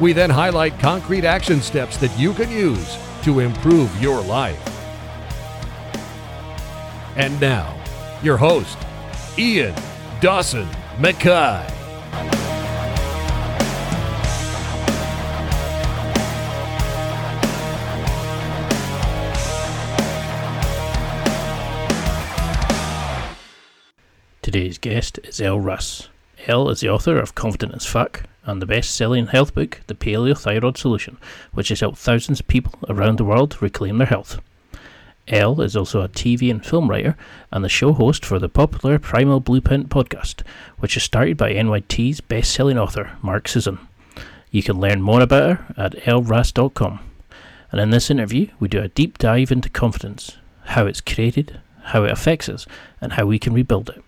We 0.00 0.14
then 0.14 0.30
highlight 0.30 0.78
concrete 0.78 1.26
action 1.26 1.60
steps 1.60 1.98
that 1.98 2.18
you 2.18 2.32
can 2.32 2.50
use 2.50 2.96
to 3.22 3.40
improve 3.40 3.94
your 4.00 4.22
life. 4.22 4.58
And 7.16 7.38
now, 7.38 7.78
your 8.22 8.38
host, 8.38 8.78
Ian 9.38 9.74
Dawson 10.22 10.66
Mackay. 10.98 11.66
Today's 24.40 24.78
guest 24.78 25.20
is 25.24 25.42
Elle 25.42 25.60
Russ. 25.60 26.08
Elle 26.46 26.70
is 26.70 26.80
the 26.80 26.88
author 26.88 27.18
of 27.18 27.34
Confident 27.34 27.74
as 27.74 27.84
Fuck 27.84 28.29
and 28.50 28.60
the 28.60 28.66
best 28.66 28.94
selling 28.94 29.28
health 29.28 29.54
book, 29.54 29.80
The 29.86 29.94
Paleo 29.94 30.36
Thyroid 30.36 30.76
Solution, 30.76 31.18
which 31.52 31.68
has 31.68 31.80
helped 31.80 31.98
thousands 31.98 32.40
of 32.40 32.48
people 32.48 32.74
around 32.88 33.16
the 33.16 33.24
world 33.24 33.56
reclaim 33.62 33.98
their 33.98 34.08
health. 34.08 34.40
Elle 35.28 35.60
is 35.60 35.76
also 35.76 36.00
a 36.00 36.08
TV 36.08 36.50
and 36.50 36.64
film 36.64 36.90
writer 36.90 37.16
and 37.52 37.62
the 37.62 37.68
show 37.68 37.92
host 37.92 38.24
for 38.24 38.40
the 38.40 38.48
popular 38.48 38.98
Primal 38.98 39.38
Blueprint 39.38 39.88
podcast, 39.88 40.42
which 40.78 40.96
is 40.96 41.04
started 41.04 41.36
by 41.36 41.54
NYT's 41.54 42.20
best 42.20 42.52
selling 42.52 42.76
author, 42.76 43.16
Mark 43.22 43.46
Sisson. 43.46 43.78
You 44.50 44.64
can 44.64 44.80
learn 44.80 45.00
more 45.00 45.20
about 45.20 45.58
her 45.58 45.74
at 45.76 45.92
elleruss.com. 46.04 46.98
And 47.70 47.80
in 47.80 47.90
this 47.90 48.10
interview, 48.10 48.48
we 48.58 48.66
do 48.66 48.82
a 48.82 48.88
deep 48.88 49.16
dive 49.18 49.52
into 49.52 49.68
confidence, 49.68 50.38
how 50.64 50.86
it's 50.86 51.00
created, 51.00 51.60
how 51.84 52.02
it 52.02 52.10
affects 52.10 52.48
us, 52.48 52.66
and 53.00 53.12
how 53.12 53.26
we 53.26 53.38
can 53.38 53.52
rebuild 53.52 53.90
it. 53.90 54.02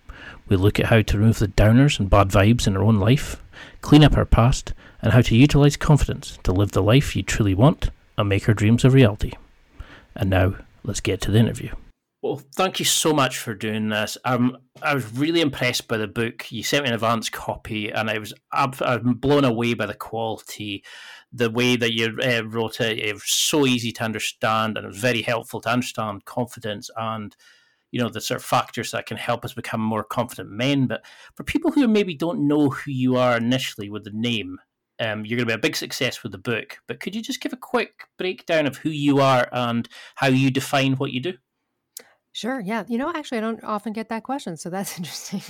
We 0.49 0.57
look 0.57 0.81
at 0.81 0.87
how 0.87 1.01
to 1.01 1.17
remove 1.17 1.39
the 1.39 1.47
downers 1.47 1.97
and 1.97 2.09
bad 2.09 2.27
vibes 2.27 2.67
in 2.67 2.75
our 2.75 2.83
own 2.83 2.99
life, 2.99 3.41
clean 3.83 4.03
up 4.03 4.17
our 4.17 4.25
past, 4.25 4.73
and 5.01 5.13
how 5.13 5.21
to 5.21 5.35
utilize 5.35 5.77
confidence 5.77 6.39
to 6.43 6.51
live 6.51 6.71
the 6.71 6.81
life 6.81 7.15
you 7.15 7.21
truly 7.21 7.53
want 7.53 7.91
and 8.17 8.29
make 8.29 8.47
our 8.47 8.55
dreams 8.55 8.83
a 8.83 8.89
reality. 8.89 9.33
And 10.15 10.29
now, 10.29 10.55
let's 10.83 11.01
get 11.01 11.21
to 11.21 11.31
the 11.31 11.39
interview. 11.39 11.75
Well, 12.23 12.41
thank 12.55 12.79
you 12.79 12.85
so 12.85 13.11
much 13.11 13.37
for 13.37 13.53
doing 13.53 13.89
this. 13.89 14.17
Um, 14.23 14.57
I 14.81 14.93
was 14.95 15.11
really 15.13 15.41
impressed 15.41 15.89
by 15.89 15.97
the 15.97 16.07
book. 16.07 16.49
You 16.49 16.63
sent 16.63 16.83
me 16.83 16.87
an 16.87 16.95
advance 16.95 17.29
copy, 17.29 17.89
and 17.89 18.09
I 18.09 18.17
was 18.17 18.33
I'm 18.53 19.15
blown 19.15 19.43
away 19.43 19.73
by 19.73 19.87
the 19.87 19.93
quality, 19.93 20.85
the 21.33 21.51
way 21.51 21.75
that 21.75 21.91
you 21.91 22.17
uh, 22.23 22.43
wrote 22.45 22.79
it. 22.79 22.99
It 22.99 23.13
was 23.13 23.25
so 23.25 23.65
easy 23.65 23.91
to 23.91 24.05
understand, 24.05 24.77
and 24.77 24.85
it 24.85 24.87
was 24.87 24.99
very 24.99 25.21
helpful 25.21 25.59
to 25.61 25.69
understand 25.69 26.23
confidence 26.23 26.89
and 26.95 27.35
you 27.93 28.01
know 28.01 28.09
the 28.09 28.19
sort 28.19 28.41
of 28.41 28.45
factors 28.45 28.89
that 28.91 29.05
can 29.05 29.17
help 29.17 29.45
us 29.45 29.53
become 29.53 29.79
more 29.79 30.03
confident 30.03 30.49
men. 30.49 30.87
But 30.87 31.05
for 31.35 31.43
people 31.43 31.71
who 31.71 31.87
maybe 31.87 32.15
don't 32.15 32.47
know 32.47 32.71
who 32.71 32.91
you 32.91 33.17
are 33.17 33.37
initially 33.37 33.91
with 33.91 34.03
the 34.03 34.11
name, 34.11 34.57
um, 34.99 35.25
you're 35.25 35.37
going 35.37 35.47
to 35.47 35.53
be 35.53 35.59
a 35.59 35.59
big 35.59 35.75
success 35.75 36.23
with 36.23 36.31
the 36.31 36.39
book. 36.39 36.79
But 36.87 36.99
could 36.99 37.13
you 37.13 37.21
just 37.21 37.39
give 37.39 37.53
a 37.53 37.57
quick 37.57 38.07
breakdown 38.17 38.65
of 38.65 38.77
who 38.77 38.89
you 38.89 39.19
are 39.19 39.47
and 39.51 39.87
how 40.15 40.27
you 40.27 40.49
define 40.49 40.93
what 40.93 41.11
you 41.11 41.21
do? 41.21 41.33
Sure. 42.35 42.59
Yeah. 42.59 42.83
You 42.87 42.97
know, 42.97 43.11
actually, 43.13 43.37
I 43.37 43.41
don't 43.41 43.63
often 43.63 43.93
get 43.93 44.09
that 44.09 44.23
question, 44.23 44.57
so 44.57 44.71
that's 44.71 44.97
interesting. 44.97 45.43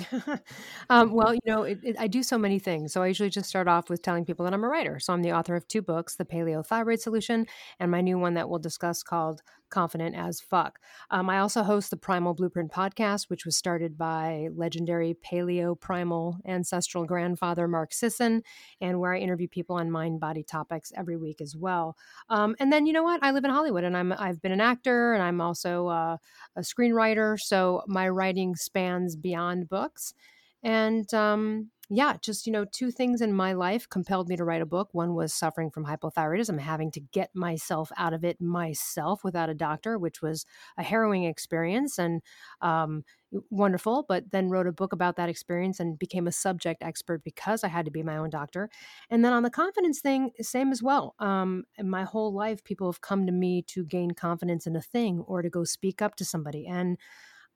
um, 0.89 1.13
well, 1.13 1.33
you 1.33 1.39
know, 1.45 1.63
it, 1.63 1.79
it, 1.81 1.95
I 1.97 2.07
do 2.07 2.21
so 2.23 2.37
many 2.37 2.59
things. 2.59 2.91
So 2.91 3.01
I 3.01 3.07
usually 3.07 3.29
just 3.29 3.47
start 3.47 3.69
off 3.69 3.89
with 3.89 4.01
telling 4.01 4.25
people 4.25 4.43
that 4.43 4.53
I'm 4.53 4.65
a 4.65 4.67
writer. 4.67 4.99
So 4.99 5.13
I'm 5.13 5.21
the 5.21 5.31
author 5.31 5.55
of 5.55 5.65
two 5.65 5.81
books, 5.81 6.17
The 6.17 6.25
Paleo 6.25 6.65
Thyroid 6.65 6.99
Solution, 6.99 7.47
and 7.79 7.89
my 7.89 8.01
new 8.01 8.19
one 8.19 8.33
that 8.33 8.49
we'll 8.49 8.59
discuss 8.59 9.01
called 9.01 9.41
confident 9.73 10.15
as 10.15 10.39
fuck. 10.39 10.79
Um, 11.09 11.29
I 11.29 11.39
also 11.39 11.63
host 11.63 11.89
the 11.89 11.97
Primal 11.97 12.33
Blueprint 12.33 12.71
podcast, 12.71 13.29
which 13.29 13.45
was 13.45 13.57
started 13.57 13.97
by 13.97 14.47
legendary 14.55 15.17
paleo 15.25 15.77
primal 15.77 16.37
ancestral 16.45 17.05
grandfather 17.05 17.67
Mark 17.67 17.91
Sisson, 17.91 18.43
and 18.79 18.99
where 18.99 19.13
I 19.13 19.19
interview 19.19 19.47
people 19.47 19.75
on 19.75 19.91
mind 19.91 20.19
body 20.19 20.43
topics 20.43 20.93
every 20.95 21.17
week 21.17 21.41
as 21.41 21.55
well. 21.55 21.97
Um, 22.29 22.55
and 22.59 22.71
then 22.71 22.85
you 22.85 22.93
know 22.93 23.03
what? 23.03 23.23
I 23.23 23.31
live 23.31 23.43
in 23.43 23.51
Hollywood, 23.51 23.83
and 23.83 23.97
I'm 23.97 24.13
I've 24.13 24.41
been 24.41 24.51
an 24.51 24.61
actor, 24.61 25.13
and 25.13 25.23
I'm 25.23 25.41
also 25.41 25.87
uh, 25.87 26.17
a 26.55 26.61
screenwriter. 26.61 27.39
So 27.39 27.81
my 27.87 28.07
writing 28.07 28.55
spans 28.55 29.15
beyond 29.15 29.67
books, 29.67 30.13
and 30.61 31.11
um, 31.13 31.71
yeah, 31.89 32.15
just, 32.21 32.47
you 32.47 32.53
know, 32.53 32.65
two 32.65 32.91
things 32.91 33.21
in 33.21 33.33
my 33.33 33.53
life 33.53 33.89
compelled 33.89 34.29
me 34.29 34.37
to 34.37 34.43
write 34.45 34.61
a 34.61 34.65
book. 34.65 34.89
One 34.93 35.15
was 35.15 35.33
suffering 35.33 35.69
from 35.69 35.85
hypothyroidism, 35.85 36.57
having 36.59 36.91
to 36.91 37.01
get 37.01 37.29
myself 37.35 37.91
out 37.97 38.13
of 38.13 38.23
it 38.23 38.39
myself 38.41 39.23
without 39.23 39.49
a 39.49 39.53
doctor, 39.53 39.99
which 39.99 40.21
was 40.21 40.45
a 40.77 40.83
harrowing 40.83 41.25
experience 41.25 41.99
and 41.99 42.21
um, 42.61 43.03
wonderful. 43.49 44.05
But 44.07 44.31
then 44.31 44.49
wrote 44.49 44.65
a 44.65 44.71
book 44.71 44.93
about 44.93 45.17
that 45.17 45.27
experience 45.27 45.79
and 45.79 45.99
became 45.99 46.25
a 46.25 46.31
subject 46.31 46.81
expert 46.81 47.21
because 47.23 47.65
I 47.65 47.67
had 47.67 47.85
to 47.85 47.91
be 47.91 48.01
my 48.01 48.15
own 48.15 48.29
doctor. 48.29 48.69
And 49.09 49.23
then 49.23 49.33
on 49.33 49.43
the 49.43 49.49
confidence 49.49 49.99
thing, 49.99 50.31
same 50.39 50.71
as 50.71 50.81
well. 50.81 51.15
Um, 51.19 51.65
my 51.81 52.03
whole 52.03 52.33
life, 52.33 52.63
people 52.63 52.89
have 52.91 53.01
come 53.01 53.25
to 53.25 53.33
me 53.33 53.61
to 53.67 53.83
gain 53.83 54.11
confidence 54.11 54.65
in 54.65 54.75
a 54.77 54.81
thing 54.81 55.19
or 55.27 55.41
to 55.41 55.49
go 55.49 55.65
speak 55.65 56.01
up 56.01 56.15
to 56.15 56.25
somebody. 56.25 56.65
And 56.65 56.97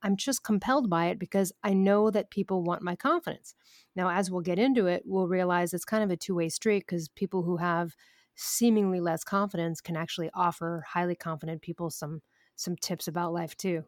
I'm 0.04 0.16
just 0.16 0.44
compelled 0.44 0.90
by 0.90 1.08
it 1.08 1.20
because 1.20 1.52
I 1.64 1.74
know 1.74 2.12
that 2.12 2.32
people 2.32 2.64
want 2.64 2.82
my 2.82 2.96
confidence. 2.96 3.56
Now, 3.96 4.10
as 4.10 4.30
we'll 4.30 4.42
get 4.42 4.60
into 4.60 4.86
it, 4.88 5.04
we'll 5.06 5.28
realize 5.28 5.74
it's 5.74 5.86
kind 5.86 6.04
of 6.04 6.12
a 6.12 6.18
two 6.18 6.36
way 6.36 6.50
street 6.50 6.84
because 6.88 7.10
people 7.10 7.44
who 7.44 7.58
have 7.58 7.96
seemingly 8.36 9.00
less 9.00 9.24
confidence 9.24 9.82
can 9.82 9.98
actually 9.98 10.30
offer 10.34 10.84
highly 10.88 11.16
confident 11.16 11.62
people 11.62 11.90
some 11.90 12.22
some 12.56 12.76
tips 12.76 13.08
about 13.08 13.34
life 13.34 13.56
too. 13.58 13.84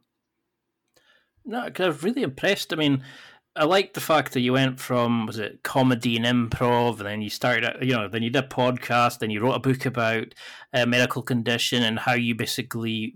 No, 1.46 1.66
because 1.66 1.84
I 1.84 1.88
was 1.88 2.03
really 2.03 2.24
impressed. 2.24 2.74
I 2.74 2.76
mean, 2.76 3.03
I 3.56 3.66
like 3.66 3.94
the 3.94 4.02
fact 4.02 4.34
that 4.34 4.41
you 4.41 4.53
went 4.53 4.80
from 4.80 5.26
was 5.26 5.40
it 5.40 5.64
comedy 5.64 6.16
and 6.16 6.26
improv, 6.26 7.00
and 7.00 7.08
then 7.08 7.22
you 7.22 7.30
started, 7.30 7.78
you 7.81 7.94
know, 7.94 8.08
then 8.08 8.24
you 8.24 8.30
did 8.30 8.44
a 8.44 8.47
podcast, 8.47 9.20
then 9.20 9.31
you 9.31 9.41
wrote 9.41 9.53
a 9.53 9.59
book 9.59 9.86
about 9.86 10.36
a 10.74 10.86
medical 10.86 11.22
condition 11.22 11.84
and 11.84 12.00
how 12.00 12.14
you 12.14 12.36
basically 12.36 13.16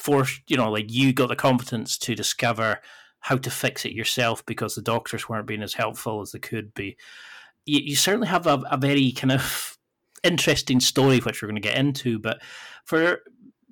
forced, 0.00 0.40
you 0.48 0.56
know, 0.56 0.70
like 0.70 0.90
you 0.90 1.12
got 1.12 1.28
the 1.28 1.36
competence 1.36 1.98
to 1.98 2.14
discover 2.14 2.80
how 3.20 3.36
to 3.36 3.50
fix 3.50 3.84
it 3.84 3.92
yourself 3.92 4.44
because 4.46 4.74
the 4.74 4.82
doctors 4.82 5.28
weren't 5.28 5.46
being 5.46 5.62
as 5.62 5.74
helpful 5.74 6.22
as 6.22 6.32
they 6.32 6.38
could 6.38 6.72
be. 6.72 6.96
You, 7.66 7.80
you 7.84 7.96
certainly 7.96 8.28
have 8.28 8.46
a, 8.46 8.62
a 8.70 8.78
very 8.78 9.12
kind 9.12 9.32
of 9.32 9.76
interesting 10.24 10.80
story, 10.80 11.18
which 11.18 11.42
we're 11.42 11.48
going 11.48 11.60
to 11.60 11.68
get 11.68 11.76
into. 11.76 12.18
But 12.18 12.40
for 12.84 13.18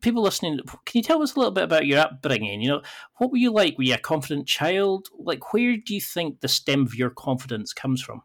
people 0.03 0.23
listening, 0.23 0.61
can 0.85 0.99
you 0.99 1.03
tell 1.03 1.23
us 1.23 1.35
a 1.35 1.39
little 1.39 1.53
bit 1.53 1.65
about 1.65 1.87
your 1.87 2.01
upbringing? 2.01 2.61
You 2.61 2.69
know, 2.69 2.83
what 3.17 3.31
were 3.31 3.39
you 3.39 3.51
like? 3.51 3.79
Were 3.79 3.85
you 3.85 3.95
a 3.95 3.99
confident 3.99 4.47
child? 4.47 5.09
Like, 5.19 5.55
where 5.55 5.79
do 5.79 5.95
you 5.95 6.01
think 6.01 6.41
the 6.41 6.49
stem 6.49 6.83
of 6.83 6.95
your 6.95 7.11
confidence 7.11 7.73
comes 7.73 8.03
from? 8.03 8.23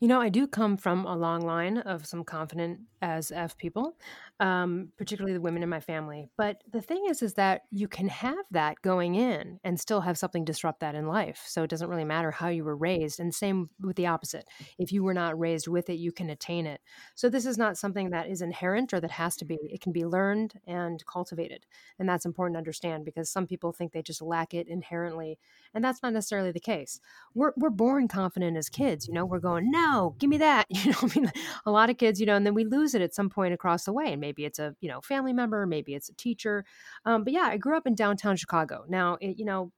You 0.00 0.06
know, 0.06 0.20
I 0.20 0.28
do 0.28 0.46
come 0.46 0.76
from 0.76 1.04
a 1.04 1.16
long 1.16 1.40
line 1.40 1.78
of 1.78 2.06
some 2.06 2.22
confident 2.22 2.78
as 3.02 3.32
F 3.32 3.58
people 3.58 3.96
um, 4.40 4.92
particularly 4.96 5.34
the 5.34 5.40
women 5.40 5.62
in 5.62 5.68
my 5.68 5.80
family. 5.80 6.28
But 6.36 6.62
the 6.70 6.80
thing 6.80 7.04
is, 7.08 7.22
is 7.22 7.34
that 7.34 7.62
you 7.70 7.88
can 7.88 8.08
have 8.08 8.44
that 8.52 8.80
going 8.82 9.16
in 9.16 9.58
and 9.64 9.80
still 9.80 10.00
have 10.02 10.16
something 10.16 10.44
disrupt 10.44 10.80
that 10.80 10.94
in 10.94 11.08
life. 11.08 11.42
So 11.46 11.64
it 11.64 11.70
doesn't 11.70 11.88
really 11.88 12.04
matter 12.04 12.30
how 12.30 12.48
you 12.48 12.64
were 12.64 12.76
raised. 12.76 13.18
And 13.18 13.34
same 13.34 13.70
with 13.80 13.96
the 13.96 14.06
opposite. 14.06 14.44
If 14.78 14.92
you 14.92 15.02
were 15.02 15.14
not 15.14 15.38
raised 15.38 15.66
with 15.66 15.90
it, 15.90 15.94
you 15.94 16.12
can 16.12 16.30
attain 16.30 16.66
it. 16.66 16.80
So 17.16 17.28
this 17.28 17.46
is 17.46 17.58
not 17.58 17.76
something 17.76 18.10
that 18.10 18.28
is 18.28 18.40
inherent 18.40 18.94
or 18.94 19.00
that 19.00 19.10
has 19.12 19.36
to 19.38 19.44
be. 19.44 19.58
It 19.62 19.80
can 19.80 19.92
be 19.92 20.06
learned 20.06 20.54
and 20.66 21.04
cultivated. 21.06 21.66
And 21.98 22.08
that's 22.08 22.24
important 22.24 22.54
to 22.54 22.58
understand 22.58 23.04
because 23.04 23.28
some 23.28 23.46
people 23.46 23.72
think 23.72 23.92
they 23.92 24.02
just 24.02 24.22
lack 24.22 24.54
it 24.54 24.68
inherently. 24.68 25.38
And 25.74 25.82
that's 25.82 26.02
not 26.02 26.12
necessarily 26.12 26.52
the 26.52 26.60
case. 26.60 27.00
We're, 27.34 27.52
we're 27.56 27.70
born 27.70 28.06
confident 28.06 28.56
as 28.56 28.68
kids. 28.68 29.08
You 29.08 29.14
know, 29.14 29.26
we're 29.26 29.40
going, 29.40 29.70
no, 29.70 30.14
give 30.18 30.30
me 30.30 30.38
that. 30.38 30.66
You 30.78 30.92
know, 30.92 30.98
I 31.02 31.06
mean, 31.18 31.32
a 31.66 31.72
lot 31.72 31.90
of 31.90 31.98
kids, 31.98 32.20
you 32.20 32.26
know, 32.26 32.36
and 32.36 32.46
then 32.46 32.54
we 32.54 32.64
lose 32.64 32.94
it 32.94 33.02
at 33.02 33.12
some 33.12 33.28
point 33.28 33.52
across 33.52 33.84
the 33.84 33.92
way. 33.92 34.12
And 34.12 34.20
maybe 34.20 34.27
it's 34.36 34.58
a 34.58 34.74
you 34.80 34.88
know 34.88 35.00
family 35.00 35.32
member 35.32 35.66
maybe 35.66 35.94
it's 35.94 36.08
a 36.08 36.14
teacher 36.14 36.64
um, 37.04 37.24
but 37.24 37.32
yeah 37.32 37.48
i 37.50 37.56
grew 37.56 37.76
up 37.76 37.86
in 37.86 37.94
downtown 37.94 38.36
chicago. 38.36 38.84
Now 38.88 39.18
it, 39.20 39.38
you 39.38 39.44
know 39.44 39.72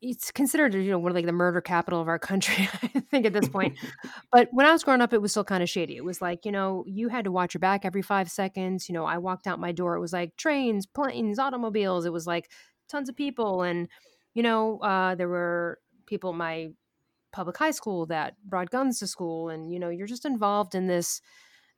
it's 0.00 0.30
considered 0.30 0.74
you 0.74 0.90
know 0.90 0.98
one 0.98 1.12
of 1.12 1.16
like 1.16 1.26
the 1.26 1.32
murder 1.32 1.60
capital 1.60 2.00
of 2.00 2.08
our 2.08 2.18
country 2.30 2.68
i 2.82 3.00
think 3.10 3.26
at 3.26 3.32
this 3.32 3.48
point. 3.48 3.76
But 4.32 4.48
when 4.52 4.66
i 4.66 4.72
was 4.72 4.82
growing 4.84 5.00
up 5.02 5.12
it 5.12 5.20
was 5.22 5.32
still 5.32 5.44
kind 5.44 5.62
of 5.62 5.68
shady. 5.68 5.96
It 5.96 6.04
was 6.04 6.20
like 6.20 6.44
you 6.44 6.52
know 6.52 6.84
you 6.86 7.08
had 7.08 7.24
to 7.24 7.32
watch 7.32 7.54
your 7.54 7.60
back 7.60 7.84
every 7.84 8.02
five 8.02 8.30
seconds. 8.30 8.88
You 8.88 8.94
know 8.94 9.04
i 9.04 9.18
walked 9.18 9.46
out 9.46 9.60
my 9.60 9.72
door 9.72 9.96
it 9.96 10.00
was 10.00 10.12
like 10.12 10.36
trains 10.36 10.86
planes 10.86 11.38
automobiles. 11.38 12.06
It 12.06 12.12
was 12.12 12.26
like 12.26 12.50
tons 12.88 13.08
of 13.08 13.16
people. 13.16 13.62
And 13.62 13.88
you 14.34 14.42
know 14.42 14.78
uh, 14.78 15.14
there 15.14 15.28
were 15.28 15.78
people 16.06 16.30
at 16.30 16.36
my 16.36 16.68
public 17.32 17.56
high 17.58 17.70
school 17.70 18.06
that 18.06 18.34
brought 18.44 18.70
guns 18.70 18.98
to 19.00 19.06
school. 19.06 19.50
And 19.50 19.72
you 19.72 19.78
know 19.78 19.90
you're 19.90 20.06
just 20.06 20.24
involved 20.24 20.74
in 20.74 20.86
this 20.86 21.20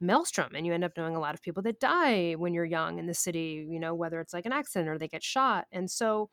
maelstrom 0.01 0.55
and 0.55 0.67
you 0.67 0.73
end 0.73 0.85
up 0.85 0.93
knowing 0.97 1.17
a 1.17 1.21
lot 1.21 1.35
of 1.35 1.43
people 1.43 1.63
that 1.63 1.81
die 1.81 2.35
when 2.35 2.55
you're 2.55 2.65
young 2.65 2.99
in 2.99 3.07
the 3.07 3.15
city 3.15 3.67
you 3.69 3.81
know 3.81 3.95
whether 3.95 4.21
it's 4.21 4.33
like 4.33 4.47
an 4.47 4.53
accident 4.53 4.89
or 4.89 4.99
they 4.99 5.09
get 5.09 5.23
shot 5.23 5.67
and 5.73 5.91
so 5.91 6.31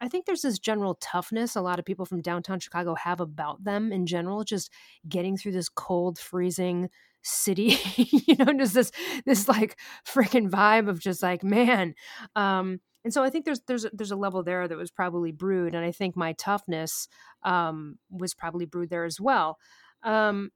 I 0.00 0.08
think 0.08 0.26
there's 0.26 0.42
this 0.42 0.58
general 0.58 0.98
toughness 1.00 1.56
a 1.56 1.62
lot 1.62 1.78
of 1.78 1.84
people 1.84 2.04
from 2.04 2.20
downtown 2.20 2.60
Chicago 2.60 2.94
have 2.94 3.20
about 3.20 3.64
them 3.64 3.92
in 3.92 4.06
general, 4.06 4.44
just 4.44 4.70
getting 5.08 5.36
through 5.36 5.52
this 5.52 5.68
cold, 5.68 6.18
freezing 6.18 6.90
city, 7.22 7.78
you 7.96 8.36
know, 8.36 8.52
just 8.58 8.74
this 8.74 8.92
this 9.24 9.48
like 9.48 9.78
freaking 10.06 10.50
vibe 10.50 10.88
of 10.88 11.00
just 11.00 11.22
like, 11.22 11.42
man. 11.42 11.94
Um, 12.36 12.80
and 13.04 13.12
so 13.12 13.22
I 13.22 13.30
think 13.30 13.44
there's 13.44 13.60
there's 13.66 13.86
there's 13.92 14.10
a 14.10 14.16
level 14.16 14.42
there 14.42 14.66
that 14.66 14.76
was 14.76 14.90
probably 14.90 15.32
brewed, 15.32 15.74
and 15.74 15.84
I 15.84 15.92
think 15.92 16.16
my 16.16 16.32
toughness 16.34 17.08
um, 17.42 17.98
was 18.10 18.34
probably 18.34 18.66
brewed 18.66 18.90
there 18.90 19.04
as 19.04 19.20
well. 19.20 19.58
Um, 20.02 20.50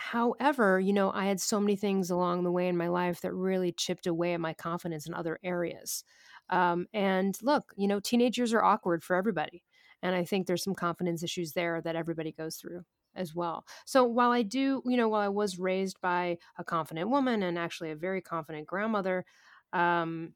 however, 0.00 0.80
you 0.80 0.92
know, 0.92 1.12
I 1.12 1.26
had 1.26 1.40
so 1.40 1.60
many 1.60 1.76
things 1.76 2.10
along 2.10 2.44
the 2.44 2.52
way 2.52 2.68
in 2.68 2.76
my 2.76 2.88
life 2.88 3.20
that 3.20 3.32
really 3.34 3.72
chipped 3.72 4.06
away 4.06 4.34
at 4.34 4.40
my 4.40 4.54
confidence 4.54 5.06
in 5.06 5.14
other 5.14 5.38
areas. 5.44 6.04
Um, 6.48 6.86
and 6.92 7.38
look, 7.42 7.72
you 7.76 7.86
know, 7.86 8.00
teenagers 8.00 8.52
are 8.52 8.64
awkward 8.64 9.04
for 9.04 9.14
everybody. 9.16 9.64
And 10.02 10.14
I 10.16 10.24
think 10.24 10.46
there's 10.46 10.64
some 10.64 10.74
confidence 10.74 11.22
issues 11.22 11.52
there 11.52 11.80
that 11.82 11.96
everybody 11.96 12.32
goes 12.32 12.56
through 12.56 12.84
as 13.14 13.34
well. 13.34 13.66
So 13.86 14.04
while 14.04 14.30
I 14.30 14.42
do, 14.42 14.82
you 14.86 14.96
know, 14.96 15.08
while 15.08 15.20
I 15.20 15.28
was 15.28 15.58
raised 15.58 16.00
by 16.00 16.38
a 16.56 16.64
confident 16.64 17.10
woman 17.10 17.42
and 17.42 17.58
actually 17.58 17.90
a 17.90 17.96
very 17.96 18.22
confident 18.22 18.66
grandmother, 18.66 19.24
um, 19.72 20.34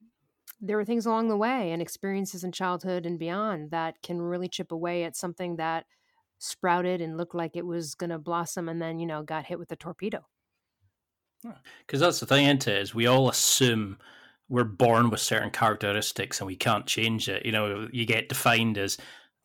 there 0.60 0.76
were 0.76 0.84
things 0.84 1.06
along 1.06 1.28
the 1.28 1.36
way 1.36 1.72
and 1.72 1.82
experiences 1.82 2.44
in 2.44 2.52
childhood 2.52 3.06
and 3.06 3.18
beyond 3.18 3.70
that 3.70 4.02
can 4.02 4.20
really 4.20 4.48
chip 4.48 4.72
away 4.72 5.04
at 5.04 5.16
something 5.16 5.56
that 5.56 5.86
sprouted 6.44 7.00
and 7.00 7.16
looked 7.16 7.34
like 7.34 7.56
it 7.56 7.66
was 7.66 7.94
going 7.94 8.10
to 8.10 8.18
blossom 8.18 8.68
and 8.68 8.80
then, 8.80 8.98
you 8.98 9.06
know, 9.06 9.22
got 9.22 9.46
hit 9.46 9.58
with 9.58 9.72
a 9.72 9.76
torpedo. 9.76 10.26
Because 11.86 12.00
that's 12.00 12.20
the 12.20 12.26
thing, 12.26 12.46
isn't 12.46 12.94
we 12.94 13.06
all 13.06 13.28
assume 13.28 13.98
we're 14.48 14.64
born 14.64 15.10
with 15.10 15.20
certain 15.20 15.50
characteristics 15.50 16.40
and 16.40 16.46
we 16.46 16.56
can't 16.56 16.86
change 16.86 17.28
it. 17.28 17.44
You 17.44 17.52
know, 17.52 17.88
you 17.92 18.06
get 18.06 18.28
defined 18.28 18.78
as 18.78 18.98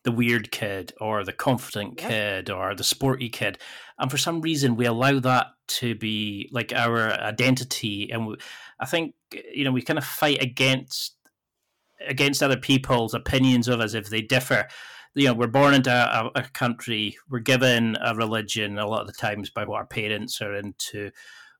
the 0.04 0.12
weird 0.12 0.50
kid 0.50 0.92
or 1.00 1.24
the 1.24 1.32
confident 1.32 1.98
kid 1.98 2.48
or 2.48 2.74
the 2.74 2.84
sporty 2.84 3.28
kid. 3.28 3.58
And 3.98 4.10
for 4.10 4.16
some 4.16 4.40
reason, 4.40 4.76
we 4.76 4.86
allow 4.86 5.20
that 5.20 5.48
to 5.68 5.94
be 5.94 6.48
like 6.52 6.72
our 6.72 7.12
identity. 7.12 8.10
And 8.10 8.26
we, 8.26 8.36
I 8.78 8.86
think, 8.86 9.14
you 9.52 9.64
know, 9.64 9.72
we 9.72 9.82
kind 9.82 9.98
of 9.98 10.04
fight 10.04 10.42
against 10.42 11.16
against 12.06 12.42
other 12.42 12.56
people's 12.56 13.12
opinions 13.12 13.68
of 13.68 13.80
us 13.80 13.92
if 13.92 14.08
they 14.08 14.22
differ. 14.22 14.66
You 15.14 15.26
know, 15.26 15.34
we're 15.34 15.48
born 15.48 15.74
into 15.74 15.90
a, 15.90 16.30
a 16.36 16.42
country, 16.44 17.16
we're 17.28 17.40
given 17.40 17.96
a 18.00 18.14
religion 18.14 18.78
a 18.78 18.86
lot 18.86 19.00
of 19.00 19.06
the 19.08 19.12
times 19.12 19.50
by 19.50 19.64
what 19.64 19.78
our 19.78 19.86
parents 19.86 20.40
are 20.40 20.54
into 20.54 21.10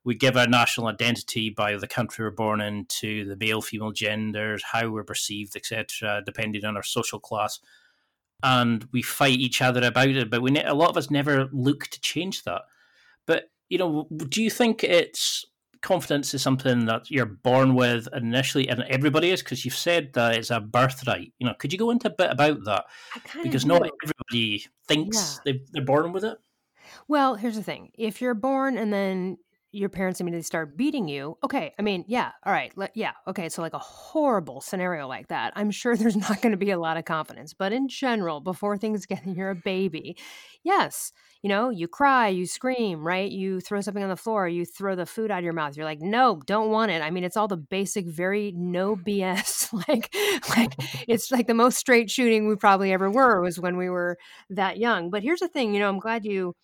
we 0.03 0.15
give 0.15 0.35
our 0.35 0.47
national 0.47 0.87
identity 0.87 1.49
by 1.49 1.75
the 1.75 1.87
country 1.87 2.25
we're 2.25 2.31
born 2.31 2.59
into, 2.59 3.25
the 3.25 3.35
male, 3.35 3.61
female 3.61 3.91
genders, 3.91 4.63
how 4.63 4.89
we're 4.89 5.03
perceived, 5.03 5.55
etc., 5.55 6.23
depending 6.25 6.65
on 6.65 6.75
our 6.75 6.83
social 6.83 7.19
class, 7.19 7.59
and 8.41 8.87
we 8.91 9.01
fight 9.01 9.37
each 9.37 9.61
other 9.61 9.83
about 9.85 10.09
it. 10.09 10.29
But 10.31 10.41
we, 10.41 10.57
a 10.59 10.73
lot 10.73 10.89
of 10.89 10.97
us 10.97 11.11
never 11.11 11.47
look 11.51 11.87
to 11.87 12.01
change 12.01 12.43
that. 12.43 12.63
But 13.27 13.51
you 13.69 13.77
know, 13.77 14.07
do 14.27 14.41
you 14.41 14.49
think 14.49 14.83
it's 14.83 15.45
confidence 15.81 16.33
is 16.33 16.41
something 16.41 16.85
that 16.85 17.09
you're 17.09 17.25
born 17.25 17.75
with 17.75 18.07
initially, 18.13 18.69
and 18.69 18.83
everybody 18.83 19.31
is? 19.31 19.41
Because 19.41 19.65
you've 19.65 19.75
said 19.75 20.13
that 20.13 20.35
it's 20.35 20.51
a 20.51 20.59
birthright. 20.59 21.33
You 21.39 21.47
know, 21.47 21.53
could 21.57 21.73
you 21.73 21.79
go 21.79 21.91
into 21.91 22.07
a 22.07 22.11
bit 22.11 22.31
about 22.31 22.63
that? 22.65 22.85
Because 23.43 23.65
not 23.65 23.81
everybody 24.03 24.65
thinks 24.87 25.41
yeah. 25.45 25.53
they're 25.73 25.85
born 25.85 26.11
with 26.11 26.23
it. 26.23 26.37
Well, 27.07 27.35
here's 27.35 27.55
the 27.55 27.63
thing: 27.63 27.91
if 27.97 28.21
you're 28.21 28.33
born 28.33 28.77
and 28.77 28.91
then 28.91 29.37
your 29.71 29.89
parents 29.89 30.19
immediately 30.19 30.43
start 30.43 30.75
beating 30.77 31.07
you. 31.07 31.37
Okay, 31.43 31.73
I 31.79 31.81
mean, 31.81 32.03
yeah, 32.07 32.31
all 32.45 32.51
right, 32.51 32.71
let, 32.75 32.91
yeah, 32.95 33.13
okay. 33.27 33.49
So 33.49 33.61
like 33.61 33.73
a 33.73 33.79
horrible 33.79 34.61
scenario 34.61 35.07
like 35.07 35.27
that, 35.29 35.53
I'm 35.55 35.71
sure 35.71 35.95
there's 35.97 36.15
not 36.15 36.41
going 36.41 36.51
to 36.51 36.57
be 36.57 36.71
a 36.71 36.79
lot 36.79 36.97
of 36.97 37.05
confidence. 37.05 37.53
But 37.53 37.71
in 37.71 37.87
general, 37.87 38.39
before 38.41 38.77
things 38.77 39.05
get, 39.05 39.25
you're 39.25 39.51
a 39.51 39.55
baby. 39.55 40.17
Yes, 40.63 41.11
you 41.41 41.49
know, 41.49 41.69
you 41.69 41.87
cry, 41.87 42.27
you 42.27 42.45
scream, 42.45 43.01
right? 43.01 43.31
You 43.31 43.61
throw 43.61 43.81
something 43.81 44.03
on 44.03 44.09
the 44.09 44.15
floor, 44.15 44.47
you 44.47 44.65
throw 44.65 44.95
the 44.95 45.05
food 45.05 45.31
out 45.31 45.39
of 45.39 45.43
your 45.43 45.53
mouth. 45.53 45.75
You're 45.75 45.85
like, 45.85 46.01
no, 46.01 46.41
don't 46.45 46.69
want 46.69 46.91
it. 46.91 47.01
I 47.01 47.09
mean, 47.09 47.23
it's 47.23 47.37
all 47.37 47.47
the 47.47 47.57
basic, 47.57 48.07
very 48.07 48.51
no 48.55 48.95
BS. 48.95 49.71
like, 49.87 50.13
like 50.55 50.73
it's 51.07 51.31
like 51.31 51.47
the 51.47 51.53
most 51.53 51.77
straight 51.77 52.11
shooting 52.11 52.47
we 52.47 52.55
probably 52.55 52.91
ever 52.93 53.09
were 53.09 53.41
was 53.41 53.59
when 53.59 53.77
we 53.77 53.89
were 53.89 54.17
that 54.49 54.77
young. 54.77 55.09
But 55.09 55.23
here's 55.23 55.39
the 55.39 55.47
thing, 55.47 55.73
you 55.73 55.79
know, 55.79 55.89
I'm 55.89 55.99
glad 55.99 56.25
you 56.25 56.55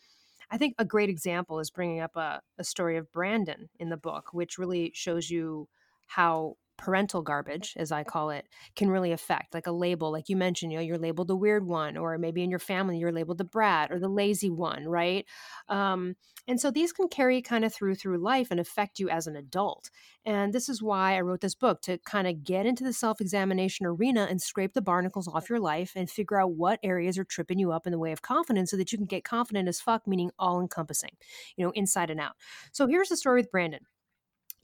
I 0.49 0.57
think 0.57 0.75
a 0.77 0.85
great 0.85 1.09
example 1.09 1.59
is 1.59 1.69
bringing 1.69 1.99
up 1.99 2.15
a, 2.15 2.41
a 2.57 2.63
story 2.63 2.97
of 2.97 3.11
Brandon 3.11 3.69
in 3.79 3.89
the 3.89 3.97
book, 3.97 4.33
which 4.33 4.57
really 4.57 4.91
shows 4.93 5.29
you 5.29 5.67
how 6.07 6.55
parental 6.77 7.21
garbage, 7.21 7.73
as 7.77 7.91
I 7.91 8.03
call 8.03 8.29
it, 8.29 8.47
can 8.75 8.89
really 8.89 9.11
affect. 9.11 9.53
Like 9.53 9.67
a 9.67 9.71
label, 9.71 10.11
like 10.11 10.29
you 10.29 10.35
mentioned, 10.35 10.71
you 10.71 10.77
know, 10.77 10.83
you're 10.83 10.97
labeled 10.97 11.27
the 11.27 11.35
weird 11.35 11.65
one, 11.65 11.97
or 11.97 12.17
maybe 12.17 12.43
in 12.43 12.49
your 12.49 12.59
family 12.59 12.97
you're 12.97 13.11
labeled 13.11 13.37
the 13.37 13.43
brat 13.43 13.91
or 13.91 13.99
the 13.99 14.07
lazy 14.07 14.49
one, 14.49 14.85
right? 14.87 15.25
Um, 15.69 16.15
and 16.47 16.61
so 16.61 16.71
these 16.71 16.93
can 16.93 17.09
carry 17.09 17.41
kind 17.41 17.65
of 17.65 17.73
through 17.73 17.95
through 17.95 18.19
life 18.19 18.47
and 18.51 18.59
affect 18.59 18.99
you 18.99 19.09
as 19.09 19.27
an 19.27 19.35
adult. 19.35 19.89
And 20.25 20.53
this 20.53 20.69
is 20.69 20.81
why 20.81 21.17
I 21.17 21.21
wrote 21.21 21.41
this 21.41 21.55
book 21.55 21.81
to 21.81 21.97
kind 21.99 22.27
of 22.27 22.43
get 22.43 22.65
into 22.65 22.83
the 22.83 22.93
self-examination 22.93 23.85
arena 23.85 24.27
and 24.29 24.41
scrape 24.41 24.73
the 24.73 24.81
barnacles 24.81 25.27
off 25.27 25.49
your 25.49 25.59
life 25.59 25.93
and 25.95 26.09
figure 26.09 26.39
out 26.39 26.53
what 26.53 26.79
areas 26.83 27.17
are 27.17 27.25
tripping 27.25 27.59
you 27.59 27.71
up 27.71 27.85
in 27.85 27.91
the 27.91 27.99
way 27.99 28.11
of 28.11 28.21
confidence 28.21 28.71
so 28.71 28.77
that 28.77 28.91
you 28.91 28.97
can 28.97 29.07
get 29.07 29.23
confident 29.23 29.67
as 29.67 29.81
fuck, 29.81 30.07
meaning 30.07 30.31
all 30.39 30.61
encompassing, 30.61 31.11
you 31.57 31.65
know, 31.65 31.71
inside 31.71 32.09
and 32.09 32.19
out. 32.19 32.33
So 32.71 32.87
here's 32.87 33.09
the 33.09 33.17
story 33.17 33.41
with 33.41 33.51
Brandon 33.51 33.81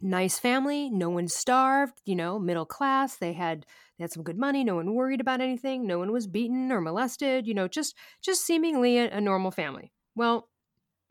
nice 0.01 0.39
family 0.39 0.89
no 0.89 1.09
one 1.09 1.27
starved 1.27 2.01
you 2.05 2.15
know 2.15 2.37
middle 2.39 2.65
class 2.65 3.17
they 3.17 3.33
had 3.33 3.65
they 3.97 4.03
had 4.03 4.11
some 4.11 4.23
good 4.23 4.37
money 4.37 4.63
no 4.63 4.75
one 4.75 4.93
worried 4.95 5.21
about 5.21 5.41
anything 5.41 5.87
no 5.87 5.99
one 5.99 6.11
was 6.11 6.27
beaten 6.27 6.71
or 6.71 6.81
molested 6.81 7.47
you 7.47 7.53
know 7.53 7.67
just 7.67 7.95
just 8.21 8.45
seemingly 8.45 8.97
a, 8.97 9.09
a 9.11 9.21
normal 9.21 9.51
family 9.51 9.91
well 10.15 10.49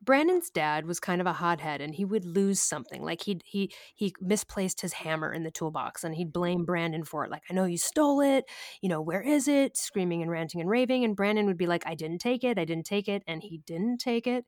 Brandon's 0.04 0.50
dad 0.50 0.84
was 0.84 0.98
kind 0.98 1.20
of 1.20 1.28
a 1.28 1.32
hothead 1.32 1.80
and 1.80 1.94
he 1.94 2.04
would 2.04 2.24
lose 2.24 2.58
something. 2.60 3.02
Like 3.02 3.22
he 3.22 3.40
he 3.44 3.72
he 3.94 4.12
misplaced 4.20 4.80
his 4.80 4.94
hammer 4.94 5.32
in 5.32 5.44
the 5.44 5.50
toolbox 5.50 6.02
and 6.02 6.14
he'd 6.14 6.32
blame 6.32 6.64
Brandon 6.64 7.04
for 7.04 7.24
it. 7.24 7.30
Like, 7.30 7.42
I 7.48 7.54
know 7.54 7.66
you 7.66 7.78
stole 7.78 8.20
it. 8.20 8.44
You 8.80 8.88
know, 8.88 9.00
where 9.00 9.22
is 9.22 9.46
it? 9.46 9.76
Screaming 9.76 10.20
and 10.20 10.30
ranting 10.30 10.60
and 10.60 10.68
raving. 10.68 11.04
And 11.04 11.14
Brandon 11.14 11.46
would 11.46 11.56
be 11.56 11.68
like, 11.68 11.86
I 11.86 11.94
didn't 11.94 12.18
take 12.18 12.42
it. 12.42 12.58
I 12.58 12.64
didn't 12.64 12.86
take 12.86 13.08
it. 13.08 13.22
And 13.28 13.42
he 13.42 13.58
didn't 13.64 13.98
take 13.98 14.26
it. 14.26 14.44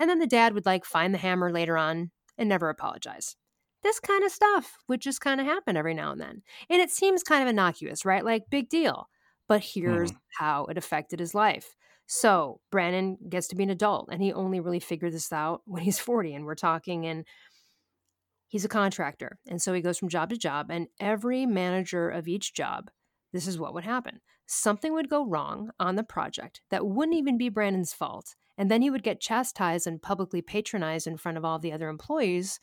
And 0.00 0.10
then 0.10 0.18
the 0.18 0.26
dad 0.26 0.54
would 0.54 0.66
like 0.66 0.84
find 0.84 1.14
the 1.14 1.18
hammer 1.18 1.52
later 1.52 1.76
on 1.76 2.10
and 2.36 2.48
never 2.48 2.68
apologize 2.68 3.36
this 3.86 4.00
kind 4.00 4.24
of 4.24 4.32
stuff 4.32 4.76
would 4.88 5.00
just 5.00 5.20
kind 5.20 5.40
of 5.40 5.46
happen 5.46 5.76
every 5.76 5.94
now 5.94 6.10
and 6.10 6.20
then. 6.20 6.42
And 6.68 6.82
it 6.82 6.90
seems 6.90 7.22
kind 7.22 7.42
of 7.42 7.48
innocuous, 7.48 8.04
right? 8.04 8.24
Like, 8.24 8.50
big 8.50 8.68
deal. 8.68 9.08
But 9.48 9.62
here's 9.62 10.10
mm. 10.10 10.16
how 10.38 10.64
it 10.64 10.76
affected 10.76 11.20
his 11.20 11.34
life. 11.34 11.76
So, 12.06 12.60
Brandon 12.72 13.16
gets 13.28 13.46
to 13.48 13.56
be 13.56 13.62
an 13.62 13.70
adult, 13.70 14.08
and 14.10 14.20
he 14.20 14.32
only 14.32 14.58
really 14.58 14.80
figured 14.80 15.12
this 15.12 15.32
out 15.32 15.62
when 15.66 15.82
he's 15.82 15.98
40. 16.00 16.34
And 16.34 16.44
we're 16.44 16.56
talking, 16.56 17.06
and 17.06 17.24
he's 18.48 18.64
a 18.64 18.68
contractor. 18.68 19.38
And 19.48 19.62
so 19.62 19.72
he 19.72 19.80
goes 19.80 19.98
from 19.98 20.08
job 20.08 20.30
to 20.30 20.36
job, 20.36 20.66
and 20.70 20.88
every 20.98 21.46
manager 21.46 22.08
of 22.08 22.26
each 22.26 22.54
job, 22.54 22.90
this 23.32 23.46
is 23.46 23.58
what 23.58 23.72
would 23.74 23.84
happen 23.84 24.20
something 24.46 24.92
would 24.94 25.10
go 25.10 25.26
wrong 25.26 25.70
on 25.78 25.96
the 25.96 26.04
project 26.04 26.60
that 26.70 26.86
wouldn't 26.86 27.16
even 27.16 27.36
be 27.36 27.48
Brandon's 27.48 27.92
fault. 27.92 28.36
And 28.56 28.70
then 28.70 28.80
he 28.80 28.90
would 28.90 29.02
get 29.02 29.20
chastised 29.20 29.86
and 29.86 30.00
publicly 30.00 30.40
patronized 30.40 31.06
in 31.06 31.16
front 31.16 31.36
of 31.36 31.44
all 31.44 31.58
the 31.58 31.72
other 31.72 31.88
employees 31.88 32.58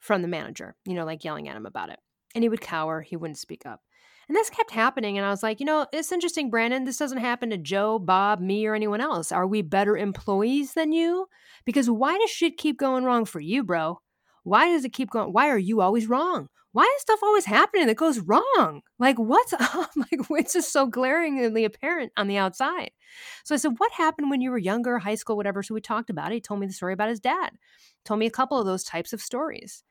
from 0.00 0.22
the 0.22 0.28
manager, 0.28 0.76
you 0.84 0.94
know, 0.94 1.04
like 1.04 1.24
yelling 1.24 1.48
at 1.48 1.56
him 1.56 1.66
about 1.66 1.90
it. 1.90 1.98
And 2.34 2.44
he 2.44 2.48
would 2.48 2.60
cower, 2.60 3.00
he 3.00 3.16
wouldn't 3.16 3.38
speak 3.38 3.66
up. 3.66 3.80
And 4.28 4.36
this 4.36 4.50
kept 4.50 4.70
happening. 4.70 5.16
And 5.16 5.26
I 5.26 5.30
was 5.30 5.42
like, 5.42 5.58
you 5.58 5.64
know, 5.64 5.86
it's 5.90 6.12
interesting, 6.12 6.50
Brandon. 6.50 6.84
This 6.84 6.98
doesn't 6.98 7.18
happen 7.18 7.48
to 7.50 7.56
Joe, 7.56 7.98
Bob, 7.98 8.40
me, 8.40 8.66
or 8.66 8.74
anyone 8.74 9.00
else. 9.00 9.32
Are 9.32 9.46
we 9.46 9.62
better 9.62 9.96
employees 9.96 10.74
than 10.74 10.92
you? 10.92 11.26
Because 11.64 11.88
why 11.88 12.18
does 12.18 12.30
shit 12.30 12.58
keep 12.58 12.78
going 12.78 13.04
wrong 13.04 13.24
for 13.24 13.40
you, 13.40 13.64
bro? 13.64 14.00
Why 14.42 14.68
does 14.68 14.84
it 14.84 14.92
keep 14.92 15.10
going? 15.10 15.32
Why 15.32 15.48
are 15.48 15.58
you 15.58 15.80
always 15.80 16.08
wrong? 16.08 16.48
Why 16.72 16.84
is 16.96 17.02
stuff 17.02 17.20
always 17.22 17.46
happening 17.46 17.86
that 17.86 17.96
goes 17.96 18.20
wrong? 18.20 18.82
Like, 18.98 19.18
what's 19.18 19.52
up? 19.58 19.90
Like, 19.96 20.20
it's 20.30 20.52
just 20.52 20.72
so 20.72 20.86
glaringly 20.86 21.64
apparent 21.64 22.12
on 22.16 22.28
the 22.28 22.36
outside. 22.36 22.90
So 23.44 23.54
I 23.54 23.58
said, 23.58 23.74
What 23.78 23.92
happened 23.92 24.30
when 24.30 24.42
you 24.42 24.50
were 24.50 24.58
younger, 24.58 24.98
high 24.98 25.14
school, 25.14 25.36
whatever? 25.36 25.62
So 25.62 25.74
we 25.74 25.80
talked 25.80 26.10
about 26.10 26.32
it. 26.32 26.34
He 26.34 26.40
told 26.40 26.60
me 26.60 26.66
the 26.66 26.72
story 26.72 26.92
about 26.92 27.08
his 27.08 27.20
dad, 27.20 27.52
told 28.04 28.20
me 28.20 28.26
a 28.26 28.30
couple 28.30 28.58
of 28.60 28.66
those 28.66 28.84
types 28.84 29.14
of 29.14 29.22
stories. 29.22 29.82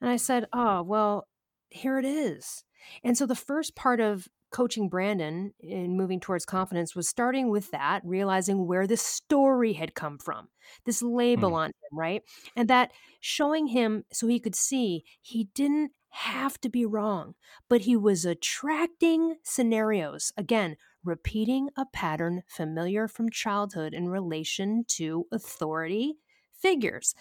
And 0.00 0.10
I 0.10 0.16
said, 0.16 0.46
Oh, 0.52 0.82
well, 0.82 1.28
here 1.70 1.98
it 1.98 2.04
is. 2.04 2.64
And 3.02 3.16
so 3.16 3.26
the 3.26 3.34
first 3.34 3.74
part 3.74 4.00
of 4.00 4.28
coaching 4.54 4.88
Brandon 4.88 5.52
in 5.58 5.96
moving 5.96 6.20
towards 6.20 6.46
confidence 6.46 6.94
was 6.94 7.08
starting 7.08 7.50
with 7.50 7.72
that, 7.72 8.02
realizing 8.04 8.68
where 8.68 8.86
this 8.86 9.02
story 9.02 9.72
had 9.72 9.96
come 9.96 10.16
from, 10.16 10.46
this 10.84 11.02
label 11.02 11.50
mm. 11.50 11.56
on 11.56 11.66
him, 11.66 11.98
right? 11.98 12.22
And 12.54 12.68
that 12.68 12.92
showing 13.20 13.66
him 13.66 14.04
so 14.12 14.28
he 14.28 14.38
could 14.38 14.54
see 14.54 15.02
he 15.20 15.48
didn't 15.54 15.90
have 16.10 16.60
to 16.60 16.68
be 16.68 16.86
wrong, 16.86 17.34
but 17.68 17.80
he 17.80 17.96
was 17.96 18.24
attracting 18.24 19.38
scenarios, 19.42 20.32
again, 20.36 20.76
repeating 21.02 21.70
a 21.76 21.84
pattern 21.86 22.44
familiar 22.46 23.08
from 23.08 23.30
childhood 23.30 23.92
in 23.92 24.08
relation 24.08 24.84
to 24.86 25.26
authority 25.32 26.14
figures. 26.56 27.16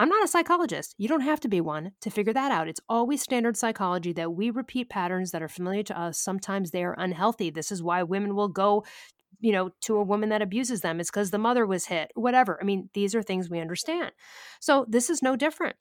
I'm 0.00 0.08
not 0.08 0.24
a 0.24 0.28
psychologist. 0.28 0.94
You 0.96 1.08
don't 1.08 1.20
have 1.20 1.40
to 1.40 1.48
be 1.48 1.60
one 1.60 1.92
to 2.00 2.08
figure 2.08 2.32
that 2.32 2.50
out. 2.50 2.68
It's 2.68 2.80
always 2.88 3.20
standard 3.20 3.54
psychology 3.54 4.14
that 4.14 4.32
we 4.32 4.48
repeat 4.48 4.88
patterns 4.88 5.30
that 5.32 5.42
are 5.42 5.48
familiar 5.48 5.82
to 5.82 6.00
us. 6.00 6.18
Sometimes 6.18 6.70
they 6.70 6.84
are 6.84 6.94
unhealthy. 6.98 7.50
This 7.50 7.70
is 7.70 7.82
why 7.82 8.02
women 8.02 8.34
will 8.34 8.48
go, 8.48 8.82
you 9.40 9.52
know, 9.52 9.72
to 9.82 9.98
a 9.98 10.02
woman 10.02 10.30
that 10.30 10.40
abuses 10.40 10.80
them. 10.80 11.00
It's 11.00 11.10
because 11.10 11.32
the 11.32 11.36
mother 11.36 11.66
was 11.66 11.84
hit, 11.84 12.12
whatever. 12.14 12.58
I 12.58 12.64
mean, 12.64 12.88
these 12.94 13.14
are 13.14 13.22
things 13.22 13.50
we 13.50 13.60
understand. 13.60 14.12
So 14.58 14.86
this 14.88 15.10
is 15.10 15.20
no 15.20 15.36
different. 15.36 15.76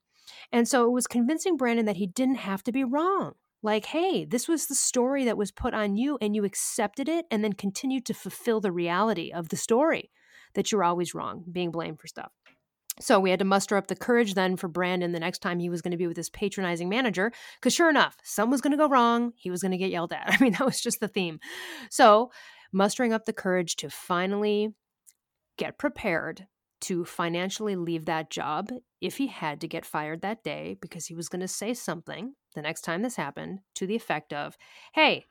And 0.52 0.68
so 0.68 0.86
it 0.86 0.92
was 0.92 1.08
convincing 1.08 1.56
Brandon 1.56 1.86
that 1.86 1.96
he 1.96 2.08
didn't 2.08 2.40
have 2.40 2.62
to 2.64 2.74
be 2.74 2.84
wrong. 2.84 3.36
Like, 3.64 3.86
hey, 3.86 4.26
this 4.26 4.50
was 4.50 4.68
the 4.68 4.76
story 4.76 5.24
that 5.24 5.38
was 5.38 5.54
put 5.54 5.74
on 5.74 5.96
you, 5.96 6.18
and 6.20 6.36
you 6.36 6.44
accepted 6.44 7.08
it 7.08 7.26
and 7.32 7.42
then 7.42 7.54
continued 7.54 8.06
to 8.08 8.14
fulfill 8.14 8.60
the 8.60 8.74
reality 8.74 9.32
of 9.32 9.48
the 9.48 9.56
story 9.56 10.12
that 10.56 10.72
you're 10.74 10.84
always 10.84 11.14
wrong, 11.14 11.46
being 11.50 11.72
blamed 11.72 12.02
for 12.02 12.08
stuff. 12.08 12.32
So 13.02 13.20
we 13.20 13.30
had 13.30 13.40
to 13.40 13.46
muster 13.46 13.78
up 13.78 13.88
the 13.88 13.96
courage 13.96 14.34
then 14.34 14.58
for 14.58 14.68
Brandon 14.68 15.14
the 15.14 15.20
next 15.20 15.40
time 15.40 15.60
he 15.60 15.70
was 15.70 15.82
going 15.82 15.92
to 15.92 15.98
be 15.98 16.08
with 16.08 16.18
his 16.18 16.30
patronizing 16.30 16.90
manager, 16.90 17.32
because 17.60 17.74
sure 17.74 17.90
enough, 17.90 18.18
something 18.24 18.52
was 18.52 18.62
going 18.62 18.72
to 18.72 18.78
go 18.78 18.90
wrong. 18.90 19.32
He 19.36 19.50
was 19.50 19.62
going 19.62 19.72
to 19.72 19.78
get 19.78 19.92
yelled 19.92 20.14
at. 20.14 20.26
I 20.28 20.38
mean, 20.44 20.54
that 20.54 20.66
was 20.66 20.82
just 20.82 21.00
the 21.00 21.08
theme. 21.08 21.40
So 21.90 22.32
mustering 22.74 23.14
up 23.14 23.26
the 23.26 23.34
courage 23.34 23.76
to 23.78 23.90
finally 23.90 24.74
get 25.58 25.78
prepared 25.78 26.48
to 26.82 27.04
financially 27.04 27.76
leave 27.76 28.06
that 28.06 28.30
job 28.30 28.70
if 29.02 29.18
he 29.18 29.28
had 29.28 29.60
to 29.62 29.68
get 29.68 29.86
fired 29.86 30.22
that 30.22 30.44
day 30.44 30.78
because 30.82 31.06
he 31.06 31.16
was 31.16 31.28
going 31.28 31.42
to 31.42 31.48
say 31.48 31.74
something 31.74 32.34
the 32.56 32.62
next 32.62 32.82
time 32.82 33.02
this 33.02 33.16
happened 33.16 33.60
to 33.76 33.86
the 33.86 33.96
effect 33.96 34.34
of, 34.34 34.58
Hey, 34.94 35.26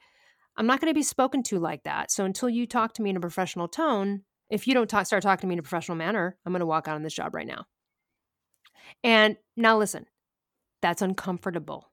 I'm 0.56 0.66
not 0.66 0.80
going 0.80 0.90
to 0.90 0.98
be 0.98 1.02
spoken 1.02 1.42
to 1.44 1.58
like 1.58 1.84
that. 1.84 2.10
So 2.10 2.24
until 2.24 2.48
you 2.48 2.66
talk 2.66 2.92
to 2.94 3.02
me 3.02 3.10
in 3.10 3.16
a 3.16 3.20
professional 3.20 3.68
tone, 3.68 4.22
if 4.50 4.66
you 4.66 4.74
don't 4.74 4.88
talk, 4.88 5.06
start 5.06 5.22
talking 5.22 5.42
to 5.42 5.46
me 5.46 5.54
in 5.54 5.58
a 5.58 5.62
professional 5.62 5.96
manner, 5.96 6.36
I'm 6.44 6.52
going 6.52 6.60
to 6.60 6.66
walk 6.66 6.88
out 6.88 6.96
on 6.96 7.02
this 7.02 7.14
job 7.14 7.34
right 7.34 7.46
now. 7.46 7.66
And 9.04 9.36
now 9.56 9.78
listen, 9.78 10.06
that's 10.80 11.02
uncomfortable. 11.02 11.90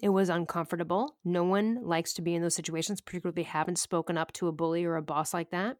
It 0.00 0.10
was 0.10 0.28
uncomfortable. 0.28 1.16
No 1.24 1.44
one 1.44 1.80
likes 1.82 2.12
to 2.14 2.22
be 2.22 2.34
in 2.34 2.42
those 2.42 2.54
situations, 2.54 3.00
particularly 3.00 3.42
haven't 3.42 3.78
spoken 3.78 4.16
up 4.16 4.32
to 4.34 4.46
a 4.46 4.52
bully 4.52 4.84
or 4.84 4.96
a 4.96 5.02
boss 5.02 5.34
like 5.34 5.50
that. 5.50 5.76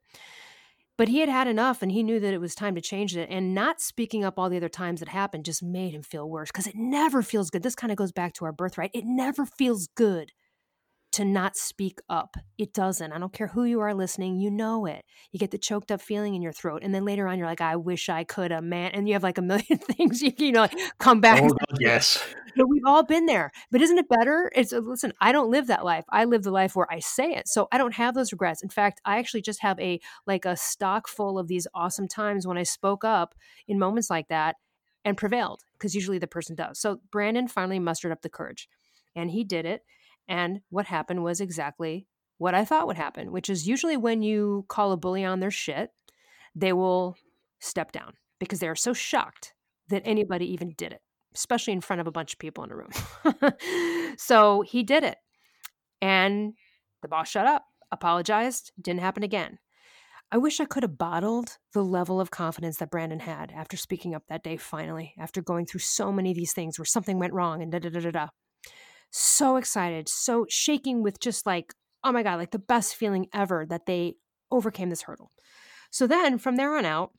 But 0.96 1.06
he 1.06 1.20
had 1.20 1.28
had 1.28 1.46
enough 1.46 1.80
and 1.80 1.92
he 1.92 2.02
knew 2.02 2.18
that 2.18 2.34
it 2.34 2.40
was 2.40 2.56
time 2.56 2.74
to 2.74 2.80
change 2.80 3.16
it. 3.16 3.28
And 3.30 3.54
not 3.54 3.80
speaking 3.80 4.24
up 4.24 4.36
all 4.36 4.50
the 4.50 4.56
other 4.56 4.68
times 4.68 4.98
that 4.98 5.08
happened 5.08 5.44
just 5.44 5.62
made 5.62 5.94
him 5.94 6.02
feel 6.02 6.28
worse 6.28 6.48
because 6.50 6.66
it 6.66 6.74
never 6.74 7.22
feels 7.22 7.50
good. 7.50 7.62
This 7.62 7.76
kind 7.76 7.92
of 7.92 7.96
goes 7.96 8.10
back 8.10 8.32
to 8.34 8.44
our 8.44 8.52
birthright. 8.52 8.90
It 8.92 9.04
never 9.06 9.46
feels 9.46 9.86
good 9.94 10.32
to 11.18 11.24
not 11.24 11.56
speak 11.56 11.98
up. 12.08 12.36
It 12.58 12.72
doesn't. 12.72 13.12
I 13.12 13.18
don't 13.18 13.32
care 13.32 13.48
who 13.48 13.64
you 13.64 13.80
are 13.80 13.92
listening, 13.92 14.38
you 14.38 14.52
know 14.52 14.86
it. 14.86 15.04
You 15.32 15.40
get 15.40 15.50
the 15.50 15.58
choked 15.58 15.90
up 15.90 16.00
feeling 16.00 16.36
in 16.36 16.42
your 16.42 16.52
throat. 16.52 16.82
And 16.84 16.94
then 16.94 17.04
later 17.04 17.26
on, 17.26 17.38
you're 17.38 17.46
like, 17.48 17.60
I 17.60 17.74
wish 17.74 18.08
I 18.08 18.22
could 18.22 18.52
have, 18.52 18.62
man. 18.62 18.92
And 18.92 19.08
you 19.08 19.14
have 19.14 19.24
like 19.24 19.36
a 19.36 19.42
million 19.48 19.78
things 19.78 20.22
you, 20.22 20.32
you 20.38 20.52
know, 20.52 20.60
like 20.60 20.78
come 21.00 21.20
back. 21.20 21.42
Oh, 21.42 21.48
God, 21.48 21.78
yes. 21.80 22.24
But 22.54 22.68
we've 22.68 22.84
all 22.86 23.02
been 23.02 23.26
there. 23.26 23.50
But 23.72 23.82
isn't 23.82 23.98
it 23.98 24.08
better? 24.08 24.48
It's 24.54 24.72
uh, 24.72 24.78
listen, 24.78 25.12
I 25.20 25.32
don't 25.32 25.50
live 25.50 25.66
that 25.66 25.84
life. 25.84 26.04
I 26.08 26.24
live 26.24 26.44
the 26.44 26.52
life 26.52 26.76
where 26.76 26.86
I 26.88 27.00
say 27.00 27.32
it. 27.32 27.48
So 27.48 27.66
I 27.72 27.78
don't 27.78 27.94
have 27.94 28.14
those 28.14 28.30
regrets. 28.30 28.62
In 28.62 28.68
fact, 28.68 29.00
I 29.04 29.18
actually 29.18 29.42
just 29.42 29.60
have 29.62 29.80
a 29.80 29.98
like 30.24 30.44
a 30.44 30.56
stock 30.56 31.08
full 31.08 31.36
of 31.36 31.48
these 31.48 31.66
awesome 31.74 32.06
times 32.06 32.46
when 32.46 32.58
I 32.58 32.62
spoke 32.62 33.02
up 33.02 33.34
in 33.66 33.76
moments 33.76 34.08
like 34.08 34.28
that 34.28 34.54
and 35.04 35.16
prevailed 35.16 35.62
because 35.72 35.96
usually 35.96 36.18
the 36.18 36.28
person 36.28 36.54
does. 36.54 36.78
So 36.78 37.00
Brandon 37.10 37.48
finally 37.48 37.80
mustered 37.80 38.12
up 38.12 38.22
the 38.22 38.28
courage 38.28 38.68
and 39.16 39.32
he 39.32 39.42
did 39.42 39.66
it 39.66 39.82
and 40.28 40.60
what 40.68 40.86
happened 40.86 41.22
was 41.22 41.40
exactly 41.40 42.06
what 42.36 42.54
I 42.54 42.64
thought 42.64 42.86
would 42.86 42.96
happen, 42.96 43.32
which 43.32 43.50
is 43.50 43.66
usually 43.66 43.96
when 43.96 44.22
you 44.22 44.64
call 44.68 44.92
a 44.92 44.96
bully 44.96 45.24
on 45.24 45.40
their 45.40 45.50
shit, 45.50 45.90
they 46.54 46.72
will 46.72 47.16
step 47.60 47.92
down 47.92 48.12
because 48.38 48.60
they 48.60 48.68
are 48.68 48.76
so 48.76 48.92
shocked 48.92 49.54
that 49.88 50.02
anybody 50.04 50.46
even 50.52 50.74
did 50.76 50.92
it, 50.92 51.00
especially 51.34 51.72
in 51.72 51.80
front 51.80 52.00
of 52.00 52.06
a 52.06 52.12
bunch 52.12 52.32
of 52.32 52.38
people 52.38 52.62
in 52.62 52.70
a 52.70 52.76
room. 52.76 52.90
so 54.18 54.62
he 54.62 54.82
did 54.82 55.02
it. 55.02 55.16
And 56.00 56.54
the 57.02 57.08
boss 57.08 57.28
shut 57.28 57.46
up, 57.46 57.64
apologized, 57.90 58.70
didn't 58.80 59.00
happen 59.00 59.22
again. 59.22 59.58
I 60.30 60.36
wish 60.36 60.60
I 60.60 60.66
could 60.66 60.82
have 60.82 60.98
bottled 60.98 61.56
the 61.72 61.82
level 61.82 62.20
of 62.20 62.30
confidence 62.30 62.76
that 62.76 62.90
Brandon 62.90 63.20
had 63.20 63.50
after 63.50 63.78
speaking 63.78 64.14
up 64.14 64.24
that 64.28 64.44
day, 64.44 64.58
finally, 64.58 65.14
after 65.18 65.40
going 65.40 65.64
through 65.64 65.80
so 65.80 66.12
many 66.12 66.30
of 66.30 66.36
these 66.36 66.52
things 66.52 66.78
where 66.78 66.84
something 66.84 67.18
went 67.18 67.32
wrong 67.32 67.62
and 67.62 67.72
da 67.72 67.78
da 67.78 67.88
da 67.88 68.00
da 68.00 68.10
da 68.10 68.28
so 69.10 69.56
excited, 69.56 70.08
so 70.08 70.46
shaking 70.48 71.02
with 71.02 71.20
just 71.20 71.46
like, 71.46 71.74
oh 72.04 72.12
my 72.12 72.22
God, 72.22 72.36
like 72.36 72.50
the 72.50 72.58
best 72.58 72.96
feeling 72.96 73.26
ever 73.32 73.66
that 73.66 73.86
they 73.86 74.14
overcame 74.50 74.90
this 74.90 75.02
hurdle. 75.02 75.30
So 75.90 76.06
then 76.06 76.38
from 76.38 76.56
there 76.56 76.76
on 76.76 76.84
out, 76.84 77.12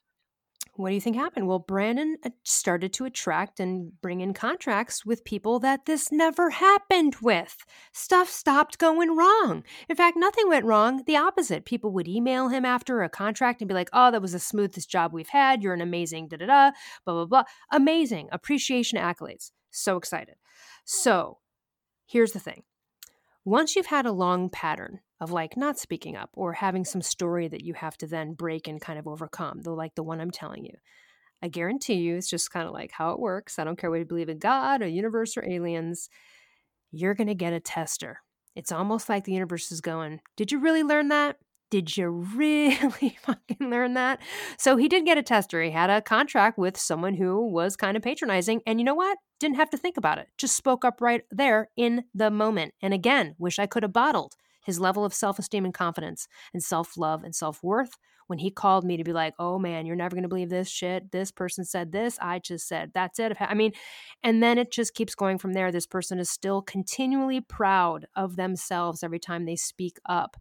what 0.76 0.90
do 0.90 0.96
you 0.96 1.02
think 1.02 1.18
happened? 1.18 1.48
Well, 1.48 1.60
Brandon 1.60 2.16
uh, 2.24 2.30
started 2.44 2.94
to 2.94 3.06
attract 3.06 3.60
and 3.60 3.92
bring 4.02 4.22
in 4.22 4.34
contracts 4.34 5.06
with 5.06 5.26
people 5.26 5.60
that 5.60 5.86
this 5.86 6.10
never 6.10 6.52
happened 6.52 7.18
with. 7.22 7.66
Stuff 7.92 8.30
stopped 8.30 8.78
going 8.78 9.16
wrong. 9.18 9.64
In 9.90 9.96
fact, 9.98 10.16
nothing 10.16 10.48
went 10.48 10.64
wrong. 10.64 11.04
The 11.06 11.18
opposite. 11.18 11.66
People 11.66 11.92
would 11.92 12.08
email 12.08 12.48
him 12.48 12.64
after 12.64 13.04
a 13.04 13.10
contract 13.10 13.62
and 13.62 13.68
be 13.68 13.74
like, 13.74 13.90
oh, 13.92 14.10
that 14.12 14.22
was 14.22 14.32
the 14.32 14.40
smoothest 14.40 14.90
job 14.90 15.12
we've 15.12 15.28
had. 15.28 15.62
You're 15.62 15.74
an 15.74 15.82
amazing 15.82 16.30
da 16.30 16.38
da 16.38 16.46
da, 16.46 16.72
blah, 17.04 17.14
blah, 17.14 17.26
blah. 17.26 17.44
Amazing. 17.72 18.30
Appreciation 18.32 19.00
accolades. 19.00 19.52
So 19.72 19.98
excited. 19.98 20.36
So 20.86 21.40
Here's 22.10 22.32
the 22.32 22.40
thing 22.40 22.64
once 23.46 23.76
you've 23.76 23.86
had 23.86 24.08
a 24.08 24.12
long 24.12 24.50
pattern 24.50 25.00
of 25.22 25.32
like 25.32 25.56
not 25.56 25.78
speaking 25.78 26.16
up 26.16 26.32
or 26.34 26.54
having 26.54 26.84
some 26.84 27.04
story 27.04 27.48
that 27.48 27.64
you 27.64 27.76
have 27.76 27.96
to 27.98 28.08
then 28.08 28.34
break 28.34 28.68
and 28.68 28.82
kind 28.82 28.98
of 28.98 29.08
overcome, 29.08 29.62
the 29.62 29.70
like 29.70 29.94
the 29.94 30.02
one 30.02 30.20
I'm 30.20 30.32
telling 30.32 30.66
you, 30.66 30.74
I 31.44 31.50
guarantee 31.50 31.94
you 31.94 32.16
it's 32.16 32.30
just 32.30 32.52
kind 32.52 32.68
of 32.68 32.74
like 32.74 32.92
how 32.92 33.12
it 33.12 33.20
works. 33.20 33.60
I 33.60 33.64
don't 33.64 33.78
care 33.78 33.92
whether 33.92 34.00
you 34.00 34.06
believe 34.06 34.28
in 34.28 34.40
God 34.40 34.82
or 34.82 34.88
universe 34.88 35.38
or 35.38 35.48
aliens, 35.48 36.10
you're 36.92 37.14
going 37.14 37.28
to 37.28 37.36
get 37.36 37.54
a 37.54 37.60
tester. 37.60 38.22
It's 38.56 38.72
almost 38.72 39.08
like 39.08 39.26
the 39.26 39.34
universe 39.34 39.72
is 39.72 39.80
going, 39.80 40.20
Did 40.36 40.52
you 40.52 40.60
really 40.60 40.82
learn 40.82 41.10
that? 41.10 41.36
Did 41.70 41.96
you 41.96 42.10
really 42.10 43.18
fucking 43.22 43.70
learn 43.70 43.94
that? 43.94 44.20
So 44.58 44.78
he 44.78 44.88
did 44.88 45.06
get 45.06 45.18
a 45.18 45.24
tester. 45.24 45.62
He 45.62 45.72
had 45.72 45.90
a 45.90 46.02
contract 46.02 46.58
with 46.58 46.78
someone 46.78 47.14
who 47.14 47.46
was 47.46 47.76
kind 47.76 47.96
of 47.96 48.04
patronizing. 48.04 48.62
And 48.66 48.80
you 48.80 48.86
know 48.86 48.96
what? 48.96 49.18
Didn't 49.40 49.58
have 49.58 49.70
to 49.72 49.78
think 49.78 49.98
about 49.98 50.18
it. 50.18 50.28
Just 50.38 50.56
spoke 50.56 50.84
up 50.84 51.00
right 51.00 51.22
there 51.32 51.70
in 51.78 52.06
the 52.14 52.32
moment. 52.32 52.74
And 52.82 52.94
again, 52.94 53.36
wish 53.38 53.60
I 53.60 53.68
could 53.68 53.84
have 53.84 53.94
bottled 53.94 54.36
his 54.66 54.80
level 54.80 55.06
of 55.06 55.14
self 55.14 55.40
esteem 55.40 55.66
and 55.66 55.74
confidence 55.74 56.28
and 56.54 56.64
self 56.64 56.98
love 56.98 57.24
and 57.24 57.36
self 57.36 57.64
worth 57.64 57.98
when 58.28 58.40
he 58.40 58.52
called 58.52 58.86
me 58.86 58.96
to 58.96 59.04
be 59.04 59.12
like, 59.12 59.34
oh 59.40 59.58
man, 59.58 59.88
you're 59.88 59.96
never 59.96 60.16
going 60.16 60.24
to 60.24 60.30
believe 60.30 60.50
this 60.50 60.70
shit. 60.70 61.12
This 61.12 61.32
person 61.32 61.66
said 61.66 61.92
this. 61.92 62.18
I 62.22 62.38
just 62.38 62.68
said, 62.68 62.92
that's 62.94 63.18
it. 63.18 63.36
I 63.40 63.56
mean, 63.56 63.72
and 64.24 64.44
then 64.44 64.60
it 64.60 64.72
just 64.72 64.94
keeps 64.94 65.16
going 65.16 65.40
from 65.40 65.54
there. 65.54 65.72
This 65.72 65.88
person 65.88 66.20
is 66.20 66.30
still 66.30 66.62
continually 66.62 67.42
proud 67.42 68.06
of 68.16 68.36
themselves 68.36 69.02
every 69.02 69.18
time 69.18 69.46
they 69.46 69.56
speak 69.56 69.98
up. 70.08 70.38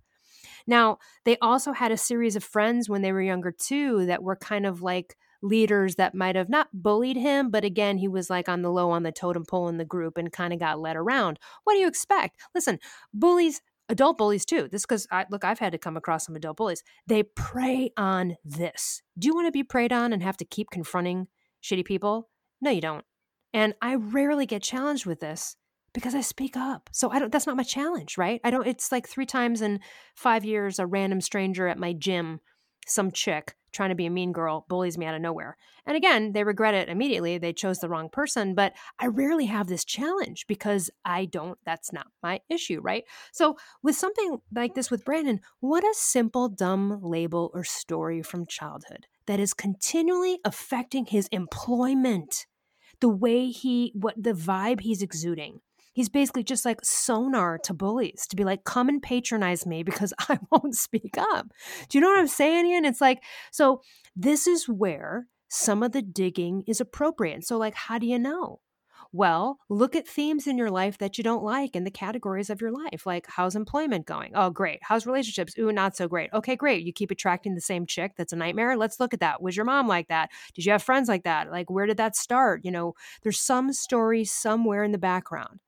Now, 0.69 0.99
they 1.25 1.37
also 1.39 1.73
had 1.73 1.91
a 1.91 1.97
series 1.97 2.37
of 2.37 2.45
friends 2.45 2.89
when 2.89 3.03
they 3.03 3.11
were 3.11 3.23
younger 3.23 3.51
too 3.51 4.07
that 4.07 4.23
were 4.23 4.37
kind 4.37 4.67
of 4.67 4.83
like 4.83 5.17
leaders 5.43 5.97
that 5.97 6.15
might 6.15 6.37
have 6.37 6.49
not 6.49 6.69
bullied 6.73 7.17
him, 7.17 7.51
but 7.51 7.65
again, 7.65 7.97
he 7.97 8.07
was 8.07 8.29
like 8.29 8.49
on 8.49 8.63
the 8.63 8.71
low 8.71 8.91
on 8.91 9.03
the 9.03 9.11
totem 9.11 9.45
pole 9.45 9.69
in 9.69 9.79
the 9.79 9.85
group 9.85 10.19
and 10.19 10.31
kind 10.31 10.53
of 10.53 10.61
got 10.61 10.79
led 10.79 10.97
around. 10.97 11.39
What 11.65 11.75
do 11.75 11.81
you 11.81 11.89
expect? 11.89 12.39
Listen, 12.55 12.79
bullies 13.15 13.63
adult 13.89 14.19
bullies 14.19 14.45
too. 14.45 14.69
This 14.71 14.83
because 14.83 15.07
I 15.11 15.25
look, 15.31 15.45
I've 15.45 15.59
had 15.59 15.73
to 15.73 15.79
come 15.79 15.97
across 15.97 16.27
some 16.27 16.37
adult 16.37 16.59
bullies. 16.59 16.83
They 17.07 17.23
prey 17.23 17.91
on 17.97 18.37
this. 18.45 19.03
Do 19.19 19.27
you 19.27 19.35
want 19.35 19.47
to 19.47 19.53
be 19.53 19.65
preyed 19.65 19.93
on 19.93 20.13
and 20.13 20.23
have 20.23 20.37
to 20.39 20.45
keep 20.45 20.69
confronting 20.71 21.29
shitty 21.63 21.87
people? 21.87 22.29
No, 22.61 22.71
you 22.71 22.83
don't. 22.83 23.05
And 23.55 23.75
I 23.81 23.95
rarely 23.95 24.45
get 24.45 24.63
challenged 24.63 25.07
with 25.07 25.21
this 25.21 25.57
because 25.93 26.15
I 26.15 26.21
speak 26.21 26.57
up. 26.57 26.91
So 26.93 27.11
I 27.11 27.19
don't 27.19 27.33
that's 27.33 27.47
not 27.47 27.57
my 27.57 27.63
challenge, 27.63 28.19
right? 28.19 28.41
I 28.45 28.51
don't 28.51 28.67
it's 28.67 28.93
like 28.93 29.09
3 29.09 29.27
times 29.27 29.63
in 29.63 29.81
5 30.15 30.45
years 30.45 30.79
a 30.79 30.87
random 30.87 31.21
stranger 31.21 31.69
at 31.69 31.79
my 31.79 31.93
gym, 31.93 32.41
some 32.87 33.11
chick 33.11 33.55
trying 33.71 33.91
to 33.91 33.95
be 33.95 34.07
a 34.07 34.11
mean 34.11 34.33
girl 34.33 34.65
bullies 34.69 34.97
me 34.97 35.05
out 35.05 35.15
of 35.15 35.21
nowhere. 35.21 35.57
And 35.85 35.97
again, 35.97 36.33
they 36.33 36.43
regret 36.43 36.75
it 36.75 36.89
immediately. 36.89 37.37
They 37.37 37.53
chose 37.53 37.79
the 37.79 37.89
wrong 37.89 38.09
person, 38.09 38.55
but 38.55 38.73
I 38.99 39.07
rarely 39.07 39.47
have 39.47 39.67
this 39.67 39.85
challenge 39.85 40.47
because 40.47 40.91
I 41.05 41.27
don't 41.27 41.59
that's 41.65 41.93
not 41.93 42.07
my 42.23 42.41
issue, 42.49 42.81
right? 42.81 43.05
So 43.33 43.57
with 43.83 43.95
something 43.97 44.39
like 44.55 44.75
this 44.75 44.91
with 44.91 45.05
Brandon, 45.05 45.41
what 45.61 45.85
a 45.85 45.95
simple 45.95 46.49
dumb 46.49 47.01
label 47.03 47.51
or 47.53 47.63
story 47.63 48.23
from 48.23 48.47
childhood 48.47 49.07
that 49.27 49.41
is 49.41 49.53
continually 49.53 50.39
affecting 50.45 51.07
his 51.07 51.29
employment 51.29 52.47
the 53.01 53.09
way 53.09 53.51
he 53.51 53.93
what 53.95 54.15
the 54.21 54.33
vibe 54.33 54.81
he's 54.81 55.03
exuding 55.03 55.61
He's 55.99 56.09
basically 56.09 56.45
just 56.45 56.65
like 56.65 56.79
sonar 56.85 57.59
to 57.65 57.75
bullies 57.75 58.29
to 58.29 58.37
be 58.37 58.45
like, 58.45 58.63
come 58.63 58.89
and 58.89 59.03
patronize 59.03 59.67
me 59.67 59.83
because 59.83 60.15
I 60.29 60.39
won't 60.49 60.77
speak 60.77 61.19
up. 61.19 61.49
Do 61.89 61.99
you 61.99 62.01
know 62.01 62.09
what 62.09 62.21
I'm 62.21 62.29
saying, 62.29 62.67
Ian? 62.67 62.85
It's 62.85 63.01
like, 63.01 63.21
so 63.51 63.83
this 64.15 64.47
is 64.47 64.69
where 64.69 65.27
some 65.49 65.83
of 65.83 65.91
the 65.91 66.01
digging 66.01 66.63
is 66.69 66.81
appropriate. 66.81 67.45
So, 67.45 67.59
like, 67.59 67.75
how 67.75 67.99
do 67.99 68.07
you 68.07 68.17
know? 68.17 68.61
Well, 69.11 69.59
look 69.69 69.97
at 69.97 70.07
themes 70.07 70.47
in 70.47 70.57
your 70.57 70.71
life 70.71 70.99
that 70.99 71.19
you 71.19 71.25
don't 71.25 71.43
like 71.43 71.75
in 71.75 71.83
the 71.83 71.91
categories 71.91 72.49
of 72.49 72.61
your 72.61 72.71
life. 72.71 73.05
Like, 73.05 73.27
how's 73.27 73.57
employment 73.57 74.07
going? 74.07 74.31
Oh, 74.37 74.51
great. 74.51 74.79
How's 74.83 75.05
relationships? 75.05 75.55
Ooh, 75.59 75.73
not 75.73 75.97
so 75.97 76.07
great. 76.07 76.31
Okay, 76.33 76.55
great. 76.55 76.87
You 76.87 76.93
keep 76.93 77.11
attracting 77.11 77.57
the 77.57 77.61
same 77.61 77.87
chick 77.87 78.13
that's 78.17 78.33
a 78.33 78.37
nightmare. 78.37 78.77
Let's 78.77 79.01
look 79.01 79.15
at 79.15 79.21
that. 79.21 79.43
Was 79.43 79.57
your 79.57 79.65
mom 79.65 79.89
like 79.89 80.07
that? 80.07 80.31
Did 80.55 80.65
you 80.65 80.71
have 80.71 80.85
friends 80.85 81.09
like 81.09 81.25
that? 81.25 81.51
Like, 81.51 81.69
where 81.69 81.87
did 81.87 81.97
that 81.97 82.15
start? 82.15 82.61
You 82.63 82.71
know, 82.71 82.95
there's 83.25 83.41
some 83.41 83.73
story 83.73 84.25
somewhere 84.25 84.85
in 84.85 84.93
the 84.93 84.99
background 84.99 85.59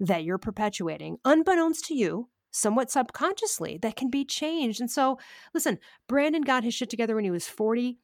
that 0.00 0.24
you're 0.24 0.38
perpetuating, 0.38 1.18
unbeknownst 1.24 1.84
to 1.86 1.94
you, 1.94 2.28
somewhat 2.50 2.90
subconsciously, 2.90 3.78
that 3.82 3.96
can 3.96 4.10
be 4.10 4.24
changed. 4.24 4.80
And 4.80 4.90
so, 4.90 5.18
listen, 5.54 5.78
Brandon 6.08 6.42
got 6.42 6.64
his 6.64 6.74
shit 6.74 6.90
together 6.90 7.14
when 7.14 7.24
he 7.24 7.30
was 7.30 7.46
40 7.46 7.98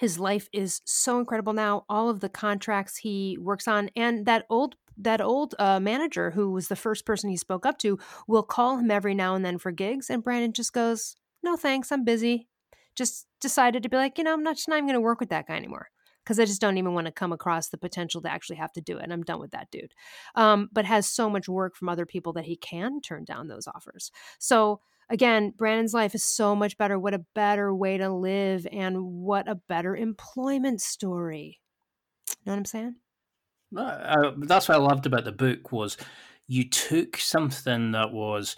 his 0.00 0.18
life 0.18 0.48
is 0.52 0.80
so 0.84 1.18
incredible 1.18 1.52
now 1.52 1.84
all 1.88 2.08
of 2.08 2.20
the 2.20 2.28
contracts 2.28 2.96
he 2.96 3.36
works 3.40 3.68
on 3.68 3.90
and 3.96 4.26
that 4.26 4.44
old 4.50 4.76
that 4.96 5.20
old 5.20 5.54
uh, 5.58 5.80
manager 5.80 6.30
who 6.30 6.52
was 6.52 6.68
the 6.68 6.76
first 6.76 7.04
person 7.04 7.30
he 7.30 7.36
spoke 7.36 7.66
up 7.66 7.78
to 7.78 7.98
will 8.28 8.42
call 8.42 8.78
him 8.78 8.90
every 8.90 9.14
now 9.14 9.34
and 9.34 9.44
then 9.44 9.58
for 9.58 9.72
gigs 9.72 10.10
and 10.10 10.22
brandon 10.22 10.52
just 10.52 10.72
goes 10.72 11.16
no 11.42 11.56
thanks 11.56 11.92
i'm 11.92 12.04
busy. 12.04 12.48
Just 12.96 13.26
decided 13.40 13.82
to 13.82 13.88
be 13.88 13.96
like 13.96 14.18
you 14.18 14.24
know 14.24 14.32
i'm 14.32 14.42
not, 14.42 14.56
not 14.68 14.76
even 14.76 14.86
going 14.86 14.94
to 14.94 15.00
work 15.00 15.20
with 15.20 15.30
that 15.30 15.48
guy 15.48 15.56
anymore 15.56 15.88
because 16.24 16.40
i 16.40 16.44
just 16.44 16.60
don't 16.60 16.78
even 16.78 16.94
want 16.94 17.06
to 17.06 17.12
come 17.12 17.32
across 17.32 17.68
the 17.68 17.78
potential 17.78 18.20
to 18.20 18.30
actually 18.30 18.56
have 18.56 18.72
to 18.72 18.80
do 18.80 18.96
it 18.96 19.02
and 19.02 19.12
i'm 19.12 19.22
done 19.22 19.40
with 19.40 19.50
that 19.50 19.70
dude 19.70 19.92
um, 20.34 20.68
but 20.72 20.84
has 20.84 21.06
so 21.06 21.28
much 21.28 21.48
work 21.48 21.76
from 21.76 21.88
other 21.88 22.06
people 22.06 22.32
that 22.32 22.44
he 22.44 22.56
can 22.56 23.00
turn 23.00 23.24
down 23.24 23.48
those 23.48 23.66
offers 23.66 24.10
so 24.38 24.80
again, 25.10 25.52
Brandon's 25.56 25.94
life 25.94 26.14
is 26.14 26.24
so 26.24 26.54
much 26.54 26.78
better. 26.78 26.98
What 26.98 27.14
a 27.14 27.24
better 27.34 27.74
way 27.74 27.98
to 27.98 28.08
live, 28.10 28.66
and 28.70 29.04
what 29.04 29.48
a 29.48 29.54
better 29.54 29.96
employment 29.96 30.80
story. 30.80 31.60
You 32.28 32.36
know 32.46 32.52
what 32.52 32.58
I'm 32.58 32.64
saying? 32.64 32.96
Uh, 33.76 34.32
that's 34.38 34.68
what 34.68 34.76
I 34.76 34.80
loved 34.80 35.06
about 35.06 35.24
the 35.24 35.32
book 35.32 35.72
was 35.72 35.96
you 36.46 36.68
took 36.68 37.16
something 37.16 37.92
that 37.92 38.12
was 38.12 38.56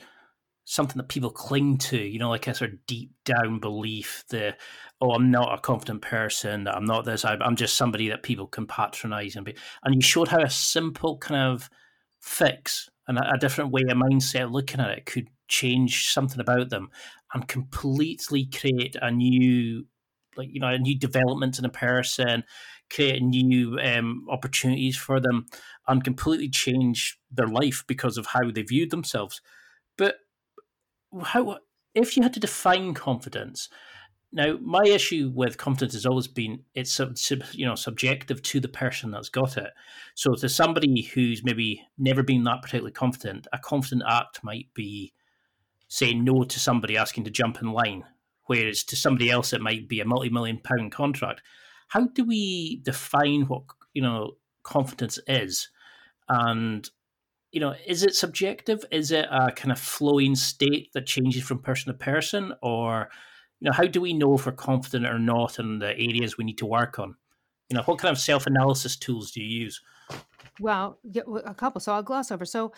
something 0.68 0.98
that 0.98 1.08
people 1.08 1.30
cling 1.30 1.78
to, 1.78 1.96
you 1.96 2.18
know, 2.18 2.28
like 2.28 2.48
a 2.48 2.54
sort 2.54 2.72
of 2.72 2.86
deep 2.86 3.12
down 3.24 3.60
belief 3.60 4.24
that, 4.30 4.58
oh, 5.00 5.12
I'm 5.12 5.30
not 5.30 5.56
a 5.56 5.60
confident 5.62 6.02
person, 6.02 6.66
I'm 6.66 6.84
not 6.84 7.04
this, 7.04 7.24
I'm 7.24 7.54
just 7.54 7.76
somebody 7.76 8.08
that 8.08 8.24
people 8.24 8.48
can 8.48 8.66
patronize 8.66 9.36
and 9.36 9.46
be. 9.46 9.56
And 9.84 9.94
you 9.94 10.00
showed 10.00 10.26
how 10.26 10.40
a 10.40 10.50
simple 10.50 11.18
kind 11.18 11.52
of 11.52 11.70
fix 12.20 12.90
and 13.06 13.16
a, 13.16 13.34
a 13.34 13.38
different 13.38 13.70
way 13.70 13.82
of 13.88 13.96
mindset 13.96 14.50
looking 14.50 14.80
at 14.80 14.90
it 14.90 15.06
could 15.06 15.28
change 15.46 16.12
something 16.12 16.40
about 16.40 16.68
them 16.70 16.90
and 17.32 17.46
completely 17.46 18.46
create 18.46 18.96
a 19.00 19.10
new 19.10 19.86
like 20.36 20.48
you 20.50 20.58
know 20.58 20.66
a 20.66 20.78
new 20.78 20.98
development 20.98 21.60
in 21.60 21.64
a 21.64 21.70
person 21.70 22.42
create 22.90 23.22
new 23.22 23.78
um, 23.78 24.26
opportunities 24.28 24.96
for 24.96 25.20
them 25.20 25.46
and 25.86 26.02
completely 26.02 26.48
change 26.48 27.16
their 27.30 27.46
life 27.46 27.84
because 27.86 28.18
of 28.18 28.26
how 28.26 28.50
they 28.50 28.62
viewed 28.62 28.90
themselves 28.90 29.40
but 29.96 30.16
how 31.22 31.58
if 31.94 32.16
you 32.16 32.22
had 32.22 32.34
to 32.34 32.40
define 32.40 32.94
confidence 32.94 33.68
now 34.32 34.56
my 34.60 34.82
issue 34.84 35.30
with 35.34 35.56
confidence 35.56 35.94
has 35.94 36.06
always 36.06 36.26
been 36.26 36.60
it's 36.74 36.92
sub, 36.92 37.16
sub, 37.16 37.42
you 37.52 37.64
know 37.64 37.74
subjective 37.74 38.42
to 38.42 38.60
the 38.60 38.68
person 38.68 39.10
that's 39.10 39.28
got 39.28 39.56
it 39.56 39.70
so 40.14 40.34
to 40.34 40.48
somebody 40.48 41.02
who's 41.02 41.44
maybe 41.44 41.82
never 41.96 42.22
been 42.22 42.44
that 42.44 42.62
particularly 42.62 42.92
confident 42.92 43.46
a 43.52 43.58
confident 43.58 44.02
act 44.06 44.42
might 44.42 44.72
be 44.74 45.12
saying 45.88 46.24
no 46.24 46.44
to 46.44 46.60
somebody 46.60 46.96
asking 46.96 47.24
to 47.24 47.30
jump 47.30 47.60
in 47.60 47.72
line, 47.72 48.04
whereas 48.46 48.82
to 48.84 48.96
somebody 48.96 49.30
else 49.30 49.52
it 49.52 49.60
might 49.60 49.88
be 49.88 50.00
a 50.00 50.04
multi-million 50.04 50.58
pound 50.58 50.92
contract. 50.92 51.42
How 51.88 52.06
do 52.08 52.24
we 52.24 52.80
define 52.82 53.42
what 53.42 53.62
you 53.92 54.02
know 54.02 54.32
confidence 54.62 55.18
is, 55.26 55.68
and 56.28 56.88
you 57.52 57.60
know 57.60 57.74
is 57.86 58.02
it 58.02 58.14
subjective? 58.14 58.84
Is 58.90 59.10
it 59.10 59.26
a 59.30 59.52
kind 59.52 59.72
of 59.72 59.78
flowing 59.78 60.34
state 60.34 60.92
that 60.94 61.06
changes 61.06 61.42
from 61.42 61.60
person 61.60 61.92
to 61.92 61.98
person, 61.98 62.52
or 62.62 63.08
you 63.60 63.66
know 63.66 63.72
how 63.72 63.84
do 63.84 64.00
we 64.00 64.12
know 64.12 64.34
if 64.34 64.46
we're 64.46 64.52
confident 64.52 65.06
or 65.06 65.18
not 65.18 65.58
in 65.58 65.78
the 65.78 65.90
areas 65.90 66.36
we 66.36 66.44
need 66.44 66.58
to 66.58 66.66
work 66.66 66.98
on? 66.98 67.16
You 67.68 67.76
know 67.76 67.82
what 67.82 67.98
kind 67.98 68.12
of 68.12 68.18
self-analysis 68.18 68.96
tools 68.96 69.32
do 69.32 69.42
you 69.42 69.62
use? 69.64 69.80
Well, 70.60 70.98
a 71.44 71.54
couple. 71.54 71.80
So 71.80 71.92
I'll 71.92 72.02
gloss 72.02 72.30
over. 72.30 72.44
So 72.44 72.72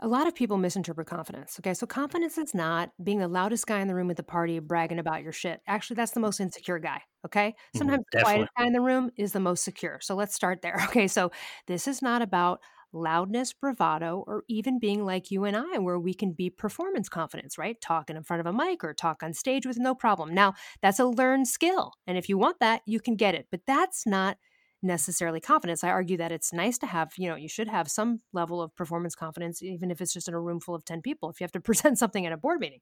a 0.00 0.08
lot 0.08 0.26
of 0.26 0.34
people 0.34 0.58
misinterpret 0.58 1.06
confidence. 1.06 1.58
Okay, 1.60 1.74
so 1.74 1.86
confidence 1.86 2.36
is 2.36 2.54
not 2.54 2.90
being 3.02 3.18
the 3.18 3.28
loudest 3.28 3.66
guy 3.66 3.80
in 3.80 3.88
the 3.88 3.94
room 3.94 4.10
at 4.10 4.16
the 4.16 4.22
party 4.22 4.58
bragging 4.58 4.98
about 4.98 5.22
your 5.22 5.32
shit. 5.32 5.60
Actually, 5.66 5.94
that's 5.94 6.10
the 6.10 6.20
most 6.20 6.40
insecure 6.40 6.80
guy. 6.80 7.00
Okay, 7.24 7.50
mm-hmm, 7.50 7.78
sometimes 7.78 8.04
the 8.10 8.20
quietest 8.20 8.50
guy 8.58 8.66
in 8.66 8.72
the 8.72 8.80
room 8.80 9.10
is 9.16 9.32
the 9.32 9.40
most 9.40 9.62
secure. 9.62 10.00
So 10.02 10.14
let's 10.14 10.34
start 10.34 10.60
there. 10.62 10.76
Okay, 10.92 11.08
so 11.08 11.30
this 11.66 11.86
is 11.86 12.02
not 12.02 12.20
about 12.20 12.60
loudness, 12.92 13.52
bravado, 13.52 14.24
or 14.26 14.44
even 14.48 14.78
being 14.78 15.04
like 15.04 15.30
you 15.30 15.44
and 15.44 15.56
I, 15.56 15.78
where 15.78 15.98
we 15.98 16.14
can 16.14 16.32
be 16.32 16.50
performance 16.50 17.08
confidence, 17.08 17.58
right? 17.58 17.80
Talking 17.80 18.16
in 18.16 18.22
front 18.22 18.40
of 18.40 18.46
a 18.46 18.52
mic 18.52 18.84
or 18.84 18.94
talk 18.94 19.22
on 19.22 19.32
stage 19.32 19.66
with 19.66 19.78
no 19.78 19.94
problem. 19.94 20.34
Now, 20.34 20.54
that's 20.80 20.98
a 20.98 21.06
learned 21.06 21.48
skill. 21.48 21.92
And 22.06 22.18
if 22.18 22.28
you 22.28 22.38
want 22.38 22.60
that, 22.60 22.82
you 22.86 23.00
can 23.00 23.16
get 23.16 23.34
it. 23.34 23.46
But 23.50 23.62
that's 23.66 24.06
not 24.06 24.36
necessarily 24.82 25.40
confidence. 25.40 25.84
I 25.84 25.90
argue 25.90 26.16
that 26.16 26.32
it's 26.32 26.52
nice 26.52 26.76
to 26.78 26.86
have, 26.86 27.12
you 27.16 27.28
know, 27.28 27.36
you 27.36 27.48
should 27.48 27.68
have 27.68 27.90
some 27.90 28.20
level 28.32 28.60
of 28.60 28.74
performance 28.74 29.14
confidence, 29.14 29.62
even 29.62 29.90
if 29.90 30.00
it's 30.00 30.12
just 30.12 30.28
in 30.28 30.34
a 30.34 30.40
room 30.40 30.60
full 30.60 30.74
of 30.74 30.84
10 30.84 31.02
people, 31.02 31.30
if 31.30 31.40
you 31.40 31.44
have 31.44 31.52
to 31.52 31.60
present 31.62 31.98
something 31.98 32.26
at 32.26 32.32
a 32.32 32.36
board 32.36 32.60
meeting. 32.60 32.80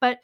But 0.00 0.18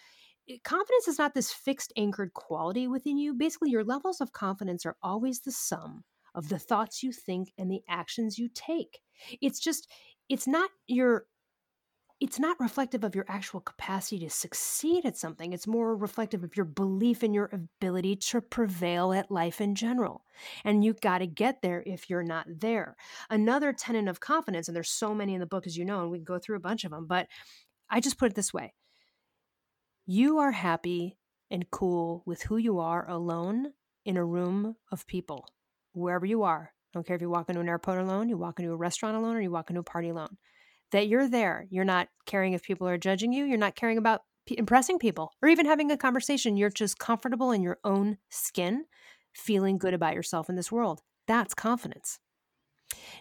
eh, 0.48 0.56
confidence 0.64 1.08
is 1.08 1.18
not 1.18 1.34
this 1.34 1.50
fixed, 1.50 1.92
anchored 1.96 2.34
quality 2.34 2.86
within 2.86 3.18
you. 3.18 3.34
Basically, 3.34 3.70
your 3.70 3.84
levels 3.84 4.20
of 4.20 4.32
confidence 4.32 4.84
are 4.84 4.96
always 5.02 5.40
the 5.40 5.52
sum 5.52 6.04
of 6.34 6.48
the 6.48 6.58
thoughts 6.58 7.02
you 7.02 7.12
think 7.12 7.52
and 7.56 7.70
the 7.70 7.82
actions 7.88 8.38
you 8.38 8.48
take. 8.52 9.00
It's 9.40 9.60
just, 9.60 9.90
it's 10.28 10.46
not 10.46 10.70
your 10.86 11.26
it's 12.20 12.38
not 12.38 12.58
reflective 12.60 13.04
of 13.04 13.14
your 13.14 13.26
actual 13.28 13.60
capacity 13.60 14.18
to 14.20 14.30
succeed 14.30 15.04
at 15.04 15.16
something. 15.16 15.52
It's 15.52 15.66
more 15.66 15.96
reflective 15.96 16.44
of 16.44 16.56
your 16.56 16.64
belief 16.64 17.22
in 17.22 17.34
your 17.34 17.50
ability 17.52 18.16
to 18.16 18.40
prevail 18.40 19.12
at 19.12 19.30
life 19.30 19.60
in 19.60 19.74
general. 19.74 20.24
And 20.64 20.84
you 20.84 20.94
got 20.94 21.18
to 21.18 21.26
get 21.26 21.60
there 21.60 21.82
if 21.84 22.08
you're 22.08 22.22
not 22.22 22.46
there. 22.48 22.96
Another 23.28 23.72
tenet 23.72 24.08
of 24.08 24.20
confidence, 24.20 24.68
and 24.68 24.76
there's 24.76 24.90
so 24.90 25.14
many 25.14 25.34
in 25.34 25.40
the 25.40 25.46
book, 25.46 25.66
as 25.66 25.76
you 25.76 25.84
know, 25.84 26.02
and 26.02 26.10
we 26.10 26.18
can 26.18 26.24
go 26.24 26.38
through 26.38 26.56
a 26.56 26.60
bunch 26.60 26.84
of 26.84 26.92
them, 26.92 27.06
but 27.06 27.26
I 27.90 28.00
just 28.00 28.18
put 28.18 28.30
it 28.30 28.34
this 28.34 28.54
way 28.54 28.72
you 30.06 30.38
are 30.38 30.52
happy 30.52 31.18
and 31.50 31.70
cool 31.70 32.22
with 32.26 32.42
who 32.42 32.56
you 32.56 32.78
are 32.78 33.08
alone 33.08 33.72
in 34.04 34.16
a 34.16 34.24
room 34.24 34.76
of 34.92 35.06
people, 35.06 35.48
wherever 35.92 36.26
you 36.26 36.42
are. 36.42 36.72
Don't 36.94 37.06
care 37.06 37.16
if 37.16 37.22
you 37.22 37.28
walk 37.28 37.50
into 37.50 37.60
an 37.60 37.68
airport 37.68 37.98
alone, 37.98 38.30
you 38.30 38.38
walk 38.38 38.58
into 38.58 38.72
a 38.72 38.76
restaurant 38.76 39.16
alone, 39.16 39.36
or 39.36 39.40
you 39.42 39.50
walk 39.50 39.68
into 39.68 39.80
a 39.80 39.84
party 39.84 40.08
alone 40.08 40.38
that 40.92 41.08
you're 41.08 41.28
there. 41.28 41.66
You're 41.70 41.84
not 41.84 42.08
caring 42.24 42.52
if 42.52 42.62
people 42.62 42.86
are 42.86 42.96
judging 42.96 43.32
you. 43.32 43.44
You're 43.44 43.58
not 43.58 43.74
caring 43.74 43.98
about 43.98 44.20
impressing 44.46 44.98
people 44.98 45.32
or 45.42 45.48
even 45.48 45.66
having 45.66 45.90
a 45.90 45.96
conversation. 45.96 46.56
You're 46.56 46.70
just 46.70 46.98
comfortable 46.98 47.50
in 47.50 47.62
your 47.62 47.78
own 47.84 48.18
skin, 48.30 48.84
feeling 49.34 49.76
good 49.76 49.92
about 49.92 50.14
yourself 50.14 50.48
in 50.48 50.54
this 50.54 50.70
world. 50.70 51.00
That's 51.26 51.52
confidence. 51.52 52.20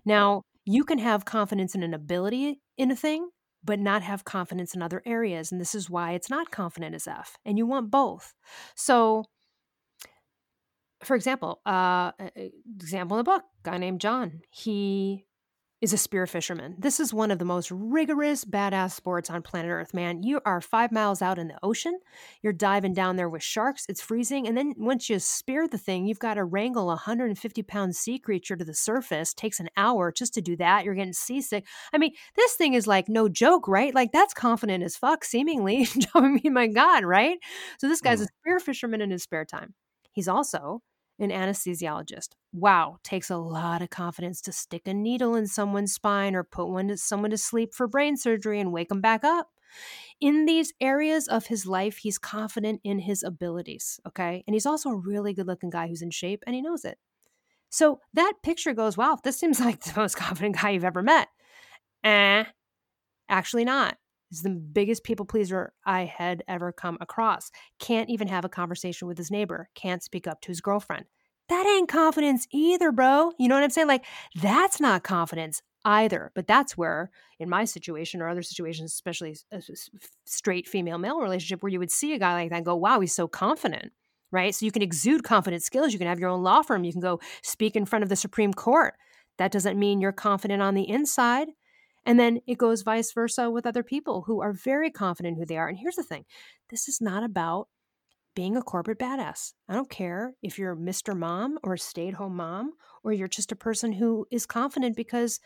Now, 0.06 0.44
you 0.66 0.84
can 0.84 1.00
have 1.00 1.26
confidence 1.26 1.74
in 1.74 1.82
an 1.84 1.94
ability 1.94 2.62
in 2.78 2.92
a 2.92 2.96
thing, 2.96 3.30
but 3.64 3.80
not 3.80 4.04
have 4.04 4.26
confidence 4.26 4.76
in 4.76 4.82
other 4.82 5.02
areas. 5.06 5.52
And 5.52 5.60
this 5.60 5.74
is 5.74 5.90
why 5.90 6.12
it's 6.12 6.30
not 6.30 6.52
confident 6.52 6.94
as 6.94 7.08
F. 7.08 7.38
And 7.46 7.58
you 7.58 7.66
want 7.66 7.90
both. 7.90 8.34
So, 8.76 9.26
for 11.04 11.16
example, 11.16 11.62
uh, 11.66 12.12
example 12.80 13.18
in 13.18 13.20
the 13.20 13.32
book, 13.32 13.44
guy 13.64 13.78
named 13.78 14.02
John. 14.02 14.42
He 14.50 15.26
is 15.84 15.92
a 15.92 15.98
spear 15.98 16.26
fisherman. 16.26 16.76
This 16.80 17.02
is 17.02 17.14
one 17.14 17.30
of 17.30 17.40
the 17.40 17.46
most 17.46 17.70
rigorous, 17.70 18.46
badass 18.46 18.92
sports 18.92 19.30
on 19.30 19.42
planet 19.42 19.70
Earth, 19.70 19.94
man. 19.94 20.24
You 20.24 20.40
are 20.46 20.62
five 20.62 20.94
miles 20.94 21.22
out 21.22 21.38
in 21.38 21.50
the 21.50 21.60
ocean. 21.62 22.00
You're 22.42 22.54
diving 22.54 22.94
down 22.94 23.18
there 23.18 23.28
with 23.28 23.44
sharks. 23.44 23.86
It's 23.90 24.02
freezing. 24.02 24.48
And 24.48 24.56
then 24.56 24.76
once 24.78 25.10
you 25.10 25.20
spear 25.20 25.68
the 25.68 25.78
thing, 25.78 26.06
you've 26.06 26.20
got 26.20 26.36
to 26.36 26.46
wrangle 26.46 26.84
a 26.84 26.96
150 26.96 27.64
pound 27.64 27.98
sea 27.98 28.18
creature 28.18 28.56
to 28.56 28.64
the 28.64 28.74
surface. 28.74 29.34
Takes 29.34 29.60
an 29.60 29.68
hour 29.76 30.14
just 30.14 30.34
to 30.36 30.42
do 30.42 30.56
that. 30.56 30.86
You're 30.86 30.96
getting 30.96 31.12
seasick. 31.12 31.68
I 31.92 31.98
mean, 31.98 32.14
this 32.38 32.54
thing 32.54 32.76
is 32.76 32.88
like 32.88 33.10
no 33.10 33.28
joke, 33.28 33.68
right? 33.68 33.94
Like 33.94 34.14
that's 34.14 34.34
confident 34.34 34.86
as 34.86 34.96
fuck, 34.96 35.26
seemingly. 35.26 35.86
I 36.16 36.30
mean, 36.30 36.54
my 36.54 36.68
God, 36.68 37.04
right? 37.04 37.40
So 37.78 37.90
this 37.90 38.00
guy's 38.00 38.22
mm. 38.22 38.24
a 38.24 38.28
spear 38.40 38.60
fisherman 38.62 39.02
in 39.02 39.12
his 39.12 39.24
spare 39.24 39.44
time. 39.44 39.74
He's 40.14 40.30
also 40.30 40.82
an 41.24 41.32
anesthesiologist. 41.32 42.30
Wow, 42.52 42.98
takes 43.04 43.30
a 43.30 43.38
lot 43.38 43.82
of 43.82 43.90
confidence 43.90 44.42
to 44.42 44.52
stick 44.52 44.88
a 44.88 44.94
needle 44.94 45.36
in 45.36 45.48
someone's 45.48 45.94
spine 45.94 46.36
or 46.36 46.44
put 46.44 46.68
one 46.68 46.90
to, 46.90 46.98
someone 46.98 47.32
to 47.32 47.38
sleep 47.38 47.74
for 47.74 47.88
brain 47.88 48.18
surgery 48.18 48.60
and 48.60 48.72
wake 48.72 48.90
them 48.90 49.02
back 49.02 49.24
up. 49.24 49.50
In 50.22 50.46
these 50.46 50.74
areas 50.80 51.28
of 51.28 51.48
his 51.48 51.66
life, 51.66 51.98
he's 51.98 52.18
confident 52.18 52.82
in 52.84 53.00
his 53.00 53.24
abilities, 53.24 54.00
okay? 54.08 54.44
And 54.46 54.54
he's 54.54 54.66
also 54.66 54.90
a 54.90 54.96
really 54.96 55.34
good 55.34 55.48
looking 55.48 55.70
guy 55.70 55.88
who's 55.88 56.02
in 56.02 56.12
shape 56.12 56.44
and 56.46 56.56
he 56.56 56.62
knows 56.62 56.86
it. 56.86 56.98
So 57.70 58.00
that 58.14 58.34
picture 58.44 58.74
goes, 58.74 58.98
wow, 58.98 59.18
this 59.24 59.40
seems 59.40 59.60
like 59.62 59.82
the 59.82 60.00
most 60.00 60.16
confident 60.16 60.58
guy 60.60 60.72
you've 60.72 60.86
ever 60.86 61.02
met. 61.02 61.28
Eh, 62.04 62.44
actually 63.30 63.66
not. 63.66 63.98
He's 64.34 64.42
the 64.42 64.50
biggest 64.50 65.04
people 65.04 65.28
pleaser 65.28 65.74
I 65.86 66.06
had 66.06 66.44
ever 66.48 66.72
come 66.72 66.98
across. 67.00 67.52
Can't 67.78 68.10
even 68.10 68.28
have 68.30 68.44
a 68.44 68.50
conversation 68.50 69.08
with 69.08 69.16
his 69.16 69.30
neighbor. 69.30 69.70
Can't 69.76 70.02
speak 70.02 70.26
up 70.26 70.42
to 70.42 70.48
his 70.48 70.60
girlfriend. 70.60 71.06
that 71.50 71.68
ain't 71.68 71.88
confidence 71.88 72.48
either, 72.52 72.92
bro. 72.92 73.32
You 73.38 73.48
know 73.48 73.54
what 73.54 73.64
I'm 73.64 73.70
saying? 73.70 73.88
Like, 73.88 74.06
that's 74.42 74.80
not 74.80 75.04
confidence 75.04 75.62
either. 75.86 76.32
But 76.34 76.48
that's 76.48 76.76
where, 76.76 77.12
in 77.38 77.48
my 77.48 77.66
situation 77.66 78.24
or 78.24 78.28
other 78.28 78.42
situations, 78.42 78.92
especially 78.92 79.38
a 79.52 79.58
uh, 79.58 79.62
straight 80.26 80.68
female 80.68 80.98
male 80.98 81.20
relationship, 81.22 81.62
where 81.62 81.72
you 81.72 81.78
would 81.78 81.92
see 81.92 82.16
a 82.16 82.18
guy 82.18 82.34
like 82.34 82.50
that 82.50 82.56
and 82.56 82.66
go, 82.66 82.76
wow, 82.76 83.02
he's 83.02 83.14
so 83.14 83.28
confident, 83.28 83.92
right? 84.32 84.56
So 84.56 84.66
you 84.66 84.72
can 84.72 84.82
exude 84.82 85.24
confident 85.24 85.62
skills. 85.62 85.94
You 85.94 86.00
can 86.00 86.08
have 86.08 86.20
your 86.20 86.30
own 86.30 86.42
law 86.42 86.64
firm. 86.64 86.84
You 86.84 86.92
can 86.92 87.02
go 87.02 87.20
speak 87.44 87.76
in 87.76 87.86
front 87.86 88.02
of 88.02 88.10
the 88.10 88.16
Supreme 88.16 88.54
Court. 88.54 88.96
That 89.38 89.52
doesn't 89.52 89.78
mean 89.78 90.02
you're 90.02 90.12
confident 90.12 90.64
on 90.64 90.74
the 90.74 90.90
inside. 90.90 91.50
And 92.06 92.20
then 92.20 92.40
it 92.48 92.58
goes 92.58 92.82
vice 92.82 93.14
versa 93.14 93.50
with 93.50 93.66
other 93.66 93.84
people 93.84 94.24
who 94.28 94.42
are 94.42 94.54
very 94.54 94.92
confident 94.92 95.38
who 95.38 95.46
they 95.46 95.58
are. 95.58 95.68
And 95.68 95.78
here's 95.78 95.96
the 95.96 96.04
thing 96.04 96.26
this 96.70 96.88
is 96.88 97.00
not 97.00 97.24
about 97.24 97.68
being 98.36 98.58
a 98.58 98.62
corporate 98.62 99.00
badass. 99.00 99.54
I 99.70 99.74
don't 99.74 99.90
care 99.90 100.34
if 100.42 100.58
you're 100.58 100.76
Mr. 100.76 101.16
Mom 101.16 101.60
or 101.64 101.74
a 101.74 101.78
stay 101.78 102.08
at 102.08 102.16
home 102.16 102.36
mom, 102.36 102.74
or 103.04 103.14
you're 103.14 103.28
just 103.28 103.52
a 103.52 103.56
person 103.56 103.94
who 103.94 104.26
is 104.32 104.46
confident 104.46 104.96
because 104.96 105.40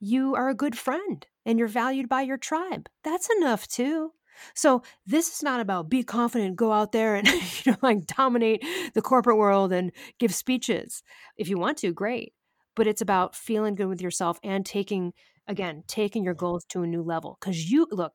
you 0.00 0.34
are 0.34 0.48
a 0.48 0.54
good 0.54 0.76
friend 0.76 1.26
and 1.44 1.58
you're 1.58 1.68
valued 1.68 2.08
by 2.08 2.22
your 2.22 2.38
tribe. 2.38 2.88
That's 3.04 3.28
enough 3.38 3.68
too. 3.68 4.12
So 4.54 4.82
this 5.06 5.34
is 5.34 5.42
not 5.42 5.60
about 5.60 5.90
be 5.90 6.02
confident, 6.02 6.56
go 6.56 6.72
out 6.72 6.92
there 6.92 7.14
and 7.16 7.28
you 7.64 7.72
know 7.72 7.78
like 7.82 8.06
dominate 8.06 8.64
the 8.94 9.02
corporate 9.02 9.36
world 9.36 9.72
and 9.72 9.92
give 10.18 10.34
speeches. 10.34 11.02
If 11.36 11.48
you 11.48 11.58
want 11.58 11.78
to, 11.78 11.92
great. 11.92 12.32
But 12.76 12.86
it's 12.86 13.02
about 13.02 13.36
feeling 13.36 13.74
good 13.74 13.88
with 13.88 14.00
yourself 14.00 14.38
and 14.42 14.64
taking 14.64 15.12
again, 15.48 15.84
taking 15.86 16.24
your 16.24 16.34
goals 16.34 16.64
to 16.70 16.82
a 16.82 16.86
new 16.86 17.02
level 17.02 17.36
cuz 17.40 17.70
you 17.70 17.86
look 17.90 18.12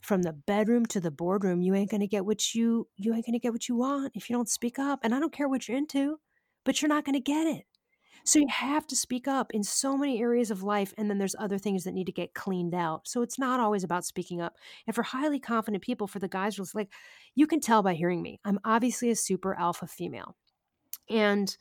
from 0.00 0.22
the 0.22 0.32
bedroom 0.32 0.86
to 0.86 1.00
the 1.00 1.10
boardroom, 1.10 1.60
you 1.60 1.74
ain't 1.74 1.90
going 1.90 2.00
to 2.00 2.06
get 2.06 2.24
what 2.24 2.54
you 2.54 2.88
you 2.96 3.14
ain't 3.14 3.26
going 3.26 3.32
to 3.32 3.38
get 3.38 3.52
what 3.52 3.68
you 3.68 3.76
want 3.76 4.12
if 4.14 4.30
you 4.30 4.36
don't 4.36 4.48
speak 4.48 4.78
up. 4.78 5.00
And 5.02 5.14
I 5.14 5.20
don't 5.20 5.32
care 5.32 5.48
what 5.48 5.68
you're 5.68 5.76
into, 5.76 6.18
but 6.64 6.80
you're 6.80 6.88
not 6.88 7.04
going 7.04 7.14
to 7.14 7.20
get 7.20 7.46
it. 7.46 7.64
So 8.24 8.38
you 8.38 8.46
have 8.48 8.86
to 8.88 8.96
speak 8.96 9.26
up 9.26 9.52
in 9.52 9.62
so 9.62 9.96
many 9.96 10.20
areas 10.20 10.50
of 10.50 10.62
life, 10.62 10.92
and 10.98 11.08
then 11.08 11.18
there's 11.18 11.36
other 11.38 11.56
things 11.56 11.84
that 11.84 11.94
need 11.94 12.06
to 12.06 12.12
get 12.12 12.34
cleaned 12.34 12.74
out. 12.74 13.08
So 13.08 13.22
it's 13.22 13.38
not 13.38 13.60
always 13.60 13.84
about 13.84 14.04
speaking 14.04 14.40
up. 14.40 14.56
And 14.86 14.94
for 14.94 15.02
highly 15.02 15.40
confident 15.40 15.82
people, 15.82 16.06
for 16.06 16.18
the 16.18 16.28
guys 16.28 16.56
who's 16.56 16.74
like, 16.74 16.92
you 17.34 17.46
can 17.46 17.60
tell 17.60 17.82
by 17.82 17.94
hearing 17.94 18.20
me, 18.20 18.38
I'm 18.44 18.58
obviously 18.64 19.10
a 19.10 19.16
super 19.16 19.54
alpha 19.54 19.86
female. 19.86 20.36
And 21.08 21.56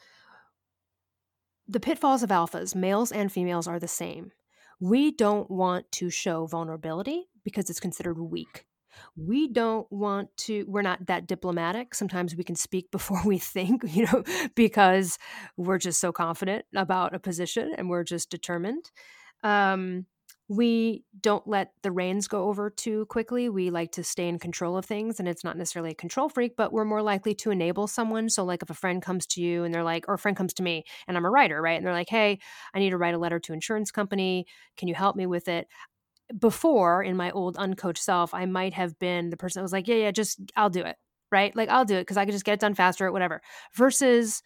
the 1.68 1.80
pitfalls 1.80 2.24
of 2.24 2.30
alphas, 2.32 2.76
males 2.76 3.12
and 3.12 3.32
females, 3.32 3.68
are 3.68 3.80
the 3.80 3.88
same. 3.88 4.32
We 4.80 5.12
don't 5.12 5.50
want 5.50 5.92
to 5.94 6.10
show 6.10 6.46
vulnerability 6.46 7.30
because 7.44 7.70
it's 7.70 7.80
considered 7.80 8.20
weak. 8.20 8.66
We 9.16 9.48
don't 9.48 9.92
want 9.92 10.36
to 10.38 10.66
we're 10.68 10.82
not 10.82 11.06
that 11.08 11.28
diplomatic. 11.28 11.96
Sometimes 11.96 12.36
we 12.36 12.44
can 12.44 12.56
speak 12.56 12.92
before 12.92 13.22
we 13.26 13.38
think 13.38 13.84
you 13.88 14.06
know 14.06 14.24
because 14.56 15.18
we're 15.56 15.78
just 15.78 16.00
so 16.00 16.12
confident 16.12 16.66
about 16.76 17.16
a 17.16 17.20
position 17.20 17.74
and 17.78 17.90
we're 17.90 18.04
just 18.04 18.30
determined. 18.30 18.92
Um, 19.44 20.06
we 20.50 21.04
don't 21.20 21.46
let 21.46 21.74
the 21.84 21.92
reins 21.92 22.28
go 22.28 22.46
over 22.46 22.70
too 22.70 23.06
quickly. 23.08 23.50
We 23.50 23.70
like 23.70 23.92
to 23.94 24.04
stay 24.04 24.30
in 24.30 24.40
control 24.40 24.78
of 24.78 24.86
things, 24.86 25.20
and 25.20 25.28
it's 25.28 25.44
not 25.44 25.58
necessarily 25.58 25.92
a 25.92 25.96
control 25.96 26.30
freak, 26.30 26.56
but 26.56 26.72
we're 26.72 26.86
more 26.86 27.02
likely 27.02 27.36
to 27.36 27.52
enable 27.52 27.88
someone. 27.88 28.30
So, 28.30 28.46
like 28.46 28.64
if 28.64 28.70
a 28.70 28.74
friend 28.74 29.02
comes 29.02 29.26
to 29.28 29.42
you 29.42 29.66
and 29.66 29.74
they're 29.74 29.84
like, 29.84 30.06
or 30.08 30.14
a 30.14 30.20
friend 30.20 30.38
comes 30.38 30.54
to 30.56 30.64
me 30.64 30.86
and 31.08 31.18
I'm 31.18 31.26
a 31.26 31.30
writer, 31.30 31.62
right? 31.62 31.78
And 31.78 31.86
they're 31.86 31.94
like, 31.94 32.10
hey, 32.10 32.40
I 32.74 32.80
need 32.80 32.92
to 32.92 32.98
write 32.98 33.14
a 33.14 33.18
letter 33.18 33.40
to 33.40 33.54
insurance 33.54 33.92
company. 33.92 34.46
Can 34.78 34.88
you 34.88 34.96
help 34.96 35.16
me 35.16 35.26
with 35.26 35.48
it? 35.48 35.68
before 36.40 37.04
in 37.04 37.16
my 37.16 37.32
old 37.32 37.56
uncoached 37.58 38.04
self, 38.04 38.34
I 38.34 38.46
might 38.46 38.74
have 38.74 38.98
been 39.00 39.30
the 39.30 39.38
person 39.38 39.60
that 39.60 39.64
was 39.64 39.72
like, 39.72 39.88
yeah, 39.88 39.96
yeah, 39.96 40.12
just 40.12 40.40
I'll 40.56 40.70
do 40.70 40.82
it. 40.82 40.98
Right. 41.32 41.56
Like 41.56 41.70
I'll 41.70 41.86
do 41.86 41.96
it 41.96 42.02
because 42.02 42.18
I 42.18 42.26
can 42.26 42.32
just 42.32 42.46
get 42.46 42.54
it 42.54 42.60
done 42.60 42.74
faster 42.74 43.08
or 43.08 43.12
whatever. 43.12 43.42
Versus 43.74 44.42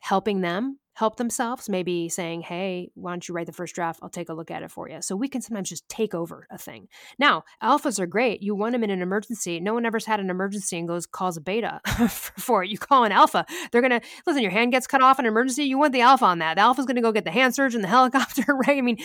helping 0.00 0.40
them 0.40 0.78
help 0.98 1.14
themselves, 1.14 1.68
maybe 1.68 2.08
saying, 2.08 2.40
hey, 2.40 2.90
why 2.94 3.12
don't 3.12 3.28
you 3.28 3.32
write 3.32 3.46
the 3.46 3.52
first 3.52 3.72
draft? 3.72 4.00
I'll 4.02 4.08
take 4.08 4.28
a 4.28 4.34
look 4.34 4.50
at 4.50 4.64
it 4.64 4.70
for 4.72 4.88
you. 4.88 5.00
So 5.00 5.14
we 5.14 5.28
can 5.28 5.40
sometimes 5.40 5.68
just 5.68 5.88
take 5.88 6.12
over 6.12 6.48
a 6.50 6.58
thing. 6.58 6.88
Now, 7.20 7.44
alphas 7.62 8.00
are 8.00 8.06
great. 8.06 8.42
You 8.42 8.56
want 8.56 8.72
them 8.72 8.82
in 8.82 8.90
an 8.90 9.00
emergency. 9.00 9.60
No 9.60 9.74
one 9.74 9.86
ever's 9.86 10.06
had 10.06 10.18
an 10.18 10.28
emergency 10.28 10.76
and 10.76 10.88
goes, 10.88 11.06
calls 11.06 11.36
a 11.36 11.40
beta 11.40 11.80
for 12.08 12.64
it. 12.64 12.70
You 12.70 12.78
call 12.78 13.04
an 13.04 13.12
alpha. 13.12 13.46
They're 13.70 13.80
going 13.80 14.00
to, 14.00 14.00
listen, 14.26 14.42
your 14.42 14.50
hand 14.50 14.72
gets 14.72 14.88
cut 14.88 15.00
off 15.00 15.20
in 15.20 15.24
an 15.24 15.30
emergency. 15.30 15.62
You 15.62 15.78
want 15.78 15.92
the 15.92 16.00
alpha 16.00 16.24
on 16.24 16.40
that. 16.40 16.54
The 16.54 16.62
alpha's 16.62 16.84
going 16.84 16.96
to 16.96 17.02
go 17.02 17.12
get 17.12 17.24
the 17.24 17.30
hand 17.30 17.54
surgeon, 17.54 17.80
the 17.80 17.88
helicopter, 17.96 18.42
right? 18.48 18.76
I 18.76 18.80
mean, 18.80 18.98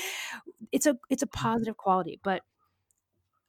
it's 0.71 0.87
a, 0.87 0.97
it's 1.11 1.21
a 1.21 1.27
mm-hmm. 1.27 1.43
positive 1.43 1.77
quality, 1.77 2.19
but 2.23 2.41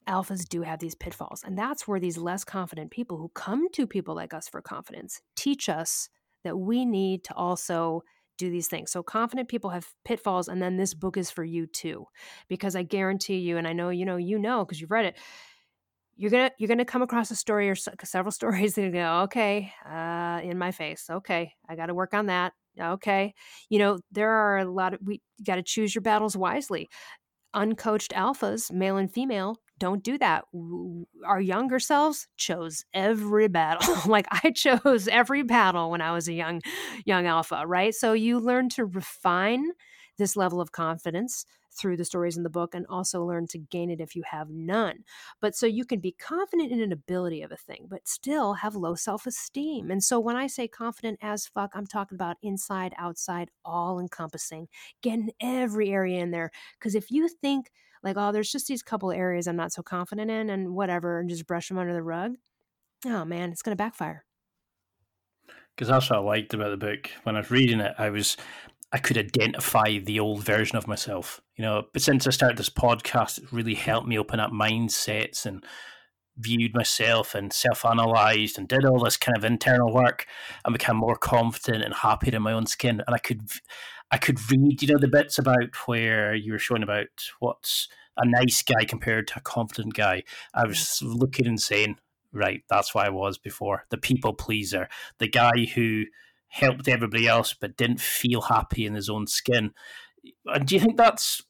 alphas 0.06 0.46
do 0.46 0.60
have 0.60 0.80
these 0.80 0.94
pitfalls. 0.94 1.42
And 1.46 1.56
that's 1.56 1.88
where 1.88 1.98
these 1.98 2.18
less 2.18 2.44
confident 2.44 2.90
people 2.90 3.16
who 3.16 3.30
come 3.30 3.70
to 3.70 3.86
people 3.86 4.14
like 4.14 4.34
us 4.34 4.50
for 4.50 4.60
confidence 4.60 5.22
teach 5.34 5.70
us 5.70 6.10
that 6.42 6.58
we 6.58 6.84
need 6.84 7.24
to 7.24 7.34
also 7.34 8.02
do 8.38 8.50
these 8.50 8.68
things. 8.68 8.90
So 8.90 9.02
confident 9.02 9.48
people 9.48 9.70
have 9.70 9.86
pitfalls 10.04 10.48
and 10.48 10.60
then 10.60 10.76
this 10.76 10.94
book 10.94 11.16
is 11.16 11.30
for 11.30 11.44
you 11.44 11.66
too. 11.66 12.06
Because 12.48 12.76
I 12.76 12.82
guarantee 12.82 13.38
you 13.38 13.56
and 13.56 13.66
I 13.66 13.72
know 13.72 13.90
you 13.90 14.04
know 14.04 14.16
you 14.16 14.38
know 14.38 14.64
because 14.64 14.80
you've 14.80 14.90
read 14.90 15.06
it 15.06 15.16
you're 16.16 16.30
gonna 16.30 16.50
you're 16.58 16.68
gonna 16.68 16.84
come 16.84 17.02
across 17.02 17.30
a 17.30 17.36
story 17.36 17.68
or 17.68 17.74
several 17.74 18.32
stories 18.32 18.74
that 18.74 18.92
go 18.92 19.20
okay 19.22 19.72
uh, 19.88 20.40
in 20.42 20.58
my 20.58 20.70
face 20.70 21.08
okay 21.10 21.52
i 21.68 21.76
got 21.76 21.86
to 21.86 21.94
work 21.94 22.14
on 22.14 22.26
that 22.26 22.52
okay 22.80 23.34
you 23.68 23.78
know 23.78 23.98
there 24.12 24.30
are 24.30 24.58
a 24.58 24.64
lot 24.64 24.94
of 24.94 25.00
we 25.04 25.20
got 25.44 25.56
to 25.56 25.62
choose 25.62 25.94
your 25.94 26.02
battles 26.02 26.36
wisely 26.36 26.88
uncoached 27.54 28.12
alphas 28.12 28.72
male 28.72 28.96
and 28.96 29.12
female 29.12 29.56
don't 29.78 30.02
do 30.02 30.18
that. 30.18 30.44
Our 31.26 31.40
younger 31.40 31.78
selves 31.78 32.28
chose 32.36 32.84
every 32.94 33.48
battle. 33.48 33.96
like 34.10 34.26
I 34.30 34.50
chose 34.50 35.08
every 35.08 35.42
battle 35.42 35.90
when 35.90 36.00
I 36.00 36.12
was 36.12 36.28
a 36.28 36.32
young 36.32 36.60
young 37.04 37.26
alpha, 37.26 37.64
right? 37.66 37.94
So 37.94 38.12
you 38.12 38.38
learn 38.38 38.68
to 38.70 38.84
refine 38.84 39.70
this 40.16 40.36
level 40.36 40.60
of 40.60 40.72
confidence 40.72 41.44
through 41.76 41.96
the 41.96 42.04
stories 42.04 42.36
in 42.36 42.44
the 42.44 42.50
book 42.50 42.74
and 42.74 42.86
also 42.88 43.24
learn 43.24 43.46
to 43.48 43.58
gain 43.58 43.90
it 43.90 44.00
if 44.00 44.14
you 44.14 44.22
have 44.30 44.48
none. 44.48 44.98
But 45.40 45.56
so 45.56 45.66
you 45.66 45.84
can 45.84 46.00
be 46.00 46.12
confident 46.12 46.70
in 46.70 46.80
an 46.80 46.92
ability 46.92 47.42
of 47.42 47.50
a 47.50 47.56
thing, 47.56 47.86
but 47.88 48.06
still 48.06 48.54
have 48.54 48.76
low 48.76 48.94
self 48.94 49.26
esteem. 49.26 49.90
And 49.90 50.02
so 50.02 50.20
when 50.20 50.36
I 50.36 50.46
say 50.46 50.68
confident 50.68 51.18
as 51.20 51.46
fuck, 51.46 51.72
I'm 51.74 51.86
talking 51.86 52.16
about 52.16 52.36
inside, 52.42 52.94
outside, 52.96 53.50
all 53.64 53.98
encompassing, 53.98 54.68
getting 55.02 55.30
every 55.40 55.90
area 55.90 56.20
in 56.20 56.30
there. 56.30 56.50
Because 56.78 56.94
if 56.94 57.10
you 57.10 57.28
think 57.28 57.70
like, 58.04 58.16
oh, 58.18 58.30
there's 58.32 58.52
just 58.52 58.66
these 58.66 58.82
couple 58.82 59.10
areas 59.10 59.46
I'm 59.46 59.56
not 59.56 59.72
so 59.72 59.82
confident 59.82 60.30
in 60.30 60.50
and 60.50 60.74
whatever, 60.74 61.18
and 61.18 61.28
just 61.28 61.46
brush 61.46 61.68
them 61.68 61.78
under 61.78 61.92
the 61.92 62.02
rug, 62.02 62.34
oh 63.06 63.24
man, 63.24 63.50
it's 63.50 63.62
going 63.62 63.76
to 63.76 63.82
backfire. 63.82 64.24
Because 65.74 65.88
that's 65.88 66.10
what 66.10 66.20
I 66.20 66.22
liked 66.22 66.54
about 66.54 66.70
the 66.70 66.86
book. 66.86 67.10
When 67.24 67.34
I 67.34 67.40
was 67.40 67.50
reading 67.50 67.80
it, 67.80 67.94
I 67.98 68.10
was 68.10 68.36
I 68.92 68.98
could 68.98 69.18
identify 69.18 69.98
the 69.98 70.20
old 70.20 70.44
version 70.44 70.76
of 70.76 70.86
myself. 70.86 71.40
You 71.56 71.64
know, 71.64 71.82
but 71.92 72.02
since 72.02 72.26
I 72.26 72.30
started 72.30 72.58
this 72.58 72.70
podcast, 72.70 73.38
it 73.38 73.52
really 73.52 73.74
helped 73.74 74.06
me 74.06 74.18
open 74.18 74.38
up 74.38 74.52
mindsets 74.52 75.46
and 75.46 75.64
viewed 76.36 76.74
myself 76.74 77.34
and 77.34 77.52
self-analyzed 77.52 78.58
and 78.58 78.68
did 78.68 78.84
all 78.84 79.02
this 79.02 79.16
kind 79.16 79.36
of 79.36 79.44
internal 79.44 79.92
work 79.92 80.26
and 80.64 80.72
became 80.72 80.96
more 80.96 81.16
confident 81.16 81.84
and 81.84 81.94
happier 81.94 82.36
in 82.36 82.42
my 82.42 82.52
own 82.52 82.66
skin. 82.66 83.02
And 83.06 83.14
I 83.14 83.18
could 83.18 83.42
I 84.14 84.16
could 84.16 84.38
read, 84.48 84.80
you 84.80 84.86
know, 84.86 85.00
the 85.00 85.08
bits 85.08 85.40
about 85.40 85.74
where 85.86 86.36
you 86.36 86.52
were 86.52 86.58
showing 86.60 86.84
about 86.84 87.08
what's 87.40 87.88
a 88.16 88.24
nice 88.24 88.62
guy 88.62 88.84
compared 88.84 89.26
to 89.26 89.38
a 89.38 89.42
confident 89.42 89.94
guy. 89.94 90.22
I 90.54 90.68
was 90.68 91.02
looking 91.02 91.48
and 91.48 91.60
saying, 91.60 91.96
right, 92.32 92.62
that's 92.70 92.94
why 92.94 93.06
I 93.06 93.08
was 93.08 93.38
before. 93.38 93.86
The 93.90 93.98
people 93.98 94.32
pleaser, 94.32 94.88
the 95.18 95.26
guy 95.26 95.64
who 95.74 96.04
helped 96.46 96.86
everybody 96.86 97.26
else 97.26 97.54
but 97.54 97.76
didn't 97.76 98.00
feel 98.00 98.42
happy 98.42 98.86
in 98.86 98.94
his 98.94 99.10
own 99.10 99.26
skin. 99.26 99.72
And 100.46 100.64
do 100.64 100.76
you 100.76 100.80
think 100.80 100.96
that's 100.96 101.42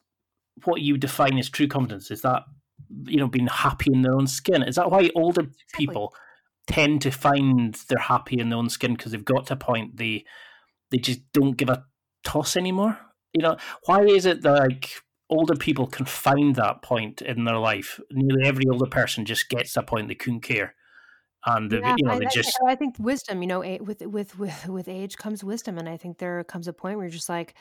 what 0.63 0.81
you 0.81 0.97
define 0.97 1.37
as 1.37 1.51
true 1.51 1.67
confidence? 1.67 2.09
Is 2.09 2.23
that 2.23 2.45
you 3.03 3.17
know 3.17 3.27
being 3.27 3.45
happy 3.45 3.93
in 3.93 4.01
their 4.01 4.15
own 4.15 4.25
skin? 4.25 4.63
Is 4.63 4.77
that 4.77 4.89
why 4.89 5.11
older 5.13 5.41
exactly. 5.41 5.85
people 5.85 6.15
tend 6.65 7.03
to 7.03 7.11
find 7.11 7.75
they're 7.89 7.99
happy 7.99 8.39
in 8.39 8.49
their 8.49 8.57
own 8.57 8.69
skin 8.69 8.95
because 8.95 9.11
they've 9.11 9.23
got 9.23 9.45
to 9.45 9.53
a 9.53 9.55
point 9.55 9.97
they 9.97 10.25
they 10.89 10.97
just 10.97 11.19
don't 11.31 11.57
give 11.57 11.69
a 11.69 11.83
toss 12.25 12.57
anymore? 12.57 12.99
You 13.33 13.41
know, 13.41 13.57
why 13.85 14.03
is 14.03 14.25
it 14.25 14.41
that 14.41 14.59
like 14.59 14.91
older 15.29 15.55
people 15.55 15.87
can 15.87 16.05
find 16.05 16.55
that 16.55 16.81
point 16.81 17.21
in 17.21 17.45
their 17.45 17.57
life? 17.57 17.99
Nearly 18.11 18.45
every 18.45 18.65
older 18.71 18.87
person 18.87 19.25
just 19.25 19.49
gets 19.49 19.73
that 19.73 19.87
point 19.87 20.07
they 20.07 20.15
couldn't 20.15 20.41
care. 20.41 20.75
And 21.45 21.69
the, 21.69 21.77
yeah, 21.77 21.95
you 21.97 22.05
know, 22.05 22.13
I, 22.13 22.19
they 22.19 22.25
just 22.33 22.57
I, 22.67 22.71
I 22.71 22.75
think 22.75 22.95
wisdom, 22.97 23.41
you 23.41 23.47
know, 23.47 23.59
with 23.79 24.01
with 24.01 24.37
with 24.39 24.67
with 24.67 24.87
age 24.87 25.15
comes 25.15 25.43
wisdom. 25.43 25.77
And 25.77 25.87
I 25.87 25.95
think 25.95 26.17
there 26.17 26.43
comes 26.43 26.67
a 26.67 26.73
point 26.73 26.97
where 26.97 27.05
you're 27.05 27.11
just 27.11 27.29
like, 27.29 27.53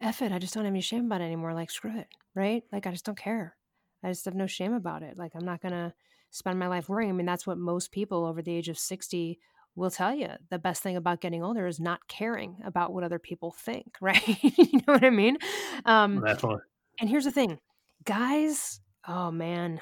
F 0.00 0.22
it, 0.22 0.32
I 0.32 0.38
just 0.38 0.54
don't 0.54 0.64
have 0.64 0.72
any 0.72 0.80
shame 0.80 1.06
about 1.06 1.20
it 1.20 1.24
anymore. 1.24 1.52
Like 1.52 1.70
screw 1.70 1.98
it. 1.98 2.08
Right? 2.34 2.64
Like 2.72 2.86
I 2.86 2.90
just 2.90 3.04
don't 3.04 3.18
care. 3.18 3.56
I 4.02 4.08
just 4.08 4.24
have 4.24 4.34
no 4.34 4.46
shame 4.46 4.72
about 4.72 5.02
it. 5.02 5.18
Like 5.18 5.32
I'm 5.34 5.44
not 5.44 5.60
gonna 5.60 5.92
spend 6.30 6.58
my 6.58 6.68
life 6.68 6.88
worrying. 6.88 7.10
I 7.10 7.14
mean, 7.14 7.26
that's 7.26 7.46
what 7.46 7.58
most 7.58 7.92
people 7.92 8.24
over 8.24 8.40
the 8.40 8.54
age 8.54 8.68
of 8.68 8.78
60 8.78 9.38
will 9.78 9.90
tell 9.90 10.14
you 10.14 10.28
the 10.50 10.58
best 10.58 10.82
thing 10.82 10.96
about 10.96 11.20
getting 11.20 11.42
older 11.42 11.66
is 11.66 11.80
not 11.80 12.06
caring 12.08 12.56
about 12.64 12.92
what 12.92 13.04
other 13.04 13.18
people 13.18 13.52
think, 13.52 13.96
right? 14.00 14.26
you 14.42 14.80
know 14.86 14.92
what 14.94 15.04
I 15.04 15.10
mean? 15.10 15.38
Um, 15.84 16.20
Definitely. 16.20 16.62
And 17.00 17.08
here's 17.08 17.24
the 17.24 17.30
thing 17.30 17.58
guys, 18.04 18.80
oh 19.06 19.30
man, 19.30 19.80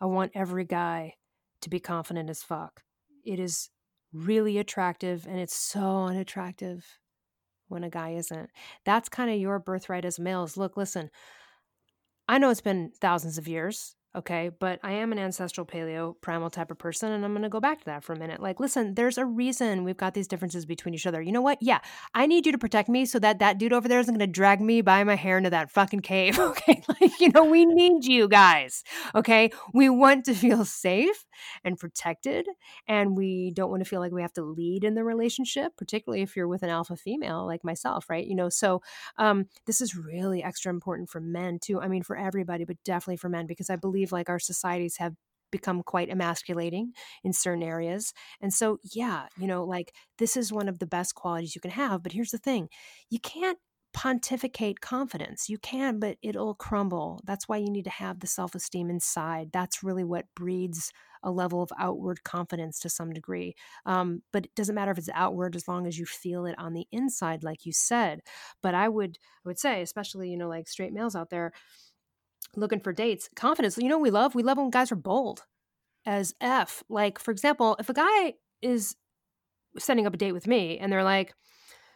I 0.00 0.06
want 0.06 0.32
every 0.34 0.64
guy 0.64 1.14
to 1.62 1.70
be 1.70 1.80
confident 1.80 2.30
as 2.30 2.42
fuck. 2.42 2.82
It 3.24 3.38
is 3.38 3.68
really 4.12 4.58
attractive 4.58 5.26
and 5.28 5.38
it's 5.38 5.56
so 5.56 6.04
unattractive 6.04 6.86
when 7.68 7.84
a 7.84 7.90
guy 7.90 8.10
isn't. 8.10 8.50
That's 8.84 9.08
kind 9.08 9.30
of 9.30 9.38
your 9.38 9.58
birthright 9.58 10.04
as 10.04 10.18
males. 10.18 10.56
Look, 10.56 10.76
listen, 10.76 11.10
I 12.26 12.38
know 12.38 12.50
it's 12.50 12.60
been 12.60 12.92
thousands 13.00 13.36
of 13.38 13.48
years 13.48 13.94
Okay. 14.16 14.50
But 14.58 14.80
I 14.82 14.92
am 14.92 15.12
an 15.12 15.18
ancestral 15.18 15.66
paleo 15.66 16.14
primal 16.22 16.48
type 16.48 16.70
of 16.70 16.78
person. 16.78 17.12
And 17.12 17.24
I'm 17.24 17.32
going 17.32 17.42
to 17.42 17.48
go 17.50 17.60
back 17.60 17.80
to 17.80 17.84
that 17.86 18.02
for 18.02 18.14
a 18.14 18.18
minute. 18.18 18.40
Like, 18.40 18.58
listen, 18.58 18.94
there's 18.94 19.18
a 19.18 19.26
reason 19.26 19.84
we've 19.84 19.98
got 19.98 20.14
these 20.14 20.26
differences 20.26 20.64
between 20.64 20.94
each 20.94 21.06
other. 21.06 21.20
You 21.20 21.30
know 21.30 21.42
what? 21.42 21.58
Yeah. 21.60 21.80
I 22.14 22.26
need 22.26 22.46
you 22.46 22.52
to 22.52 22.58
protect 22.58 22.88
me 22.88 23.04
so 23.04 23.18
that 23.18 23.38
that 23.40 23.58
dude 23.58 23.72
over 23.72 23.86
there 23.86 24.00
isn't 24.00 24.12
going 24.12 24.26
to 24.26 24.32
drag 24.32 24.60
me 24.62 24.80
by 24.80 25.04
my 25.04 25.14
hair 25.14 25.36
into 25.36 25.50
that 25.50 25.70
fucking 25.70 26.00
cave. 26.00 26.38
Okay. 26.48 26.82
Like, 27.00 27.20
you 27.20 27.28
know, 27.28 27.44
we 27.44 27.66
need 27.66 28.06
you 28.06 28.26
guys. 28.26 28.82
Okay. 29.14 29.50
We 29.74 29.90
want 29.90 30.24
to 30.24 30.34
feel 30.34 30.64
safe 30.64 31.26
and 31.62 31.78
protected. 31.78 32.46
And 32.88 33.16
we 33.16 33.52
don't 33.54 33.70
want 33.70 33.84
to 33.84 33.88
feel 33.88 34.00
like 34.00 34.10
we 34.10 34.22
have 34.22 34.32
to 34.34 34.42
lead 34.42 34.82
in 34.82 34.94
the 34.94 35.04
relationship, 35.04 35.76
particularly 35.76 36.22
if 36.22 36.34
you're 36.34 36.48
with 36.48 36.62
an 36.62 36.70
alpha 36.70 36.96
female 36.96 37.46
like 37.46 37.62
myself. 37.62 38.08
Right. 38.08 38.26
You 38.26 38.34
know, 38.34 38.48
so 38.48 38.80
um, 39.18 39.46
this 39.66 39.80
is 39.80 39.94
really 39.94 40.42
extra 40.42 40.72
important 40.72 41.10
for 41.10 41.20
men 41.20 41.58
too. 41.60 41.80
I 41.80 41.88
mean, 41.88 42.02
for 42.02 42.16
everybody, 42.16 42.64
but 42.64 42.82
definitely 42.84 43.18
for 43.18 43.28
men, 43.28 43.46
because 43.46 43.68
I 43.68 43.76
believe 43.76 43.97
believe 43.98 44.12
like 44.12 44.28
our 44.28 44.38
societies 44.38 44.96
have 44.98 45.14
become 45.50 45.82
quite 45.82 46.10
emasculating 46.10 46.92
in 47.24 47.32
certain 47.32 47.62
areas. 47.62 48.12
And 48.40 48.52
so, 48.52 48.78
yeah, 48.92 49.26
you 49.38 49.46
know, 49.46 49.64
like 49.64 49.94
this 50.18 50.36
is 50.36 50.52
one 50.52 50.68
of 50.68 50.78
the 50.78 50.86
best 50.86 51.14
qualities 51.14 51.54
you 51.54 51.60
can 51.60 51.70
have. 51.70 52.02
But 52.02 52.12
here's 52.12 52.30
the 52.30 52.38
thing 52.38 52.68
you 53.10 53.18
can't 53.18 53.58
pontificate 53.94 54.80
confidence. 54.80 55.48
You 55.48 55.58
can, 55.58 55.98
but 55.98 56.18
it'll 56.22 56.54
crumble. 56.54 57.20
That's 57.24 57.48
why 57.48 57.56
you 57.56 57.70
need 57.70 57.84
to 57.84 57.90
have 57.90 58.20
the 58.20 58.26
self 58.26 58.54
esteem 58.54 58.90
inside. 58.90 59.50
That's 59.52 59.82
really 59.82 60.04
what 60.04 60.26
breeds 60.36 60.92
a 61.22 61.30
level 61.30 61.62
of 61.62 61.70
outward 61.78 62.22
confidence 62.22 62.78
to 62.80 62.90
some 62.90 63.10
degree. 63.12 63.54
Um, 63.86 64.22
but 64.32 64.44
it 64.44 64.54
doesn't 64.54 64.74
matter 64.74 64.92
if 64.92 64.98
it's 64.98 65.08
outward 65.14 65.56
as 65.56 65.66
long 65.66 65.86
as 65.86 65.98
you 65.98 66.06
feel 66.06 66.46
it 66.46 66.56
on 66.58 66.74
the 66.74 66.86
inside, 66.92 67.42
like 67.42 67.64
you 67.66 67.72
said. 67.72 68.20
But 68.62 68.74
I 68.74 68.88
would, 68.88 69.18
I 69.44 69.48
would 69.48 69.58
say, 69.58 69.82
especially, 69.82 70.30
you 70.30 70.36
know, 70.36 70.48
like 70.48 70.68
straight 70.68 70.92
males 70.92 71.16
out 71.16 71.30
there, 71.30 71.52
looking 72.56 72.80
for 72.80 72.92
dates. 72.92 73.28
Confidence, 73.36 73.78
you 73.78 73.88
know, 73.88 73.98
we 73.98 74.10
love 74.10 74.34
we 74.34 74.42
love 74.42 74.58
when 74.58 74.70
guys 74.70 74.92
are 74.92 74.96
bold 74.96 75.44
as 76.06 76.34
f. 76.40 76.82
Like 76.88 77.18
for 77.18 77.30
example, 77.30 77.76
if 77.78 77.88
a 77.88 77.94
guy 77.94 78.34
is 78.62 78.96
setting 79.78 80.06
up 80.06 80.14
a 80.14 80.18
date 80.18 80.32
with 80.32 80.46
me 80.46 80.78
and 80.78 80.92
they're 80.92 81.04
like, 81.04 81.34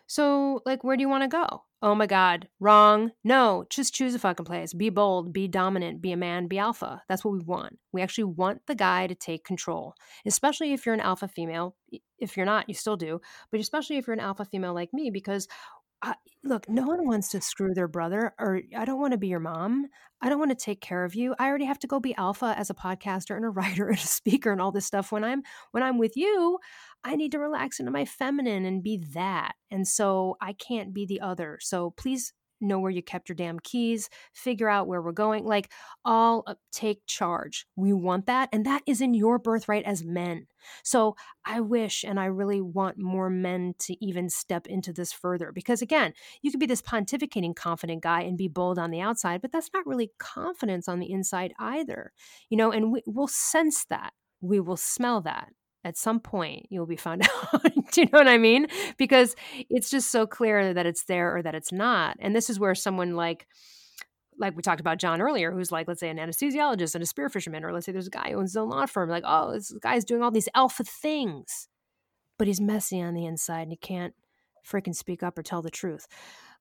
"So, 0.06 0.60
like, 0.66 0.84
where 0.84 0.96
do 0.96 1.02
you 1.02 1.08
want 1.08 1.22
to 1.24 1.28
go?" 1.28 1.64
Oh 1.84 1.96
my 1.96 2.06
god, 2.06 2.48
wrong. 2.60 3.10
No, 3.24 3.64
just 3.68 3.92
choose 3.92 4.14
a 4.14 4.18
fucking 4.20 4.46
place. 4.46 4.72
Be 4.72 4.88
bold, 4.88 5.32
be 5.32 5.48
dominant, 5.48 6.00
be 6.00 6.12
a 6.12 6.16
man, 6.16 6.46
be 6.46 6.58
alpha. 6.58 7.02
That's 7.08 7.24
what 7.24 7.32
we 7.32 7.40
want. 7.40 7.78
We 7.92 8.02
actually 8.02 8.24
want 8.24 8.62
the 8.66 8.76
guy 8.76 9.08
to 9.08 9.16
take 9.16 9.44
control, 9.44 9.94
especially 10.24 10.72
if 10.72 10.86
you're 10.86 10.94
an 10.94 11.00
alpha 11.00 11.26
female. 11.26 11.74
If 12.18 12.36
you're 12.36 12.46
not, 12.46 12.68
you 12.68 12.74
still 12.76 12.96
do, 12.96 13.20
but 13.50 13.58
especially 13.58 13.96
if 13.96 14.06
you're 14.06 14.14
an 14.14 14.20
alpha 14.20 14.44
female 14.44 14.74
like 14.74 14.90
me, 14.92 15.10
because 15.10 15.48
I, 16.02 16.14
look, 16.42 16.68
no 16.68 16.84
one 16.86 17.06
wants 17.06 17.28
to 17.30 17.40
screw 17.40 17.74
their 17.74 17.86
brother, 17.86 18.34
or 18.38 18.60
I 18.76 18.84
don't 18.84 19.00
want 19.00 19.12
to 19.12 19.18
be 19.18 19.28
your 19.28 19.40
mom. 19.40 19.86
I 20.20 20.28
don't 20.28 20.38
want 20.38 20.50
to 20.50 20.64
take 20.64 20.80
care 20.80 21.04
of 21.04 21.14
you. 21.14 21.34
I 21.38 21.46
already 21.46 21.64
have 21.64 21.78
to 21.80 21.86
go 21.86 22.00
be 22.00 22.14
alpha 22.16 22.54
as 22.56 22.70
a 22.70 22.74
podcaster 22.74 23.36
and 23.36 23.44
a 23.44 23.48
writer 23.50 23.88
and 23.88 23.98
a 23.98 24.00
speaker 24.00 24.50
and 24.50 24.60
all 24.60 24.72
this 24.72 24.86
stuff. 24.86 25.12
When 25.12 25.24
I'm 25.24 25.42
when 25.70 25.82
I'm 25.82 25.98
with 25.98 26.16
you, 26.16 26.58
I 27.04 27.16
need 27.16 27.32
to 27.32 27.38
relax 27.38 27.78
into 27.78 27.92
my 27.92 28.04
feminine 28.04 28.64
and 28.64 28.82
be 28.82 29.02
that. 29.14 29.52
And 29.70 29.86
so 29.86 30.36
I 30.40 30.54
can't 30.54 30.92
be 30.92 31.06
the 31.06 31.20
other. 31.20 31.58
So 31.60 31.90
please 31.90 32.32
know 32.62 32.78
where 32.78 32.90
you 32.90 33.02
kept 33.02 33.28
your 33.28 33.36
damn 33.36 33.58
keys, 33.60 34.08
figure 34.32 34.68
out 34.68 34.86
where 34.86 35.02
we're 35.02 35.12
going. 35.12 35.44
Like, 35.44 35.70
all 36.04 36.42
uh, 36.46 36.54
take 36.72 37.06
charge. 37.06 37.66
We 37.76 37.92
want 37.92 38.26
that. 38.26 38.48
And 38.52 38.64
that 38.66 38.82
is 38.86 39.00
in 39.00 39.14
your 39.14 39.38
birthright 39.38 39.84
as 39.84 40.04
men. 40.04 40.46
So 40.84 41.16
I 41.44 41.60
wish 41.60 42.04
and 42.04 42.20
I 42.20 42.26
really 42.26 42.60
want 42.60 42.98
more 42.98 43.30
men 43.30 43.74
to 43.80 44.04
even 44.04 44.30
step 44.30 44.66
into 44.66 44.92
this 44.92 45.12
further 45.12 45.52
because, 45.52 45.82
again, 45.82 46.12
you 46.40 46.50
could 46.50 46.60
be 46.60 46.66
this 46.66 46.82
pontificating 46.82 47.56
confident 47.56 48.02
guy 48.02 48.22
and 48.22 48.38
be 48.38 48.48
bold 48.48 48.78
on 48.78 48.90
the 48.90 49.00
outside, 49.00 49.42
but 49.42 49.52
that's 49.52 49.70
not 49.74 49.86
really 49.86 50.12
confidence 50.18 50.88
on 50.88 51.00
the 51.00 51.10
inside 51.10 51.52
either. 51.58 52.12
You 52.48 52.56
know, 52.56 52.70
and 52.70 52.92
we, 52.92 53.02
we'll 53.06 53.28
sense 53.28 53.84
that. 53.90 54.12
We 54.40 54.60
will 54.60 54.76
smell 54.76 55.20
that 55.22 55.48
at 55.84 55.96
some 55.96 56.20
point 56.20 56.66
you'll 56.70 56.86
be 56.86 56.96
found 56.96 57.22
out. 57.52 57.62
Do 57.92 58.00
you 58.00 58.06
know 58.12 58.18
what 58.18 58.28
I 58.28 58.38
mean? 58.38 58.66
Because 58.96 59.34
it's 59.68 59.90
just 59.90 60.10
so 60.10 60.26
clear 60.26 60.74
that 60.74 60.86
it's 60.86 61.04
there 61.04 61.36
or 61.36 61.42
that 61.42 61.54
it's 61.54 61.72
not. 61.72 62.16
And 62.20 62.34
this 62.34 62.48
is 62.48 62.58
where 62.58 62.74
someone 62.74 63.14
like, 63.14 63.46
like 64.38 64.56
we 64.56 64.62
talked 64.62 64.80
about 64.80 64.98
John 64.98 65.20
earlier, 65.20 65.52
who's 65.52 65.70
like, 65.70 65.88
let's 65.88 66.00
say 66.00 66.08
an 66.08 66.16
anesthesiologist 66.16 66.94
and 66.94 67.02
a 67.02 67.06
spear 67.06 67.28
fisherman, 67.28 67.64
or 67.64 67.72
let's 67.72 67.86
say 67.86 67.92
there's 67.92 68.06
a 68.06 68.10
guy 68.10 68.30
who 68.30 68.38
owns 68.38 68.52
his 68.52 68.56
own 68.56 68.70
law 68.70 68.86
firm, 68.86 69.10
like, 69.10 69.24
oh, 69.26 69.52
this 69.52 69.72
guy's 69.82 70.04
doing 70.04 70.22
all 70.22 70.30
these 70.30 70.48
alpha 70.54 70.84
things, 70.84 71.68
but 72.38 72.46
he's 72.46 72.60
messy 72.60 73.00
on 73.00 73.14
the 73.14 73.26
inside 73.26 73.62
and 73.62 73.72
he 73.72 73.76
can't 73.76 74.14
freaking 74.66 74.94
speak 74.94 75.22
up 75.22 75.38
or 75.38 75.42
tell 75.42 75.62
the 75.62 75.70
truth. 75.70 76.06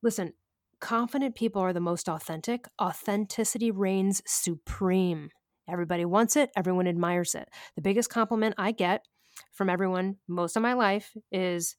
Listen, 0.02 0.32
confident 0.80 1.34
people 1.34 1.62
are 1.62 1.72
the 1.72 1.80
most 1.80 2.08
authentic. 2.08 2.66
Authenticity 2.80 3.70
reigns 3.70 4.22
supreme. 4.26 5.30
Everybody 5.68 6.04
wants 6.04 6.36
it, 6.36 6.50
everyone 6.56 6.88
admires 6.88 7.34
it. 7.34 7.48
The 7.76 7.82
biggest 7.82 8.10
compliment 8.10 8.56
I 8.58 8.72
get 8.72 9.04
from 9.52 9.70
everyone 9.70 10.16
most 10.28 10.56
of 10.56 10.62
my 10.62 10.74
life 10.74 11.16
is, 11.30 11.76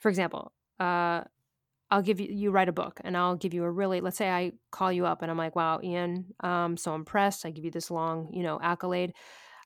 for 0.00 0.08
example, 0.08 0.52
uh, 0.80 1.22
I'll 1.90 2.02
give 2.02 2.20
you 2.20 2.28
you 2.30 2.50
write 2.50 2.70
a 2.70 2.72
book 2.72 3.00
and 3.04 3.16
I'll 3.16 3.36
give 3.36 3.52
you 3.54 3.64
a 3.64 3.70
really 3.70 4.00
let's 4.00 4.16
say 4.16 4.30
I 4.30 4.52
call 4.70 4.90
you 4.92 5.06
up 5.06 5.22
and 5.22 5.30
I'm 5.30 5.38
like, 5.38 5.54
wow, 5.54 5.80
Ian, 5.82 6.26
I'm 6.40 6.76
so 6.76 6.94
impressed. 6.94 7.44
I 7.44 7.50
give 7.50 7.64
you 7.66 7.70
this 7.70 7.90
long, 7.90 8.30
you 8.32 8.42
know, 8.42 8.58
accolade. 8.62 9.12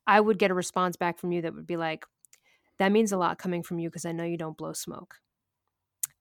I 0.06 0.20
would 0.20 0.38
get 0.38 0.50
a 0.50 0.54
response 0.54 0.96
back 0.96 1.18
from 1.18 1.32
you 1.32 1.42
that 1.42 1.54
would 1.54 1.66
be 1.66 1.76
like, 1.76 2.04
that 2.78 2.92
means 2.92 3.12
a 3.12 3.16
lot 3.16 3.38
coming 3.38 3.62
from 3.62 3.78
you 3.78 3.88
because 3.88 4.04
I 4.04 4.12
know 4.12 4.24
you 4.24 4.36
don't 4.38 4.56
blow 4.56 4.72
smoke. 4.72 5.16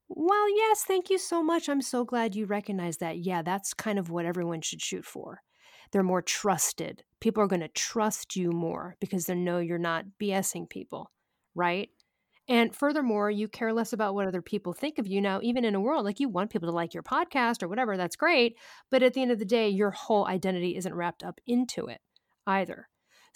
Well, 0.07 0.49
yes, 0.55 0.83
thank 0.83 1.09
you 1.09 1.17
so 1.17 1.41
much. 1.43 1.67
I'm 1.67 1.81
so 1.81 2.05
glad 2.05 2.35
you 2.35 2.45
recognize 2.45 2.97
that. 2.97 3.19
Yeah, 3.19 3.41
that's 3.41 3.73
kind 3.73 3.97
of 3.97 4.09
what 4.09 4.25
everyone 4.25 4.61
should 4.61 4.81
shoot 4.81 5.05
for 5.05 5.41
they're 5.91 6.04
more 6.04 6.21
trusted. 6.21 7.04
People 7.19 7.43
are 7.43 7.48
going 7.48 7.62
to 7.62 7.67
trust 7.69 8.36
you 8.36 8.52
more 8.52 8.95
because 9.00 9.26
they 9.26 9.36
know 9.36 9.60
you're 9.60 9.78
not 9.78 10.06
BSing 10.21 10.69
people, 10.69 11.12
right? 11.56 11.89
And 12.48 12.76
furthermore, 12.76 13.32
you 13.32 13.48
care 13.48 13.74
less 13.74 13.91
about 13.91 14.13
what 14.13 14.28
other 14.28 14.41
people 14.41 14.74
think 14.74 15.00
of 15.00 15.08
you. 15.08 15.19
Now, 15.19 15.39
even 15.41 15.65
in 15.65 15.74
a 15.74 15.80
world 15.80 16.06
like 16.06 16.19
you 16.19 16.30
want 16.30 16.52
people 16.52 16.69
to 16.69 16.76
like 16.76 16.93
your 16.93 17.02
podcast 17.02 17.63
or 17.63 17.67
whatever, 17.67 17.98
that's 17.98 18.15
great. 18.15 18.58
But 18.91 19.02
at 19.02 19.13
the 19.13 19.21
end 19.21 19.32
of 19.32 19.39
the 19.39 19.45
day, 19.45 19.69
your 19.69 19.91
whole 19.91 20.28
identity 20.28 20.76
isn't 20.78 20.93
wrapped 20.93 21.24
up 21.24 21.41
into 21.48 21.88
it 21.88 22.02
either. 22.45 22.88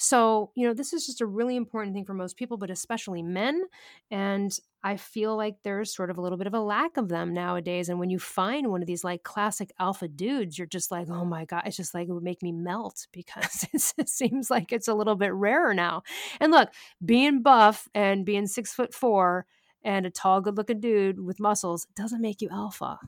So, 0.01 0.51
you 0.55 0.65
know, 0.65 0.73
this 0.73 0.93
is 0.93 1.05
just 1.05 1.19
a 1.19 1.25
really 1.25 1.57
important 1.57 1.93
thing 1.93 2.05
for 2.05 2.13
most 2.13 2.37
people, 2.37 2.55
but 2.55 2.69
especially 2.69 3.21
men. 3.21 3.63
And 4.09 4.57
I 4.81 4.95
feel 4.95 5.35
like 5.35 5.57
there's 5.63 5.93
sort 5.93 6.09
of 6.09 6.17
a 6.17 6.21
little 6.21 6.37
bit 6.37 6.47
of 6.47 6.53
a 6.53 6.59
lack 6.61 6.95
of 6.95 7.09
them 7.09 7.33
nowadays. 7.33 7.89
And 7.89 7.99
when 7.99 8.09
you 8.09 8.17
find 8.17 8.67
one 8.69 8.81
of 8.81 8.87
these 8.87 9.03
like 9.03 9.23
classic 9.23 9.71
alpha 9.77 10.07
dudes, 10.07 10.57
you're 10.57 10.67
just 10.67 10.89
like, 10.89 11.09
oh 11.09 11.25
my 11.25 11.43
God, 11.43 11.63
it's 11.65 11.75
just 11.75 11.93
like 11.93 12.07
it 12.07 12.13
would 12.13 12.23
make 12.23 12.41
me 12.41 12.53
melt 12.53 13.07
because 13.13 13.67
it 13.97 14.07
seems 14.07 14.49
like 14.49 14.71
it's 14.71 14.87
a 14.87 14.93
little 14.93 15.15
bit 15.17 15.33
rarer 15.33 15.73
now. 15.73 16.03
And 16.39 16.51
look, 16.53 16.69
being 17.03 17.41
buff 17.41 17.89
and 17.93 18.25
being 18.25 18.47
six 18.47 18.73
foot 18.73 18.93
four 18.93 19.45
and 19.83 20.05
a 20.05 20.09
tall, 20.09 20.39
good 20.39 20.55
looking 20.55 20.79
dude 20.79 21.19
with 21.19 21.41
muscles 21.41 21.87
doesn't 21.95 22.21
make 22.21 22.41
you 22.41 22.47
alpha 22.51 22.99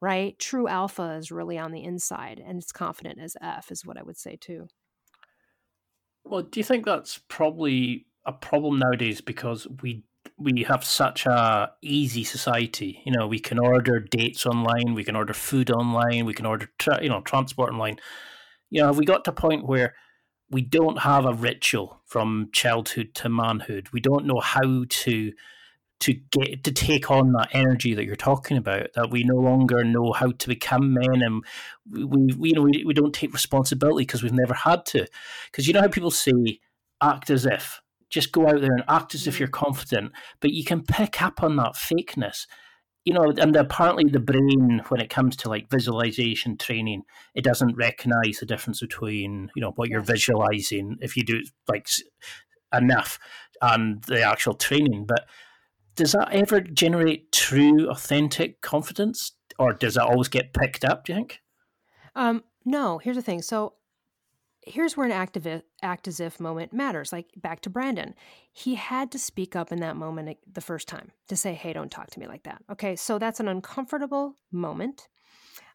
right? 0.00 0.38
True 0.38 0.68
alpha 0.68 1.12
is 1.18 1.30
really 1.30 1.58
on 1.58 1.72
the 1.72 1.84
inside 1.84 2.42
and 2.44 2.58
it's 2.58 2.72
confident 2.72 3.20
as 3.20 3.36
F, 3.40 3.70
is 3.70 3.86
what 3.86 3.96
I 3.98 4.02
would 4.02 4.18
say 4.18 4.36
too. 4.36 4.68
Well, 6.24 6.42
do 6.42 6.60
you 6.60 6.64
think 6.64 6.84
that's 6.84 7.18
probably 7.28 8.06
a 8.24 8.32
problem 8.32 8.78
nowadays 8.78 9.20
because 9.20 9.66
we 9.82 10.04
we 10.38 10.62
have 10.64 10.84
such 10.84 11.26
a 11.26 11.72
easy 11.82 12.24
society. 12.24 13.02
You 13.04 13.12
know, 13.12 13.26
we 13.26 13.38
can 13.38 13.58
order 13.58 13.98
dates 14.00 14.46
online, 14.46 14.94
we 14.94 15.04
can 15.04 15.16
order 15.16 15.34
food 15.34 15.70
online, 15.70 16.24
we 16.24 16.34
can 16.34 16.46
order 16.46 16.68
tra- 16.78 17.02
you 17.02 17.08
know 17.08 17.20
transport 17.22 17.72
online. 17.72 17.98
You 18.70 18.82
know, 18.82 18.88
have 18.88 18.98
we 18.98 19.04
got 19.04 19.24
to 19.24 19.30
a 19.30 19.34
point 19.34 19.66
where 19.66 19.94
we 20.50 20.62
don't 20.62 21.00
have 21.00 21.26
a 21.26 21.34
ritual 21.34 22.02
from 22.06 22.50
childhood 22.52 23.14
to 23.16 23.28
manhood? 23.28 23.88
We 23.92 24.00
don't 24.00 24.26
know 24.26 24.40
how 24.40 24.84
to 24.88 25.32
to 26.02 26.14
get 26.32 26.64
to 26.64 26.72
take 26.72 27.10
on 27.12 27.32
that 27.32 27.48
energy 27.52 27.94
that 27.94 28.04
you're 28.04 28.16
talking 28.16 28.56
about 28.56 28.88
that 28.94 29.10
we 29.10 29.22
no 29.22 29.36
longer 29.36 29.84
know 29.84 30.12
how 30.12 30.32
to 30.32 30.48
become 30.48 30.92
men 30.94 31.22
and 31.22 31.44
we, 31.90 32.34
we 32.34 32.48
you 32.48 32.54
know 32.54 32.62
we, 32.62 32.84
we 32.84 32.92
don't 32.92 33.14
take 33.14 33.32
responsibility 33.32 34.04
because 34.04 34.22
we've 34.22 34.32
never 34.32 34.54
had 34.54 34.84
to. 34.86 35.06
Because 35.50 35.66
you 35.66 35.72
know 35.72 35.80
how 35.80 35.88
people 35.88 36.10
say 36.10 36.60
act 37.00 37.30
as 37.30 37.46
if. 37.46 37.80
Just 38.10 38.32
go 38.32 38.46
out 38.46 38.60
there 38.60 38.74
and 38.74 38.84
act 38.88 39.14
as 39.14 39.26
if 39.26 39.36
mm. 39.36 39.40
you're 39.40 39.48
confident 39.48 40.12
but 40.40 40.52
you 40.52 40.64
can 40.64 40.82
pick 40.82 41.22
up 41.22 41.42
on 41.42 41.56
that 41.56 41.74
fakeness. 41.74 42.46
You 43.04 43.14
know 43.14 43.32
and 43.38 43.54
apparently 43.54 44.10
the 44.10 44.18
brain 44.18 44.82
when 44.88 45.00
it 45.00 45.10
comes 45.10 45.36
to 45.36 45.48
like 45.48 45.70
visualization 45.70 46.56
training 46.56 47.02
it 47.34 47.44
doesn't 47.44 47.76
recognize 47.76 48.38
the 48.40 48.46
difference 48.46 48.80
between 48.80 49.50
you 49.54 49.62
know 49.62 49.72
what 49.76 49.88
you're 49.88 50.00
visualizing 50.00 50.96
if 51.00 51.16
you 51.16 51.22
do 51.24 51.36
it 51.36 51.48
like 51.68 51.88
enough 52.72 53.18
and 53.60 54.02
the 54.04 54.22
actual 54.22 54.54
training 54.54 55.04
but 55.06 55.26
does 55.96 56.12
that 56.12 56.32
ever 56.32 56.60
generate 56.60 57.32
true, 57.32 57.88
authentic 57.90 58.60
confidence, 58.60 59.32
or 59.58 59.72
does 59.72 59.94
that 59.94 60.04
always 60.04 60.28
get 60.28 60.52
picked 60.52 60.84
up? 60.84 61.04
Do 61.04 61.12
you 61.12 61.18
think? 61.18 61.40
Um, 62.14 62.44
no. 62.64 62.98
Here's 62.98 63.16
the 63.16 63.22
thing. 63.22 63.42
So, 63.42 63.74
here's 64.64 64.96
where 64.96 65.06
an 65.06 65.12
act 65.82 66.08
as 66.08 66.20
if 66.20 66.40
moment 66.40 66.72
matters. 66.72 67.12
Like 67.12 67.26
back 67.36 67.60
to 67.62 67.70
Brandon, 67.70 68.14
he 68.52 68.76
had 68.76 69.10
to 69.12 69.18
speak 69.18 69.56
up 69.56 69.72
in 69.72 69.80
that 69.80 69.96
moment 69.96 70.38
the 70.50 70.60
first 70.60 70.88
time 70.88 71.12
to 71.28 71.36
say, 71.36 71.54
"Hey, 71.54 71.72
don't 71.72 71.90
talk 71.90 72.10
to 72.10 72.20
me 72.20 72.26
like 72.26 72.44
that." 72.44 72.62
Okay, 72.70 72.96
so 72.96 73.18
that's 73.18 73.40
an 73.40 73.48
uncomfortable 73.48 74.36
moment, 74.50 75.08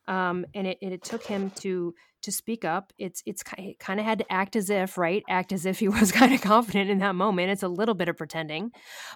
um, 0.08 0.46
and 0.54 0.68
it, 0.68 0.78
it 0.82 1.04
took 1.04 1.24
him 1.24 1.52
to 1.58 1.94
to 2.24 2.32
speak 2.32 2.66
up. 2.66 2.94
It's 2.98 3.22
it's 3.26 3.44
it 3.58 3.80
kind 3.80 4.00
of 4.00 4.06
had 4.06 4.20
to 4.20 4.32
act 4.32 4.56
as 4.56 4.70
if, 4.70 4.98
right? 4.98 5.24
Act 5.30 5.52
as 5.52 5.66
if 5.66 5.80
he 5.80 5.88
was 6.00 6.12
kind 6.12 6.34
of 6.34 6.42
confident 6.42 6.90
in 6.90 7.00
that 7.00 7.16
moment. 7.16 7.52
It's 7.52 7.64
a 7.64 7.68
little 7.68 7.96
bit 7.96 8.10
of 8.10 8.18
pretending, 8.18 8.72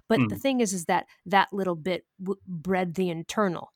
but 0.08 0.20
mm. 0.20 0.30
the 0.30 0.38
thing 0.38 0.60
is, 0.60 0.74
is 0.74 0.86
that 0.86 1.06
that 1.26 1.50
little 1.52 1.76
bit 1.76 2.06
w- 2.20 2.40
bred 2.48 2.96
the 2.96 3.10
internal, 3.10 3.74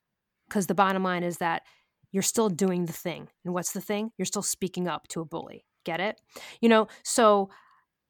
because 0.47 0.67
the 0.67 0.75
bottom 0.75 1.04
line 1.04 1.23
is 1.23 1.38
that 1.38 1.63
you're 2.12 2.23
still 2.23 2.49
doing 2.49 2.86
the 2.86 2.93
thing. 2.93 3.28
And 3.43 3.54
what's 3.54 3.73
the 3.73 3.82
thing? 3.82 4.12
You're 4.17 4.25
still 4.25 4.41
speaking 4.41 4.88
up 4.88 5.08
to 5.10 5.21
a 5.21 5.25
bully. 5.25 5.65
Get 5.84 5.99
it? 5.99 6.19
You 6.62 6.69
know, 6.69 6.88
so 7.04 7.49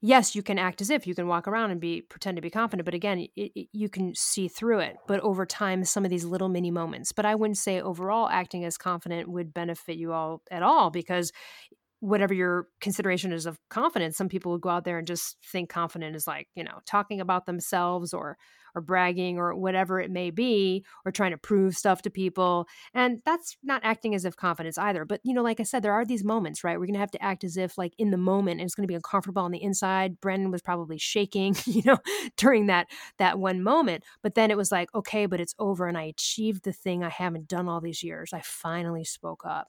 yes, 0.05 0.35
you 0.35 0.43
can 0.43 0.59
act 0.59 0.81
as 0.81 0.89
if 0.89 1.07
you 1.07 1.15
can 1.15 1.27
walk 1.27 1.47
around 1.47 1.71
and 1.71 1.81
be 1.81 2.01
pretend 2.01 2.37
to 2.37 2.41
be 2.41 2.49
confident, 2.49 2.85
but 2.85 2.93
again, 2.93 3.27
it, 3.35 3.51
it, 3.55 3.67
you 3.71 3.89
can 3.89 4.13
see 4.15 4.47
through 4.47 4.79
it. 4.79 4.97
But 5.07 5.19
over 5.21 5.45
time, 5.45 5.83
some 5.83 6.05
of 6.05 6.11
these 6.11 6.23
little 6.23 6.49
mini 6.49 6.71
moments. 6.71 7.11
But 7.11 7.25
I 7.25 7.35
wouldn't 7.35 7.57
say 7.57 7.81
overall 7.81 8.29
acting 8.29 8.63
as 8.65 8.77
confident 8.77 9.27
would 9.27 9.53
benefit 9.53 9.97
you 9.97 10.13
all 10.13 10.41
at 10.51 10.63
all 10.63 10.91
because 10.91 11.31
whatever 11.99 12.33
your 12.33 12.67
consideration 12.81 13.31
is 13.31 13.45
of 13.45 13.57
confidence, 13.69 14.17
some 14.17 14.29
people 14.29 14.51
would 14.51 14.61
go 14.61 14.69
out 14.69 14.85
there 14.85 14.97
and 14.97 15.07
just 15.07 15.37
think 15.51 15.69
confident 15.69 16.15
is 16.15 16.27
like 16.27 16.47
you 16.55 16.63
know 16.63 16.79
talking 16.85 17.21
about 17.21 17.45
themselves 17.45 18.13
or 18.13 18.37
or 18.75 18.81
bragging 18.81 19.37
or 19.39 19.55
whatever 19.55 19.99
it 19.99 20.11
may 20.11 20.29
be 20.29 20.85
or 21.05 21.11
trying 21.11 21.31
to 21.31 21.37
prove 21.37 21.75
stuff 21.75 22.01
to 22.01 22.09
people 22.09 22.67
and 22.93 23.21
that's 23.25 23.57
not 23.63 23.81
acting 23.83 24.13
as 24.13 24.25
if 24.25 24.35
confidence 24.35 24.77
either 24.77 25.05
but 25.05 25.21
you 25.23 25.33
know 25.33 25.41
like 25.41 25.59
i 25.59 25.63
said 25.63 25.81
there 25.81 25.93
are 25.93 26.05
these 26.05 26.23
moments 26.23 26.63
right 26.63 26.79
we're 26.79 26.85
to 26.85 26.99
have 26.99 27.09
to 27.09 27.23
act 27.23 27.43
as 27.43 27.57
if 27.57 27.77
like 27.77 27.93
in 27.97 28.11
the 28.11 28.17
moment 28.17 28.59
and 28.59 28.67
it's 28.67 28.75
to 28.75 28.87
be 28.87 28.93
uncomfortable 28.93 29.41
on 29.41 29.51
the 29.51 29.63
inside 29.63 30.19
brandon 30.19 30.51
was 30.51 30.61
probably 30.61 30.97
shaking 30.97 31.55
you 31.65 31.81
know 31.85 31.97
during 32.37 32.67
that 32.67 32.87
that 33.17 33.39
one 33.39 33.63
moment 33.63 34.03
but 34.21 34.35
then 34.35 34.51
it 34.51 34.57
was 34.57 34.71
like 34.71 34.93
okay 34.93 35.25
but 35.25 35.39
it's 35.39 35.55
over 35.57 35.87
and 35.87 35.97
i 35.97 36.03
achieved 36.03 36.63
the 36.63 36.73
thing 36.73 37.03
i 37.03 37.09
haven't 37.09 37.47
done 37.47 37.67
all 37.67 37.81
these 37.81 38.03
years 38.03 38.33
i 38.33 38.41
finally 38.41 39.05
spoke 39.05 39.43
up 39.45 39.67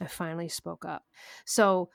i 0.00 0.06
finally 0.06 0.48
spoke 0.48 0.84
up 0.84 1.04
so 1.44 1.88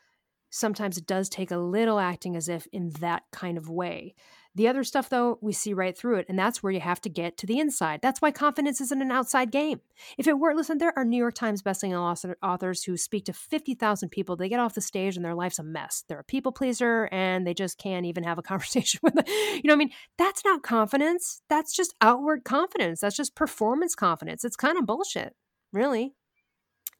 sometimes 0.50 0.98
it 0.98 1.08
does 1.08 1.30
take 1.30 1.52
a 1.52 1.58
little 1.58 2.00
acting 2.00 2.36
as 2.36 2.50
if 2.50 2.68
in 2.72 2.90
that 3.00 3.24
kind 3.32 3.58
of 3.58 3.70
way 3.70 4.14
the 4.54 4.68
other 4.68 4.84
stuff, 4.84 5.08
though, 5.08 5.40
we 5.42 5.54
see 5.54 5.74
right 5.74 5.98
through 5.98 6.18
it, 6.18 6.26
and 6.28 6.38
that's 6.38 6.62
where 6.62 6.74
you 6.74 6.82
have 6.82 7.00
to 7.02 7.10
get 7.10 7.38
to 7.38 7.48
the 7.48 7.60
inside. 7.60 8.02
That's 8.02 8.22
why 8.22 8.32
confidence 8.32 8.82
isn't 8.82 9.02
an 9.02 9.12
outside 9.12 9.50
game. 9.50 9.80
If 10.18 10.28
it 10.28 10.38
weren't, 10.38 10.58
listen, 10.58 10.78
there 10.78 10.98
are 10.98 11.06
New 11.06 11.18
York 11.18 11.36
Times 11.36 11.64
bestselling 11.64 12.36
authors 12.44 12.84
who 12.84 12.98
speak 12.98 13.26
to 13.26 13.34
50,000 13.34 14.10
people. 14.10 14.36
They 14.36 14.50
get 14.50 14.60
off 14.60 14.74
the 14.74 14.82
stage 14.82 15.16
and 15.16 15.24
their 15.24 15.36
life's 15.36 15.60
a 15.60 15.64
mess. 15.64 16.04
They're 16.08 16.20
a 16.20 16.24
people 16.26 16.52
pleaser 16.52 17.08
and 17.14 17.48
they 17.48 17.54
just 17.54 17.78
can't 17.78 18.06
even 18.06 18.26
have 18.26 18.38
a 18.38 18.42
conversation 18.44 19.00
with 19.02 19.14
them. 19.14 19.24
You 19.28 19.62
know, 19.64 19.74
I 19.74 19.78
mean, 19.78 19.92
that's 20.18 20.44
not 20.44 20.64
confidence. 20.64 21.42
That's 21.48 21.74
just 21.74 21.96
outward 22.02 22.44
confidence. 22.44 23.00
That's 23.00 23.16
just 23.16 23.36
performance 23.36 23.96
confidence. 23.96 24.44
It's 24.44 24.58
kind 24.58 24.78
of 24.78 24.86
bullshit, 24.86 25.34
really. 25.72 26.14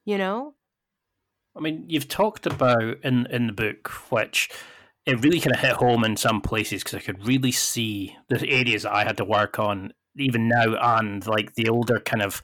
You 0.06 0.16
know? 0.16 0.54
I 1.56 1.60
mean, 1.60 1.84
you've 1.88 2.08
talked 2.08 2.46
about 2.46 2.98
in 3.02 3.26
in 3.26 3.46
the 3.46 3.52
book, 3.52 3.88
which 4.10 4.50
it 5.06 5.22
really 5.22 5.40
kind 5.40 5.54
of 5.54 5.60
hit 5.60 5.72
home 5.72 6.04
in 6.04 6.16
some 6.16 6.40
places 6.40 6.82
because 6.82 6.98
I 6.98 7.02
could 7.02 7.26
really 7.26 7.52
see 7.52 8.16
the 8.28 8.48
areas 8.48 8.84
that 8.84 8.94
I 8.94 9.04
had 9.04 9.16
to 9.18 9.24
work 9.24 9.58
on 9.58 9.92
even 10.16 10.48
now 10.48 10.76
and 10.98 11.26
like 11.26 11.54
the 11.54 11.68
older 11.68 11.98
kind 11.98 12.22
of 12.22 12.42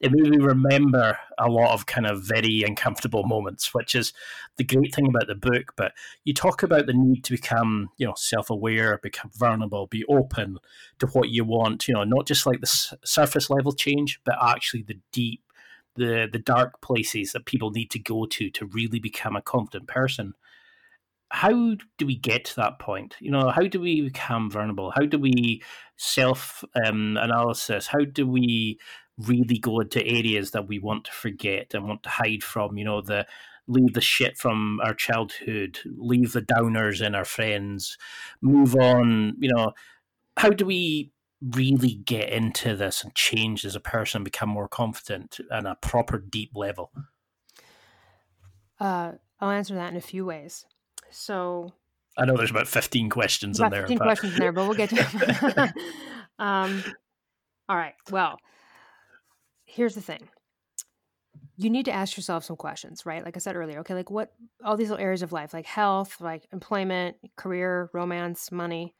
it 0.00 0.12
made 0.12 0.30
me 0.30 0.38
remember 0.38 1.18
a 1.38 1.48
lot 1.48 1.74
of 1.74 1.84
kind 1.84 2.06
of 2.06 2.22
very 2.22 2.62
uncomfortable 2.66 3.22
moments, 3.24 3.74
which 3.74 3.94
is 3.94 4.14
the 4.56 4.64
great 4.64 4.94
thing 4.94 5.06
about 5.08 5.26
the 5.26 5.34
book. 5.34 5.74
But 5.76 5.92
you 6.24 6.32
talk 6.32 6.62
about 6.62 6.86
the 6.86 6.94
need 6.94 7.22
to 7.24 7.32
become, 7.32 7.90
you 7.98 8.06
know, 8.06 8.14
self-aware, 8.16 8.98
become 9.02 9.30
vulnerable, 9.38 9.86
be 9.86 10.06
open 10.06 10.56
to 11.00 11.06
what 11.08 11.28
you 11.28 11.44
want. 11.44 11.86
You 11.86 11.94
know, 11.94 12.04
not 12.04 12.26
just 12.26 12.46
like 12.46 12.62
the 12.62 12.96
surface 13.04 13.50
level 13.50 13.72
change, 13.72 14.20
but 14.24 14.36
actually 14.40 14.84
the 14.84 14.98
deep, 15.12 15.42
the 15.96 16.28
the 16.32 16.38
dark 16.38 16.80
places 16.80 17.32
that 17.32 17.46
people 17.46 17.70
need 17.70 17.90
to 17.90 17.98
go 17.98 18.26
to 18.26 18.50
to 18.50 18.66
really 18.66 18.98
become 18.98 19.36
a 19.36 19.42
confident 19.42 19.88
person 19.88 20.34
how 21.30 21.76
do 21.96 22.06
we 22.06 22.16
get 22.16 22.44
to 22.44 22.56
that 22.56 22.78
point? 22.78 23.16
You 23.20 23.30
know, 23.30 23.50
how 23.50 23.62
do 23.62 23.80
we 23.80 24.02
become 24.02 24.50
vulnerable? 24.50 24.90
How 24.90 25.06
do 25.06 25.18
we 25.18 25.62
self 25.96 26.64
um, 26.84 27.16
analysis? 27.16 27.86
How 27.86 28.04
do 28.04 28.26
we 28.26 28.78
really 29.16 29.58
go 29.58 29.80
into 29.80 30.04
areas 30.04 30.50
that 30.50 30.66
we 30.66 30.78
want 30.78 31.04
to 31.04 31.12
forget 31.12 31.72
and 31.72 31.86
want 31.86 32.02
to 32.02 32.08
hide 32.08 32.42
from? 32.42 32.76
You 32.76 32.84
know, 32.84 33.00
the 33.00 33.26
leave 33.68 33.94
the 33.94 34.00
shit 34.00 34.36
from 34.36 34.80
our 34.82 34.94
childhood, 34.94 35.78
leave 35.84 36.32
the 36.32 36.42
downers 36.42 37.04
in 37.04 37.14
our 37.14 37.24
friends, 37.24 37.96
move 38.42 38.74
on. 38.74 39.34
You 39.38 39.50
know, 39.54 39.72
how 40.36 40.50
do 40.50 40.66
we 40.66 41.12
really 41.40 41.94
get 41.94 42.28
into 42.30 42.76
this 42.76 43.02
and 43.02 43.14
change 43.14 43.64
as 43.64 43.74
a 43.74 43.80
person, 43.80 44.24
become 44.24 44.48
more 44.48 44.68
confident 44.68 45.38
on 45.50 45.66
a 45.66 45.76
proper 45.76 46.18
deep 46.18 46.50
level? 46.54 46.92
Uh, 48.78 49.12
I'll 49.40 49.50
answer 49.50 49.74
that 49.74 49.90
in 49.90 49.96
a 49.96 50.02
few 50.02 50.24
ways. 50.24 50.64
So 51.10 51.72
I 52.18 52.24
know 52.24 52.36
there's 52.36 52.50
about 52.50 52.68
15 52.68 53.08
questions 53.10 53.58
about 53.58 53.66
in 53.66 53.72
there. 53.72 53.82
15 53.82 53.98
but... 53.98 54.04
questions 54.04 54.32
in 54.34 54.38
there, 54.40 54.52
but 54.52 54.66
we'll 54.66 54.76
get 54.76 54.90
to 54.90 55.74
um, 56.38 56.82
all 57.68 57.76
right. 57.76 57.94
Well, 58.10 58.38
here's 59.64 59.94
the 59.94 60.00
thing. 60.00 60.28
You 61.56 61.70
need 61.70 61.84
to 61.84 61.92
ask 61.92 62.16
yourself 62.16 62.44
some 62.44 62.56
questions, 62.56 63.04
right? 63.04 63.24
Like 63.24 63.36
I 63.36 63.38
said 63.38 63.54
earlier, 63.54 63.80
okay, 63.80 63.94
like 63.94 64.10
what 64.10 64.32
all 64.64 64.76
these 64.76 64.88
little 64.90 65.04
areas 65.04 65.22
of 65.22 65.32
life, 65.32 65.52
like 65.52 65.66
health, 65.66 66.20
like 66.20 66.46
employment, 66.52 67.16
career, 67.36 67.90
romance, 67.92 68.50
money, 68.50 68.94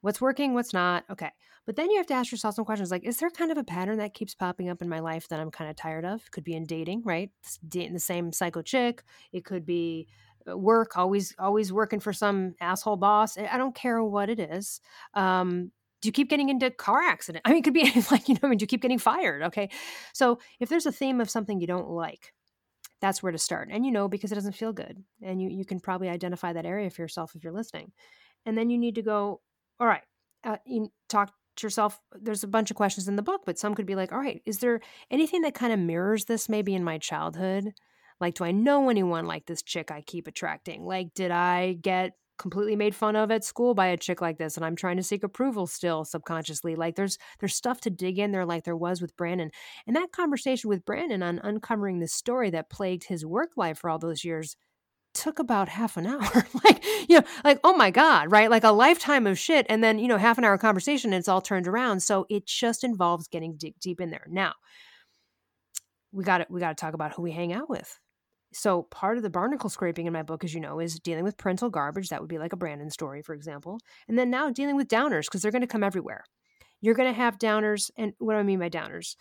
what's 0.00 0.20
working, 0.20 0.54
what's 0.54 0.72
not. 0.72 1.04
Okay. 1.10 1.30
But 1.66 1.76
then 1.76 1.90
you 1.90 1.96
have 1.96 2.06
to 2.08 2.14
ask 2.14 2.30
yourself 2.30 2.54
some 2.54 2.64
questions 2.64 2.90
like, 2.90 3.04
is 3.04 3.18
there 3.18 3.30
kind 3.30 3.50
of 3.50 3.58
a 3.58 3.64
pattern 3.64 3.98
that 3.98 4.14
keeps 4.14 4.34
popping 4.34 4.68
up 4.68 4.82
in 4.82 4.88
my 4.88 5.00
life 5.00 5.28
that 5.28 5.40
I'm 5.40 5.50
kind 5.50 5.70
of 5.70 5.76
tired 5.76 6.04
of? 6.04 6.30
Could 6.30 6.44
be 6.44 6.54
in 6.54 6.66
dating, 6.66 7.02
right? 7.04 7.30
Dating 7.66 7.94
the 7.94 8.00
same 8.00 8.32
psycho 8.32 8.62
chick. 8.62 9.02
It 9.32 9.44
could 9.44 9.64
be 9.64 10.08
uh, 10.48 10.56
work, 10.56 10.96
always 10.96 11.34
always 11.38 11.72
working 11.72 12.00
for 12.00 12.12
some 12.12 12.54
asshole 12.60 12.96
boss. 12.96 13.38
I 13.38 13.56
don't 13.56 13.74
care 13.74 14.02
what 14.02 14.28
it 14.28 14.38
is. 14.38 14.80
Um, 15.14 15.72
do 16.02 16.08
you 16.08 16.12
keep 16.12 16.28
getting 16.28 16.50
into 16.50 16.70
car 16.70 17.00
accident? 17.00 17.42
I 17.46 17.50
mean, 17.50 17.58
it 17.58 17.64
could 17.64 17.74
be 17.74 17.90
like 18.10 18.28
you 18.28 18.34
know, 18.34 18.40
I 18.44 18.48
mean, 18.48 18.58
do 18.58 18.64
you 18.64 18.68
keep 18.68 18.82
getting 18.82 18.98
fired? 18.98 19.42
Okay, 19.44 19.70
so 20.12 20.38
if 20.60 20.68
there's 20.68 20.86
a 20.86 20.92
theme 20.92 21.20
of 21.20 21.30
something 21.30 21.60
you 21.60 21.66
don't 21.66 21.88
like, 21.88 22.34
that's 23.00 23.22
where 23.22 23.32
to 23.32 23.38
start. 23.38 23.68
And 23.72 23.86
you 23.86 23.92
know, 23.92 24.08
because 24.08 24.32
it 24.32 24.34
doesn't 24.34 24.52
feel 24.52 24.72
good, 24.72 25.02
and 25.22 25.40
you 25.40 25.48
you 25.48 25.64
can 25.64 25.80
probably 25.80 26.10
identify 26.10 26.52
that 26.52 26.66
area 26.66 26.90
for 26.90 27.00
yourself 27.00 27.34
if 27.34 27.42
you're 27.42 27.54
listening. 27.54 27.92
And 28.44 28.58
then 28.58 28.68
you 28.68 28.76
need 28.76 28.96
to 28.96 29.02
go. 29.02 29.40
All 29.80 29.86
right, 29.86 30.02
uh, 30.44 30.58
you 30.66 30.92
talk 31.08 31.32
yourself. 31.62 32.00
There's 32.12 32.44
a 32.44 32.48
bunch 32.48 32.70
of 32.70 32.76
questions 32.76 33.08
in 33.08 33.16
the 33.16 33.22
book, 33.22 33.42
but 33.46 33.58
some 33.58 33.74
could 33.74 33.86
be 33.86 33.94
like, 33.94 34.12
all 34.12 34.18
right, 34.18 34.42
is 34.44 34.58
there 34.58 34.80
anything 35.10 35.42
that 35.42 35.54
kind 35.54 35.72
of 35.72 35.78
mirrors 35.78 36.24
this 36.24 36.48
maybe 36.48 36.74
in 36.74 36.84
my 36.84 36.98
childhood? 36.98 37.72
Like, 38.20 38.34
do 38.34 38.44
I 38.44 38.52
know 38.52 38.88
anyone 38.88 39.26
like 39.26 39.46
this 39.46 39.62
chick 39.62 39.90
I 39.90 40.00
keep 40.02 40.26
attracting? 40.26 40.84
Like, 40.84 41.14
did 41.14 41.30
I 41.30 41.74
get 41.74 42.12
completely 42.38 42.76
made 42.76 42.94
fun 42.94 43.16
of 43.16 43.30
at 43.30 43.44
school 43.44 43.74
by 43.74 43.86
a 43.86 43.96
chick 43.96 44.20
like 44.20 44.38
this 44.38 44.56
and 44.56 44.66
I'm 44.66 44.76
trying 44.76 44.96
to 44.96 45.02
seek 45.02 45.22
approval 45.22 45.66
still 45.66 46.04
subconsciously. 46.04 46.74
Like 46.74 46.96
there's 46.96 47.18
there's 47.38 47.54
stuff 47.54 47.80
to 47.82 47.90
dig 47.90 48.18
in 48.18 48.32
there 48.32 48.44
like 48.44 48.64
there 48.64 48.76
was 48.76 49.00
with 49.00 49.16
Brandon. 49.16 49.50
And 49.86 49.94
that 49.96 50.12
conversation 50.12 50.68
with 50.68 50.84
Brandon 50.84 51.22
on 51.22 51.40
uncovering 51.42 52.00
the 52.00 52.08
story 52.08 52.50
that 52.50 52.70
plagued 52.70 53.04
his 53.04 53.24
work 53.24 53.50
life 53.56 53.78
for 53.78 53.88
all 53.88 53.98
those 53.98 54.24
years 54.24 54.56
took 55.14 55.38
about 55.38 55.68
half 55.68 55.96
an 55.96 56.06
hour. 56.06 56.46
like, 56.64 56.84
you 57.08 57.20
know, 57.20 57.26
like, 57.44 57.60
oh 57.64 57.76
my 57.76 57.90
God, 57.90 58.30
right? 58.30 58.50
Like 58.50 58.64
a 58.64 58.70
lifetime 58.70 59.26
of 59.26 59.38
shit. 59.38 59.66
And 59.68 59.82
then, 59.82 59.98
you 59.98 60.08
know, 60.08 60.18
half 60.18 60.38
an 60.38 60.44
hour 60.44 60.58
conversation 60.58 61.12
and 61.12 61.18
it's 61.18 61.28
all 61.28 61.40
turned 61.40 61.66
around. 61.66 62.00
So 62.00 62.26
it 62.28 62.46
just 62.46 62.84
involves 62.84 63.28
getting 63.28 63.56
deep, 63.56 63.78
deep 63.80 64.00
in 64.00 64.10
there. 64.10 64.26
Now, 64.28 64.54
we 66.12 66.24
got 66.24 66.38
to 66.38 66.46
we 66.48 66.60
got 66.60 66.76
to 66.76 66.80
talk 66.80 66.94
about 66.94 67.12
who 67.12 67.22
we 67.22 67.32
hang 67.32 67.52
out 67.52 67.68
with. 67.68 67.98
So 68.52 68.82
part 68.84 69.16
of 69.16 69.24
the 69.24 69.30
barnacle 69.30 69.68
scraping 69.68 70.06
in 70.06 70.12
my 70.12 70.22
book, 70.22 70.44
as 70.44 70.54
you 70.54 70.60
know, 70.60 70.78
is 70.78 71.00
dealing 71.00 71.24
with 71.24 71.36
parental 71.36 71.70
garbage. 71.70 72.08
That 72.08 72.20
would 72.20 72.28
be 72.28 72.38
like 72.38 72.52
a 72.52 72.56
Brandon 72.56 72.88
story, 72.88 73.20
for 73.20 73.34
example. 73.34 73.80
And 74.06 74.16
then 74.16 74.30
now 74.30 74.50
dealing 74.50 74.76
with 74.76 74.88
downers 74.88 75.24
because 75.24 75.42
they're 75.42 75.50
going 75.50 75.62
to 75.62 75.66
come 75.66 75.82
everywhere. 75.82 76.24
You're 76.80 76.94
going 76.94 77.12
to 77.12 77.18
have 77.18 77.38
downers. 77.38 77.90
And 77.96 78.12
what 78.18 78.34
do 78.34 78.38
I 78.38 78.44
mean 78.44 78.60
by 78.60 78.70
downers? 78.70 79.16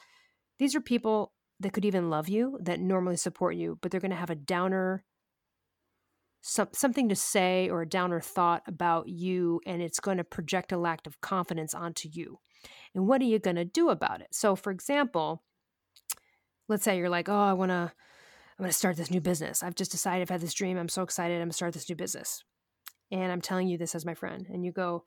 These 0.60 0.76
are 0.76 0.82
people 0.82 1.34
that 1.60 1.74
could 1.74 1.86
even 1.86 2.10
love 2.10 2.30
you, 2.30 2.60
that 2.62 2.80
normally 2.80 3.16
support 3.16 3.56
you, 3.56 3.80
but 3.82 3.90
they're 3.90 4.00
going 4.00 4.12
to 4.12 4.18
have 4.18 4.30
a 4.30 4.36
downer, 4.36 5.04
some, 6.46 6.68
something 6.74 7.08
to 7.08 7.16
say 7.16 7.70
or 7.70 7.82
a 7.82 7.90
downer 7.90 8.20
thought 8.20 8.64
about 8.68 9.08
you, 9.08 9.62
and 9.66 9.82
it's 9.82 10.02
going 10.02 10.18
to 10.18 10.26
project 10.26 10.74
a 10.74 10.78
lack 10.78 11.08
of 11.08 11.22
confidence 11.22 11.74
onto 11.74 12.10
you. 12.12 12.40
And 12.94 13.08
what 13.08 13.22
are 13.22 13.26
you 13.26 13.40
going 13.40 13.56
to 13.56 13.66
do 13.66 13.90
about 13.90 14.20
it? 14.20 14.28
So, 14.32 14.56
for 14.56 14.70
example, 14.70 15.42
let's 16.68 16.84
say 16.84 16.98
you're 16.98 17.10
like, 17.10 17.30
oh, 17.30 17.34
I 17.34 17.54
want 17.54 17.72
to 17.72 17.94
I'm 18.58 18.64
going 18.64 18.72
to 18.72 18.78
start 18.78 18.98
this 18.98 19.10
new 19.10 19.22
business. 19.22 19.64
I've 19.64 19.74
just 19.74 19.92
decided 19.92 20.22
I've 20.22 20.30
had 20.30 20.42
this 20.42 20.54
dream. 20.54 20.78
I'm 20.78 20.90
so 20.90 21.02
excited. 21.02 21.36
I'm 21.36 21.40
going 21.40 21.50
to 21.50 21.56
start 21.56 21.74
this 21.74 21.90
new 21.90 21.96
business. 21.96 22.44
And 23.12 23.32
I'm 23.32 23.42
telling 23.42 23.68
you 23.68 23.78
this 23.78 23.96
as 23.96 24.06
my 24.06 24.14
friend. 24.14 24.46
And 24.50 24.64
you 24.64 24.72
go, 24.72 25.06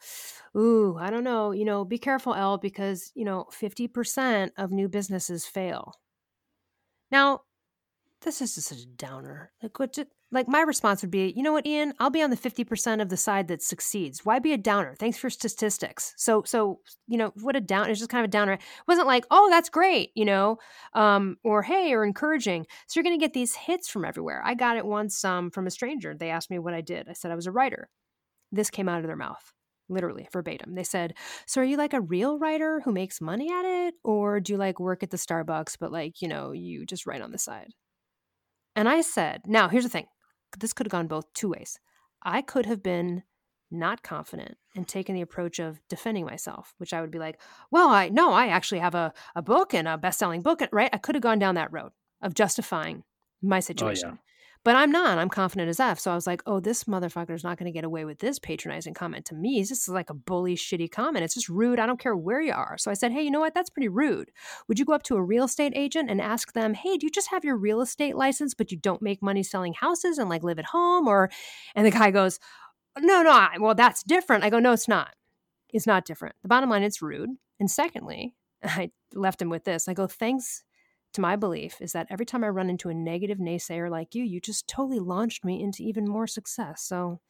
Ooh, 0.56 0.96
I 0.98 1.10
don't 1.10 1.22
know. 1.22 1.52
You 1.52 1.64
know, 1.64 1.84
be 1.84 1.98
careful, 1.98 2.34
Elle, 2.34 2.58
because, 2.58 3.12
you 3.14 3.24
know, 3.24 3.46
50% 3.52 4.50
of 4.56 4.72
new 4.72 4.88
businesses 4.88 5.46
fail. 5.46 5.94
Now, 7.10 7.42
this 8.22 8.42
is 8.42 8.56
just 8.56 8.72
a 8.72 8.86
downer. 8.86 9.52
Like, 9.62 9.78
what? 9.78 9.96
Like 10.32 10.48
my 10.48 10.60
response 10.60 11.02
would 11.02 11.10
be, 11.10 11.32
you 11.36 11.42
know 11.42 11.52
what, 11.52 11.66
Ian, 11.66 11.94
I'll 12.00 12.10
be 12.10 12.22
on 12.22 12.30
the 12.30 12.36
50% 12.36 13.00
of 13.00 13.08
the 13.08 13.16
side 13.16 13.48
that 13.48 13.62
succeeds. 13.62 14.24
Why 14.24 14.38
be 14.40 14.52
a 14.52 14.58
downer? 14.58 14.94
Thanks 14.98 15.18
for 15.18 15.30
statistics. 15.30 16.14
So, 16.16 16.42
so, 16.44 16.80
you 17.06 17.16
know, 17.16 17.32
what 17.40 17.54
a 17.54 17.60
down, 17.60 17.88
it's 17.88 18.00
just 18.00 18.10
kind 18.10 18.24
of 18.24 18.28
a 18.28 18.32
downer. 18.32 18.54
It 18.54 18.60
wasn't 18.88 19.06
like, 19.06 19.24
oh, 19.30 19.48
that's 19.50 19.68
great, 19.68 20.10
you 20.14 20.24
know, 20.24 20.58
um, 20.94 21.36
or 21.44 21.62
hey, 21.62 21.92
or 21.92 22.04
encouraging. 22.04 22.66
So 22.88 22.98
you're 22.98 23.04
going 23.04 23.18
to 23.18 23.24
get 23.24 23.34
these 23.34 23.54
hits 23.54 23.88
from 23.88 24.04
everywhere. 24.04 24.42
I 24.44 24.54
got 24.54 24.76
it 24.76 24.84
once 24.84 25.24
um, 25.24 25.50
from 25.50 25.66
a 25.66 25.70
stranger. 25.70 26.14
They 26.14 26.30
asked 26.30 26.50
me 26.50 26.58
what 26.58 26.74
I 26.74 26.80
did. 26.80 27.08
I 27.08 27.12
said 27.12 27.30
I 27.30 27.36
was 27.36 27.46
a 27.46 27.52
writer. 27.52 27.88
This 28.50 28.70
came 28.70 28.88
out 28.88 29.00
of 29.00 29.06
their 29.06 29.16
mouth 29.16 29.52
literally 29.88 30.28
verbatim. 30.32 30.74
They 30.74 30.82
said, 30.82 31.14
So 31.46 31.60
are 31.60 31.64
you 31.64 31.76
like 31.76 31.92
a 31.92 32.00
real 32.00 32.40
writer 32.40 32.80
who 32.84 32.92
makes 32.92 33.20
money 33.20 33.48
at 33.52 33.64
it? 33.64 33.94
Or 34.02 34.40
do 34.40 34.54
you 34.54 34.58
like 34.58 34.80
work 34.80 35.04
at 35.04 35.10
the 35.10 35.16
Starbucks, 35.16 35.76
but 35.78 35.92
like, 35.92 36.20
you 36.20 36.26
know, 36.26 36.50
you 36.50 36.84
just 36.84 37.06
write 37.06 37.22
on 37.22 37.30
the 37.30 37.38
side? 37.38 37.68
And 38.74 38.88
I 38.88 39.00
said, 39.00 39.42
Now, 39.46 39.68
here's 39.68 39.84
the 39.84 39.90
thing 39.90 40.06
this 40.56 40.72
could 40.72 40.86
have 40.86 40.92
gone 40.92 41.06
both 41.06 41.32
two 41.32 41.50
ways. 41.50 41.78
I 42.22 42.42
could 42.42 42.66
have 42.66 42.82
been 42.82 43.22
not 43.70 44.02
confident 44.02 44.56
and 44.74 44.86
taken 44.86 45.14
the 45.14 45.20
approach 45.20 45.58
of 45.58 45.80
defending 45.88 46.24
myself, 46.24 46.74
which 46.78 46.92
I 46.92 47.00
would 47.00 47.10
be 47.10 47.18
like, 47.18 47.40
Well, 47.70 47.88
I 47.88 48.08
no, 48.08 48.32
I 48.32 48.48
actually 48.48 48.78
have 48.80 48.94
a, 48.94 49.12
a 49.34 49.42
book 49.42 49.74
and 49.74 49.88
a 49.88 49.98
best 49.98 50.18
selling 50.18 50.42
book, 50.42 50.62
right? 50.72 50.90
I 50.92 50.98
could 50.98 51.14
have 51.14 51.22
gone 51.22 51.38
down 51.38 51.56
that 51.56 51.72
road 51.72 51.92
of 52.22 52.34
justifying 52.34 53.02
my 53.42 53.60
situation. 53.60 54.08
Oh, 54.08 54.12
yeah. 54.12 54.18
But 54.66 54.74
I'm 54.74 54.90
not. 54.90 55.16
I'm 55.18 55.28
confident 55.28 55.68
as 55.68 55.78
F. 55.78 56.00
So 56.00 56.10
I 56.10 56.16
was 56.16 56.26
like, 56.26 56.42
oh, 56.44 56.58
this 56.58 56.84
motherfucker 56.84 57.36
is 57.36 57.44
not 57.44 57.56
going 57.56 57.72
to 57.72 57.72
get 57.72 57.84
away 57.84 58.04
with 58.04 58.18
this 58.18 58.40
patronizing 58.40 58.94
comment 58.94 59.24
to 59.26 59.36
me. 59.36 59.60
This 59.60 59.70
is 59.70 59.88
like 59.88 60.10
a 60.10 60.14
bully, 60.14 60.56
shitty 60.56 60.90
comment. 60.90 61.24
It's 61.24 61.34
just 61.34 61.48
rude. 61.48 61.78
I 61.78 61.86
don't 61.86 62.00
care 62.00 62.16
where 62.16 62.40
you 62.40 62.52
are. 62.52 62.76
So 62.76 62.90
I 62.90 62.94
said, 62.94 63.12
hey, 63.12 63.22
you 63.22 63.30
know 63.30 63.38
what? 63.38 63.54
That's 63.54 63.70
pretty 63.70 63.86
rude. 63.86 64.32
Would 64.66 64.80
you 64.80 64.84
go 64.84 64.92
up 64.92 65.04
to 65.04 65.14
a 65.14 65.22
real 65.22 65.44
estate 65.44 65.72
agent 65.76 66.10
and 66.10 66.20
ask 66.20 66.52
them, 66.52 66.74
hey, 66.74 66.96
do 66.96 67.06
you 67.06 67.12
just 67.12 67.30
have 67.30 67.44
your 67.44 67.56
real 67.56 67.80
estate 67.80 68.16
license, 68.16 68.54
but 68.54 68.72
you 68.72 68.76
don't 68.76 69.00
make 69.00 69.22
money 69.22 69.44
selling 69.44 69.72
houses 69.72 70.18
and 70.18 70.28
like 70.28 70.42
live 70.42 70.58
at 70.58 70.64
home? 70.64 71.06
Or, 71.06 71.30
and 71.76 71.86
the 71.86 71.92
guy 71.92 72.10
goes, 72.10 72.40
no, 72.98 73.22
no, 73.22 73.30
I, 73.30 73.58
well, 73.60 73.76
that's 73.76 74.02
different. 74.02 74.42
I 74.42 74.50
go, 74.50 74.58
no, 74.58 74.72
it's 74.72 74.88
not. 74.88 75.14
It's 75.72 75.86
not 75.86 76.04
different. 76.04 76.34
The 76.42 76.48
bottom 76.48 76.70
line, 76.70 76.82
it's 76.82 77.00
rude. 77.00 77.30
And 77.60 77.70
secondly, 77.70 78.34
I 78.64 78.90
left 79.14 79.40
him 79.40 79.48
with 79.48 79.62
this. 79.62 79.86
I 79.86 79.94
go, 79.94 80.08
thanks 80.08 80.64
to 81.16 81.20
my 81.20 81.34
belief 81.34 81.80
is 81.80 81.92
that 81.92 82.06
every 82.10 82.24
time 82.24 82.44
I 82.44 82.48
run 82.48 82.70
into 82.70 82.88
a 82.88 82.94
negative 82.94 83.38
naysayer 83.38 83.90
like 83.90 84.14
you, 84.14 84.22
you 84.22 84.40
just 84.40 84.68
totally 84.68 85.00
launched 85.00 85.44
me 85.44 85.62
into 85.62 85.82
even 85.82 86.06
more 86.06 86.26
success. 86.26 86.82
So 86.82 87.20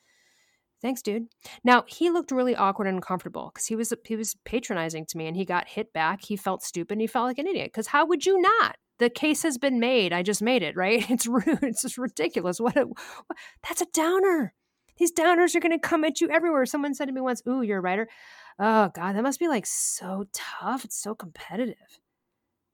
thanks, 0.82 1.02
dude. 1.02 1.26
Now 1.64 1.84
he 1.86 2.10
looked 2.10 2.32
really 2.32 2.54
awkward 2.54 2.88
and 2.88 2.96
uncomfortable 2.96 3.50
because 3.52 3.66
he 3.66 3.76
was 3.76 3.92
he 4.04 4.16
was 4.16 4.36
patronizing 4.44 5.06
to 5.06 5.16
me 5.16 5.26
and 5.26 5.36
he 5.36 5.44
got 5.44 5.68
hit 5.68 5.92
back. 5.92 6.24
He 6.24 6.36
felt 6.36 6.62
stupid 6.62 7.00
he 7.00 7.06
felt 7.06 7.26
like 7.26 7.38
an 7.38 7.46
idiot. 7.46 7.70
Because 7.72 7.86
how 7.86 8.04
would 8.06 8.26
you 8.26 8.40
not? 8.40 8.76
The 8.98 9.08
case 9.08 9.42
has 9.44 9.56
been 9.56 9.78
made. 9.78 10.12
I 10.12 10.22
just 10.22 10.42
made 10.42 10.62
it, 10.62 10.76
right? 10.76 11.04
It's 11.10 11.26
rude. 11.26 11.62
It's 11.62 11.82
just 11.82 11.98
ridiculous. 11.98 12.60
What, 12.60 12.76
a, 12.76 12.86
what 12.86 13.38
that's 13.66 13.80
a 13.80 13.86
downer. 13.92 14.52
These 14.98 15.12
downers 15.12 15.54
are 15.54 15.60
going 15.60 15.78
to 15.78 15.88
come 15.88 16.04
at 16.04 16.20
you 16.20 16.30
everywhere. 16.30 16.64
Someone 16.64 16.94
said 16.94 17.06
to 17.06 17.12
me 17.12 17.20
once, 17.20 17.42
"Ooh, 17.46 17.62
you're 17.62 17.78
a 17.78 17.82
writer." 17.82 18.08
Oh 18.58 18.90
God, 18.94 19.14
that 19.14 19.22
must 19.22 19.38
be 19.38 19.48
like 19.48 19.66
so 19.66 20.24
tough. 20.32 20.84
It's 20.84 21.00
so 21.00 21.14
competitive. 21.14 22.00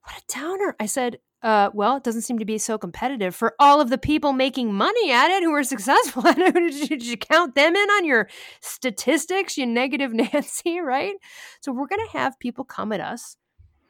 What 0.04 0.16
a 0.16 0.38
downer. 0.38 0.76
I 0.80 0.86
said, 0.86 1.18
uh, 1.42 1.70
well, 1.74 1.96
it 1.96 2.04
doesn't 2.04 2.22
seem 2.22 2.38
to 2.38 2.44
be 2.44 2.58
so 2.58 2.78
competitive 2.78 3.34
for 3.34 3.54
all 3.58 3.80
of 3.80 3.90
the 3.90 3.98
people 3.98 4.32
making 4.32 4.72
money 4.72 5.10
at 5.10 5.30
it 5.30 5.42
who 5.42 5.52
are 5.52 5.64
successful. 5.64 6.22
Did 6.32 6.74
you, 6.74 6.86
did 6.86 7.04
you 7.04 7.16
count 7.16 7.54
them 7.54 7.74
in 7.74 7.90
on 7.90 8.04
your 8.04 8.28
statistics, 8.60 9.56
you 9.56 9.66
negative 9.66 10.12
Nancy, 10.14 10.80
right? 10.80 11.14
So 11.60 11.72
we're 11.72 11.88
going 11.88 12.04
to 12.06 12.18
have 12.18 12.38
people 12.38 12.64
come 12.64 12.92
at 12.92 13.00
us 13.00 13.36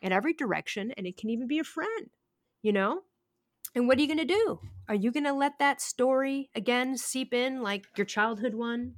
in 0.01 0.13
every 0.13 0.33
direction, 0.33 0.93
and 0.97 1.07
it 1.07 1.17
can 1.17 1.31
even 1.31 1.47
be 1.47 1.59
a 1.59 1.65
friend, 1.65 2.09
you 2.63 2.73
know? 2.73 3.01
And 3.75 3.87
what 3.87 3.99
are 3.99 4.01
you 4.01 4.07
going 4.07 4.19
to 4.19 4.25
do? 4.25 4.59
Are 4.89 4.95
you 4.95 5.13
going 5.13 5.25
to 5.25 5.33
let 5.33 5.59
that 5.59 5.81
story 5.81 6.51
again 6.55 6.97
seep 6.97 7.33
in 7.33 7.63
like 7.63 7.87
your 7.97 8.05
childhood 8.05 8.55
one? 8.55 8.95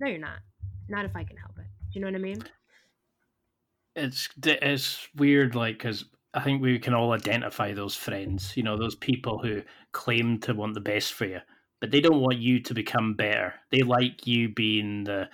No, 0.00 0.08
you're 0.08 0.18
not. 0.18 0.40
Not 0.88 1.04
if 1.04 1.16
I 1.16 1.24
can 1.24 1.36
help 1.36 1.58
it. 1.58 1.66
Do 1.92 1.98
you 1.98 2.00
know 2.00 2.08
what 2.08 2.16
I 2.16 2.18
mean? 2.18 2.42
It's 3.96 4.28
it's 4.36 5.08
weird, 5.14 5.54
like 5.54 5.78
because 5.78 6.04
I 6.34 6.40
think 6.40 6.60
we 6.60 6.78
can 6.78 6.94
all 6.94 7.12
identify 7.12 7.72
those 7.72 7.94
friends, 7.94 8.56
you 8.56 8.62
know, 8.62 8.76
those 8.76 8.96
people 8.96 9.38
who 9.38 9.62
claim 9.92 10.38
to 10.40 10.52
want 10.52 10.74
the 10.74 10.80
best 10.80 11.12
for 11.12 11.26
you, 11.26 11.40
but 11.80 11.90
they 11.92 12.00
don't 12.00 12.20
want 12.20 12.38
you 12.38 12.60
to 12.60 12.74
become 12.74 13.14
better. 13.14 13.54
They 13.70 13.82
like 13.82 14.26
you 14.26 14.48
being 14.48 15.04
the 15.04 15.28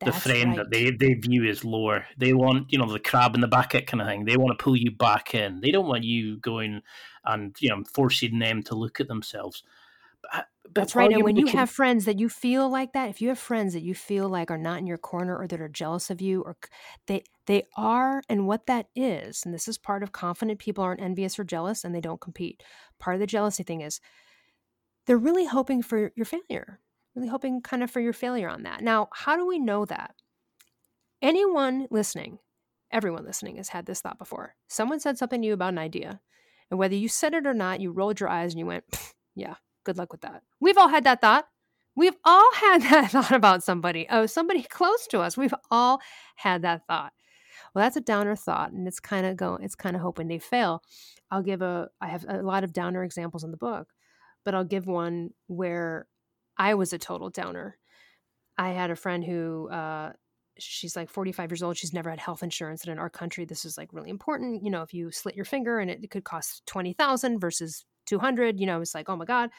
the 0.00 0.10
That's 0.10 0.24
friend 0.24 0.50
right. 0.50 0.56
that 0.58 0.70
they, 0.70 0.90
they 0.90 1.14
view 1.14 1.44
as 1.44 1.64
lower. 1.64 2.04
They 2.18 2.32
want, 2.34 2.72
you 2.72 2.78
know, 2.78 2.92
the 2.92 2.98
crab 2.98 3.34
in 3.34 3.40
the 3.40 3.48
bucket 3.48 3.86
kind 3.86 4.00
of 4.02 4.08
thing. 4.08 4.24
They 4.24 4.36
want 4.36 4.58
to 4.58 4.62
pull 4.62 4.76
you 4.76 4.90
back 4.90 5.34
in. 5.34 5.60
They 5.60 5.70
don't 5.70 5.86
want 5.86 6.04
you 6.04 6.38
going 6.38 6.82
and, 7.24 7.56
you 7.60 7.70
know, 7.70 7.82
forcing 7.94 8.38
them 8.38 8.62
to 8.64 8.74
look 8.74 9.00
at 9.00 9.08
themselves. 9.08 9.62
That's 10.74 10.96
right. 10.96 11.12
And 11.12 11.22
when 11.22 11.36
you 11.36 11.46
have 11.48 11.70
friends 11.70 12.04
that 12.06 12.18
you 12.18 12.28
feel 12.28 12.68
like 12.68 12.94
that, 12.94 13.08
if 13.08 13.20
you 13.20 13.28
have 13.28 13.38
friends 13.38 13.74
that 13.74 13.82
you 13.82 13.94
feel 13.94 14.28
like 14.28 14.50
are 14.50 14.58
not 14.58 14.78
in 14.78 14.86
your 14.86 14.98
corner 14.98 15.36
or 15.36 15.46
that 15.46 15.60
are 15.60 15.68
jealous 15.68 16.10
of 16.10 16.20
you, 16.20 16.42
or 16.42 16.56
they 17.06 17.22
they 17.46 17.64
are, 17.76 18.22
and 18.28 18.46
what 18.46 18.66
that 18.66 18.86
is, 18.96 19.42
and 19.44 19.54
this 19.54 19.68
is 19.68 19.78
part 19.78 20.02
of 20.02 20.12
confident 20.12 20.58
people 20.58 20.82
aren't 20.82 21.02
envious 21.02 21.38
or 21.38 21.44
jealous, 21.44 21.84
and 21.84 21.94
they 21.94 22.00
don't 22.00 22.20
compete. 22.20 22.62
Part 22.98 23.14
of 23.14 23.20
the 23.20 23.26
jealousy 23.26 23.62
thing 23.62 23.82
is 23.82 24.00
they're 25.06 25.18
really 25.18 25.46
hoping 25.46 25.82
for 25.82 26.12
your 26.16 26.26
failure, 26.26 26.80
really 27.14 27.28
hoping 27.28 27.60
kind 27.60 27.82
of 27.82 27.90
for 27.90 28.00
your 28.00 28.12
failure 28.12 28.48
on 28.48 28.62
that. 28.64 28.82
Now, 28.82 29.08
how 29.12 29.36
do 29.36 29.46
we 29.46 29.58
know 29.58 29.84
that? 29.84 30.14
Anyone 31.22 31.86
listening, 31.90 32.38
everyone 32.90 33.24
listening 33.24 33.56
has 33.56 33.68
had 33.68 33.86
this 33.86 34.00
thought 34.00 34.18
before. 34.18 34.56
Someone 34.68 35.00
said 35.00 35.18
something 35.18 35.40
to 35.40 35.46
you 35.46 35.52
about 35.54 35.72
an 35.72 35.78
idea, 35.78 36.20
and 36.70 36.78
whether 36.78 36.94
you 36.96 37.08
said 37.08 37.34
it 37.34 37.46
or 37.46 37.54
not, 37.54 37.80
you 37.80 37.92
rolled 37.92 38.20
your 38.20 38.28
eyes 38.28 38.52
and 38.52 38.60
you 38.60 38.66
went, 38.66 38.84
"Yeah." 39.34 39.56
Good 39.84 39.98
luck 39.98 40.12
with 40.12 40.22
that. 40.22 40.42
We've 40.60 40.78
all 40.78 40.88
had 40.88 41.04
that 41.04 41.20
thought. 41.20 41.46
We've 41.96 42.16
all 42.24 42.52
had 42.54 42.82
that 42.82 43.10
thought 43.12 43.32
about 43.32 43.62
somebody. 43.62 44.06
Oh, 44.10 44.26
somebody 44.26 44.62
close 44.68 45.06
to 45.08 45.20
us. 45.20 45.36
We've 45.36 45.54
all 45.70 46.00
had 46.36 46.62
that 46.62 46.86
thought. 46.86 47.12
Well, 47.74 47.84
that's 47.84 47.96
a 47.96 48.00
downer 48.00 48.36
thought, 48.36 48.72
and 48.72 48.86
it's 48.86 49.00
kind 49.00 49.26
of 49.26 49.36
going. 49.36 49.62
It's 49.62 49.74
kind 49.74 49.96
of 49.96 50.02
hoping 50.02 50.28
they 50.28 50.38
fail. 50.38 50.82
I'll 51.30 51.42
give 51.42 51.62
a. 51.62 51.88
I 52.00 52.08
have 52.08 52.24
a 52.28 52.42
lot 52.42 52.64
of 52.64 52.72
downer 52.72 53.02
examples 53.02 53.44
in 53.44 53.50
the 53.50 53.56
book, 53.56 53.88
but 54.44 54.54
I'll 54.54 54.64
give 54.64 54.86
one 54.86 55.30
where 55.48 56.06
I 56.56 56.74
was 56.74 56.92
a 56.92 56.98
total 56.98 57.30
downer. 57.30 57.78
I 58.56 58.70
had 58.70 58.90
a 58.90 58.96
friend 58.96 59.24
who 59.24 59.68
uh, 59.70 60.12
she's 60.58 60.94
like 60.94 61.10
45 61.10 61.50
years 61.50 61.62
old 61.62 61.76
she's 61.76 61.92
never 61.92 62.10
had 62.10 62.20
health 62.20 62.42
insurance 62.42 62.84
and 62.84 62.92
in 62.92 62.98
our 62.98 63.10
country 63.10 63.44
this 63.44 63.64
is 63.64 63.76
like 63.76 63.92
really 63.92 64.10
important 64.10 64.62
you 64.62 64.70
know 64.70 64.82
if 64.82 64.94
you 64.94 65.10
slit 65.10 65.34
your 65.34 65.44
finger 65.44 65.78
and 65.78 65.90
it, 65.90 66.00
it 66.02 66.10
could 66.10 66.24
cost 66.24 66.62
20000 66.66 67.40
versus 67.40 67.84
200 68.06 68.58
you 68.60 68.66
know 68.66 68.80
it's 68.80 68.94
like 68.94 69.08
oh 69.08 69.16
my 69.16 69.24
god. 69.24 69.50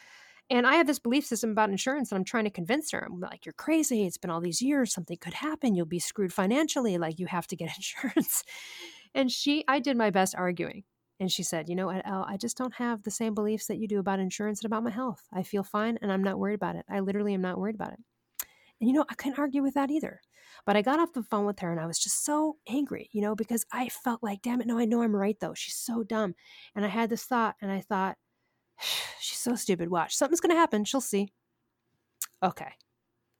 And 0.49 0.67
i 0.67 0.75
have 0.75 0.87
this 0.87 0.99
belief 0.99 1.25
system 1.25 1.51
about 1.51 1.69
insurance 1.69 2.11
and 2.11 2.19
i'm 2.19 2.25
trying 2.25 2.43
to 2.45 2.49
convince 2.49 2.91
her. 2.91 3.07
I'm 3.09 3.19
like 3.19 3.45
you're 3.45 3.53
crazy. 3.53 4.05
It's 4.05 4.17
been 4.17 4.29
all 4.31 4.41
these 4.41 4.61
years. 4.61 4.93
Something 4.93 5.17
could 5.17 5.33
happen. 5.33 5.75
You'll 5.75 5.85
be 5.85 5.99
screwed 5.99 6.33
financially. 6.33 6.97
Like 6.97 7.19
you 7.19 7.27
have 7.27 7.47
to 7.47 7.55
get 7.55 7.69
insurance. 7.75 8.43
And 9.13 9.31
she 9.31 9.63
i 9.67 9.79
did 9.79 9.97
my 9.97 10.09
best 10.09 10.35
arguing. 10.35 10.83
And 11.19 11.31
she 11.31 11.43
said 11.43 11.69
you 11.69 11.75
know 11.75 11.89
Elle, 11.89 12.25
i 12.27 12.37
just 12.37 12.57
don't 12.57 12.75
have 12.75 13.03
the 13.03 13.11
same 13.11 13.33
beliefs 13.33 13.67
that 13.67 13.77
you 13.77 13.87
do 13.87 13.99
about 13.99 14.19
insurance 14.19 14.61
and 14.61 14.67
about 14.67 14.83
my 14.83 14.91
health. 14.91 15.23
I 15.33 15.43
feel 15.43 15.63
fine 15.63 15.97
and 16.01 16.11
i'm 16.11 16.23
not 16.23 16.39
worried 16.39 16.55
about 16.55 16.75
it. 16.75 16.85
I 16.89 16.99
literally 16.99 17.33
am 17.33 17.41
not 17.41 17.57
worried 17.57 17.75
about 17.75 17.93
it. 17.93 17.99
And 18.79 18.89
you 18.89 18.93
know 18.93 19.05
i 19.09 19.15
couldn't 19.15 19.39
argue 19.39 19.63
with 19.63 19.73
that 19.75 19.91
either. 19.91 20.21
But 20.65 20.75
I 20.75 20.81
got 20.81 20.99
off 20.99 21.13
the 21.13 21.23
phone 21.23 21.45
with 21.45 21.59
her 21.59 21.71
and 21.71 21.79
I 21.79 21.85
was 21.85 21.99
just 21.99 22.23
so 22.23 22.57
angry, 22.67 23.09
you 23.11 23.21
know, 23.21 23.35
because 23.35 23.65
I 23.71 23.89
felt 23.89 24.23
like, 24.23 24.41
damn 24.41 24.61
it, 24.61 24.67
no, 24.67 24.79
I 24.79 24.85
know 24.85 25.01
I'm 25.01 25.15
right 25.15 25.37
though. 25.39 25.53
She's 25.53 25.75
so 25.75 26.03
dumb. 26.03 26.35
And 26.75 26.85
I 26.85 26.87
had 26.87 27.09
this 27.09 27.23
thought 27.25 27.55
and 27.61 27.71
I 27.71 27.81
thought, 27.81 28.17
She's 29.19 29.39
so 29.39 29.55
stupid. 29.55 29.89
Watch. 29.89 30.15
Something's 30.15 30.41
going 30.41 30.53
to 30.53 30.59
happen. 30.59 30.86
She'll 30.86 31.01
see. 31.01 31.30
Okay. 32.43 32.71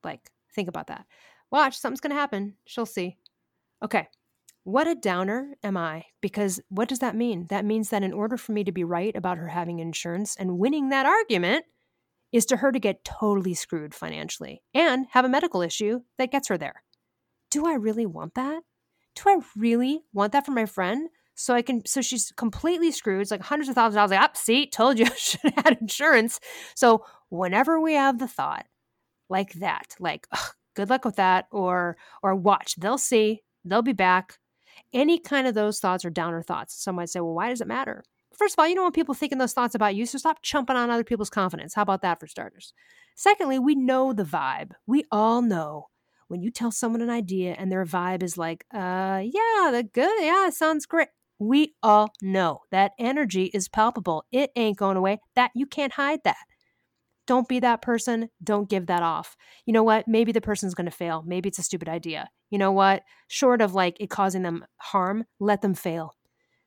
Like, 0.04 0.32
think 0.54 0.68
about 0.68 0.88
that. 0.88 1.06
Watch. 1.52 1.78
Something's 1.78 2.02
going 2.02 2.14
to 2.14 2.20
happen. 2.20 2.56
She'll 2.66 2.86
see. 2.86 3.18
Okay. 3.84 4.08
What 4.64 4.88
a 4.88 4.96
downer 4.96 5.56
am 5.64 5.78
I? 5.78 6.06
Because 6.22 6.60
what 6.70 6.90
does 6.90 7.00
that 7.00 7.16
mean? 7.16 7.46
That 7.50 7.66
means 7.66 7.90
that 7.90 8.02
in 8.02 8.14
order 8.14 8.36
for 8.36 8.52
me 8.52 8.64
to 8.64 8.72
be 8.72 8.84
right 8.84 9.16
about 9.16 9.38
her 9.38 9.48
having 9.48 9.80
insurance 9.80 10.36
and 10.36 10.58
winning 10.58 10.90
that 10.90 11.06
argument 11.06 11.66
is 12.32 12.48
to 12.48 12.58
her 12.58 12.72
to 12.72 12.80
get 12.80 13.06
totally 13.06 13.54
screwed 13.54 13.94
financially 13.94 14.64
and 14.74 15.06
have 15.12 15.24
a 15.24 15.30
medical 15.30 15.62
issue 15.62 16.02
that 16.18 16.32
gets 16.32 16.48
her 16.48 16.58
there. 16.58 16.84
Do 17.52 17.68
I 17.68 17.76
really 17.76 18.08
want 18.08 18.34
that? 18.34 18.64
Do 19.16 19.30
I 19.30 19.40
really 19.56 20.02
want 20.12 20.34
that 20.34 20.46
for 20.46 20.52
my 20.52 20.66
friend? 20.66 21.10
So 21.36 21.54
I 21.54 21.62
can, 21.62 21.86
so 21.86 22.02
she's 22.02 22.32
completely 22.38 22.92
screwed. 22.92 23.22
It's 23.22 23.32
like 23.32 23.42
hundreds 23.42 23.70
of 23.70 23.76
thousands 23.76 23.96
of 23.96 24.10
dollars. 24.10 24.12
Like, 24.12 24.30
ah, 24.32 24.34
see, 24.34 24.68
told 24.68 24.98
you 24.98 25.06
I 25.12 25.16
should 25.16 25.42
have 25.42 25.66
had 25.66 25.78
insurance. 25.82 26.40
So 26.76 27.06
whenever 27.30 27.80
we 27.80 27.94
have 27.94 28.20
the 28.20 28.28
thought 28.28 28.66
like 29.30 29.54
that, 29.54 29.96
like, 30.00 30.28
good 30.76 30.90
luck 30.90 31.06
with 31.06 31.18
that, 31.18 31.48
or, 31.52 31.98
or 32.24 32.36
watch, 32.36 32.76
they'll 32.78 32.98
see, 32.98 33.42
they'll 33.64 33.82
be 33.82 33.94
back. 33.94 34.38
Any 34.94 35.20
kind 35.20 35.48
of 35.48 35.54
those 35.54 35.80
thoughts 35.80 36.06
are 36.06 36.10
downer 36.10 36.42
thoughts. 36.42 36.82
Some 36.82 36.96
might 36.96 37.10
say, 37.10 37.20
well, 37.20 37.34
why 37.34 37.50
does 37.50 37.62
it 37.62 37.68
matter? 37.68 38.04
First 38.38 38.56
of 38.56 38.60
all, 38.60 38.68
you 38.68 38.76
don't 38.76 38.84
want 38.84 38.96
people 38.96 39.14
thinking 39.14 39.38
those 39.38 39.54
thoughts 39.54 39.76
about 39.76 39.96
you, 39.96 40.06
so 40.06 40.18
stop 40.18 40.42
chumping 40.42 40.76
on 40.76 40.90
other 40.90 41.04
people's 41.06 41.30
confidence. 41.30 41.74
How 41.74 41.82
about 41.82 42.02
that 42.02 42.20
for 42.20 42.28
starters? 42.28 42.74
Secondly, 43.16 43.60
we 43.60 43.76
know 43.76 44.12
the 44.12 44.24
vibe. 44.26 44.72
We 44.86 45.06
all 45.10 45.42
know 45.42 45.88
when 46.28 46.42
you 46.42 46.52
tell 46.52 46.72
someone 46.72 47.02
an 47.02 47.10
idea 47.10 47.56
and 47.58 47.72
their 47.72 47.86
vibe 47.86 48.24
is 48.24 48.38
like, 48.38 48.66
uh, 48.74 49.22
yeah, 49.24 49.72
the 49.72 49.88
good, 49.92 50.22
yeah, 50.22 50.50
sounds 50.50 50.86
great. 50.86 51.08
We 51.40 51.76
all 51.84 52.12
know 52.22 52.62
that 52.72 52.94
energy 52.98 53.46
is 53.54 53.68
palpable. 53.68 54.24
It 54.32 54.52
ain't 54.56 54.78
going 54.78 54.98
away. 54.98 55.20
That 55.36 55.52
you 55.54 55.66
can't 55.66 55.94
hide 55.94 56.20
that. 56.24 56.38
Don't 57.28 57.48
be 57.48 57.60
that 57.60 57.82
person. 57.82 58.30
Don't 58.44 58.70
give 58.70 58.86
that 58.86 59.02
off. 59.02 59.36
You 59.66 59.74
know 59.74 59.84
what? 59.84 60.08
Maybe 60.08 60.32
the 60.32 60.42
person's 60.42 60.76
going 60.76 60.86
to 60.86 60.92
fail. 60.92 61.24
Maybe 61.26 61.50
it's 61.50 61.60
a 61.60 61.64
stupid 61.64 61.90
idea. 61.90 62.30
You 62.52 62.60
know 62.60 62.72
what? 62.72 63.04
Short 63.28 63.62
of 63.62 63.74
like 63.74 63.98
it 64.00 64.10
causing 64.10 64.44
them 64.44 64.66
harm, 64.78 65.26
let 65.40 65.62
them 65.62 65.74
fail. 65.74 66.16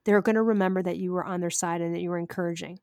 They're 0.05 0.23
going 0.23 0.35
to 0.35 0.43
remember 0.43 0.83
that 0.83 0.97
you 0.97 1.12
were 1.12 1.25
on 1.25 1.41
their 1.41 1.51
side 1.51 1.81
and 1.81 1.95
that 1.95 2.01
you 2.01 2.11
were 2.11 2.19
encouraging. 2.19 2.79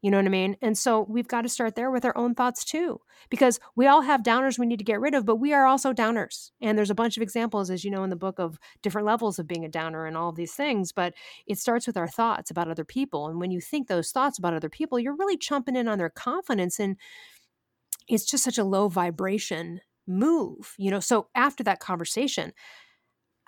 You 0.00 0.12
know 0.12 0.18
what 0.18 0.26
I 0.26 0.30
mean? 0.30 0.56
And 0.62 0.78
so 0.78 1.04
we've 1.08 1.26
got 1.26 1.42
to 1.42 1.48
start 1.48 1.74
there 1.74 1.90
with 1.90 2.04
our 2.04 2.16
own 2.16 2.34
thoughts 2.36 2.64
too, 2.64 3.00
because 3.30 3.58
we 3.74 3.88
all 3.88 4.02
have 4.02 4.22
downers 4.22 4.56
we 4.56 4.66
need 4.66 4.78
to 4.78 4.84
get 4.84 5.00
rid 5.00 5.12
of, 5.12 5.26
but 5.26 5.36
we 5.36 5.52
are 5.52 5.66
also 5.66 5.92
downers. 5.92 6.52
And 6.60 6.78
there's 6.78 6.90
a 6.90 6.94
bunch 6.94 7.16
of 7.16 7.22
examples, 7.22 7.68
as 7.68 7.84
you 7.84 7.90
know, 7.90 8.04
in 8.04 8.10
the 8.10 8.14
book 8.14 8.38
of 8.38 8.60
different 8.80 9.06
levels 9.08 9.40
of 9.40 9.48
being 9.48 9.64
a 9.64 9.68
downer 9.68 10.06
and 10.06 10.16
all 10.16 10.28
of 10.28 10.36
these 10.36 10.54
things. 10.54 10.92
But 10.92 11.14
it 11.48 11.58
starts 11.58 11.86
with 11.88 11.96
our 11.96 12.06
thoughts 12.06 12.48
about 12.48 12.70
other 12.70 12.84
people. 12.84 13.26
And 13.26 13.40
when 13.40 13.50
you 13.50 13.60
think 13.60 13.88
those 13.88 14.12
thoughts 14.12 14.38
about 14.38 14.54
other 14.54 14.68
people, 14.68 15.00
you're 15.00 15.16
really 15.16 15.36
chumping 15.36 15.74
in 15.74 15.88
on 15.88 15.98
their 15.98 16.10
confidence. 16.10 16.78
And 16.78 16.96
it's 18.06 18.24
just 18.24 18.44
such 18.44 18.58
a 18.58 18.64
low 18.64 18.88
vibration 18.88 19.80
move, 20.06 20.74
you 20.78 20.92
know? 20.92 21.00
So 21.00 21.28
after 21.34 21.64
that 21.64 21.80
conversation, 21.80 22.52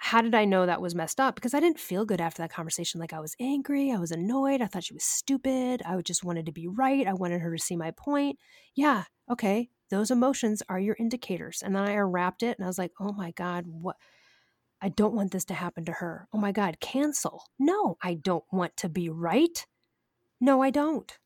how 0.03 0.23
did 0.23 0.35
I 0.35 0.47
know 0.47 0.65
that 0.65 0.81
was 0.81 0.95
messed 0.95 1.21
up? 1.21 1.35
Because 1.35 1.53
I 1.53 1.61
didn't 1.61 1.79
feel 1.79 2.07
good 2.07 2.23
after 2.23 2.41
that 2.41 2.51
conversation. 2.51 3.01
Like 3.01 3.13
I 3.13 3.21
was 3.21 3.37
angry, 3.39 3.93
I 3.93 3.99
was 3.99 4.11
annoyed, 4.11 4.63
I 4.63 4.67
thought 4.67 4.85
she 4.85 4.95
was 4.95 5.05
stupid, 5.05 5.83
I 5.85 6.01
just 6.01 6.25
wanted 6.25 6.47
to 6.47 6.53
be 6.53 6.67
right, 6.67 7.07
I 7.07 7.13
wanted 7.13 7.43
her 7.43 7.55
to 7.55 7.63
see 7.63 7.77
my 7.77 7.91
point. 7.91 8.39
Yeah, 8.75 9.05
okay, 9.31 9.69
those 9.91 10.11
emotions 10.11 10.63
are 10.71 10.81
your 10.81 10.97
indicators. 10.99 11.61
And 11.63 11.77
then 11.77 11.83
I 11.83 11.93
unwrapped 11.93 12.43
it 12.43 12.57
and 12.57 12.65
I 12.65 12.67
was 12.67 12.79
like, 12.79 12.93
oh 12.99 13.13
my 13.13 13.33
God, 13.33 13.67
what? 13.67 13.97
I 14.81 14.89
don't 14.89 15.15
want 15.15 15.33
this 15.33 15.45
to 15.45 15.55
happen 15.55 15.85
to 15.85 15.93
her. 15.93 16.27
Oh 16.33 16.39
my 16.39 16.53
God, 16.53 16.81
cancel. 16.81 17.45
No, 17.59 17.99
I 18.03 18.15
don't 18.15 18.45
want 18.51 18.79
to 18.79 18.89
be 18.89 19.11
right. 19.11 19.67
No, 20.41 20.63
I 20.63 20.71
don't 20.71 21.19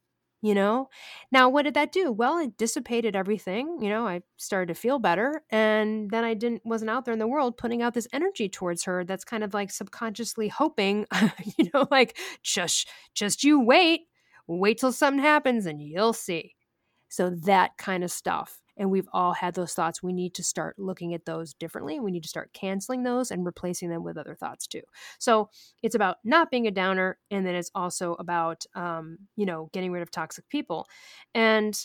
you 0.45 0.55
know? 0.55 0.89
Now 1.33 1.49
what 1.49 1.63
did 1.63 1.75
that 1.75 1.93
do? 1.93 2.13
Well 2.13 2.39
it 2.39 2.57
dissipated 2.57 3.17
everything 3.17 3.79
you 3.81 3.89
know 3.89 4.07
i 4.07 4.23
started 4.37 4.69
to 4.69 4.81
feel 4.81 4.99
better 4.99 5.43
and 5.51 6.11
then 6.11 6.25
i 6.25 6.35
didn't 6.35 6.63
wasn't 6.65 6.91
out 6.91 7.05
there 7.05 7.13
in 7.13 7.19
the 7.19 7.27
world 7.27 7.57
putting 7.57 7.83
out 7.83 7.95
this 7.95 8.09
energy 8.13 8.49
towards 8.49 8.85
her 8.85 9.05
that's 9.05 9.25
kind 9.25 9.43
of 9.45 9.55
like 9.55 9.71
subconsciously 9.71 10.49
hoping 10.49 11.07
you 11.59 11.71
know 11.73 11.87
like 11.91 12.17
just 12.43 12.89
just 13.15 13.45
you 13.45 13.61
wait. 13.61 14.03
Wait 14.47 14.79
till 14.79 14.93
something 14.93 15.23
happens 15.23 15.65
and 15.67 15.81
you'll 15.81 16.13
see. 16.13 16.55
So 17.09 17.31
that 17.45 17.77
kind 17.79 18.05
of 18.05 18.11
stuff 18.11 18.61
and 18.77 18.91
we've 18.91 19.09
all 19.13 19.33
had 19.33 19.55
those 19.55 19.73
thoughts 19.73 20.03
we 20.03 20.13
need 20.13 20.35
to 20.35 20.43
start 20.43 20.79
looking 20.79 21.15
at 21.15 21.25
those 21.25 21.55
differently 21.55 22.01
we 22.01 22.11
need 22.11 22.23
to 22.23 22.29
start 22.29 22.53
canceling 22.53 23.03
those 23.03 23.31
and 23.31 23.45
replacing 23.45 23.89
them 23.89 24.03
with 24.03 24.17
other 24.17 24.35
thoughts 24.35 24.67
too. 24.67 24.83
So 25.19 25.51
it's 25.83 25.95
about 25.95 26.17
not 26.25 26.51
being 26.51 26.67
a 26.67 26.71
downer 26.71 27.19
and 27.31 27.47
then 27.47 27.55
it's 27.55 27.71
also 27.75 28.15
about 28.15 28.65
um, 28.75 29.19
you 29.37 29.47
know 29.47 29.71
getting 29.73 29.93
rid 29.93 30.03
of 30.03 30.11
toxic 30.11 30.49
people. 30.49 30.87
And 31.35 31.79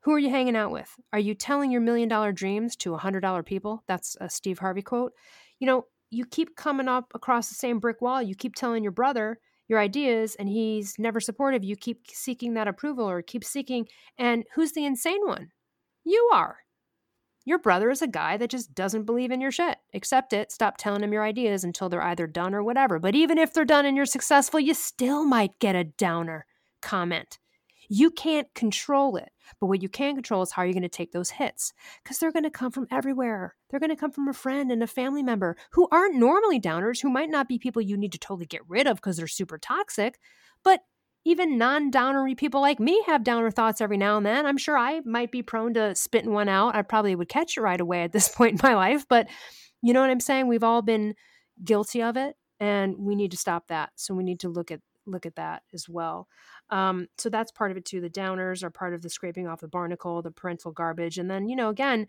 who 0.00 0.12
are 0.12 0.18
you 0.18 0.30
hanging 0.30 0.56
out 0.56 0.72
with? 0.72 0.90
Are 1.12 1.18
you 1.18 1.34
telling 1.34 1.70
your 1.70 1.80
million 1.80 2.08
dollar 2.08 2.32
dreams 2.32 2.74
to 2.76 2.94
a 2.94 2.98
hundred 2.98 3.20
dollar 3.20 3.42
people? 3.42 3.84
That's 3.86 4.16
a 4.20 4.28
steve 4.28 4.58
harvey 4.58 4.82
quote. 4.82 5.12
You 5.58 5.66
know 5.66 5.86
you 6.10 6.26
keep 6.26 6.56
coming 6.56 6.88
up 6.88 7.10
across 7.14 7.48
the 7.48 7.54
same 7.54 7.78
brick 7.78 8.02
wall 8.02 8.22
you 8.22 8.34
keep 8.34 8.54
telling 8.54 8.82
your 8.82 8.92
brother 8.92 9.38
your 9.68 9.78
ideas 9.78 10.34
and 10.38 10.48
he's 10.48 10.96
never 10.98 11.20
supportive 11.20 11.64
you 11.64 11.74
keep 11.74 12.06
seeking 12.08 12.54
that 12.54 12.68
approval 12.68 13.08
or 13.08 13.22
keep 13.22 13.42
seeking 13.42 13.86
and 14.18 14.44
who's 14.54 14.72
the 14.72 14.84
insane 14.84 15.26
one 15.26 15.48
you 16.04 16.30
are. 16.32 16.58
Your 17.44 17.58
brother 17.58 17.90
is 17.90 18.02
a 18.02 18.06
guy 18.06 18.36
that 18.36 18.50
just 18.50 18.74
doesn't 18.74 19.04
believe 19.04 19.32
in 19.32 19.40
your 19.40 19.50
shit. 19.50 19.78
Accept 19.94 20.32
it. 20.32 20.52
Stop 20.52 20.76
telling 20.76 21.02
him 21.02 21.12
your 21.12 21.24
ideas 21.24 21.64
until 21.64 21.88
they're 21.88 22.02
either 22.02 22.28
done 22.28 22.54
or 22.54 22.62
whatever. 22.62 23.00
But 23.00 23.16
even 23.16 23.36
if 23.36 23.52
they're 23.52 23.64
done 23.64 23.84
and 23.84 23.96
you're 23.96 24.06
successful, 24.06 24.60
you 24.60 24.74
still 24.74 25.24
might 25.24 25.58
get 25.58 25.74
a 25.74 25.84
downer 25.84 26.46
comment. 26.80 27.38
You 27.88 28.10
can't 28.10 28.52
control 28.54 29.16
it. 29.16 29.30
But 29.60 29.66
what 29.66 29.82
you 29.82 29.88
can 29.88 30.14
control 30.14 30.42
is 30.42 30.52
how 30.52 30.62
you're 30.62 30.72
going 30.72 30.82
to 30.82 30.88
take 30.88 31.12
those 31.12 31.30
hits 31.30 31.72
because 32.02 32.18
they're 32.18 32.32
going 32.32 32.44
to 32.44 32.50
come 32.50 32.70
from 32.70 32.86
everywhere. 32.90 33.56
They're 33.68 33.80
going 33.80 33.90
to 33.90 33.96
come 33.96 34.12
from 34.12 34.28
a 34.28 34.32
friend 34.32 34.70
and 34.70 34.82
a 34.82 34.86
family 34.86 35.22
member 35.22 35.56
who 35.72 35.88
aren't 35.90 36.14
normally 36.14 36.60
downers, 36.60 37.02
who 37.02 37.10
might 37.10 37.28
not 37.28 37.48
be 37.48 37.58
people 37.58 37.82
you 37.82 37.96
need 37.96 38.12
to 38.12 38.18
totally 38.18 38.46
get 38.46 38.68
rid 38.68 38.86
of 38.86 38.96
because 38.96 39.16
they're 39.16 39.26
super 39.26 39.58
toxic, 39.58 40.18
but 40.62 40.84
even 41.24 41.58
non 41.58 41.90
downery 41.90 42.34
people 42.34 42.60
like 42.60 42.80
me 42.80 43.02
have 43.06 43.24
downer 43.24 43.50
thoughts 43.50 43.80
every 43.80 43.96
now 43.96 44.16
and 44.16 44.26
then. 44.26 44.46
I'm 44.46 44.58
sure 44.58 44.76
I 44.76 45.00
might 45.04 45.30
be 45.30 45.42
prone 45.42 45.74
to 45.74 45.94
spitting 45.94 46.32
one 46.32 46.48
out. 46.48 46.74
I 46.74 46.82
probably 46.82 47.14
would 47.14 47.28
catch 47.28 47.56
it 47.56 47.60
right 47.60 47.80
away 47.80 48.02
at 48.02 48.12
this 48.12 48.28
point 48.34 48.52
in 48.54 48.68
my 48.68 48.74
life, 48.74 49.06
but 49.08 49.28
you 49.82 49.92
know 49.92 50.00
what 50.00 50.10
I'm 50.10 50.20
saying? 50.20 50.48
We've 50.48 50.64
all 50.64 50.82
been 50.82 51.14
guilty 51.64 52.02
of 52.02 52.16
it 52.16 52.36
and 52.60 52.96
we 52.98 53.14
need 53.14 53.30
to 53.32 53.36
stop 53.36 53.68
that. 53.68 53.90
So 53.96 54.14
we 54.14 54.24
need 54.24 54.40
to 54.40 54.48
look 54.48 54.70
at 54.70 54.80
look 55.06 55.26
at 55.26 55.36
that 55.36 55.62
as 55.74 55.88
well. 55.88 56.28
Um, 56.70 57.08
so 57.18 57.28
that's 57.28 57.50
part 57.50 57.70
of 57.70 57.76
it 57.76 57.84
too. 57.84 58.00
The 58.00 58.08
downers 58.08 58.62
are 58.62 58.70
part 58.70 58.94
of 58.94 59.02
the 59.02 59.10
scraping 59.10 59.48
off 59.48 59.60
the 59.60 59.68
barnacle, 59.68 60.22
the 60.22 60.30
parental 60.30 60.70
garbage. 60.70 61.18
And 61.18 61.30
then, 61.30 61.48
you 61.48 61.56
know, 61.56 61.68
again, 61.70 62.06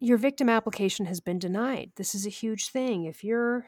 your 0.00 0.18
victim 0.18 0.48
application 0.48 1.06
has 1.06 1.20
been 1.20 1.38
denied. 1.38 1.92
This 1.96 2.14
is 2.14 2.26
a 2.26 2.30
huge 2.30 2.70
thing. 2.70 3.04
If 3.04 3.24
you're 3.24 3.66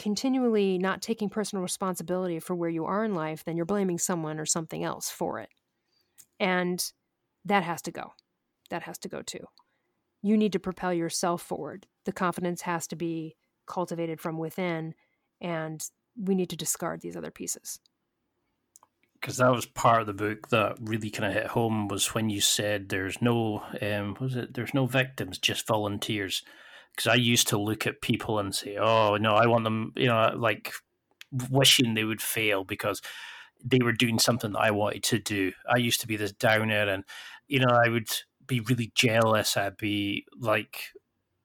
continually 0.00 0.78
not 0.78 1.02
taking 1.02 1.28
personal 1.28 1.62
responsibility 1.62 2.40
for 2.40 2.54
where 2.54 2.70
you 2.70 2.86
are 2.86 3.04
in 3.04 3.14
life, 3.14 3.44
then 3.44 3.54
you're 3.54 3.66
blaming 3.66 3.98
someone 3.98 4.40
or 4.40 4.46
something 4.46 4.82
else 4.82 5.10
for 5.10 5.38
it. 5.38 5.50
And 6.40 6.82
that 7.44 7.64
has 7.64 7.82
to 7.82 7.90
go. 7.90 8.14
That 8.70 8.84
has 8.84 8.96
to 9.00 9.08
go 9.08 9.20
too. 9.20 9.44
You 10.22 10.38
need 10.38 10.52
to 10.52 10.58
propel 10.58 10.94
yourself 10.94 11.42
forward. 11.42 11.86
The 12.06 12.12
confidence 12.12 12.62
has 12.62 12.86
to 12.88 12.96
be 12.96 13.36
cultivated 13.66 14.22
from 14.22 14.38
within, 14.38 14.94
and 15.38 15.84
we 16.16 16.34
need 16.34 16.48
to 16.50 16.56
discard 16.56 17.02
these 17.02 17.16
other 17.16 17.30
pieces. 17.30 17.78
Because 19.20 19.36
that 19.36 19.52
was 19.52 19.66
part 19.66 20.00
of 20.00 20.06
the 20.06 20.14
book 20.14 20.48
that 20.48 20.78
really 20.80 21.10
kind 21.10 21.28
of 21.28 21.34
hit 21.34 21.48
home 21.48 21.88
was 21.88 22.14
when 22.14 22.30
you 22.30 22.40
said 22.40 22.88
there's 22.88 23.20
no, 23.20 23.62
um, 23.82 24.16
was 24.18 24.34
it? 24.34 24.54
There's 24.54 24.72
no 24.72 24.86
victims, 24.86 25.36
just 25.36 25.66
volunteers 25.66 26.42
because 26.94 27.08
I 27.10 27.14
used 27.14 27.48
to 27.48 27.58
look 27.58 27.86
at 27.86 28.02
people 28.02 28.38
and 28.38 28.54
say, 28.54 28.76
"Oh 28.76 29.16
no, 29.16 29.34
I 29.34 29.46
want 29.46 29.64
them," 29.64 29.92
you 29.96 30.06
know, 30.06 30.32
like 30.36 30.72
wishing 31.50 31.94
they 31.94 32.04
would 32.04 32.22
fail 32.22 32.64
because 32.64 33.00
they 33.64 33.78
were 33.82 33.92
doing 33.92 34.18
something 34.18 34.52
that 34.52 34.60
I 34.60 34.70
wanted 34.70 35.02
to 35.04 35.18
do. 35.18 35.52
I 35.68 35.76
used 35.76 36.00
to 36.02 36.06
be 36.06 36.16
this 36.16 36.32
downer, 36.32 36.88
and 36.88 37.04
you 37.48 37.60
know, 37.60 37.68
I 37.72 37.88
would 37.88 38.08
be 38.46 38.60
really 38.60 38.92
jealous. 38.94 39.56
I'd 39.56 39.76
be 39.76 40.24
like, 40.38 40.78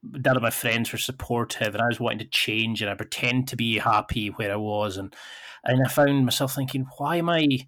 none 0.04 0.36
of 0.36 0.44
my 0.44 0.50
friends 0.50 0.92
were 0.92 0.98
supportive, 0.98 1.74
and 1.74 1.82
I 1.82 1.88
was 1.88 2.00
wanting 2.00 2.20
to 2.20 2.26
change, 2.26 2.82
and 2.82 2.90
I 2.90 2.96
pretend 2.96 3.48
to 3.50 3.56
be 3.56 3.78
happy 3.80 4.28
where 4.30 4.54
I 4.54 4.58
was, 4.58 4.98
and 4.98 5.16
and 5.64 5.82
I 5.86 5.90
found 5.90 6.26
myself 6.26 6.56
thinking, 6.56 6.86
why 6.98 7.18
am 7.18 7.30
I? 7.30 7.68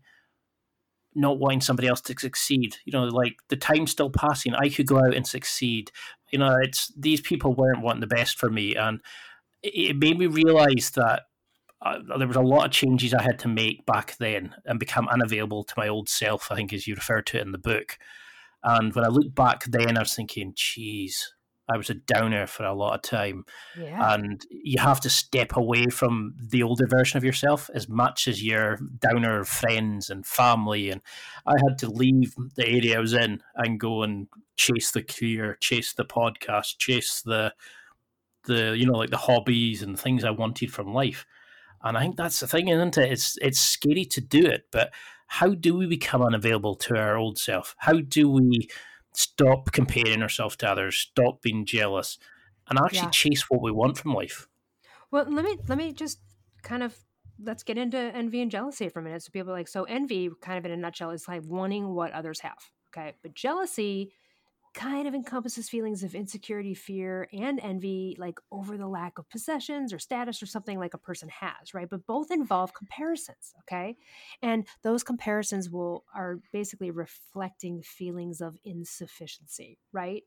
not 1.17 1.39
wanting 1.39 1.61
somebody 1.61 1.87
else 1.87 1.99
to 2.01 2.15
succeed. 2.17 2.77
You 2.85 2.93
know, 2.93 3.05
like 3.05 3.37
the 3.49 3.55
time's 3.57 3.91
still 3.91 4.11
passing. 4.11 4.53
I 4.53 4.69
could 4.69 4.85
go 4.85 4.99
out 4.99 5.15
and 5.15 5.27
succeed. 5.27 5.91
You 6.31 6.39
know, 6.39 6.57
it's 6.61 6.91
these 6.97 7.21
people 7.21 7.53
weren't 7.53 7.81
wanting 7.81 8.01
the 8.01 8.07
best 8.07 8.37
for 8.37 8.49
me, 8.49 8.75
and 8.75 9.01
it, 9.63 9.97
made 9.97 10.17
me 10.17 10.27
realize 10.27 10.91
that 10.95 11.23
uh, 11.81 11.99
there 12.17 12.27
was 12.27 12.35
a 12.35 12.41
lot 12.41 12.65
of 12.65 12.71
changes 12.71 13.13
I 13.13 13.21
had 13.21 13.39
to 13.39 13.47
make 13.47 13.85
back 13.85 14.17
then 14.17 14.55
and 14.65 14.79
become 14.79 15.07
unavailable 15.07 15.63
to 15.63 15.73
my 15.77 15.87
old 15.87 16.09
self. 16.09 16.51
I 16.51 16.55
think, 16.55 16.73
as 16.73 16.87
you 16.87 16.95
refer 16.95 17.21
to 17.21 17.37
it 17.37 17.45
in 17.45 17.51
the 17.51 17.57
book. 17.57 17.97
And 18.63 18.93
when 18.93 19.05
I 19.05 19.09
look 19.09 19.33
back 19.33 19.65
then, 19.65 19.97
I 19.97 20.01
was 20.01 20.15
thinking, 20.15 20.53
"Geez, 20.55 21.33
I 21.69 21.77
was 21.77 21.89
a 21.89 21.95
downer 21.95 22.47
for 22.47 22.63
a 22.63 22.73
lot 22.73 22.95
of 22.95 23.01
time. 23.01 23.45
Yeah. 23.77 24.13
And 24.13 24.41
you 24.49 24.79
have 24.79 25.01
to 25.01 25.09
step 25.09 25.55
away 25.55 25.85
from 25.87 26.35
the 26.39 26.63
older 26.63 26.87
version 26.87 27.17
of 27.17 27.23
yourself 27.23 27.69
as 27.73 27.89
much 27.89 28.27
as 28.27 28.43
your 28.43 28.77
downer 28.99 29.43
friends 29.43 30.09
and 30.09 30.25
family. 30.25 30.89
And 30.89 31.01
I 31.45 31.55
had 31.67 31.77
to 31.79 31.89
leave 31.89 32.35
the 32.55 32.67
area 32.67 32.97
I 32.97 33.01
was 33.01 33.13
in 33.13 33.41
and 33.55 33.79
go 33.79 34.03
and 34.03 34.27
chase 34.55 34.91
the 34.91 35.03
career, 35.03 35.57
chase 35.59 35.93
the 35.93 36.05
podcast, 36.05 36.77
chase 36.77 37.21
the 37.21 37.53
the 38.45 38.77
you 38.77 38.85
know 38.85 38.97
like 38.97 39.09
the 39.09 39.17
hobbies 39.17 39.81
and 39.81 39.99
things 39.99 40.23
I 40.23 40.31
wanted 40.31 40.71
from 40.71 40.93
life. 40.93 41.25
And 41.83 41.97
I 41.97 42.01
think 42.01 42.15
that's 42.15 42.39
the 42.39 42.47
thing, 42.47 42.69
isn't 42.69 42.97
it? 42.97 43.11
It's 43.11 43.37
it's 43.41 43.59
scary 43.59 44.05
to 44.05 44.21
do 44.21 44.45
it, 44.45 44.67
but 44.71 44.91
how 45.27 45.53
do 45.53 45.75
we 45.75 45.85
become 45.85 46.21
unavailable 46.21 46.75
to 46.75 46.97
our 46.97 47.17
old 47.17 47.37
self? 47.37 47.75
How 47.79 47.99
do 47.99 48.29
we 48.29 48.69
stop 49.17 49.71
comparing 49.71 50.21
ourselves 50.21 50.55
to 50.57 50.69
others, 50.69 50.97
stop 50.97 51.41
being 51.41 51.65
jealous, 51.65 52.17
and 52.69 52.77
actually 52.77 52.99
yeah. 52.99 53.09
chase 53.09 53.49
what 53.49 53.61
we 53.61 53.71
want 53.71 53.97
from 53.97 54.13
life. 54.13 54.47
Well, 55.11 55.25
let 55.29 55.43
me 55.43 55.57
let 55.67 55.77
me 55.77 55.91
just 55.91 56.19
kind 56.61 56.83
of 56.83 56.95
let's 57.43 57.63
get 57.63 57.77
into 57.77 57.97
envy 57.97 58.41
and 58.41 58.51
jealousy 58.51 58.89
for 58.89 58.99
a 58.99 59.03
minute. 59.03 59.23
So 59.23 59.31
people 59.31 59.53
like 59.53 59.67
so 59.67 59.83
envy, 59.83 60.29
kind 60.41 60.57
of 60.57 60.65
in 60.65 60.71
a 60.71 60.77
nutshell, 60.77 61.11
is 61.11 61.27
like 61.27 61.41
wanting 61.45 61.93
what 61.93 62.11
others 62.11 62.41
have. 62.41 62.57
Okay, 62.89 63.15
but 63.21 63.33
jealousy 63.33 64.11
kind 64.77 65.07
of 65.07 65.15
encompasses 65.15 65.67
feelings 65.67 66.03
of 66.03 66.13
insecurity, 66.13 66.75
fear, 66.75 67.27
and 67.33 67.59
envy, 67.61 68.15
like 68.19 68.39
over 68.51 68.77
the 68.77 68.87
lack 68.87 69.17
of 69.17 69.27
possessions 69.27 69.91
or 69.91 69.97
status 69.97 70.41
or 70.41 70.45
something 70.45 70.77
like 70.77 70.93
a 70.93 70.99
person 70.99 71.27
has, 71.29 71.73
right? 71.73 71.89
But 71.89 72.05
both 72.05 72.29
involve 72.29 72.75
comparisons, 72.75 73.55
okay? 73.61 73.97
And 74.43 74.67
those 74.83 75.03
comparisons 75.03 75.71
will 75.71 76.05
are 76.15 76.39
basically 76.53 76.91
reflecting 76.91 77.81
feelings 77.81 78.39
of 78.39 78.55
insufficiency, 78.63 79.79
right? 79.91 80.21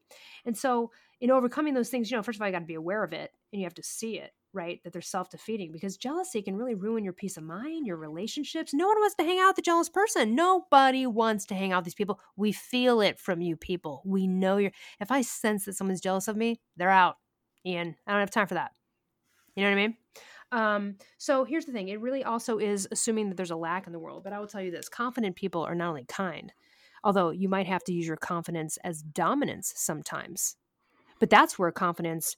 And 0.44 0.58
so 0.58 0.90
in 1.20 1.30
overcoming 1.30 1.74
those 1.74 1.88
things, 1.88 2.10
you 2.10 2.16
know, 2.16 2.22
first 2.24 2.36
of 2.36 2.42
all, 2.42 2.48
you 2.48 2.52
got 2.52 2.58
to 2.58 2.66
be 2.66 2.74
aware 2.74 3.04
of 3.04 3.12
it 3.12 3.30
and 3.52 3.60
you 3.60 3.66
have 3.66 3.74
to 3.74 3.84
see 3.84 4.18
it 4.18 4.32
right? 4.52 4.82
That 4.82 4.92
they're 4.92 5.02
self 5.02 5.30
defeating 5.30 5.72
because 5.72 5.96
jealousy 5.96 6.42
can 6.42 6.56
really 6.56 6.74
ruin 6.74 7.04
your 7.04 7.12
peace 7.12 7.36
of 7.36 7.44
mind, 7.44 7.86
your 7.86 7.96
relationships. 7.96 8.74
No 8.74 8.88
one 8.88 8.98
wants 8.98 9.16
to 9.16 9.24
hang 9.24 9.38
out 9.38 9.50
with 9.50 9.58
a 9.58 9.62
jealous 9.62 9.88
person. 9.88 10.34
Nobody 10.34 11.06
wants 11.06 11.46
to 11.46 11.54
hang 11.54 11.72
out 11.72 11.78
with 11.78 11.86
these 11.86 11.94
people. 11.94 12.20
We 12.36 12.52
feel 12.52 13.00
it 13.00 13.18
from 13.18 13.40
you 13.40 13.56
people. 13.56 14.02
We 14.04 14.26
know 14.26 14.56
you're, 14.56 14.72
if 15.00 15.10
I 15.10 15.22
sense 15.22 15.64
that 15.64 15.76
someone's 15.76 16.00
jealous 16.00 16.28
of 16.28 16.36
me, 16.36 16.60
they're 16.76 16.90
out. 16.90 17.16
Ian, 17.64 17.96
I 18.06 18.12
don't 18.12 18.20
have 18.20 18.30
time 18.30 18.46
for 18.46 18.54
that. 18.54 18.72
You 19.54 19.64
know 19.64 19.70
what 19.70 19.78
I 19.78 19.82
mean? 19.82 19.96
Um, 20.52 20.96
so 21.18 21.44
here's 21.44 21.64
the 21.64 21.72
thing 21.72 21.88
it 21.88 22.00
really 22.00 22.24
also 22.24 22.58
is 22.58 22.88
assuming 22.90 23.28
that 23.28 23.36
there's 23.36 23.50
a 23.50 23.56
lack 23.56 23.86
in 23.86 23.92
the 23.92 23.98
world. 23.98 24.24
But 24.24 24.32
I 24.32 24.40
will 24.40 24.46
tell 24.46 24.62
you 24.62 24.70
this 24.70 24.88
confident 24.88 25.36
people 25.36 25.62
are 25.62 25.74
not 25.74 25.90
only 25.90 26.04
kind, 26.04 26.52
although 27.04 27.30
you 27.30 27.48
might 27.48 27.66
have 27.66 27.84
to 27.84 27.92
use 27.92 28.06
your 28.06 28.16
confidence 28.16 28.78
as 28.82 29.02
dominance 29.02 29.72
sometimes. 29.76 30.56
But 31.18 31.30
that's 31.30 31.58
where 31.58 31.70
confidence 31.70 32.36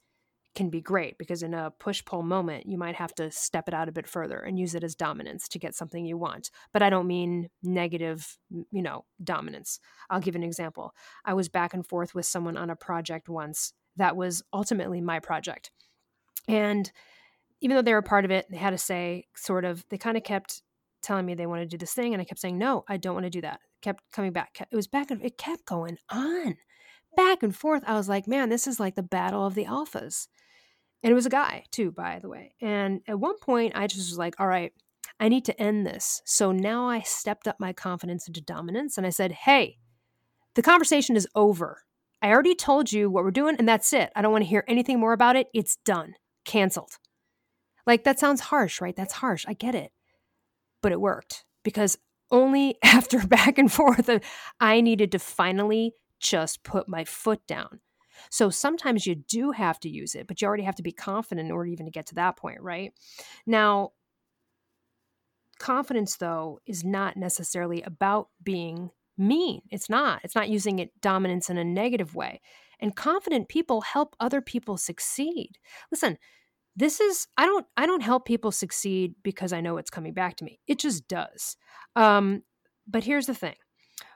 can 0.54 0.68
be 0.68 0.80
great 0.80 1.16
because 1.18 1.42
in 1.42 1.54
a 1.54 1.70
push 1.78 2.04
pull 2.04 2.22
moment, 2.22 2.66
you 2.66 2.76
might 2.76 2.94
have 2.94 3.14
to 3.14 3.30
step 3.30 3.68
it 3.68 3.74
out 3.74 3.88
a 3.88 3.92
bit 3.92 4.06
further 4.06 4.38
and 4.38 4.58
use 4.58 4.74
it 4.74 4.84
as 4.84 4.94
dominance 4.94 5.48
to 5.48 5.58
get 5.58 5.74
something 5.74 6.04
you 6.04 6.18
want. 6.18 6.50
But 6.72 6.82
I 6.82 6.90
don't 6.90 7.06
mean 7.06 7.48
negative, 7.62 8.36
you 8.50 8.82
know, 8.82 9.04
dominance. 9.22 9.80
I'll 10.10 10.20
give 10.20 10.34
an 10.34 10.42
example. 10.42 10.94
I 11.24 11.34
was 11.34 11.48
back 11.48 11.72
and 11.74 11.86
forth 11.86 12.14
with 12.14 12.26
someone 12.26 12.56
on 12.56 12.70
a 12.70 12.76
project 12.76 13.28
once 13.28 13.72
that 13.96 14.16
was 14.16 14.42
ultimately 14.52 15.00
my 15.00 15.20
project. 15.20 15.70
And 16.48 16.90
even 17.60 17.76
though 17.76 17.82
they 17.82 17.94
were 17.94 18.02
part 18.02 18.24
of 18.24 18.30
it, 18.30 18.46
they 18.50 18.56
had 18.56 18.70
to 18.70 18.78
say, 18.78 19.26
sort 19.36 19.64
of, 19.64 19.84
they 19.88 19.98
kind 19.98 20.16
of 20.16 20.24
kept 20.24 20.62
telling 21.02 21.24
me 21.24 21.34
they 21.34 21.46
want 21.46 21.62
to 21.62 21.66
do 21.66 21.78
this 21.78 21.94
thing. 21.94 22.12
And 22.12 22.20
I 22.20 22.24
kept 22.24 22.40
saying, 22.40 22.58
no, 22.58 22.84
I 22.88 22.96
don't 22.96 23.14
want 23.14 23.24
to 23.24 23.30
do 23.30 23.40
that. 23.42 23.60
kept 23.80 24.02
coming 24.12 24.32
back. 24.32 24.66
It 24.70 24.76
was 24.76 24.86
back 24.86 25.10
and 25.10 25.24
it 25.24 25.38
kept 25.38 25.64
going 25.64 25.98
on 26.10 26.56
back 27.16 27.42
and 27.42 27.54
forth. 27.54 27.82
I 27.86 27.94
was 27.94 28.08
like, 28.08 28.26
man, 28.26 28.48
this 28.48 28.66
is 28.66 28.80
like 28.80 28.94
the 28.94 29.02
battle 29.02 29.46
of 29.46 29.54
the 29.54 29.64
alphas. 29.64 30.28
And 31.02 31.10
it 31.10 31.14
was 31.14 31.26
a 31.26 31.30
guy, 31.30 31.64
too, 31.70 31.90
by 31.90 32.20
the 32.20 32.28
way. 32.28 32.54
And 32.60 33.00
at 33.08 33.18
one 33.18 33.38
point, 33.38 33.72
I 33.74 33.86
just 33.86 34.10
was 34.10 34.18
like, 34.18 34.34
all 34.38 34.46
right, 34.46 34.72
I 35.18 35.28
need 35.28 35.44
to 35.46 35.60
end 35.60 35.86
this. 35.86 36.22
So 36.24 36.52
now 36.52 36.88
I 36.88 37.00
stepped 37.00 37.48
up 37.48 37.58
my 37.58 37.72
confidence 37.72 38.28
into 38.28 38.40
dominance 38.40 38.96
and 38.96 39.06
I 39.06 39.10
said, 39.10 39.32
hey, 39.32 39.78
the 40.54 40.62
conversation 40.62 41.16
is 41.16 41.28
over. 41.34 41.82
I 42.20 42.30
already 42.30 42.54
told 42.54 42.92
you 42.92 43.10
what 43.10 43.24
we're 43.24 43.32
doing, 43.32 43.56
and 43.58 43.68
that's 43.68 43.92
it. 43.92 44.12
I 44.14 44.22
don't 44.22 44.30
want 44.30 44.44
to 44.44 44.48
hear 44.48 44.64
anything 44.68 45.00
more 45.00 45.12
about 45.12 45.34
it. 45.34 45.48
It's 45.52 45.76
done, 45.84 46.14
canceled. 46.44 46.98
Like, 47.84 48.04
that 48.04 48.20
sounds 48.20 48.40
harsh, 48.40 48.80
right? 48.80 48.94
That's 48.94 49.14
harsh. 49.14 49.44
I 49.48 49.54
get 49.54 49.74
it. 49.74 49.90
But 50.82 50.92
it 50.92 51.00
worked 51.00 51.44
because 51.64 51.98
only 52.30 52.76
after 52.82 53.26
back 53.26 53.58
and 53.58 53.72
forth, 53.72 54.08
I 54.60 54.80
needed 54.80 55.10
to 55.12 55.18
finally 55.18 55.94
just 56.20 56.62
put 56.62 56.88
my 56.88 57.04
foot 57.04 57.44
down. 57.48 57.80
So 58.30 58.50
sometimes 58.50 59.06
you 59.06 59.14
do 59.14 59.50
have 59.50 59.78
to 59.80 59.88
use 59.88 60.14
it, 60.14 60.26
but 60.26 60.40
you 60.40 60.48
already 60.48 60.62
have 60.64 60.76
to 60.76 60.82
be 60.82 60.92
confident 60.92 61.46
in 61.46 61.52
order 61.52 61.68
even 61.68 61.86
to 61.86 61.92
get 61.92 62.06
to 62.06 62.14
that 62.16 62.36
point, 62.36 62.60
right? 62.60 62.92
Now, 63.46 63.92
confidence, 65.58 66.16
though, 66.16 66.60
is 66.66 66.84
not 66.84 67.16
necessarily 67.16 67.82
about 67.82 68.28
being 68.42 68.90
mean. 69.18 69.62
It's 69.70 69.88
not. 69.88 70.20
It's 70.24 70.34
not 70.34 70.48
using 70.48 70.78
it 70.78 70.90
dominance 71.00 71.50
in 71.50 71.58
a 71.58 71.64
negative 71.64 72.14
way. 72.14 72.40
And 72.80 72.96
confident 72.96 73.48
people 73.48 73.80
help 73.82 74.16
other 74.18 74.40
people 74.40 74.76
succeed. 74.76 75.52
Listen, 75.90 76.18
this 76.74 77.00
is 77.00 77.26
I 77.36 77.46
don't 77.46 77.66
I 77.76 77.86
don't 77.86 78.02
help 78.02 78.24
people 78.24 78.50
succeed 78.50 79.14
because 79.22 79.52
I 79.52 79.60
know 79.60 79.76
it's 79.76 79.90
coming 79.90 80.14
back 80.14 80.36
to 80.36 80.44
me. 80.44 80.58
It 80.66 80.78
just 80.78 81.06
does. 81.06 81.56
Um, 81.96 82.42
but 82.86 83.04
here's 83.04 83.26
the 83.26 83.34
thing: 83.34 83.54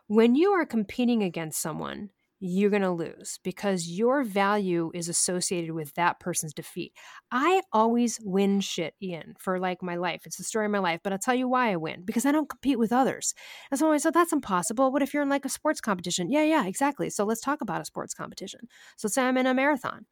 when 0.07 0.35
you 0.35 0.51
are 0.53 0.67
competing 0.67 1.23
against 1.23 1.61
someone 1.61 2.11
you're 2.47 2.71
going 2.71 2.83
to 2.83 2.91
lose 2.91 3.39
because 3.43 3.89
your 3.89 4.23
value 4.25 4.91
is 4.95 5.09
associated 5.09 5.73
with 5.73 5.95
that 5.95 6.21
person's 6.21 6.55
defeat. 6.55 6.93
I 7.31 7.63
always 7.73 8.19
win 8.23 8.61
shit, 8.61 8.95
Ian, 9.03 9.35
for 9.39 9.59
like 9.59 9.83
my 9.83 9.97
life. 9.97 10.23
It's 10.25 10.37
the 10.37 10.45
story 10.45 10.67
of 10.67 10.73
my 10.73 10.79
life, 10.79 11.01
but 11.03 11.13
I'll 11.13 11.19
tell 11.19 11.35
you 11.35 11.49
why 11.49 11.73
I 11.73 11.77
win 11.77 12.03
because 12.05 12.27
I 12.27 12.33
don't 12.33 12.49
compete 12.49 12.79
with 12.79 12.93
others. 12.93 13.35
And 13.71 13.79
so 13.79 13.91
I 13.93 13.99
said, 13.99 14.11
oh, 14.11 14.19
that's 14.21 14.33
impossible. 14.33 14.93
What 14.93 15.03
if 15.03 15.13
you're 15.13 15.23
in 15.23 15.29
like 15.29 15.45
a 15.45 15.51
sports 15.51 15.81
competition? 15.81 16.31
Yeah, 16.31 16.45
yeah, 16.45 16.67
exactly. 16.67 17.11
So 17.11 17.25
let's 17.25 17.41
talk 17.41 17.61
about 17.61 17.81
a 17.81 17.85
sports 17.85 18.15
competition. 18.15 18.61
So 18.97 19.09
say 19.09 19.23
I'm 19.23 19.39
in 19.39 19.47
a 19.47 19.55
marathon. 19.55 20.07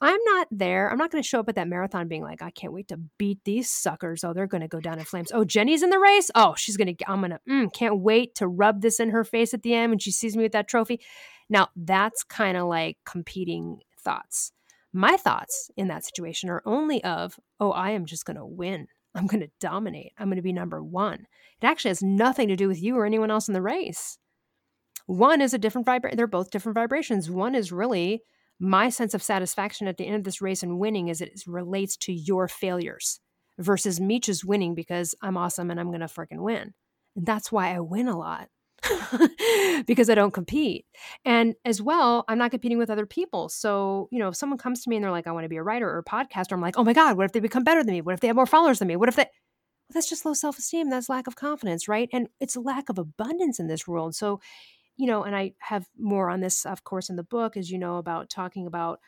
I'm 0.00 0.20
not 0.24 0.46
there. 0.50 0.90
I'm 0.90 0.98
not 0.98 1.10
going 1.10 1.22
to 1.22 1.28
show 1.28 1.40
up 1.40 1.48
at 1.48 1.56
that 1.56 1.66
marathon 1.66 2.06
being 2.06 2.22
like, 2.22 2.40
I 2.40 2.50
can't 2.50 2.72
wait 2.72 2.88
to 2.88 3.00
beat 3.18 3.40
these 3.44 3.68
suckers. 3.68 4.22
Oh, 4.22 4.32
they're 4.32 4.46
going 4.46 4.60
to 4.60 4.68
go 4.68 4.80
down 4.80 4.98
in 4.98 5.04
flames. 5.04 5.32
Oh, 5.32 5.44
Jenny's 5.44 5.82
in 5.82 5.90
the 5.90 5.98
race. 5.98 6.30
Oh, 6.36 6.54
she's 6.56 6.76
going 6.76 6.94
to, 6.94 7.10
I'm 7.10 7.20
going 7.20 7.32
to, 7.32 7.40
mm, 7.48 7.72
can't 7.72 8.00
wait 8.00 8.36
to 8.36 8.46
rub 8.46 8.80
this 8.80 9.00
in 9.00 9.10
her 9.10 9.24
face 9.24 9.54
at 9.54 9.62
the 9.62 9.74
end 9.74 9.90
when 9.90 9.98
she 9.98 10.12
sees 10.12 10.36
me 10.36 10.44
with 10.44 10.52
that 10.52 10.68
trophy. 10.68 11.00
Now, 11.50 11.68
that's 11.74 12.22
kind 12.22 12.56
of 12.56 12.68
like 12.68 12.98
competing 13.04 13.80
thoughts. 13.98 14.52
My 14.92 15.16
thoughts 15.16 15.70
in 15.76 15.88
that 15.88 16.04
situation 16.04 16.48
are 16.48 16.62
only 16.64 17.02
of, 17.02 17.38
oh, 17.58 17.72
I 17.72 17.90
am 17.90 18.06
just 18.06 18.24
going 18.24 18.36
to 18.36 18.46
win. 18.46 18.86
I'm 19.14 19.26
going 19.26 19.40
to 19.40 19.50
dominate. 19.58 20.12
I'm 20.16 20.28
going 20.28 20.36
to 20.36 20.42
be 20.42 20.52
number 20.52 20.82
one. 20.82 21.26
It 21.60 21.66
actually 21.66 21.90
has 21.90 22.02
nothing 22.02 22.48
to 22.48 22.56
do 22.56 22.68
with 22.68 22.80
you 22.80 22.96
or 22.96 23.04
anyone 23.04 23.32
else 23.32 23.48
in 23.48 23.54
the 23.54 23.62
race. 23.62 24.18
One 25.06 25.40
is 25.40 25.54
a 25.54 25.58
different 25.58 25.86
vibration. 25.86 26.16
They're 26.16 26.26
both 26.26 26.50
different 26.50 26.74
vibrations. 26.74 27.30
One 27.30 27.54
is 27.54 27.72
really 27.72 28.22
my 28.60 28.88
sense 28.88 29.14
of 29.14 29.22
satisfaction 29.22 29.86
at 29.86 29.96
the 29.96 30.06
end 30.06 30.16
of 30.16 30.24
this 30.24 30.40
race 30.40 30.62
and 30.62 30.78
winning 30.78 31.08
is 31.08 31.20
it 31.20 31.42
relates 31.46 31.96
to 31.96 32.12
your 32.12 32.48
failures 32.48 33.20
versus 33.58 34.00
me 34.00 34.20
just 34.20 34.44
winning 34.44 34.74
because 34.74 35.14
I'm 35.22 35.36
awesome 35.36 35.70
and 35.70 35.78
I'm 35.78 35.88
going 35.88 36.00
to 36.00 36.06
freaking 36.06 36.40
win. 36.40 36.74
And 37.16 37.26
that's 37.26 37.52
why 37.52 37.74
I 37.74 37.80
win 37.80 38.08
a 38.08 38.18
lot. 38.18 38.48
because 39.86 40.08
I 40.08 40.14
don't 40.14 40.32
compete. 40.32 40.86
And 41.24 41.54
as 41.64 41.82
well, 41.82 42.24
I'm 42.28 42.38
not 42.38 42.52
competing 42.52 42.78
with 42.78 42.90
other 42.90 43.06
people. 43.06 43.48
So, 43.48 44.08
you 44.12 44.18
know, 44.18 44.28
if 44.28 44.36
someone 44.36 44.58
comes 44.58 44.82
to 44.82 44.90
me 44.90 44.96
and 44.96 45.04
they're 45.04 45.10
like, 45.10 45.26
I 45.26 45.32
want 45.32 45.44
to 45.44 45.48
be 45.48 45.56
a 45.56 45.62
writer 45.62 45.88
or 45.88 45.98
a 45.98 46.04
podcaster, 46.04 46.52
I'm 46.52 46.60
like, 46.60 46.78
oh 46.78 46.84
my 46.84 46.92
God, 46.92 47.16
what 47.16 47.24
if 47.24 47.32
they 47.32 47.40
become 47.40 47.64
better 47.64 47.82
than 47.82 47.94
me? 47.94 48.00
What 48.00 48.14
if 48.14 48.20
they 48.20 48.28
have 48.28 48.36
more 48.36 48.46
followers 48.46 48.78
than 48.78 48.88
me? 48.88 48.96
What 48.96 49.08
if 49.08 49.16
they. 49.16 49.22
Well, 49.22 49.94
that's 49.94 50.08
just 50.08 50.24
low 50.24 50.34
self 50.34 50.58
esteem. 50.58 50.90
That's 50.90 51.08
lack 51.08 51.26
of 51.26 51.34
confidence, 51.34 51.88
right? 51.88 52.08
And 52.12 52.28
it's 52.40 52.56
a 52.56 52.60
lack 52.60 52.88
of 52.88 52.98
abundance 52.98 53.58
in 53.58 53.68
this 53.68 53.88
world. 53.88 54.14
So, 54.14 54.40
you 54.98 55.06
know, 55.06 55.22
and 55.22 55.34
I 55.34 55.54
have 55.60 55.86
more 55.96 56.28
on 56.28 56.40
this, 56.40 56.66
of 56.66 56.84
course, 56.84 57.08
in 57.08 57.16
the 57.16 57.22
book, 57.22 57.56
as 57.56 57.70
you 57.70 57.78
know, 57.78 57.96
about 57.96 58.28
talking 58.28 58.66
about 58.66 58.98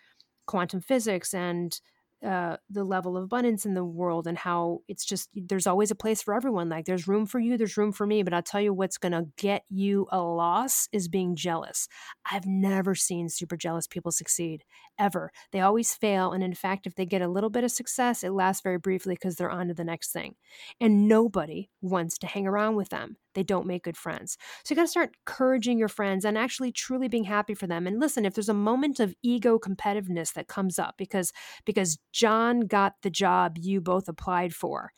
quantum 0.46 0.80
physics 0.80 1.34
and 1.34 1.78
uh, 2.24 2.56
the 2.68 2.84
level 2.84 3.16
of 3.16 3.24
abundance 3.24 3.64
in 3.64 3.72
the 3.72 3.84
world 3.84 4.26
and 4.26 4.36
how 4.36 4.80
it's 4.88 5.06
just 5.06 5.30
there's 5.34 5.66
always 5.66 5.90
a 5.90 5.94
place 5.94 6.22
for 6.22 6.34
everyone. 6.34 6.68
Like 6.68 6.84
there's 6.84 7.08
room 7.08 7.24
for 7.24 7.38
you, 7.38 7.56
there's 7.56 7.78
room 7.78 7.92
for 7.92 8.06
me. 8.06 8.22
But 8.22 8.34
I'll 8.34 8.42
tell 8.42 8.60
you 8.60 8.74
what's 8.74 8.98
going 8.98 9.12
to 9.12 9.26
get 9.38 9.64
you 9.70 10.06
a 10.12 10.20
loss 10.20 10.86
is 10.92 11.08
being 11.08 11.34
jealous. 11.34 11.88
I've 12.30 12.46
never 12.46 12.94
seen 12.94 13.30
super 13.30 13.56
jealous 13.56 13.86
people 13.86 14.12
succeed 14.12 14.64
ever. 14.98 15.32
They 15.50 15.60
always 15.60 15.94
fail. 15.94 16.32
And 16.32 16.44
in 16.44 16.54
fact, 16.54 16.86
if 16.86 16.94
they 16.94 17.06
get 17.06 17.22
a 17.22 17.28
little 17.28 17.50
bit 17.50 17.64
of 17.64 17.70
success, 17.70 18.22
it 18.22 18.32
lasts 18.32 18.62
very 18.62 18.78
briefly 18.78 19.14
because 19.14 19.36
they're 19.36 19.50
on 19.50 19.68
to 19.68 19.74
the 19.74 19.84
next 19.84 20.12
thing. 20.12 20.34
And 20.78 21.08
nobody 21.08 21.70
wants 21.80 22.18
to 22.18 22.26
hang 22.26 22.46
around 22.46 22.76
with 22.76 22.90
them 22.90 23.16
they 23.34 23.42
don't 23.42 23.66
make 23.66 23.84
good 23.84 23.96
friends. 23.96 24.36
So 24.64 24.72
you 24.72 24.76
got 24.76 24.82
to 24.82 24.88
start 24.88 25.16
encouraging 25.26 25.78
your 25.78 25.88
friends 25.88 26.24
and 26.24 26.36
actually 26.36 26.72
truly 26.72 27.08
being 27.08 27.24
happy 27.24 27.54
for 27.54 27.66
them. 27.66 27.86
And 27.86 28.00
listen, 28.00 28.24
if 28.24 28.34
there's 28.34 28.48
a 28.48 28.54
moment 28.54 29.00
of 29.00 29.14
ego 29.22 29.58
competitiveness 29.58 30.32
that 30.34 30.48
comes 30.48 30.78
up 30.78 30.96
because 30.96 31.32
because 31.64 31.98
John 32.12 32.60
got 32.60 32.94
the 33.02 33.10
job 33.10 33.56
you 33.58 33.80
both 33.80 34.08
applied 34.08 34.54
for. 34.54 34.92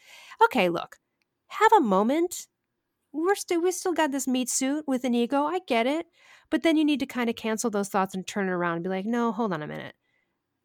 Okay, 0.44 0.68
look. 0.68 0.96
Have 1.48 1.72
a 1.72 1.80
moment. 1.80 2.46
We're 3.12 3.34
still 3.34 3.62
we 3.62 3.72
still 3.72 3.92
got 3.92 4.12
this 4.12 4.26
meat 4.26 4.48
suit 4.48 4.84
with 4.86 5.04
an 5.04 5.14
ego. 5.14 5.44
I 5.44 5.60
get 5.66 5.86
it. 5.86 6.06
But 6.50 6.62
then 6.62 6.76
you 6.76 6.84
need 6.84 7.00
to 7.00 7.06
kind 7.06 7.30
of 7.30 7.36
cancel 7.36 7.70
those 7.70 7.88
thoughts 7.88 8.14
and 8.14 8.26
turn 8.26 8.48
it 8.48 8.52
around 8.52 8.76
and 8.76 8.84
be 8.84 8.90
like, 8.90 9.06
"No, 9.06 9.32
hold 9.32 9.52
on 9.52 9.62
a 9.62 9.66
minute 9.66 9.94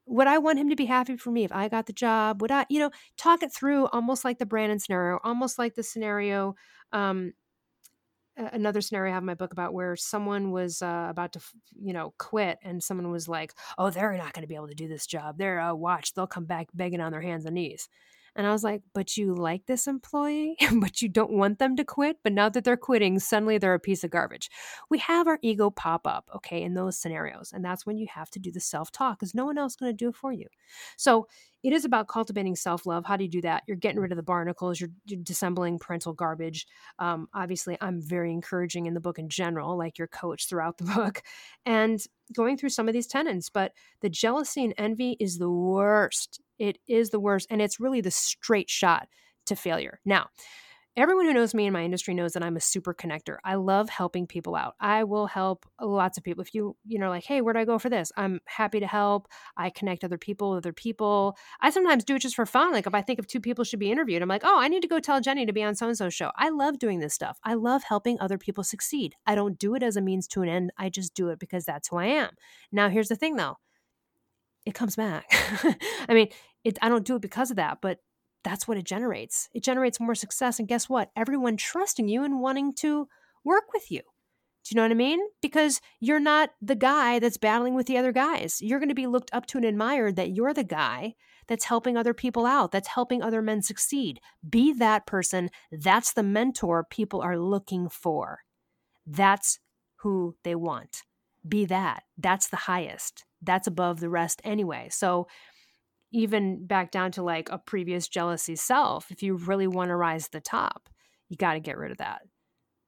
would 0.07 0.27
I 0.27 0.37
want 0.37 0.57
him 0.57 0.69
to 0.69 0.75
be 0.75 0.85
happy 0.85 1.17
for 1.17 1.31
me 1.31 1.43
if 1.43 1.51
I 1.51 1.67
got 1.67 1.85
the 1.85 1.93
job? 1.93 2.41
Would 2.41 2.51
I, 2.51 2.65
you 2.69 2.79
know, 2.79 2.91
talk 3.17 3.43
it 3.43 3.53
through 3.53 3.87
almost 3.87 4.23
like 4.23 4.39
the 4.39 4.45
Brandon 4.45 4.79
scenario, 4.79 5.19
almost 5.23 5.59
like 5.59 5.75
the 5.75 5.83
scenario 5.83 6.55
um, 6.93 7.33
another 8.37 8.81
scenario 8.81 9.11
I 9.11 9.15
have 9.15 9.23
in 9.23 9.27
my 9.27 9.33
book 9.35 9.51
about 9.53 9.73
where 9.73 9.95
someone 9.95 10.51
was 10.51 10.81
uh, 10.81 11.07
about 11.09 11.33
to, 11.33 11.41
you 11.79 11.93
know, 11.93 12.13
quit, 12.17 12.59
and 12.63 12.83
someone 12.83 13.11
was 13.11 13.27
like, 13.27 13.53
"Oh, 13.77 13.89
they're 13.89 14.17
not 14.17 14.33
going 14.33 14.43
to 14.43 14.47
be 14.47 14.55
able 14.55 14.67
to 14.69 14.75
do 14.75 14.87
this 14.87 15.07
job. 15.07 15.37
They're 15.37 15.59
uh, 15.59 15.73
watch, 15.73 16.13
they'll 16.13 16.27
come 16.27 16.45
back 16.45 16.67
begging 16.73 17.01
on 17.01 17.11
their 17.11 17.21
hands 17.21 17.45
and 17.45 17.55
knees." 17.55 17.89
And 18.37 18.45
I 18.45 18.51
was 18.51 18.63
like, 18.63 18.83
but 18.93 19.17
you 19.17 19.33
like 19.33 19.65
this 19.65 19.87
employee, 19.87 20.55
but 20.75 21.01
you 21.01 21.09
don't 21.09 21.31
want 21.31 21.57
them 21.57 21.75
to 21.75 21.83
quit. 21.83 22.17
But 22.23 22.33
now 22.33 22.49
that 22.49 22.63
they're 22.63 22.77
quitting, 22.77 23.17
suddenly 23.17 23.57
they're 23.57 23.73
a 23.73 23.79
piece 23.79 24.03
of 24.03 24.11
garbage. 24.11 24.51
We 24.91 24.99
have 24.99 25.27
our 25.27 25.39
ego 25.41 25.71
pop 25.71 26.05
up, 26.05 26.29
okay, 26.35 26.61
in 26.61 26.75
those 26.75 26.99
scenarios. 26.99 27.51
And 27.51 27.65
that's 27.65 27.85
when 27.85 27.97
you 27.97 28.05
have 28.13 28.29
to 28.31 28.39
do 28.39 28.51
the 28.51 28.59
self 28.59 28.91
talk 28.91 29.19
because 29.19 29.33
no 29.33 29.45
one 29.45 29.57
else 29.57 29.73
is 29.73 29.77
going 29.77 29.91
to 29.91 29.97
do 29.97 30.09
it 30.09 30.15
for 30.15 30.31
you. 30.31 30.45
So 30.97 31.27
it 31.63 31.73
is 31.73 31.83
about 31.83 32.07
cultivating 32.07 32.55
self 32.55 32.85
love. 32.85 33.05
How 33.05 33.17
do 33.17 33.23
you 33.23 33.29
do 33.29 33.41
that? 33.41 33.63
You're 33.67 33.75
getting 33.75 33.99
rid 33.99 34.11
of 34.11 34.17
the 34.17 34.23
barnacles, 34.23 34.79
you're, 34.79 34.91
you're 35.05 35.19
disassembling 35.19 35.79
parental 35.79 36.13
garbage. 36.13 36.67
Um, 36.99 37.27
obviously, 37.33 37.75
I'm 37.81 37.99
very 38.01 38.31
encouraging 38.31 38.85
in 38.85 38.93
the 38.93 38.99
book 38.99 39.17
in 39.17 39.29
general, 39.29 39.75
like 39.77 39.97
your 39.97 40.07
coach 40.07 40.47
throughout 40.47 40.77
the 40.77 40.83
book, 40.95 41.23
and 41.65 41.99
going 42.33 42.57
through 42.57 42.69
some 42.69 42.87
of 42.87 42.93
these 42.93 43.07
tenets. 43.07 43.49
But 43.49 43.73
the 44.01 44.09
jealousy 44.09 44.63
and 44.63 44.75
envy 44.77 45.17
is 45.19 45.39
the 45.39 45.49
worst 45.49 46.39
it 46.59 46.77
is 46.87 47.09
the 47.09 47.19
worst. 47.19 47.47
And 47.49 47.61
it's 47.61 47.79
really 47.79 48.01
the 48.01 48.11
straight 48.11 48.69
shot 48.69 49.07
to 49.45 49.55
failure. 49.55 49.99
Now, 50.05 50.27
everyone 50.97 51.25
who 51.25 51.33
knows 51.33 51.53
me 51.53 51.67
in 51.67 51.73
my 51.73 51.83
industry 51.83 52.15
knows 52.15 52.33
that 52.33 52.43
I'm 52.43 52.57
a 52.57 52.59
super 52.59 52.91
connector. 52.91 53.37
I 53.45 53.53
love 53.53 53.87
helping 53.87 54.25
people 54.25 54.55
out. 54.55 54.73
I 54.79 55.03
will 55.03 55.27
help 55.27 55.67
lots 55.79 56.17
of 56.17 56.23
people. 56.23 56.41
If 56.41 56.55
you, 56.55 56.75
you 56.85 56.97
know, 56.97 57.09
like, 57.09 57.23
hey, 57.23 57.41
where 57.41 57.53
do 57.53 57.59
I 57.59 57.65
go 57.65 57.77
for 57.77 57.87
this? 57.87 58.11
I'm 58.17 58.39
happy 58.45 58.79
to 58.79 58.87
help. 58.87 59.27
I 59.55 59.69
connect 59.69 60.03
other 60.03 60.17
people 60.17 60.49
with 60.49 60.57
other 60.57 60.73
people. 60.73 61.37
I 61.61 61.69
sometimes 61.69 62.03
do 62.03 62.15
it 62.15 62.23
just 62.23 62.35
for 62.35 62.47
fun. 62.47 62.71
Like 62.71 62.87
if 62.87 62.95
I 62.95 63.03
think 63.03 63.19
of 63.19 63.27
two 63.27 63.39
people 63.39 63.63
should 63.63 63.79
be 63.79 63.91
interviewed, 63.91 64.23
I'm 64.23 64.27
like, 64.27 64.41
oh, 64.43 64.59
I 64.59 64.67
need 64.67 64.81
to 64.81 64.87
go 64.87 64.99
tell 64.99 65.21
Jenny 65.21 65.45
to 65.45 65.53
be 65.53 65.63
on 65.63 65.75
so 65.75 65.87
and 65.87 65.97
so 65.97 66.09
show. 66.09 66.31
I 66.35 66.49
love 66.49 66.79
doing 66.79 66.99
this 66.99 67.13
stuff. 67.13 67.37
I 67.43 67.53
love 67.53 67.83
helping 67.83 68.19
other 68.19 68.39
people 68.39 68.63
succeed. 68.63 69.13
I 69.27 69.35
don't 69.35 69.59
do 69.59 69.75
it 69.75 69.83
as 69.83 69.97
a 69.97 70.01
means 70.01 70.27
to 70.29 70.41
an 70.41 70.49
end. 70.49 70.71
I 70.79 70.89
just 70.89 71.13
do 71.13 71.29
it 71.29 71.37
because 71.37 71.63
that's 71.63 71.89
who 71.89 71.97
I 71.97 72.05
am. 72.05 72.31
Now, 72.71 72.89
here's 72.89 73.09
the 73.09 73.15
thing 73.15 73.35
though 73.35 73.57
it 74.67 74.73
comes 74.73 74.97
back. 74.97 75.25
I 76.09 76.13
mean, 76.13 76.27
it, 76.65 76.77
I 76.81 76.89
don't 76.89 77.05
do 77.05 77.15
it 77.15 77.21
because 77.21 77.49
of 77.49 77.55
that, 77.55 77.77
but 77.81 77.99
that's 78.43 78.67
what 78.67 78.77
it 78.77 78.83
generates. 78.83 79.47
It 79.53 79.63
generates 79.63 79.99
more 79.99 80.13
success. 80.13 80.59
And 80.59 80.67
guess 80.67 80.89
what? 80.89 81.09
Everyone 81.15 81.55
trusting 81.55 82.09
you 82.09 82.23
and 82.23 82.41
wanting 82.41 82.73
to 82.75 83.07
work 83.45 83.71
with 83.73 83.89
you. 83.89 84.01
Do 84.01 84.73
you 84.73 84.75
know 84.75 84.81
what 84.81 84.91
I 84.91 84.95
mean? 84.95 85.21
Because 85.41 85.79
you're 86.01 86.19
not 86.19 86.49
the 86.61 86.75
guy 86.75 87.19
that's 87.19 87.37
battling 87.37 87.75
with 87.75 87.87
the 87.87 87.97
other 87.97 88.11
guys. 88.11 88.57
You're 88.61 88.79
going 88.79 88.89
to 88.89 88.95
be 88.95 89.07
looked 89.07 89.29
up 89.31 89.45
to 89.47 89.57
and 89.57 89.65
admired 89.65 90.17
that 90.17 90.31
you're 90.31 90.53
the 90.53 90.65
guy 90.65 91.15
that's 91.47 91.63
helping 91.63 91.95
other 91.95 92.13
people 92.13 92.45
out, 92.45 92.73
that's 92.73 92.89
helping 92.89 93.21
other 93.21 93.41
men 93.41 93.61
succeed. 93.61 94.19
Be 94.47 94.73
that 94.73 95.05
person. 95.05 95.49
That's 95.71 96.11
the 96.11 96.23
mentor 96.23 96.83
people 96.83 97.21
are 97.21 97.39
looking 97.39 97.87
for. 97.87 98.39
That's 99.05 99.59
who 100.01 100.35
they 100.43 100.55
want. 100.55 101.03
Be 101.47 101.63
that. 101.63 102.03
That's 102.17 102.49
the 102.49 102.57
highest. 102.57 103.23
That's 103.41 103.67
above 103.67 103.99
the 103.99 104.09
rest 104.09 104.41
anyway. 104.43 104.87
So, 104.91 105.27
even 106.11 106.65
back 106.65 106.91
down 106.91 107.11
to 107.11 107.23
like 107.23 107.49
a 107.51 107.57
previous 107.57 108.07
jealousy 108.07 108.55
self, 108.55 109.11
if 109.11 109.21
you 109.21 109.35
really 109.35 109.67
want 109.67 109.89
to 109.89 109.95
rise 109.95 110.25
to 110.25 110.31
the 110.31 110.41
top, 110.41 110.89
you 111.29 111.35
got 111.37 111.53
to 111.53 111.59
get 111.59 111.77
rid 111.77 111.91
of 111.91 111.97
that. 111.97 112.21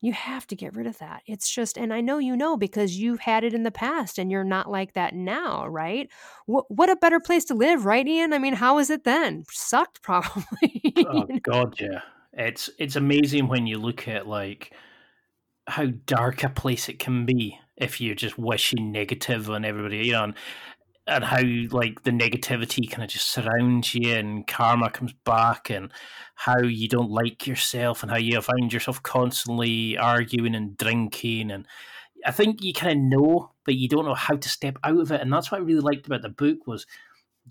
You 0.02 0.14
have 0.14 0.47
to 0.47 0.56
get 0.56 0.76
rid 0.76 0.88
of 0.88 0.97
that. 1.00 1.24
It's 1.26 1.50
just, 1.50 1.78
and 1.78 1.93
I 1.93 2.00
know 2.00 2.20
you 2.20 2.38
know 2.38 2.56
because 2.56 2.97
you've 2.97 3.20
had 3.20 3.43
it 3.43 3.54
in 3.54 3.64
the 3.64 3.72
past 3.72 4.18
and 4.18 4.32
you're 4.32 4.45
not 4.45 4.72
like 4.72 4.93
that 4.93 5.14
now, 5.14 5.68
right? 5.68 6.10
What, 6.45 6.66
what 6.70 6.89
a 6.89 6.95
better 6.95 7.20
place 7.20 7.43
to 7.45 7.54
live, 7.54 7.86
right, 7.86 8.08
Ian? 8.08 8.32
I 8.32 8.38
mean, 8.38 8.54
how 8.54 8.76
was 8.76 8.89
it 8.89 9.04
then? 9.04 9.43
Sucked, 9.52 10.00
oh, 10.08 10.22
probably. 10.22 10.93
oh, 11.06 11.28
God, 11.43 11.76
yeah. 11.80 12.02
It's 12.32 12.70
it's 12.78 12.95
amazing 12.95 13.47
when 13.47 13.66
you 13.66 13.80
look 13.80 14.08
at 14.08 14.28
like 14.28 14.74
how 15.68 15.88
dark 16.06 16.43
a 16.43 16.50
place 16.50 16.88
it 16.88 17.00
can 17.00 17.26
be 17.26 17.60
if 17.80 17.99
you're 18.01 18.15
just 18.15 18.38
wishing 18.38 18.91
negative 18.91 19.49
on 19.49 19.65
everybody, 19.65 20.05
you 20.07 20.11
know. 20.13 20.25
And 20.25 20.36
and 21.09 21.23
how 21.23 21.41
like 21.75 22.03
the 22.03 22.11
negativity 22.11 22.89
kind 22.89 23.03
of 23.03 23.09
just 23.09 23.32
surrounds 23.32 23.95
you 23.95 24.13
and 24.13 24.45
karma 24.45 24.89
comes 24.89 25.13
back 25.25 25.69
and 25.69 25.91
how 26.36 26.61
you 26.61 26.88
don't 26.88 27.09
like 27.09 27.47
yourself 27.47 28.03
and 28.03 28.11
how 28.11 28.17
you 28.17 28.39
find 28.41 28.71
yourself 28.71 29.01
constantly 29.01 29.97
arguing 29.97 30.55
and 30.55 30.77
drinking 30.77 31.51
and 31.51 31.65
I 32.25 32.32
think 32.32 32.61
you 32.61 32.73
kind 32.73 32.91
of 32.91 33.19
know 33.19 33.51
but 33.65 33.75
you 33.75 33.89
don't 33.89 34.05
know 34.05 34.13
how 34.13 34.36
to 34.36 34.49
step 34.49 34.77
out 34.84 34.99
of 34.99 35.11
it 35.11 35.21
and 35.21 35.34
that's 35.34 35.51
what 35.51 35.59
I 35.59 35.63
really 35.63 35.82
liked 35.82 36.05
about 36.05 36.21
the 36.21 36.30
book 36.30 36.67
was 36.67 36.86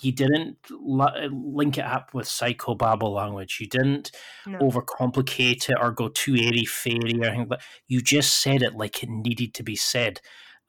you 0.03 0.13
didn't 0.13 0.57
link 0.71 1.79
it 1.79 1.85
up 1.85 2.15
with 2.15 2.27
psychobabble 2.27 3.15
language. 3.15 3.59
You 3.61 3.67
didn't 3.67 4.11
no. 4.47 4.59
overcomplicate 4.59 5.71
it 5.71 5.77
or 5.81 5.93
go 5.93 6.09
too 6.09 6.37
airy 6.37 6.65
fairy 6.65 7.21
or 7.21 7.27
anything. 7.27 7.47
But 7.47 7.61
you 7.87 8.01
just 8.01 8.41
said 8.41 8.63
it 8.63 8.75
like 8.75 9.03
it 9.03 9.09
needed 9.09 9.55
to 9.55 9.63
be 9.63 9.77
said 9.77 10.21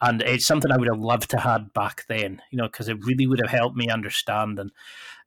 and 0.01 0.21
it's 0.21 0.45
something 0.45 0.71
I 0.71 0.77
would 0.77 0.87
have 0.87 0.99
loved 0.99 1.29
to 1.31 1.39
had 1.39 1.73
back 1.73 2.05
then, 2.07 2.41
you 2.51 2.57
know, 2.57 2.67
because 2.67 2.87
it 2.87 3.03
really 3.03 3.27
would 3.27 3.41
have 3.41 3.49
helped 3.49 3.75
me 3.75 3.89
understand. 3.89 4.57
And 4.59 4.71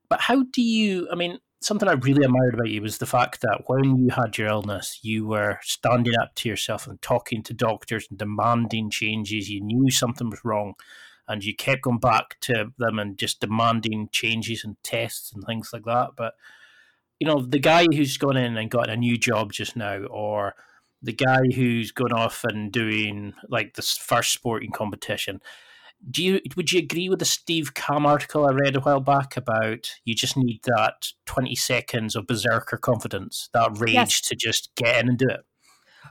but 0.09 0.21
how 0.21 0.45
do 0.45 0.63
you? 0.63 1.09
I 1.13 1.15
mean, 1.15 1.39
something 1.61 1.89
I 1.89 1.93
really 1.93 2.25
admired 2.25 2.55
about 2.55 2.71
you 2.71 2.81
was 2.81 2.99
the 2.99 3.07
fact 3.07 3.43
that 3.43 3.65
when 3.67 3.97
you 3.97 4.11
had 4.11 4.39
your 4.39 4.49
illness, 4.49 5.01
you 5.03 5.27
were 5.27 5.59
standing 5.63 6.17
up 6.17 6.35
to 6.37 6.49
yourself 6.49 6.87
and 6.87 7.01
talking 7.03 7.43
to 7.45 7.55
doctors 7.55 8.07
and 8.09 8.19
demanding 8.19 8.89
changes. 8.91 9.51
You 9.51 9.61
knew 9.61 9.91
something 9.91 10.31
was 10.31 10.45
wrong, 10.45 10.75
and 11.33 11.43
you 11.43 11.57
kept 11.57 11.83
going 11.83 11.99
back 11.99 12.39
to 12.43 12.73
them 12.79 12.99
and 12.99 13.19
just 13.19 13.41
demanding 13.41 14.09
changes 14.13 14.65
and 14.65 14.77
tests 14.85 15.33
and 15.33 15.43
things 15.45 15.71
like 15.73 15.85
that. 15.85 16.11
But 16.17 16.35
you 17.19 17.27
know, 17.27 17.41
the 17.41 17.59
guy 17.59 17.87
who's 17.93 18.19
gone 18.19 18.37
in 18.37 18.57
and 18.57 18.71
got 18.71 18.91
a 18.91 18.97
new 18.97 19.17
job 19.17 19.53
just 19.53 19.77
now, 19.77 20.05
or 20.05 20.55
the 21.01 21.13
guy 21.13 21.41
who's 21.55 21.91
gone 21.91 22.13
off 22.13 22.45
and 22.45 22.71
doing 22.71 23.35
like 23.49 23.75
this 23.75 23.97
first 23.97 24.33
sporting 24.33 24.71
competition. 24.71 25.41
Do 26.11 26.23
you 26.23 26.41
would 26.57 26.73
you 26.73 26.81
agree 26.81 27.09
with 27.09 27.21
the 27.21 27.25
Steve 27.25 27.75
Kamb 27.75 28.07
article 28.07 28.45
I 28.45 28.51
read 28.51 28.75
a 28.75 28.81
while 28.81 29.01
back 29.01 29.37
about 29.37 29.89
you 30.05 30.17
just 30.17 30.37
need 30.37 30.61
that 30.65 31.07
twenty 31.27 31.55
seconds 31.55 32.17
of 32.17 32.27
berserker 32.27 32.77
confidence, 32.77 33.49
that 33.55 33.79
rage 33.79 33.95
yes. 33.95 34.21
to 34.23 34.35
just 34.35 34.75
get 34.75 35.01
in 35.01 35.09
and 35.09 35.19
do 35.19 35.29
it? 35.29 35.43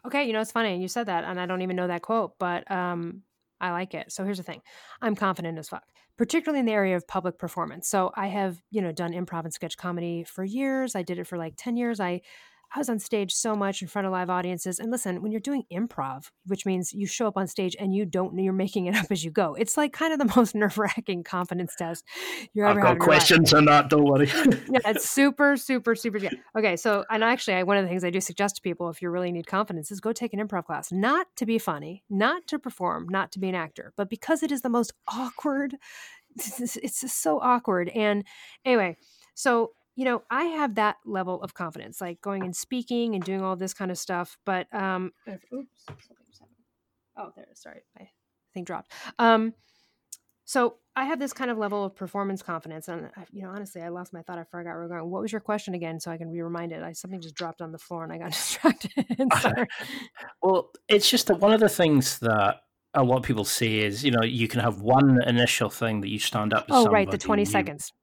Okay, 0.07 0.24
you 0.24 0.32
know 0.32 0.39
it's 0.39 0.53
funny 0.53 0.82
you 0.82 0.88
said 0.88 1.07
that, 1.07 1.26
and 1.26 1.39
I 1.39 1.45
don't 1.45 1.61
even 1.61 1.76
know 1.76 1.88
that 1.88 2.03
quote, 2.03 2.39
but 2.39 2.69
um, 2.72 3.24
I 3.62 3.72
like 3.72 3.93
it. 3.93 4.12
So 4.12 4.26
here's 4.26 4.38
the 4.38 4.43
thing: 4.43 4.62
I'm 5.01 5.16
confident 5.16 5.57
as 5.57 5.70
fuck, 5.70 5.84
particularly 6.18 6.59
in 6.59 6.66
the 6.66 6.74
area 6.74 6.95
of 6.95 7.07
public 7.07 7.38
performance. 7.38 7.88
So 7.89 8.12
I 8.16 8.28
have 8.28 8.57
you 8.72 8.82
know 8.82 8.91
done 8.91 9.14
improv 9.14 9.45
and 9.45 9.53
sketch 9.53 9.78
comedy 9.78 10.26
for 10.26 10.43
years. 10.43 10.95
I 10.95 11.03
did 11.03 11.20
it 11.20 11.28
for 11.28 11.38
like 11.38 11.53
ten 11.57 11.78
years. 11.78 11.99
I 11.99 12.22
I 12.74 12.80
was 12.80 12.89
on 12.89 12.99
stage 12.99 13.34
so 13.34 13.53
much 13.53 13.82
in 13.82 13.88
front 13.89 14.05
of 14.05 14.13
live 14.13 14.30
audiences. 14.30 14.80
And 14.80 14.91
listen, 14.91 15.22
when 15.22 15.32
you're 15.32 15.41
doing 15.41 15.63
improv, 15.72 16.32
which 16.45 16.65
means 16.65 16.93
you 16.93 17.05
show 17.05 17.28
up 17.28 17.36
on 17.36 17.45
stage 17.47 17.76
and 17.78 17.93
you 17.93 18.05
don't, 18.05 18.38
you're 18.39 18.53
making 18.53 18.86
it 18.86 18.95
up 18.95 19.07
as 19.09 19.26
you 19.26 19.32
go. 19.32 19.55
It's 19.55 19.76
like 19.76 19.91
kind 19.91 20.13
of 20.13 20.19
the 20.19 20.34
most 20.39 20.55
nerve 20.55 20.78
wracking 20.78 21.24
confidence 21.24 21.76
test 21.76 22.05
you're 22.53 22.65
ever 22.65 22.80
I've 22.80 22.97
got 22.97 23.05
questions 23.05 23.53
or 23.53 23.61
not, 23.61 23.89
don't 23.89 24.05
worry. 24.05 24.28
yeah, 24.28 24.80
it's 24.86 25.09
super, 25.09 25.57
super, 25.57 25.95
super. 25.95 26.17
Yeah. 26.17 26.32
Okay. 26.57 26.78
So, 26.78 27.03
and 27.09 27.24
actually, 27.24 27.55
I, 27.55 27.63
one 27.63 27.78
of 27.78 27.84
the 27.84 27.89
things 27.89 28.03
I 28.03 28.09
do 28.09 28.22
suggest 28.22 28.55
to 28.55 28.61
people 28.61 28.89
if 28.89 29.01
you 29.01 29.09
really 29.09 29.32
need 29.32 29.47
confidence 29.47 29.91
is 29.91 29.99
go 29.99 30.13
take 30.13 30.34
an 30.34 30.39
improv 30.39 30.65
class, 30.65 30.91
not 30.91 31.28
to 31.38 31.45
be 31.45 31.59
funny, 31.59 32.03
not 32.09 32.47
to 32.47 32.59
perform, 32.59 33.07
not 33.09 33.32
to 33.34 33.39
be 33.39 33.49
an 33.49 33.55
actor, 33.55 33.93
but 33.97 34.09
because 34.09 34.43
it 34.43 34.51
is 34.51 34.61
the 34.61 34.69
most 34.69 34.93
awkward. 35.07 35.76
It's, 36.38 36.78
it's 36.78 37.01
just 37.01 37.22
so 37.22 37.41
awkward. 37.41 37.89
And 37.89 38.24
anyway, 38.63 38.95
so 39.34 39.72
you 40.02 40.06
know, 40.06 40.24
I 40.32 40.45
have 40.45 40.74
that 40.76 40.95
level 41.06 41.43
of 41.43 41.54
confidence, 41.54 42.02
like 42.02 42.22
going 42.22 42.41
and 42.41 42.56
speaking 42.56 43.14
and 43.14 43.24
doing 43.24 43.43
all 43.43 43.56
this 43.56 43.72
kind 43.72 43.91
of 43.91 43.99
stuff. 43.99 44.36
But 44.47 44.66
um, 44.74 45.12
oops, 45.54 45.86
oh, 47.16 47.30
there. 47.36 47.45
Sorry, 47.54 47.82
my 47.99 48.10
thing 48.52 48.64
dropped. 48.64 48.91
Um, 49.20 49.54
so 50.43 50.78
I 50.95 51.06
have 51.06 51.20
this 51.20 51.34
kind 51.34 51.52
of 51.52 51.60
level 51.60 51.86
of 51.86 51.95
performance 51.95 52.41
confidence, 52.41 52.88
and 52.88 53.12
I, 53.16 53.26
you 53.32 53.43
know, 53.43 53.49
honestly, 53.49 53.84
I 53.84 53.89
lost 53.89 54.12
my 54.12 54.24
thought. 54.24 54.39
I 54.39 54.43
forgot 54.45 54.72
where 54.72 54.80
we're 54.80 54.88
going. 54.88 55.08
What 55.08 55.22
was 55.22 55.32
your 55.32 55.39
question 55.39 55.76
again, 55.76 55.99
so 55.99 56.10
I 56.10 56.18
can 56.18 56.32
be 56.34 56.41
reminded? 56.41 56.82
I 56.82 56.93
something 56.93 57.22
just 57.22 57.36
dropped 57.36 57.62
on 57.62 57.72
the 57.72 57.78
floor, 57.78 58.04
and 58.04 58.12
I 58.12 58.18
got 58.18 58.32
distracted. 58.32 58.91
Sorry. 59.39 59.68
well, 60.41 60.72
it's 60.88 61.08
just 61.08 61.28
that 61.28 61.39
one 61.39 61.54
of 61.54 61.60
the 61.60 61.70
things 61.70 62.18
that 62.22 62.62
a 62.95 63.04
lot 63.04 63.18
of 63.18 63.24
people 63.24 63.45
say 63.45 63.82
is, 63.82 64.04
you 64.04 64.10
know, 64.10 64.24
you 64.24 64.47
can 64.47 64.62
have 64.62 64.82
one 64.82 65.20
initial 65.28 65.70
thing 65.70 66.02
that 66.02 66.10
you 66.10 66.18
stand 66.18 66.56
up. 66.56 66.66
oh, 66.72 66.88
right, 66.88 67.12
the 67.12 67.20
twenty 67.20 67.45
seconds. 67.45 67.93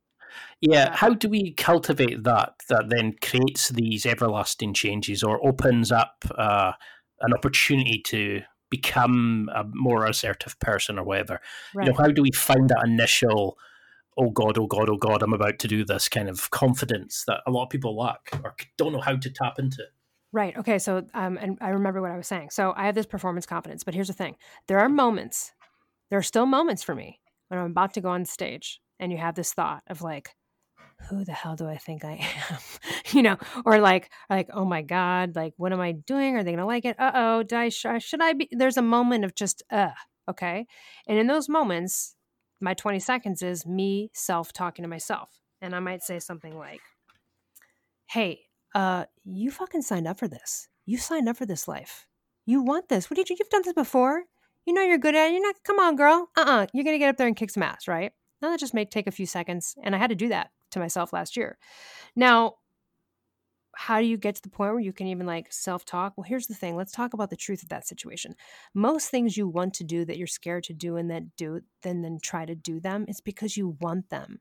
Yeah, 0.61 0.95
how 0.95 1.15
do 1.15 1.29
we 1.29 1.53
cultivate 1.55 2.25
that 2.25 2.55
that 2.69 2.89
then 2.89 3.15
creates 3.23 3.69
these 3.69 4.07
everlasting 4.07 4.75
changes 4.75 5.23
or 5.23 5.47
opens 5.47 5.93
up 5.93 6.25
uh, 6.37 6.73
an 7.21 7.33
opportunity 7.35 8.01
to 8.07 8.43
become 8.71 9.49
a 9.55 9.65
more 9.73 10.07
assertive 10.07 10.59
person 10.61 10.99
or 10.99 11.05
whatever? 11.05 11.41
Right. 11.75 11.87
You 11.87 11.93
know, 11.93 11.99
how 11.99 12.09
do 12.09 12.23
we 12.23 12.33
find 12.33 12.69
that 12.69 12.85
initial 12.85 13.59
oh 14.19 14.31
god, 14.31 14.59
oh 14.59 14.67
god, 14.67 14.91
oh 14.91 14.97
god, 14.97 15.23
I'm 15.23 15.33
about 15.33 15.59
to 15.61 15.69
do 15.69 15.85
this 15.85 16.09
kind 16.09 16.29
of 16.29 16.51
confidence 16.51 17.25
that 17.27 17.41
a 17.47 17.51
lot 17.51 17.65
of 17.65 17.71
people 17.71 17.97
lack 17.97 18.31
or 18.43 18.55
don't 18.77 18.93
know 18.93 19.01
how 19.01 19.17
to 19.17 19.31
tap 19.31 19.59
into? 19.59 19.85
Right. 20.33 20.57
Okay. 20.59 20.79
So, 20.79 21.07
um, 21.15 21.39
and 21.41 21.57
I 21.61 21.71
remember 21.71 22.03
what 22.03 22.11
I 22.11 22.17
was 22.17 22.27
saying. 22.27 22.51
So 22.51 22.75
I 22.77 22.87
have 22.87 22.95
this 22.95 23.07
performance 23.07 23.47
confidence, 23.47 23.85
but 23.85 23.95
here's 23.95 24.09
the 24.09 24.15
thing: 24.15 24.37
there 24.67 24.81
are 24.81 24.89
moments, 24.89 25.53
there 26.11 26.19
are 26.19 26.23
still 26.23 26.45
moments 26.45 26.83
for 26.83 26.95
me 26.95 27.21
when 27.49 27.61
I'm 27.61 27.71
about 27.71 27.95
to 27.95 28.01
go 28.01 28.11
on 28.11 28.25
stage, 28.25 28.81
and 28.99 29.13
you 29.13 29.19
have 29.19 29.35
this 29.35 29.53
thought 29.53 29.83
of 29.89 30.03
like, 30.03 30.31
who 31.09 31.25
the 31.25 31.33
hell 31.33 31.57
do 31.57 31.67
I 31.67 31.77
think 31.77 32.05
I 32.05 32.29
am? 32.51 32.59
you 33.13 33.23
know, 33.23 33.37
or 33.65 33.79
like, 33.79 34.11
like, 34.29 34.49
oh 34.53 34.65
my 34.65 34.83
God, 34.83 35.37
like, 35.37 35.55
what 35.57 35.73
am 35.73 35.81
I 35.81 35.93
doing? 35.93 36.37
Are 36.37 36.43
they 36.43 36.51
going 36.51 36.59
to 36.59 36.67
like 36.67 36.85
it? 36.85 36.99
Uh 36.99 37.13
oh, 37.15 37.45
I, 37.53 37.69
should 37.69 38.21
I 38.21 38.33
be? 38.33 38.49
There's 38.51 38.77
a 38.77 38.83
moment 38.83 39.25
of 39.25 39.35
just, 39.35 39.63
uh, 39.71 39.91
okay. 40.29 40.67
And 41.07 41.19
in 41.19 41.27
those 41.27 41.49
moments, 41.49 42.17
my 42.61 42.75
20 42.75 42.99
seconds 42.99 43.43
is 43.43 43.67
me 43.67 44.11
self 44.13 44.53
talking 44.53 44.83
to 44.83 44.89
myself. 44.89 45.31
And 45.61 45.75
I 45.75 45.81
might 45.81 46.03
say 46.03 46.19
something 46.19 46.57
like, 46.57 46.81
hey, 48.07 48.41
uh, 48.75 49.05
you 49.25 49.51
fucking 49.51 49.83
signed 49.83 50.07
up 50.07 50.19
for 50.19 50.29
this. 50.29 50.69
You 50.87 50.99
signed 50.99 51.29
up 51.29 51.37
for 51.37 51.47
this 51.47 51.69
life. 51.69 52.07
You 52.47 52.63
want 52.63 52.89
this. 52.89 53.11
What 53.11 53.17
did 53.17 53.29
you, 53.29 53.37
you've 53.39 53.51
done 53.51 53.63
this 53.65 53.75
before. 53.75 54.23
You 54.67 54.75
know 54.75 54.83
you're 54.83 54.99
good 54.99 55.15
at 55.15 55.29
it. 55.29 55.33
You're 55.33 55.43
not, 55.43 55.57
come 55.65 55.79
on, 55.79 55.97
girl. 55.97 56.29
Uh 56.37 56.45
uh. 56.47 56.67
you 56.73 56.81
are 56.81 56.85
going 56.85 56.95
to 56.95 56.99
get 56.99 57.09
up 57.09 57.17
there 57.17 57.27
and 57.27 57.37
kick 57.37 57.51
some 57.51 57.63
ass, 57.63 57.89
right? 57.89 58.13
Now 58.43 58.51
that 58.51 58.61
just 58.61 58.75
may 58.75 58.85
take 58.85 59.07
a 59.07 59.13
few 59.13 59.27
seconds. 59.27 59.75
And 59.83 59.95
I 59.95 59.99
had 59.99 60.11
to 60.11 60.17
do 60.17 60.29
that 60.29 60.51
to 60.73 60.79
myself 60.79 61.13
last 61.13 61.37
year. 61.37 61.59
Now, 62.17 62.55
how 63.77 64.01
do 64.01 64.07
you 64.07 64.17
get 64.17 64.35
to 64.35 64.43
the 64.43 64.51
point 64.51 64.73
where 64.73 64.81
you 64.81 64.93
can 64.93 65.07
even 65.07 65.27
like 65.27 65.53
self 65.53 65.85
talk? 65.85 66.15
Well, 66.17 66.25
here's 66.25 66.49
the 66.49 66.55
thing 66.55 66.77
let's 66.77 66.93
talk 66.93 67.15
about 67.15 67.31
the 67.31 67.37
truth 67.37 67.63
of 67.63 67.69
that 67.69 67.87
situation. 67.87 68.35
Most 68.75 69.09
things 69.11 69.37
you 69.37 69.49
want 69.49 69.75
to 69.75 69.85
do 69.85 70.05
that 70.05 70.19
you're 70.19 70.27
scared 70.27 70.65
to 70.65 70.73
do 70.75 70.97
and 70.97 71.11
that 71.11 71.37
do, 71.37 71.61
then 71.83 72.03
then 72.03 72.19
try 72.23 72.45
to 72.45 72.55
do 72.57 72.81
them, 72.81 73.05
it's 73.09 73.21
because 73.21 73.57
you 73.57 73.77
want 73.81 74.11
them. 74.11 74.41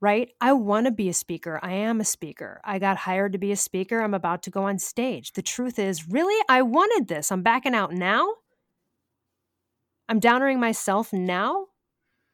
right? 0.00 0.30
I 0.40 0.52
want 0.52 0.86
to 0.86 0.92
be 0.92 1.08
a 1.08 1.14
speaker. 1.14 1.60
I 1.62 1.72
am 1.74 2.00
a 2.00 2.04
speaker. 2.04 2.60
I 2.64 2.78
got 2.78 2.96
hired 2.98 3.32
to 3.32 3.38
be 3.38 3.52
a 3.52 3.56
speaker. 3.56 4.00
I'm 4.00 4.14
about 4.14 4.42
to 4.44 4.50
go 4.50 4.64
on 4.64 4.78
stage. 4.78 5.32
The 5.32 5.42
truth 5.42 5.78
is, 5.78 6.08
really, 6.08 6.40
I 6.48 6.62
wanted 6.62 7.08
this. 7.08 7.30
I'm 7.30 7.42
backing 7.42 7.74
out 7.74 7.92
now. 7.92 8.34
I'm 10.08 10.18
downering 10.20 10.60
myself 10.60 11.12
now 11.12 11.66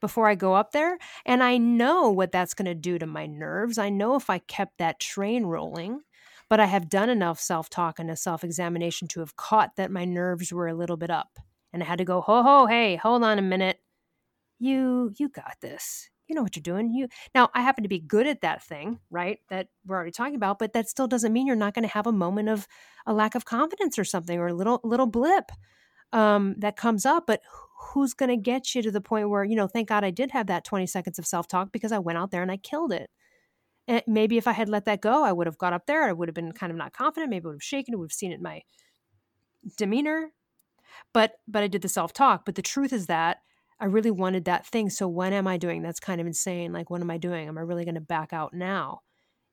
before 0.01 0.29
I 0.29 0.35
go 0.35 0.55
up 0.55 0.73
there. 0.73 0.99
And 1.25 1.43
I 1.43 1.59
know 1.59 2.11
what 2.11 2.33
that's 2.33 2.55
going 2.55 2.67
to 2.67 2.75
do 2.75 2.99
to 2.99 3.07
my 3.07 3.27
nerves. 3.27 3.79
I 3.79 3.89
know 3.89 4.15
if 4.17 4.31
I 4.31 4.39
kept 4.39 4.79
that 4.79 5.01
train 5.01 5.45
rolling, 5.47 6.01
but 6.49 6.61
I 6.61 6.67
have 6.67 6.89
done 6.89 7.11
enough 7.11 7.41
self 7.41 7.69
talk 7.69 7.99
and 7.99 8.11
a 8.11 8.17
self 8.17 8.45
examination 8.45 9.09
to 9.09 9.21
have 9.21 9.37
caught 9.37 9.77
that 9.77 9.91
my 9.91 10.05
nerves 10.05 10.53
were 10.53 10.69
a 10.69 10.75
little 10.75 10.97
bit 10.97 11.11
up. 11.11 11.39
And 11.73 11.83
I 11.83 11.87
had 11.87 11.99
to 11.99 12.05
go, 12.05 12.21
ho, 12.21 12.43
ho, 12.43 12.67
hey, 12.67 12.97
hold 12.97 13.23
on 13.23 13.39
a 13.39 13.43
minute. 13.43 13.79
You, 14.59 15.13
you 15.19 15.29
got 15.29 15.57
this. 15.61 16.09
You 16.27 16.35
know 16.35 16.43
what 16.43 16.57
you're 16.57 16.63
doing. 16.63 16.93
You 16.93 17.09
now 17.35 17.49
I 17.55 17.63
happen 17.63 17.85
to 17.85 17.89
be 17.89 18.01
good 18.01 18.27
at 18.27 18.43
that 18.43 18.63
thing, 18.63 18.99
right? 19.11 19.39
That 19.49 19.69
we're 19.87 19.97
already 19.97 20.11
talking 20.11 20.35
about, 20.35 20.59
but 20.59 20.75
that 20.75 20.89
still 20.89 21.07
doesn't 21.07 21.33
mean 21.33 21.47
you're 21.47 21.57
not 21.57 21.73
going 21.73 21.85
to 21.85 21.95
have 21.95 22.07
a 22.07 22.13
moment 22.13 22.51
of 22.51 22.67
a 23.07 23.15
lack 23.15 23.35
of 23.35 23.47
confidence 23.47 23.99
or 23.99 24.05
something 24.05 24.39
or 24.39 24.49
a 24.49 24.55
little 24.55 24.81
little 24.85 25.07
blip 25.07 25.51
um, 26.13 26.55
that 26.59 26.77
comes 26.77 27.07
up. 27.07 27.27
But 27.27 27.43
who's 27.93 28.15
going 28.15 28.31
to 28.31 28.37
get 28.37 28.75
you 28.75 28.83
to 28.83 28.91
the 28.91 29.01
point 29.01 29.31
where, 29.31 29.45
you 29.45 29.57
know, 29.57 29.67
thank 29.67 29.89
God 29.89 30.05
I 30.05 30.11
did 30.11 30.31
have 30.33 30.47
that 30.49 30.65
20 30.65 30.87
seconds 30.87 31.19
of 31.19 31.27
self 31.27 31.49
talk 31.49 31.73
because 31.73 31.93
I 31.93 31.99
went 31.99 32.19
out 32.19 32.31
there 32.31 32.43
and 32.43 32.51
I 32.51 32.57
killed 32.57 32.93
it. 32.93 33.11
And 33.87 34.03
maybe 34.07 34.37
if 34.37 34.47
I 34.47 34.53
had 34.53 34.69
let 34.69 34.85
that 34.85 35.01
go, 35.01 35.25
I 35.25 35.33
would 35.33 35.47
have 35.47 35.59
got 35.59 35.73
up 35.73 35.87
there. 35.87 36.05
I 36.05 36.13
would 36.13 36.29
have 36.29 36.35
been 36.35 36.53
kind 36.53 36.71
of 36.71 36.77
not 36.77 36.93
confident. 36.93 37.31
Maybe 37.31 37.45
I 37.45 37.49
would 37.49 37.55
have 37.57 37.63
shaken. 37.63 37.95
I 37.95 37.97
would 37.97 38.07
have 38.07 38.13
seen 38.13 38.33
it 38.33 38.37
in 38.37 38.43
my 38.43 38.63
demeanor. 39.77 40.31
But 41.13 41.35
but 41.49 41.63
I 41.63 41.69
did 41.69 41.83
the 41.83 41.89
self 41.89 42.13
talk. 42.13 42.45
But 42.45 42.55
the 42.55 42.63
truth 42.63 42.93
is 42.93 43.07
that 43.07 43.39
I 43.81 43.87
really 43.87 44.11
wanted 44.11 44.45
that 44.45 44.67
thing. 44.67 44.91
So 44.91 45.09
when 45.09 45.33
am 45.33 45.47
I 45.47 45.57
doing? 45.57 45.83
That's 45.83 46.01
kind 46.01 46.21
of 46.21 46.27
insane. 46.27 46.73
Like, 46.73 46.91
what 46.91 47.01
am 47.01 47.11
I 47.11 47.19
doing? 47.19 47.49
Am 47.49 47.59
I 47.59 47.63
really 47.63 47.85
going 47.85 47.95
to 47.95 48.01
back 48.01 48.33
out 48.33 48.53
now? 48.53 49.01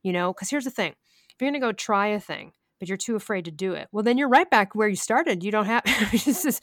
You 0.03 0.13
know, 0.13 0.33
because 0.33 0.49
here's 0.49 0.65
the 0.65 0.71
thing: 0.71 0.91
if 0.91 1.35
you're 1.39 1.49
going 1.51 1.61
to 1.61 1.65
go 1.65 1.71
try 1.71 2.07
a 2.07 2.19
thing, 2.19 2.51
but 2.85 2.89
you're 2.89 2.97
too 2.97 3.15
afraid 3.15 3.45
to 3.45 3.51
do 3.51 3.73
it, 3.73 3.87
well, 3.91 4.03
then 4.03 4.15
you're 4.15 4.29
right 4.29 4.47
back 4.47 4.75
where 4.75 4.87
you 4.87 4.95
started. 4.95 5.43
You 5.43 5.49
don't 5.49 5.65
have. 5.65 5.83
this 6.11 6.45
is 6.45 6.61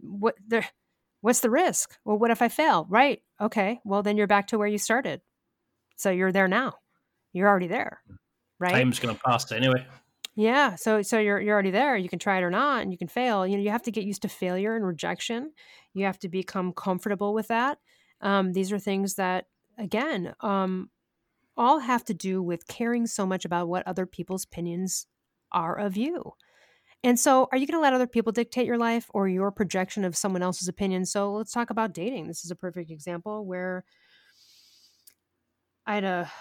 what 0.00 0.34
there 0.48 0.68
what's 1.20 1.40
the 1.40 1.50
risk? 1.50 1.96
Well, 2.04 2.18
what 2.18 2.32
if 2.32 2.42
I 2.42 2.48
fail? 2.48 2.86
Right. 2.90 3.22
Okay. 3.40 3.80
Well, 3.84 4.02
then 4.02 4.16
you're 4.16 4.26
back 4.26 4.48
to 4.48 4.58
where 4.58 4.66
you 4.66 4.78
started. 4.78 5.20
So 5.96 6.10
you're 6.10 6.32
there 6.32 6.48
now. 6.48 6.74
You're 7.32 7.48
already 7.48 7.68
there. 7.68 8.00
Right. 8.58 8.72
Time's 8.72 8.98
going 8.98 9.14
to 9.14 9.20
pass 9.22 9.50
anyway. 9.52 9.86
Yeah. 10.34 10.74
So 10.74 11.02
so 11.02 11.20
you're 11.20 11.40
you're 11.40 11.54
already 11.54 11.70
there. 11.70 11.96
You 11.96 12.08
can 12.08 12.18
try 12.18 12.38
it 12.38 12.42
or 12.42 12.50
not, 12.50 12.82
and 12.82 12.90
you 12.90 12.98
can 12.98 13.06
fail. 13.06 13.46
You 13.46 13.56
know, 13.56 13.62
you 13.62 13.70
have 13.70 13.82
to 13.82 13.92
get 13.92 14.02
used 14.02 14.22
to 14.22 14.28
failure 14.28 14.74
and 14.74 14.84
rejection. 14.84 15.52
You 15.92 16.06
have 16.06 16.18
to 16.18 16.28
become 16.28 16.72
comfortable 16.72 17.32
with 17.32 17.46
that. 17.46 17.78
Um, 18.20 18.52
these 18.54 18.72
are 18.72 18.78
things 18.80 19.14
that, 19.14 19.46
again, 19.78 20.34
um, 20.40 20.90
all 21.56 21.78
have 21.78 22.04
to 22.06 22.14
do 22.14 22.42
with 22.42 22.66
caring 22.66 23.06
so 23.06 23.24
much 23.24 23.44
about 23.44 23.68
what 23.68 23.86
other 23.86 24.06
people's 24.06 24.44
opinions 24.44 25.06
are 25.54 25.78
of 25.78 25.96
you. 25.96 26.34
And 27.04 27.20
so, 27.20 27.48
are 27.52 27.58
you 27.58 27.66
going 27.66 27.78
to 27.78 27.82
let 27.82 27.92
other 27.92 28.06
people 28.06 28.32
dictate 28.32 28.66
your 28.66 28.78
life 28.78 29.10
or 29.12 29.28
your 29.28 29.52
projection 29.52 30.04
of 30.04 30.16
someone 30.16 30.42
else's 30.42 30.68
opinion? 30.68 31.04
So, 31.06 31.32
let's 31.34 31.52
talk 31.52 31.70
about 31.70 31.92
dating. 31.92 32.28
This 32.28 32.44
is 32.44 32.50
a 32.50 32.56
perfect 32.56 32.90
example 32.90 33.44
where 33.46 33.84
I 35.86 35.94
had 35.96 36.04
a 36.04 36.32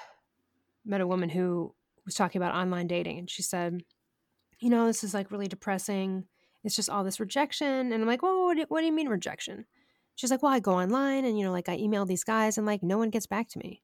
met 0.86 1.01
a 1.01 1.07
woman 1.07 1.30
who 1.30 1.76
was 2.05 2.16
talking 2.16 2.41
about 2.41 2.55
online 2.55 2.88
dating, 2.88 3.20
and 3.20 3.30
she 3.30 3.41
said, 3.41 3.84
"You 4.59 4.70
know, 4.70 4.88
this 4.88 5.03
is 5.03 5.14
like 5.14 5.32
really 5.32 5.47
depressing. 5.47 6.28
It's 6.64 6.76
just 6.76 6.89
all 6.89 7.03
this 7.03 7.20
rejection." 7.20 7.91
And 7.91 8.01
I'm 8.01 8.07
like, 8.07 8.22
"Well, 8.24 8.45
what 8.45 8.57
do, 8.57 8.66
what 8.70 8.82
do 8.82 8.86
you 8.86 8.93
mean 8.93 9.09
rejection?" 9.09 9.66
She's 10.16 10.32
like, 10.32 10.43
"Well, 10.43 10.53
I 10.53 10.59
go 10.61 10.74
online, 10.76 11.26
and 11.26 11.38
you 11.38 11.45
know, 11.45 11.51
like 11.51 11.70
I 11.70 11.76
email 11.78 12.05
these 12.05 12.24
guys, 12.24 12.57
and 12.57 12.68
like 12.68 12.84
no 12.84 12.97
one 12.97 13.09
gets 13.09 13.28
back 13.28 13.49
to 13.49 13.59
me." 13.59 13.84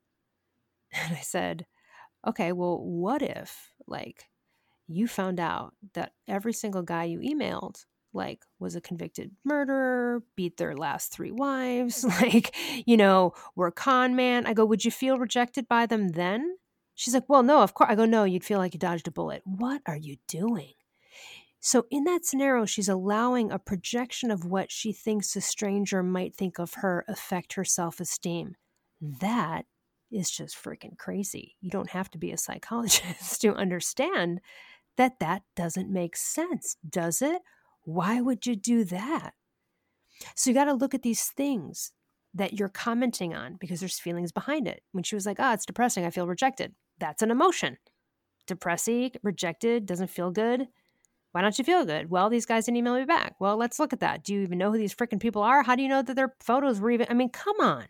And 0.94 1.16
I 1.18 1.22
said, 1.22 1.68
"Okay, 2.28 2.52
well, 2.54 2.80
what 2.84 3.22
if 3.22 3.74
like?" 3.88 4.26
You 4.90 5.08
found 5.08 5.40
out 5.40 5.74
that 5.94 6.14
every 6.28 6.54
single 6.54 6.82
guy 6.82 7.06
you 7.06 7.20
emailed 7.20 7.86
like 8.12 8.44
was 8.60 8.76
a 8.76 8.82
convicted 8.82 9.32
murderer, 9.46 10.24
beat 10.36 10.58
their 10.58 10.76
last 10.76 11.12
three 11.12 11.32
wives, 11.32 12.04
like, 12.22 12.56
you 12.86 12.98
know, 12.98 13.34
were 13.56 13.68
a 13.68 13.72
con 13.72 14.16
man. 14.16 14.46
I 14.46 14.54
go, 14.54 14.66
would 14.66 14.84
you 14.84 14.92
feel 14.92 15.20
rejected 15.20 15.68
by 15.68 15.86
them 15.86 16.10
then? 16.10 16.58
She's 16.96 17.14
like, 17.14 17.30
well, 17.30 17.44
no, 17.44 17.62
of 17.62 17.74
course. 17.74 17.90
I 17.90 17.96
go, 17.96 18.06
no, 18.06 18.24
you'd 18.24 18.44
feel 18.44 18.58
like 18.58 18.74
you 18.74 18.80
dodged 18.80 19.08
a 19.08 19.12
bullet. 19.12 19.42
What 19.46 19.82
are 19.86 19.96
you 19.96 20.18
doing? 20.28 20.74
So, 21.62 21.86
in 21.92 22.06
that 22.06 22.26
scenario, 22.26 22.66
she's 22.66 22.90
allowing 22.90 23.52
a 23.52 23.60
projection 23.60 24.32
of 24.32 24.46
what 24.46 24.72
she 24.72 24.94
thinks 24.94 25.36
a 25.36 25.42
stranger 25.42 26.02
might 26.02 26.36
think 26.36 26.58
of 26.58 26.76
her 26.76 27.06
affect 27.08 27.54
her 27.54 27.66
self 27.66 28.00
esteem. 28.00 28.56
That 29.02 29.66
is 30.12 30.32
just 30.32 30.56
freaking 30.56 30.98
crazy. 30.98 31.56
You 31.62 31.70
don't 31.70 31.90
have 31.90 32.10
to 32.12 32.18
be 32.18 32.32
a 32.32 32.38
psychologist 32.38 33.42
to 33.42 33.54
understand 33.54 34.42
that 34.98 35.20
that 35.20 35.44
doesn't 35.56 35.92
make 35.92 36.16
sense, 36.16 36.76
does 36.88 37.22
it? 37.22 37.42
Why 37.84 38.22
would 38.22 38.46
you 38.46 38.56
do 38.56 38.84
that? 38.86 39.34
So 40.36 40.50
you 40.50 40.54
got 40.54 40.66
to 40.66 40.74
look 40.74 40.94
at 40.94 41.02
these 41.02 41.26
things 41.26 41.92
that 42.34 42.54
you're 42.54 42.70
commenting 42.70 43.34
on 43.34 43.56
because 43.60 43.80
there's 43.80 44.00
feelings 44.00 44.32
behind 44.32 44.68
it. 44.68 44.84
When 44.92 45.04
she 45.04 45.16
was 45.16 45.26
like, 45.26 45.38
"Oh, 45.40 45.54
it's 45.54 45.66
depressing. 45.66 46.06
I 46.06 46.10
feel 46.12 46.28
rejected." 46.28 46.76
That's 47.00 47.22
an 47.22 47.32
emotion. 47.32 47.78
Depressing, 48.46 49.12
rejected, 49.24 49.86
doesn't 49.86 50.10
feel 50.10 50.32
good. 50.32 50.68
Why 51.32 51.42
don't 51.42 51.58
you 51.58 51.64
feel 51.64 51.86
good? 51.86 52.10
Well, 52.10 52.30
these 52.30 52.46
guys 52.46 52.66
didn't 52.66 52.78
email 52.78 52.96
me 52.96 53.06
back. 53.06 53.36
Well, 53.40 53.56
let's 53.58 53.80
look 53.80 53.94
at 53.94 54.00
that. 54.00 54.24
Do 54.24 54.34
you 54.34 54.42
even 54.42 54.58
know 54.58 54.72
who 54.72 54.78
these 54.78 54.96
freaking 54.96 55.20
people 55.20 55.44
are? 55.44 55.64
How 55.64 55.76
do 55.76 55.84
you 55.84 55.90
know 55.90 56.02
that 56.02 56.16
their 56.16 56.36
photos 56.40 56.80
were 56.80 56.92
even? 56.92 57.08
I 57.10 57.14
mean, 57.14 57.30
come 57.30 57.60
on. 57.60 57.86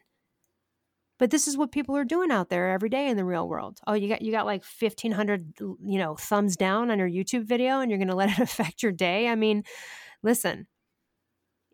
But 1.20 1.30
this 1.32 1.48
is 1.48 1.58
what 1.58 1.72
people 1.72 1.96
are 1.98 2.06
doing 2.06 2.32
out 2.32 2.50
there 2.50 2.72
every 2.72 2.90
day 2.90 3.10
in 3.10 3.18
the 3.18 3.26
real 3.26 3.48
world. 3.48 3.80
Oh, 3.86 3.94
you 3.94 4.08
got 4.08 4.22
you 4.22 4.32
got 4.32 4.46
like 4.46 4.64
1500 4.64 5.54
you 5.60 6.00
know 6.00 6.16
thumbs 6.16 6.56
down 6.56 6.90
on 6.90 6.98
your 6.98 7.10
YouTube 7.10 7.46
video 7.46 7.82
and 7.82 7.92
you're 7.92 8.00
going 8.00 8.08
to 8.10 8.16
let 8.16 8.32
it 8.32 8.40
affect 8.40 8.82
your 8.82 8.94
day? 8.94 9.28
I 9.28 9.36
mean, 9.36 9.64
listen. 10.24 10.68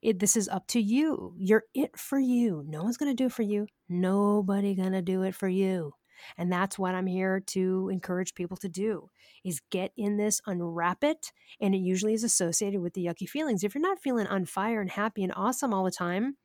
It, 0.02 0.20
this 0.20 0.36
is 0.36 0.48
up 0.48 0.68
to 0.68 0.80
you. 0.80 1.34
You're 1.36 1.64
it 1.74 1.98
for 1.98 2.20
you. 2.20 2.64
No 2.68 2.84
one's 2.84 2.98
going 2.98 3.10
to 3.10 3.16
do 3.16 3.28
it 3.28 3.32
for 3.32 3.41
you. 3.41 3.66
Nobody 3.89 4.76
going 4.76 4.91
to 4.91 5.02
do 5.02 5.24
it 5.24 5.34
for 5.34 5.48
you. 5.48 5.93
And 6.38 6.52
that's 6.52 6.78
what 6.78 6.96
I'm 6.96 7.08
here 7.08 7.39
to 7.48 7.89
encourage 7.91 8.36
people 8.36 8.58
to 8.58 8.70
do 8.70 9.10
is 9.43 9.62
get 9.72 9.91
in 9.98 10.18
this, 10.18 10.41
unwrap 10.46 11.04
it, 11.04 11.32
and 11.60 11.74
it 11.74 11.80
usually 11.80 12.14
is 12.14 12.24
associated 12.24 12.82
with 12.82 12.93
the 12.93 13.06
yucky 13.06 13.28
feelings. 13.28 13.64
If 13.64 13.76
you're 13.76 13.82
not 13.82 14.00
feeling 14.00 14.28
on 14.28 14.46
fire 14.46 14.82
and 14.82 14.89
happy 14.89 15.24
and 15.24 15.34
awesome 15.36 15.74
all 15.74 15.84
the 15.84 15.91
time, 15.91 16.38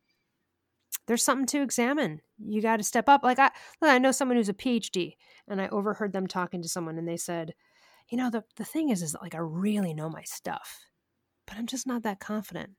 there's 1.07 1.23
something 1.23 1.47
to 1.47 1.61
examine. 1.61 2.21
You 2.39 2.61
got 2.61 2.77
to 2.77 2.83
step 2.83 3.09
up. 3.09 3.23
Like 3.23 3.39
I, 3.39 3.51
I 3.81 3.97
know 3.99 4.11
someone 4.11 4.37
who's 4.37 4.49
a 4.49 4.53
PhD, 4.53 5.15
and 5.47 5.61
I 5.61 5.67
overheard 5.69 6.13
them 6.13 6.27
talking 6.27 6.61
to 6.61 6.69
someone, 6.69 6.97
and 6.97 7.07
they 7.07 7.17
said, 7.17 7.53
"You 8.09 8.17
know, 8.17 8.29
the 8.29 8.43
the 8.55 8.65
thing 8.65 8.89
is, 8.89 9.01
is 9.01 9.15
like 9.21 9.35
I 9.35 9.39
really 9.39 9.93
know 9.93 10.09
my 10.09 10.23
stuff, 10.23 10.79
but 11.47 11.57
I'm 11.57 11.67
just 11.67 11.87
not 11.87 12.03
that 12.03 12.19
confident." 12.19 12.71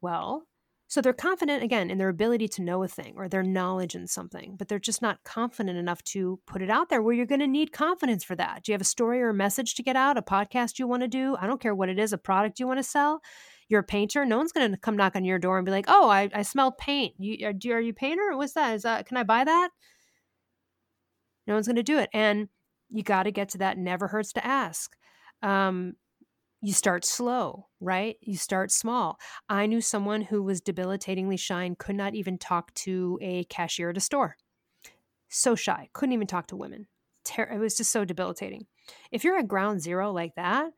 Well, 0.00 0.46
so 0.92 1.00
they're 1.00 1.14
confident 1.14 1.62
again 1.62 1.90
in 1.90 1.96
their 1.96 2.10
ability 2.10 2.48
to 2.48 2.62
know 2.62 2.82
a 2.82 2.88
thing 2.88 3.14
or 3.16 3.26
their 3.26 3.42
knowledge 3.42 3.94
in 3.94 4.06
something, 4.06 4.56
but 4.58 4.68
they're 4.68 4.78
just 4.78 5.00
not 5.00 5.24
confident 5.24 5.78
enough 5.78 6.02
to 6.04 6.38
put 6.46 6.60
it 6.60 6.68
out 6.68 6.90
there 6.90 7.00
where 7.00 7.14
you're 7.14 7.24
going 7.24 7.40
to 7.40 7.46
need 7.46 7.72
confidence 7.72 8.22
for 8.24 8.36
that. 8.36 8.62
Do 8.62 8.72
you 8.72 8.74
have 8.74 8.82
a 8.82 8.84
story 8.84 9.22
or 9.22 9.30
a 9.30 9.34
message 9.34 9.74
to 9.76 9.82
get 9.82 9.96
out, 9.96 10.18
a 10.18 10.22
podcast 10.22 10.78
you 10.78 10.86
want 10.86 11.00
to 11.00 11.08
do? 11.08 11.34
I 11.40 11.46
don't 11.46 11.62
care 11.62 11.74
what 11.74 11.88
it 11.88 11.98
is, 11.98 12.12
a 12.12 12.18
product 12.18 12.60
you 12.60 12.66
want 12.66 12.78
to 12.78 12.84
sell 12.84 13.22
you're 13.72 13.80
a 13.80 13.84
painter, 13.84 14.26
no 14.26 14.36
one's 14.36 14.52
going 14.52 14.70
to 14.70 14.76
come 14.76 14.96
knock 14.96 15.16
on 15.16 15.24
your 15.24 15.38
door 15.38 15.56
and 15.58 15.64
be 15.64 15.72
like, 15.72 15.86
"Oh, 15.88 16.08
I, 16.08 16.28
I 16.34 16.42
smell 16.42 16.72
paint. 16.72 17.14
You 17.18 17.46
are, 17.46 17.74
are 17.74 17.80
you 17.80 17.90
a 17.90 17.94
painter? 17.94 18.36
What's 18.36 18.52
that? 18.52 18.74
Is 18.74 18.82
that 18.82 19.06
can 19.06 19.16
I 19.16 19.22
buy 19.22 19.44
that?" 19.44 19.70
No 21.46 21.54
one's 21.54 21.66
going 21.66 21.76
to 21.76 21.82
do 21.82 21.98
it, 21.98 22.10
and 22.12 22.48
you 22.90 23.02
got 23.02 23.22
to 23.22 23.32
get 23.32 23.48
to 23.50 23.58
that. 23.58 23.78
Never 23.78 24.08
hurts 24.08 24.34
to 24.34 24.46
ask. 24.46 24.94
Um, 25.40 25.94
you 26.60 26.74
start 26.74 27.04
slow, 27.04 27.68
right? 27.80 28.16
You 28.20 28.36
start 28.36 28.70
small. 28.70 29.18
I 29.48 29.66
knew 29.66 29.80
someone 29.80 30.20
who 30.20 30.42
was 30.42 30.60
debilitatingly 30.60 31.38
shy 31.38 31.64
and 31.64 31.76
could 31.76 31.96
not 31.96 32.14
even 32.14 32.36
talk 32.36 32.72
to 32.74 33.18
a 33.22 33.44
cashier 33.44 33.90
at 33.90 33.96
a 33.96 34.00
store. 34.00 34.36
So 35.28 35.56
shy, 35.56 35.88
couldn't 35.94 36.12
even 36.12 36.26
talk 36.26 36.46
to 36.48 36.56
women. 36.56 36.88
Ter- 37.24 37.50
it 37.50 37.58
was 37.58 37.76
just 37.76 37.90
so 37.90 38.04
debilitating. 38.04 38.66
If 39.10 39.24
you're 39.24 39.38
at 39.38 39.48
ground 39.48 39.80
zero 39.80 40.12
like 40.12 40.34
that, 40.36 40.72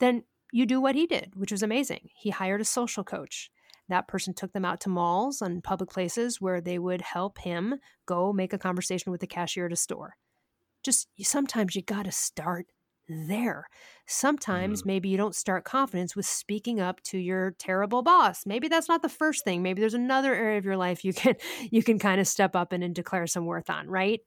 then 0.00 0.24
you 0.52 0.66
do 0.66 0.80
what 0.80 0.94
he 0.94 1.06
did, 1.06 1.32
which 1.34 1.52
was 1.52 1.62
amazing. 1.62 2.10
He 2.14 2.30
hired 2.30 2.60
a 2.60 2.64
social 2.64 3.04
coach. 3.04 3.50
That 3.88 4.08
person 4.08 4.34
took 4.34 4.52
them 4.52 4.64
out 4.64 4.80
to 4.82 4.88
malls 4.88 5.40
and 5.40 5.64
public 5.64 5.90
places 5.90 6.40
where 6.40 6.60
they 6.60 6.78
would 6.78 7.00
help 7.00 7.38
him 7.38 7.76
go 8.06 8.32
make 8.32 8.52
a 8.52 8.58
conversation 8.58 9.10
with 9.10 9.20
the 9.20 9.26
cashier 9.26 9.66
at 9.66 9.72
a 9.72 9.76
store. 9.76 10.16
Just 10.82 11.08
sometimes 11.22 11.74
you 11.74 11.82
got 11.82 12.04
to 12.04 12.12
start 12.12 12.66
there. 13.08 13.66
Sometimes 14.06 14.82
mm. 14.82 14.86
maybe 14.86 15.08
you 15.08 15.16
don't 15.16 15.34
start 15.34 15.64
confidence 15.64 16.14
with 16.14 16.26
speaking 16.26 16.80
up 16.80 17.02
to 17.04 17.18
your 17.18 17.52
terrible 17.58 18.02
boss. 18.02 18.44
Maybe 18.44 18.68
that's 18.68 18.88
not 18.88 19.02
the 19.02 19.08
first 19.08 19.44
thing. 19.44 19.62
Maybe 19.62 19.80
there's 19.80 19.94
another 19.94 20.34
area 20.34 20.58
of 20.58 20.64
your 20.64 20.76
life 20.76 21.04
you 21.04 21.14
can 21.14 21.34
you 21.70 21.82
can 21.82 21.98
kind 21.98 22.20
of 22.20 22.28
step 22.28 22.54
up 22.54 22.72
in 22.72 22.82
and 22.82 22.94
declare 22.94 23.26
some 23.26 23.46
worth 23.46 23.70
on, 23.70 23.88
right? 23.88 24.20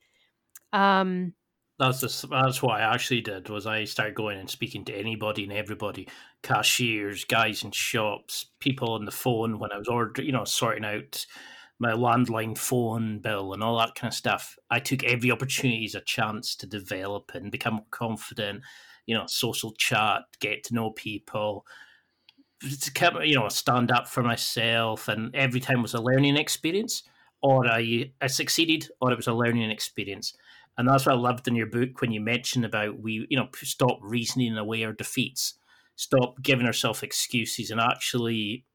Um 0.74 1.34
that's 1.82 2.22
the, 2.22 2.28
that's 2.28 2.62
what 2.62 2.80
I 2.80 2.94
actually 2.94 3.22
did 3.22 3.50
was 3.50 3.66
I 3.66 3.86
started 3.86 4.16
going 4.16 4.38
and 4.38 4.50
speaking 4.50 4.86
to 4.86 4.94
anybody 4.94 5.44
and 5.44 5.52
everybody, 5.52 6.08
cashiers, 6.44 7.26
guys 7.26 7.64
in 7.64 7.72
shops, 7.72 8.46
people 8.60 8.94
on 8.94 9.06
the 9.06 9.12
phone 9.12 9.60
when 9.60 9.72
I 9.72 9.78
was 9.78 9.88
ordering, 9.88 10.28
you 10.28 10.32
know, 10.32 10.46
sorting 10.46 10.86
out 10.86 11.26
my 11.80 11.94
landline 11.94 12.56
phone 12.56 13.18
bill 13.18 13.54
and 13.54 13.64
all 13.64 13.80
that 13.80 13.96
kind 13.96 14.12
of 14.12 14.16
stuff. 14.16 14.56
I 14.70 14.80
took 14.80 15.04
every 15.04 15.32
opportunity 15.32 15.84
as 15.86 15.96
a 15.96 16.02
chance 16.02 16.56
to 16.58 16.68
develop 16.68 17.32
and 17.34 17.52
become 17.52 17.74
more 17.76 17.86
confident. 17.90 18.62
You 19.08 19.18
know, 19.18 19.26
social 19.26 19.72
chat, 19.72 20.22
get 20.40 20.64
to 20.66 20.76
know 20.76 20.92
people, 20.92 21.66
to 22.62 22.92
keep, 22.92 23.14
you 23.24 23.36
know, 23.36 23.50
stand 23.50 23.92
up 23.92 24.08
for 24.08 24.22
myself, 24.22 25.08
and 25.08 25.36
every 25.36 25.60
time 25.60 25.82
was 25.82 25.96
a 25.96 26.02
learning 26.02 26.38
experience. 26.38 27.02
Or 27.42 27.66
I 27.66 28.12
I 28.22 28.28
succeeded, 28.28 28.88
or 29.02 29.12
it 29.12 29.18
was 29.18 29.26
a 29.26 29.34
learning 29.34 29.72
experience. 29.72 30.36
And 30.78 30.88
that's 30.88 31.06
what 31.06 31.16
I 31.16 31.18
loved 31.18 31.48
in 31.48 31.56
your 31.56 31.68
book 31.68 32.02
when 32.02 32.12
you 32.12 32.22
mentioned 32.22 32.66
about 32.66 33.00
we, 33.00 33.28
you 33.30 33.38
know, 33.38 33.50
stop 33.56 34.00
reasoning 34.02 34.58
away 34.58 34.84
our 34.84 34.94
defeats, 34.94 35.56
stop 35.96 36.42
giving 36.42 36.66
ourselves 36.66 37.04
excuses, 37.04 37.72
and 37.72 37.80
actually 37.80 38.66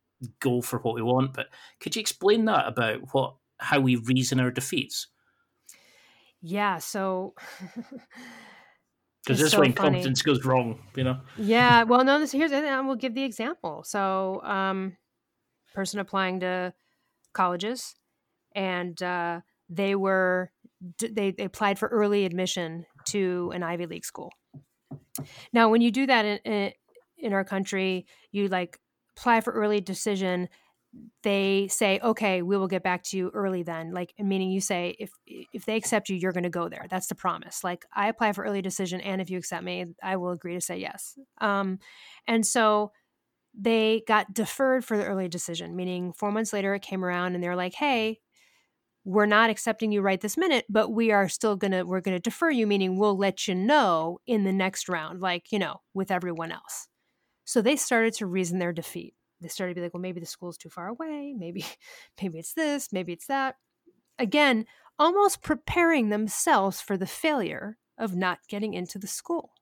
go 0.41 0.61
for 0.61 0.79
what 0.79 0.95
we 0.95 1.03
want. 1.03 1.33
But 1.35 1.49
could 1.81 1.97
you 1.97 2.01
explain 2.01 2.45
that 2.47 2.67
about 2.69 3.15
what 3.15 3.37
how 3.59 3.81
we 3.81 3.97
reason 3.97 4.41
our 4.41 4.51
defeats? 4.51 5.09
Yeah, 6.41 6.79
so 6.79 7.35
because 9.25 9.41
this 9.41 9.53
so 9.53 9.61
when 9.61 9.73
funny. 9.73 9.99
confidence 9.99 10.23
goes 10.23 10.45
wrong, 10.45 10.81
you 10.97 11.05
know. 11.05 11.21
Yeah, 11.35 11.83
well, 11.85 12.05
no. 12.05 12.19
This 12.19 12.33
here's 12.33 12.53
I 12.53 12.81
will 12.81 12.97
give 12.97 13.15
the 13.15 13.25
example. 13.25 13.83
So, 13.85 14.41
um, 14.43 14.97
person 15.75 16.01
applying 16.01 16.41
to 16.41 16.75
colleges, 17.33 17.97
and 18.55 19.01
uh, 19.03 19.41
they 19.69 19.95
were 19.95 20.51
they, 20.99 21.31
they 21.31 21.45
applied 21.45 21.79
for 21.79 21.89
early 21.89 22.25
admission 22.25 22.87
to 23.07 23.51
an 23.55 23.63
Ivy 23.63 23.87
League 23.87 24.05
school. 24.05 24.31
Now, 25.53 25.71
when 25.71 25.81
you 25.81 25.91
do 25.91 26.07
that 26.07 26.41
in, 26.45 26.73
in, 27.19 27.33
our 27.33 27.45
country, 27.45 28.07
you 28.31 28.49
like 28.49 28.79
apply 29.17 29.41
for 29.41 29.53
early 29.53 29.81
decision 29.81 30.49
they 31.23 31.69
say 31.69 32.01
okay 32.03 32.41
we 32.41 32.57
will 32.57 32.69
get 32.69 32.83
back 32.83 33.03
to 33.03 33.17
you 33.17 33.31
early 33.35 33.63
then. 33.63 33.93
Like 33.93 34.15
meaning 34.19 34.51
you 34.51 34.61
say 34.61 34.97
if 34.99 35.11
if 35.27 35.67
they 35.67 35.77
accept 35.77 36.09
you 36.09 36.17
you're 36.17 36.33
going 36.33 36.45
to 36.45 36.51
go 36.51 36.69
there. 36.69 36.87
That's 36.89 37.09
the 37.09 37.15
promise. 37.15 37.63
Like 37.63 37.85
i 37.95 38.09
apply 38.09 38.33
for 38.33 38.45
early 38.45 38.63
decision 38.63 39.01
and 39.01 39.21
if 39.21 39.29
you 39.29 39.39
accept 39.39 39.65
me 39.65 39.87
i 40.03 40.17
will 40.17 40.31
agree 40.31 40.55
to 40.55 40.61
say 40.61 40.79
yes. 40.79 41.19
Um, 41.39 41.81
and 42.27 42.47
so 42.47 42.93
they 43.59 44.03
got 44.07 44.33
deferred 44.33 44.85
for 44.85 44.97
the 44.97 45.05
early 45.05 45.29
decision 45.29 45.77
meaning 45.77 46.13
four 46.13 46.31
months 46.33 46.53
later 46.53 46.75
it 46.75 46.83
came 46.83 47.05
around 47.05 47.35
and 47.35 47.43
they're 47.43 47.57
like 47.57 47.75
hey 47.75 48.21
we're 49.07 49.25
not 49.25 49.51
accepting 49.51 49.93
you 49.93 50.03
right 50.03 50.21
this 50.21 50.37
minute 50.37 50.65
but 50.69 50.91
we 50.91 51.13
are 51.13 51.29
still 51.29 51.57
to 51.57 51.85
we're 51.85 52.01
to 52.01 52.19
defer 52.19 52.51
you 52.51 52.67
meaning 52.67 52.99
we'll 52.99 53.17
let 53.17 53.49
you 53.49 53.55
know 53.55 54.19
in 54.27 54.45
the 54.45 54.53
next 54.53 54.89
round 54.89 55.21
like 55.21 55.53
you 55.53 55.59
know 55.59 55.81
with 55.95 56.11
everyone 56.11 56.53
else 56.53 56.89
so 57.47 57.63
they 57.63 57.77
started 57.77 58.13
to 58.15 58.27
reason 58.27 58.59
their 58.59 58.73
defeat. 58.73 59.15
They 59.41 59.49
started 59.49 59.75
to 59.75 59.79
be 59.79 59.85
like, 59.85 59.95
well, 59.95 60.01
maybe 60.01 60.21
the 60.21 60.27
school's 60.27 60.59
too 60.59 60.69
far 60.69 60.89
away. 60.89 61.33
Maybe, 61.39 61.65
maybe 62.21 62.39
it's 62.39 62.53
this, 62.53 62.93
maybe 62.93 63.13
it's 63.13 63.29
that. 63.29 63.55
Again, 64.19 64.67
almost 64.99 65.43
preparing 65.43 66.09
themselves 66.09 66.81
for 66.81 66.97
the 66.97 67.07
failure 67.07 67.79
of 67.97 68.17
not 68.17 68.41
getting 68.49 68.75
into 68.75 68.99
the 68.99 69.07
school. 69.07 69.53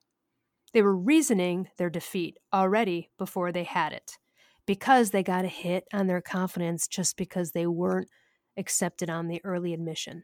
They 0.73 0.81
were 0.81 0.95
reasoning 0.95 1.69
their 1.77 1.89
defeat 1.89 2.37
already 2.53 3.11
before 3.17 3.51
they 3.51 3.63
had 3.63 3.93
it 3.93 4.17
because 4.65 5.11
they 5.11 5.23
got 5.23 5.45
a 5.45 5.49
hit 5.49 5.85
on 5.93 6.07
their 6.07 6.21
confidence 6.21 6.87
just 6.87 7.15
because 7.15 7.51
they 7.51 7.67
weren't 7.67 8.09
accepted 8.57 9.09
on 9.09 9.27
the 9.27 9.41
early 9.43 9.73
admission 9.73 10.23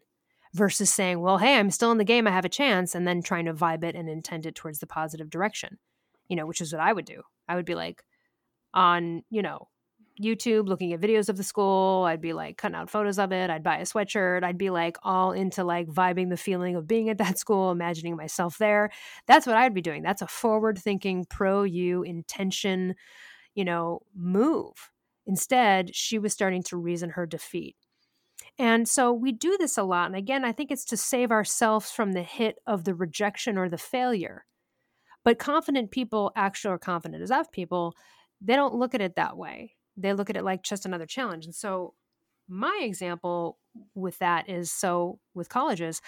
versus 0.53 0.91
saying, 0.91 1.19
well, 1.19 1.37
hey, 1.37 1.57
I'm 1.57 1.71
still 1.71 1.91
in 1.91 1.97
the 1.97 2.03
game, 2.03 2.27
I 2.27 2.31
have 2.31 2.45
a 2.45 2.49
chance, 2.49 2.93
and 2.93 3.07
then 3.07 3.21
trying 3.21 3.45
to 3.45 3.53
vibe 3.53 3.83
it 3.83 3.95
and 3.95 4.09
intend 4.09 4.45
it 4.45 4.55
towards 4.55 4.79
the 4.79 4.87
positive 4.87 5.29
direction, 5.29 5.77
you 6.27 6.35
know, 6.35 6.45
which 6.45 6.61
is 6.61 6.73
what 6.73 6.81
I 6.81 6.91
would 6.91 7.05
do. 7.05 7.21
I 7.47 7.55
would 7.55 7.65
be 7.65 7.75
like 7.75 8.03
on, 8.73 9.23
you 9.29 9.41
know, 9.41 9.67
YouTube 10.21 10.67
looking 10.67 10.93
at 10.93 10.99
videos 10.99 11.29
of 11.29 11.37
the 11.37 11.43
school. 11.43 12.03
I'd 12.03 12.21
be 12.21 12.33
like 12.33 12.57
cutting 12.57 12.75
out 12.75 12.89
photos 12.89 13.17
of 13.17 13.31
it. 13.31 13.49
I'd 13.49 13.63
buy 13.63 13.77
a 13.77 13.83
sweatshirt. 13.83 14.43
I'd 14.43 14.57
be 14.57 14.69
like 14.69 14.97
all 15.03 15.31
into 15.31 15.63
like 15.63 15.87
vibing 15.87 16.29
the 16.29 16.37
feeling 16.37 16.75
of 16.75 16.87
being 16.87 17.09
at 17.09 17.17
that 17.17 17.39
school, 17.39 17.71
imagining 17.71 18.15
myself 18.15 18.57
there. 18.57 18.91
That's 19.25 19.47
what 19.47 19.55
I'd 19.55 19.73
be 19.73 19.81
doing. 19.81 20.03
That's 20.03 20.21
a 20.21 20.27
forward 20.27 20.77
thinking, 20.77 21.25
pro 21.29 21.63
you 21.63 22.03
intention, 22.03 22.95
you 23.55 23.65
know, 23.65 24.01
move. 24.15 24.91
Instead, 25.25 25.95
she 25.95 26.19
was 26.19 26.33
starting 26.33 26.63
to 26.63 26.77
reason 26.77 27.11
her 27.11 27.25
defeat. 27.25 27.75
And 28.59 28.87
so 28.87 29.11
we 29.11 29.31
do 29.31 29.57
this 29.57 29.77
a 29.77 29.83
lot. 29.83 30.07
And 30.07 30.15
again, 30.15 30.45
I 30.45 30.51
think 30.51 30.71
it's 30.71 30.85
to 30.85 30.97
save 30.97 31.31
ourselves 31.31 31.91
from 31.91 32.11
the 32.13 32.23
hit 32.23 32.59
of 32.67 32.83
the 32.83 32.93
rejection 32.93 33.57
or 33.57 33.69
the 33.69 33.77
failure. 33.77 34.45
But 35.23 35.39
confident 35.39 35.91
people, 35.91 36.31
actually, 36.35 36.73
or 36.73 36.79
confident 36.79 37.29
F 37.31 37.51
people, 37.51 37.95
they 38.41 38.55
don't 38.55 38.75
look 38.75 38.95
at 38.95 39.01
it 39.01 39.15
that 39.15 39.37
way. 39.37 39.75
They 39.97 40.13
look 40.13 40.29
at 40.29 40.37
it 40.37 40.43
like 40.43 40.63
just 40.63 40.85
another 40.85 41.05
challenge. 41.05 41.45
And 41.45 41.55
so, 41.55 41.93
my 42.47 42.79
example 42.83 43.59
with 43.95 44.17
that 44.19 44.49
is 44.49 44.71
so 44.71 45.19
with 45.33 45.49
colleges, 45.49 46.01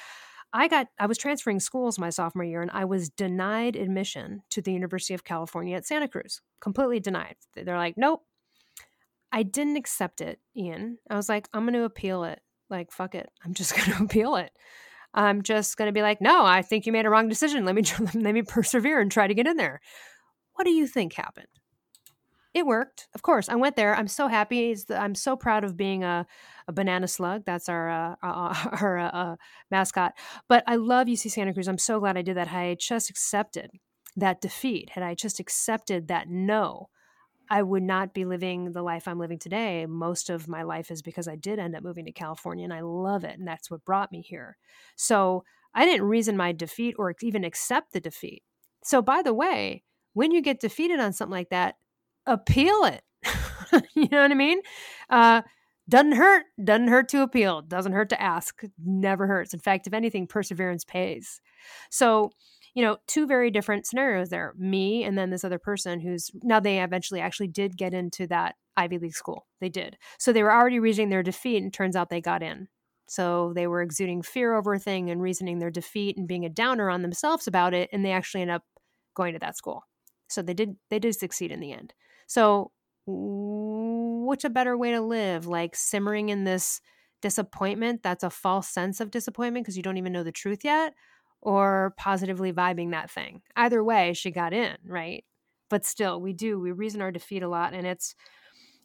I 0.53 0.67
got 0.67 0.87
I 0.99 1.07
was 1.07 1.17
transferring 1.17 1.59
schools 1.59 1.99
my 1.99 2.09
sophomore 2.09 2.45
year 2.45 2.61
and 2.61 2.71
I 2.71 2.85
was 2.85 3.09
denied 3.09 3.75
admission 3.75 4.43
to 4.51 4.61
the 4.61 4.73
University 4.73 5.13
of 5.13 5.23
California 5.23 5.75
at 5.75 5.85
Santa 5.85 6.07
Cruz. 6.07 6.41
Completely 6.61 6.99
denied. 6.99 7.35
They're 7.55 7.77
like, 7.77 7.97
"Nope." 7.97 8.23
I 9.33 9.43
didn't 9.43 9.75
accept 9.75 10.21
it, 10.21 10.39
Ian. 10.55 10.99
I 11.09 11.15
was 11.15 11.27
like, 11.27 11.49
"I'm 11.53 11.63
going 11.63 11.73
to 11.73 11.83
appeal 11.83 12.23
it." 12.23 12.39
Like, 12.69 12.91
fuck 12.91 13.15
it. 13.15 13.29
I'm 13.43 13.53
just 13.53 13.75
going 13.75 13.97
to 13.97 14.03
appeal 14.03 14.35
it. 14.35 14.51
I'm 15.13 15.43
just 15.43 15.77
going 15.77 15.87
to 15.87 15.93
be 15.93 16.01
like, 16.01 16.21
no, 16.21 16.43
I 16.43 16.61
think 16.63 16.85
you 16.85 16.91
made 16.91 17.05
a 17.05 17.09
wrong 17.09 17.29
decision. 17.29 17.65
Let 17.65 17.75
me 17.75 17.83
let 18.15 18.33
me 18.33 18.41
persevere 18.41 18.99
and 18.99 19.11
try 19.11 19.27
to 19.27 19.33
get 19.33 19.47
in 19.47 19.57
there. 19.57 19.79
What 20.53 20.65
do 20.65 20.71
you 20.71 20.87
think 20.87 21.13
happened? 21.13 21.47
It 22.53 22.67
worked, 22.67 23.07
of 23.15 23.23
course. 23.23 23.49
I 23.49 23.55
went 23.55 23.75
there. 23.75 23.95
I'm 23.95 24.07
so 24.07 24.27
happy. 24.27 24.75
I'm 24.89 25.15
so 25.15 25.35
proud 25.35 25.63
of 25.63 25.75
being 25.75 26.03
a, 26.03 26.27
a 26.67 26.71
banana 26.71 27.07
slug. 27.07 27.45
That's 27.45 27.67
our 27.67 27.89
uh, 27.89 28.15
our 28.21 28.99
uh, 28.99 29.35
mascot. 29.71 30.13
But 30.47 30.63
I 30.67 30.75
love 30.75 31.07
UC 31.07 31.31
Santa 31.31 31.53
Cruz. 31.53 31.67
I'm 31.67 31.79
so 31.79 31.99
glad 31.99 32.17
I 32.17 32.21
did 32.21 32.37
that. 32.37 32.51
I 32.51 32.75
just 32.79 33.09
accepted 33.09 33.71
that 34.15 34.41
defeat. 34.41 34.91
Had 34.91 35.03
I 35.03 35.15
just 35.15 35.39
accepted 35.39 36.07
that 36.09 36.29
no, 36.29 36.89
I 37.53 37.61
would 37.61 37.83
not 37.83 38.15
be 38.15 38.25
living 38.25 38.71
the 38.71 38.81
life 38.81 39.07
I'm 39.07 39.19
living 39.19 39.37
today. 39.37 39.85
Most 39.85 40.31
of 40.31 40.47
my 40.47 40.63
life 40.63 40.89
is 40.89 41.03
because 41.03 41.27
I 41.27 41.35
did 41.35 41.59
end 41.59 41.75
up 41.75 41.83
moving 41.83 42.05
to 42.05 42.11
California 42.11 42.63
and 42.63 42.73
I 42.73 42.81
love 42.81 43.23
it. 43.23 43.37
And 43.37 43.47
that's 43.47 43.69
what 43.69 43.85
brought 43.85 44.11
me 44.11 44.21
here. 44.21 44.57
So 44.95 45.43
I 45.75 45.85
didn't 45.85 46.07
reason 46.07 46.35
my 46.35 46.51
defeat 46.51 46.95
or 46.97 47.13
even 47.21 47.43
accept 47.43 47.93
the 47.93 47.99
defeat. 47.99 48.41
So, 48.83 49.03
by 49.03 49.21
the 49.21 49.35
way, 49.35 49.83
when 50.13 50.31
you 50.31 50.41
get 50.41 50.61
defeated 50.61 50.99
on 50.99 51.13
something 51.13 51.31
like 51.31 51.51
that, 51.51 51.75
appeal 52.25 52.85
it. 52.85 53.03
you 53.93 54.07
know 54.09 54.23
what 54.23 54.31
I 54.31 54.33
mean? 54.33 54.59
Uh, 55.11 55.43
doesn't 55.87 56.13
hurt. 56.13 56.45
Doesn't 56.63 56.87
hurt 56.87 57.07
to 57.09 57.21
appeal. 57.21 57.61
Doesn't 57.61 57.93
hurt 57.93 58.09
to 58.09 58.19
ask. 58.21 58.63
Never 58.83 59.27
hurts. 59.27 59.53
In 59.53 59.59
fact, 59.59 59.85
if 59.85 59.93
anything, 59.93 60.25
perseverance 60.25 60.85
pays. 60.85 61.39
So, 61.91 62.31
you 62.73 62.83
know, 62.83 62.97
two 63.07 63.27
very 63.27 63.51
different 63.51 63.85
scenarios 63.85 64.29
there. 64.29 64.53
Me 64.57 65.03
and 65.03 65.17
then 65.17 65.29
this 65.29 65.43
other 65.43 65.59
person 65.59 65.99
who's 65.99 66.31
now 66.41 66.59
they 66.59 66.81
eventually 66.81 67.21
actually 67.21 67.47
did 67.47 67.77
get 67.77 67.93
into 67.93 68.25
that 68.27 68.55
Ivy 68.75 68.97
League 68.97 69.13
school. 69.15 69.45
They 69.61 69.69
did. 69.69 69.97
So 70.17 70.33
they 70.33 70.43
were 70.43 70.53
already 70.53 70.79
reaching 70.79 71.09
their 71.09 71.23
defeat 71.23 71.61
and 71.61 71.71
turns 71.71 71.95
out 71.95 72.09
they 72.09 72.21
got 72.21 72.41
in. 72.41 72.67
So 73.07 73.53
they 73.53 73.67
were 73.67 73.81
exuding 73.81 74.23
fear 74.23 74.55
over 74.55 74.73
a 74.73 74.79
thing 74.79 75.11
and 75.11 75.21
reasoning 75.21 75.59
their 75.59 75.69
defeat 75.69 76.17
and 76.17 76.27
being 76.27 76.45
a 76.45 76.49
downer 76.49 76.89
on 76.89 77.03
themselves 77.03 77.47
about 77.47 77.73
it 77.73 77.89
and 77.93 78.03
they 78.03 78.11
actually 78.11 78.41
end 78.41 78.51
up 78.51 78.63
going 79.13 79.33
to 79.33 79.39
that 79.39 79.57
school. 79.57 79.83
So 80.29 80.41
they 80.41 80.55
did 80.55 80.75
they 80.89 80.99
did 80.99 81.15
succeed 81.15 81.51
in 81.51 81.59
the 81.59 81.73
end. 81.73 81.93
So 82.25 82.71
what's 83.05 84.45
a 84.45 84.49
better 84.49 84.75
way 84.77 84.91
to 84.91 85.01
live? 85.01 85.45
Like 85.45 85.75
simmering 85.75 86.29
in 86.29 86.43
this 86.43 86.81
disappointment 87.21 88.03
that's 88.03 88.23
a 88.23 88.29
false 88.29 88.67
sense 88.67 88.99
of 88.99 89.09
disappointment 89.09 89.65
because 89.65 89.77
you 89.77 89.83
don't 89.83 89.95
even 89.97 90.11
know 90.11 90.23
the 90.23 90.31
truth 90.31 90.65
yet 90.65 90.93
or 91.43 91.93
positively 91.97 92.53
vibing 92.53 92.91
that 92.91 93.11
thing. 93.11 93.41
Either 93.55 93.83
way, 93.83 94.13
she 94.13 94.31
got 94.31 94.53
in, 94.53 94.77
right? 94.85 95.23
But 95.69 95.85
still, 95.85 96.21
we 96.21 96.33
do, 96.33 96.59
we 96.59 96.71
reason 96.71 97.01
our 97.01 97.11
defeat 97.11 97.43
a 97.43 97.47
lot 97.47 97.73
and 97.73 97.85
it's 97.85 98.15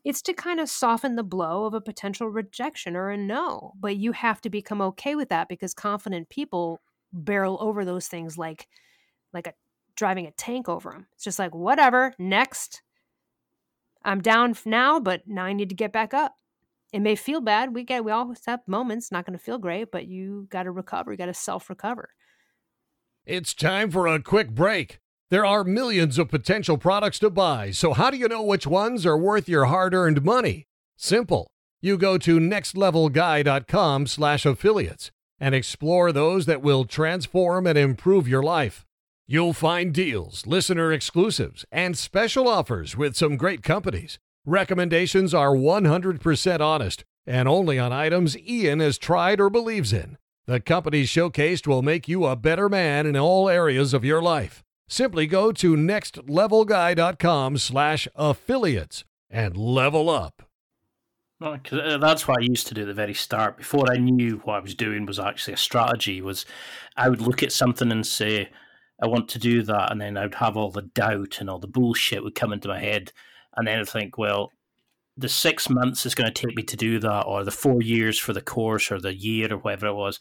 it's 0.04 0.22
to 0.22 0.32
kind 0.32 0.60
of 0.60 0.70
soften 0.70 1.16
the 1.16 1.24
blow 1.24 1.64
of 1.64 1.74
a 1.74 1.80
potential 1.80 2.28
rejection 2.28 2.96
or 2.96 3.10
a 3.10 3.16
no. 3.16 3.72
But 3.78 3.96
you 3.96 4.12
have 4.12 4.40
to 4.42 4.50
become 4.50 4.80
okay 4.80 5.14
with 5.16 5.28
that 5.30 5.48
because 5.48 5.74
confident 5.74 6.28
people 6.28 6.80
barrel 7.12 7.58
over 7.60 7.84
those 7.84 8.08
things 8.08 8.38
like 8.38 8.68
like 9.32 9.46
a 9.46 9.54
driving 9.96 10.26
a 10.26 10.30
tank 10.32 10.68
over 10.68 10.90
them. 10.90 11.06
It's 11.14 11.24
just 11.24 11.38
like 11.38 11.54
whatever, 11.54 12.14
next. 12.18 12.82
I'm 14.04 14.20
down 14.20 14.54
now, 14.64 15.00
but 15.00 15.22
now 15.26 15.44
I 15.44 15.52
need 15.52 15.68
to 15.70 15.74
get 15.74 15.92
back 15.92 16.14
up. 16.14 16.34
It 16.92 17.00
may 17.00 17.16
feel 17.16 17.40
bad. 17.40 17.74
We 17.74 17.84
get 17.84 18.04
we 18.04 18.12
all 18.12 18.32
have 18.46 18.60
moments, 18.66 19.12
not 19.12 19.26
going 19.26 19.36
to 19.36 19.44
feel 19.44 19.58
great, 19.58 19.90
but 19.90 20.06
you 20.06 20.46
got 20.50 20.62
to 20.62 20.70
recover. 20.70 21.10
You 21.12 21.18
got 21.18 21.26
to 21.26 21.34
self 21.34 21.68
recover. 21.68 22.10
It's 23.28 23.52
time 23.52 23.90
for 23.90 24.06
a 24.06 24.22
quick 24.22 24.52
break. 24.52 25.00
There 25.28 25.44
are 25.44 25.62
millions 25.62 26.16
of 26.16 26.30
potential 26.30 26.78
products 26.78 27.18
to 27.18 27.28
buy, 27.28 27.72
so 27.72 27.92
how 27.92 28.10
do 28.10 28.16
you 28.16 28.26
know 28.26 28.42
which 28.42 28.66
ones 28.66 29.04
are 29.04 29.18
worth 29.18 29.50
your 29.50 29.66
hard-earned 29.66 30.24
money? 30.24 30.64
Simple. 30.96 31.46
You 31.82 31.98
go 31.98 32.16
to 32.16 32.40
nextlevelguy.com/affiliates 32.40 35.10
and 35.38 35.54
explore 35.54 36.10
those 36.10 36.46
that 36.46 36.62
will 36.62 36.86
transform 36.86 37.66
and 37.66 37.76
improve 37.76 38.26
your 38.26 38.42
life. 38.42 38.86
You'll 39.26 39.52
find 39.52 39.92
deals, 39.92 40.46
listener 40.46 40.90
exclusives, 40.90 41.66
and 41.70 41.98
special 41.98 42.48
offers 42.48 42.96
with 42.96 43.14
some 43.14 43.36
great 43.36 43.62
companies. 43.62 44.18
Recommendations 44.46 45.34
are 45.34 45.54
100% 45.54 46.62
honest 46.62 47.04
and 47.26 47.46
only 47.46 47.78
on 47.78 47.92
items 47.92 48.38
Ian 48.38 48.80
has 48.80 48.96
tried 48.96 49.38
or 49.38 49.50
believes 49.50 49.92
in. 49.92 50.16
The 50.48 50.60
companies 50.60 51.10
showcased 51.10 51.66
will 51.66 51.82
make 51.82 52.08
you 52.08 52.24
a 52.24 52.34
better 52.34 52.70
man 52.70 53.04
in 53.04 53.18
all 53.18 53.50
areas 53.50 53.92
of 53.92 54.02
your 54.02 54.22
life. 54.22 54.64
Simply 54.88 55.26
go 55.26 55.52
to 55.52 55.76
nextlevelguy.com 55.76 57.58
slash 57.58 58.08
affiliates 58.16 59.04
and 59.28 59.58
level 59.58 60.08
up. 60.08 60.42
Well, 61.38 61.60
uh, 61.70 61.98
that's 61.98 62.26
what 62.26 62.38
I 62.38 62.44
used 62.44 62.66
to 62.68 62.74
do 62.74 62.80
at 62.80 62.86
the 62.86 62.94
very 62.94 63.12
start. 63.12 63.58
Before 63.58 63.92
I 63.92 63.98
knew 63.98 64.40
what 64.44 64.54
I 64.54 64.60
was 64.60 64.74
doing 64.74 65.04
was 65.04 65.18
actually 65.18 65.52
a 65.52 65.58
strategy, 65.58 66.22
was 66.22 66.46
I 66.96 67.10
would 67.10 67.20
look 67.20 67.42
at 67.42 67.52
something 67.52 67.92
and 67.92 68.06
say, 68.06 68.48
I 69.02 69.06
want 69.06 69.28
to 69.28 69.38
do 69.38 69.62
that, 69.64 69.92
and 69.92 70.00
then 70.00 70.16
I 70.16 70.22
would 70.22 70.36
have 70.36 70.56
all 70.56 70.70
the 70.70 70.80
doubt 70.80 71.42
and 71.42 71.50
all 71.50 71.58
the 71.58 71.66
bullshit 71.66 72.24
would 72.24 72.34
come 72.34 72.54
into 72.54 72.68
my 72.68 72.80
head. 72.80 73.12
And 73.54 73.68
then 73.68 73.80
I'd 73.80 73.88
think, 73.90 74.16
well, 74.16 74.52
the 75.18 75.28
six 75.28 75.68
months 75.68 76.06
is 76.06 76.14
going 76.14 76.32
to 76.32 76.46
take 76.46 76.56
me 76.56 76.62
to 76.62 76.76
do 76.76 77.00
that, 77.00 77.22
or 77.22 77.42
the 77.42 77.50
four 77.50 77.82
years 77.82 78.18
for 78.18 78.32
the 78.32 78.40
course, 78.40 78.92
or 78.92 79.00
the 79.00 79.14
year, 79.14 79.52
or 79.52 79.58
whatever 79.58 79.88
it 79.88 79.94
was, 79.94 80.20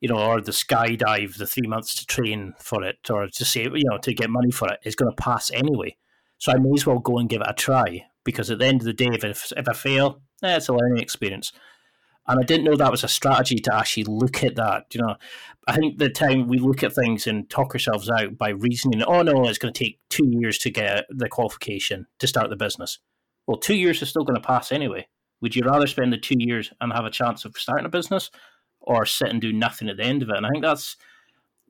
you 0.00 0.08
know, 0.08 0.16
or 0.16 0.40
the 0.40 0.52
skydive, 0.52 1.36
the 1.36 1.46
three 1.46 1.68
months 1.68 1.94
to 1.94 2.06
train 2.06 2.52
for 2.58 2.82
it, 2.82 2.98
or 3.08 3.28
to 3.28 3.44
say, 3.44 3.62
you 3.62 3.84
know, 3.84 3.98
to 3.98 4.12
get 4.12 4.28
money 4.28 4.50
for 4.50 4.68
it, 4.68 4.80
is 4.84 4.96
going 4.96 5.10
to 5.10 5.22
pass 5.22 5.52
anyway. 5.52 5.96
So 6.38 6.52
I 6.52 6.56
may 6.58 6.72
as 6.74 6.84
well 6.84 6.98
go 6.98 7.18
and 7.18 7.28
give 7.28 7.42
it 7.42 7.50
a 7.50 7.54
try 7.54 8.06
because 8.24 8.50
at 8.50 8.58
the 8.58 8.66
end 8.66 8.80
of 8.80 8.86
the 8.86 8.92
day, 8.92 9.08
if, 9.12 9.52
if 9.56 9.68
I 9.68 9.72
fail, 9.72 10.20
eh, 10.42 10.56
it's 10.56 10.68
a 10.68 10.72
learning 10.72 11.00
experience. 11.00 11.52
And 12.26 12.40
I 12.40 12.42
didn't 12.42 12.64
know 12.64 12.74
that 12.74 12.90
was 12.90 13.04
a 13.04 13.08
strategy 13.08 13.56
to 13.56 13.74
actually 13.74 14.04
look 14.04 14.42
at 14.42 14.56
that. 14.56 14.86
You 14.94 15.02
know, 15.02 15.14
I 15.68 15.76
think 15.76 15.98
the 15.98 16.08
time 16.08 16.48
we 16.48 16.58
look 16.58 16.82
at 16.82 16.94
things 16.94 17.26
and 17.26 17.48
talk 17.48 17.74
ourselves 17.74 18.10
out 18.10 18.36
by 18.36 18.48
reasoning, 18.48 19.02
oh 19.02 19.22
no, 19.22 19.46
it's 19.46 19.58
going 19.58 19.72
to 19.72 19.84
take 19.84 20.00
two 20.08 20.26
years 20.26 20.58
to 20.58 20.70
get 20.70 21.04
the 21.10 21.28
qualification 21.28 22.06
to 22.18 22.26
start 22.26 22.50
the 22.50 22.56
business 22.56 22.98
well, 23.46 23.58
two 23.58 23.74
years 23.74 24.00
is 24.02 24.08
still 24.08 24.24
going 24.24 24.40
to 24.40 24.46
pass 24.46 24.72
anyway. 24.72 25.06
Would 25.40 25.54
you 25.54 25.62
rather 25.64 25.86
spend 25.86 26.12
the 26.12 26.18
two 26.18 26.36
years 26.38 26.72
and 26.80 26.92
have 26.92 27.04
a 27.04 27.10
chance 27.10 27.44
of 27.44 27.56
starting 27.56 27.86
a 27.86 27.90
business 27.90 28.30
or 28.80 29.04
sit 29.04 29.28
and 29.28 29.40
do 29.40 29.52
nothing 29.52 29.88
at 29.88 29.96
the 29.96 30.04
end 30.04 30.22
of 30.22 30.30
it? 30.30 30.36
And 30.36 30.46
I 30.46 30.48
think 30.50 30.64
that's, 30.64 30.96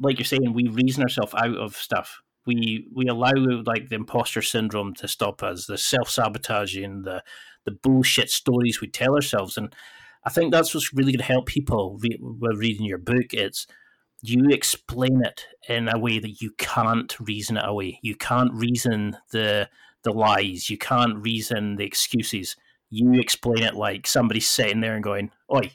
like 0.00 0.18
you're 0.18 0.24
saying, 0.24 0.52
we 0.52 0.68
reason 0.68 1.02
ourselves 1.02 1.34
out 1.34 1.56
of 1.56 1.76
stuff. 1.76 2.20
We 2.46 2.86
we 2.94 3.06
allow 3.06 3.32
like 3.64 3.88
the 3.88 3.94
imposter 3.94 4.42
syndrome 4.42 4.94
to 4.96 5.08
stop 5.08 5.42
us, 5.42 5.66
the 5.66 5.78
self 5.78 6.10
sabotaging, 6.10 7.02
the 7.02 7.22
the 7.64 7.72
bullshit 7.72 8.30
stories 8.30 8.80
we 8.80 8.88
tell 8.88 9.14
ourselves, 9.14 9.56
and 9.56 9.74
I 10.24 10.30
think 10.30 10.52
that's 10.52 10.74
what's 10.74 10.92
really 10.92 11.12
going 11.12 11.26
to 11.26 11.32
help 11.32 11.46
people 11.46 11.98
re- 12.02 12.18
reading 12.56 12.84
your 12.84 12.98
book. 12.98 13.32
It's 13.32 13.66
you 14.22 14.48
explain 14.50 15.22
it 15.24 15.46
in 15.68 15.88
a 15.88 15.98
way 15.98 16.18
that 16.18 16.40
you 16.40 16.52
can't 16.56 17.14
reason 17.20 17.56
it 17.56 17.64
away. 17.66 17.98
You 18.02 18.14
can't 18.14 18.52
reason 18.52 19.16
the 19.32 19.68
the 20.04 20.12
lies. 20.12 20.70
You 20.70 20.78
can't 20.78 21.22
reason 21.22 21.76
the 21.76 21.84
excuses. 21.84 22.56
You 22.90 23.14
explain 23.14 23.62
it 23.62 23.74
like 23.74 24.06
somebody's 24.06 24.46
sitting 24.48 24.80
there 24.80 24.94
and 24.94 25.02
going, 25.02 25.30
"Oi, 25.52 25.72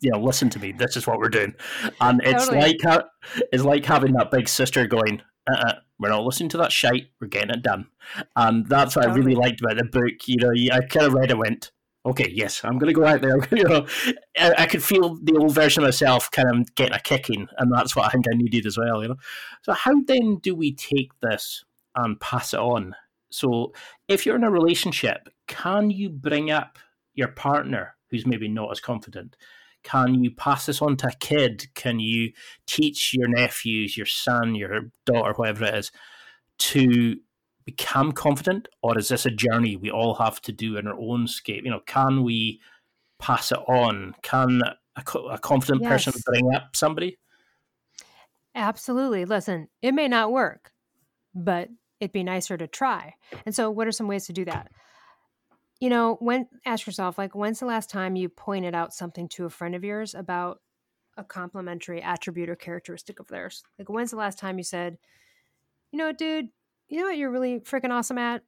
you 0.00 0.10
know, 0.10 0.20
listen 0.20 0.48
to 0.50 0.58
me. 0.58 0.72
This 0.72 0.96
is 0.96 1.06
what 1.06 1.18
we're 1.18 1.28
doing." 1.28 1.54
And 2.00 2.20
it's 2.24 2.46
totally. 2.46 2.60
like 2.60 2.76
ha- 2.82 3.08
it's 3.52 3.64
like 3.64 3.84
having 3.84 4.12
that 4.14 4.30
big 4.30 4.48
sister 4.48 4.86
going, 4.86 5.22
uh-uh, 5.52 5.74
"We're 5.98 6.08
not 6.08 6.24
listening 6.24 6.48
to 6.50 6.58
that 6.58 6.72
shite. 6.72 7.08
We're 7.20 7.28
getting 7.28 7.50
it 7.50 7.62
done." 7.62 7.88
And 8.36 8.66
that's 8.66 8.96
what 8.96 9.02
totally. 9.02 9.20
I 9.20 9.24
really 9.24 9.34
liked 9.36 9.60
about 9.60 9.76
the 9.76 9.84
book. 9.84 10.26
You 10.26 10.36
know, 10.38 10.52
I 10.74 10.80
kind 10.86 11.06
of 11.06 11.14
read 11.14 11.30
it, 11.30 11.38
went, 11.38 11.70
okay, 12.06 12.30
yes, 12.32 12.62
I'm 12.64 12.78
going 12.78 12.92
to 12.92 12.98
go 12.98 13.06
out 13.06 13.20
there. 13.20 13.36
you 13.56 13.64
know, 13.64 13.86
I, 14.38 14.54
I, 14.58 14.66
could 14.66 14.82
feel 14.82 15.16
the 15.16 15.36
old 15.38 15.54
version 15.54 15.82
of 15.82 15.88
myself 15.88 16.30
kind 16.30 16.48
of 16.50 16.74
getting 16.74 16.94
a 16.94 17.00
kicking, 17.00 17.48
and 17.58 17.72
that's 17.72 17.94
what 17.94 18.06
I 18.06 18.10
think 18.10 18.26
I 18.32 18.36
needed 18.36 18.66
as 18.66 18.78
well. 18.78 19.02
You 19.02 19.10
know, 19.10 19.16
so 19.62 19.72
how 19.72 20.00
then 20.06 20.36
do 20.36 20.54
we 20.54 20.74
take 20.74 21.12
this 21.20 21.64
and 21.96 22.20
pass 22.20 22.54
it 22.54 22.60
on. 22.60 22.94
So 23.30 23.72
if 24.08 24.26
you're 24.26 24.36
in 24.36 24.44
a 24.44 24.50
relationship, 24.50 25.28
can 25.46 25.90
you 25.90 26.08
bring 26.08 26.50
up 26.50 26.78
your 27.14 27.28
partner 27.28 27.96
who's 28.10 28.26
maybe 28.26 28.48
not 28.48 28.70
as 28.70 28.80
confident? 28.80 29.36
Can 29.82 30.22
you 30.22 30.30
pass 30.30 30.66
this 30.66 30.82
on 30.82 30.96
to 30.98 31.08
a 31.08 31.16
kid? 31.20 31.66
Can 31.74 32.00
you 32.00 32.32
teach 32.66 33.14
your 33.14 33.28
nephews, 33.28 33.96
your 33.96 34.06
son, 34.06 34.54
your 34.54 34.90
daughter, 35.06 35.32
whoever 35.32 35.64
it 35.64 35.74
is, 35.74 35.92
to 36.58 37.16
become 37.64 38.12
confident? 38.12 38.68
Or 38.82 38.98
is 38.98 39.08
this 39.08 39.26
a 39.26 39.30
journey 39.30 39.76
we 39.76 39.90
all 39.90 40.14
have 40.14 40.40
to 40.42 40.52
do 40.52 40.76
in 40.76 40.86
our 40.86 40.98
own 40.98 41.26
scape? 41.26 41.64
You 41.64 41.70
know, 41.70 41.80
can 41.86 42.24
we 42.24 42.60
pass 43.18 43.52
it 43.52 43.58
on? 43.68 44.14
Can 44.22 44.60
a, 44.96 45.18
a 45.30 45.38
confident 45.38 45.82
yes. 45.82 46.04
person 46.04 46.22
bring 46.26 46.54
up 46.54 46.74
somebody? 46.76 47.18
Absolutely. 48.54 49.24
Listen, 49.24 49.68
it 49.80 49.92
may 49.92 50.08
not 50.08 50.32
work, 50.32 50.72
but 51.34 51.68
it'd 52.00 52.12
be 52.12 52.24
nicer 52.24 52.56
to 52.56 52.66
try. 52.66 53.14
And 53.46 53.54
so, 53.54 53.70
what 53.70 53.86
are 53.86 53.92
some 53.92 54.08
ways 54.08 54.26
to 54.26 54.32
do 54.32 54.44
that? 54.46 54.68
You 55.80 55.88
know, 55.88 56.16
when 56.20 56.46
ask 56.66 56.86
yourself, 56.86 57.16
like, 57.16 57.34
when's 57.34 57.60
the 57.60 57.66
last 57.66 57.88
time 57.88 58.16
you 58.16 58.28
pointed 58.28 58.74
out 58.74 58.92
something 58.92 59.28
to 59.30 59.46
a 59.46 59.50
friend 59.50 59.74
of 59.74 59.84
yours 59.84 60.14
about 60.14 60.60
a 61.16 61.24
complementary 61.24 62.02
attribute 62.02 62.50
or 62.50 62.56
characteristic 62.56 63.20
of 63.20 63.28
theirs? 63.28 63.62
Like, 63.78 63.88
when's 63.88 64.10
the 64.10 64.16
last 64.16 64.38
time 64.38 64.58
you 64.58 64.64
said, 64.64 64.98
you 65.90 65.98
know 65.98 66.12
dude, 66.12 66.48
you 66.88 66.98
know 66.98 67.06
what 67.06 67.16
you're 67.16 67.30
really 67.30 67.60
freaking 67.60 67.90
awesome 67.90 68.18
at? 68.18 68.42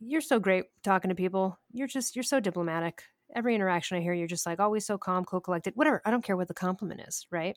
You're 0.00 0.22
so 0.22 0.38
great 0.38 0.64
talking 0.82 1.10
to 1.10 1.14
people. 1.14 1.58
You're 1.72 1.86
just, 1.86 2.16
you're 2.16 2.22
so 2.22 2.40
diplomatic. 2.40 3.02
Every 3.34 3.54
interaction 3.54 3.96
I 3.96 4.00
hear, 4.00 4.14
you're 4.14 4.26
just 4.26 4.46
like 4.46 4.58
always 4.58 4.86
so 4.86 4.96
calm, 4.96 5.24
cool, 5.24 5.40
collected, 5.40 5.74
whatever. 5.76 6.00
I 6.04 6.10
don't 6.10 6.24
care 6.24 6.36
what 6.36 6.48
the 6.48 6.54
compliment 6.54 7.02
is, 7.06 7.26
right? 7.30 7.56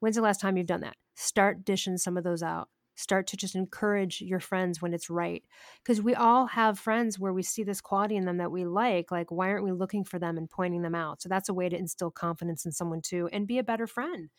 When's 0.00 0.16
the 0.16 0.22
last 0.22 0.40
time 0.40 0.56
you've 0.56 0.66
done 0.66 0.80
that? 0.82 0.96
Start 1.16 1.64
dishing 1.64 1.98
some 1.98 2.16
of 2.16 2.24
those 2.24 2.42
out 2.42 2.68
start 2.94 3.26
to 3.26 3.36
just 3.36 3.54
encourage 3.54 4.20
your 4.20 4.40
friends 4.40 4.82
when 4.82 4.92
it's 4.94 5.08
right 5.10 5.42
because 5.82 6.02
we 6.02 6.14
all 6.14 6.46
have 6.46 6.78
friends 6.78 7.18
where 7.18 7.32
we 7.32 7.42
see 7.42 7.64
this 7.64 7.80
quality 7.80 8.16
in 8.16 8.24
them 8.24 8.36
that 8.38 8.52
we 8.52 8.64
like 8.64 9.10
like 9.10 9.30
why 9.30 9.48
aren't 9.48 9.64
we 9.64 9.72
looking 9.72 10.04
for 10.04 10.18
them 10.18 10.36
and 10.38 10.50
pointing 10.50 10.82
them 10.82 10.94
out? 10.94 11.22
So 11.22 11.28
that's 11.28 11.48
a 11.48 11.54
way 11.54 11.68
to 11.68 11.76
instill 11.76 12.10
confidence 12.10 12.66
in 12.66 12.72
someone 12.72 13.00
too 13.00 13.28
and 13.32 13.46
be 13.46 13.58
a 13.58 13.64
better 13.64 13.86
friend 13.86 14.30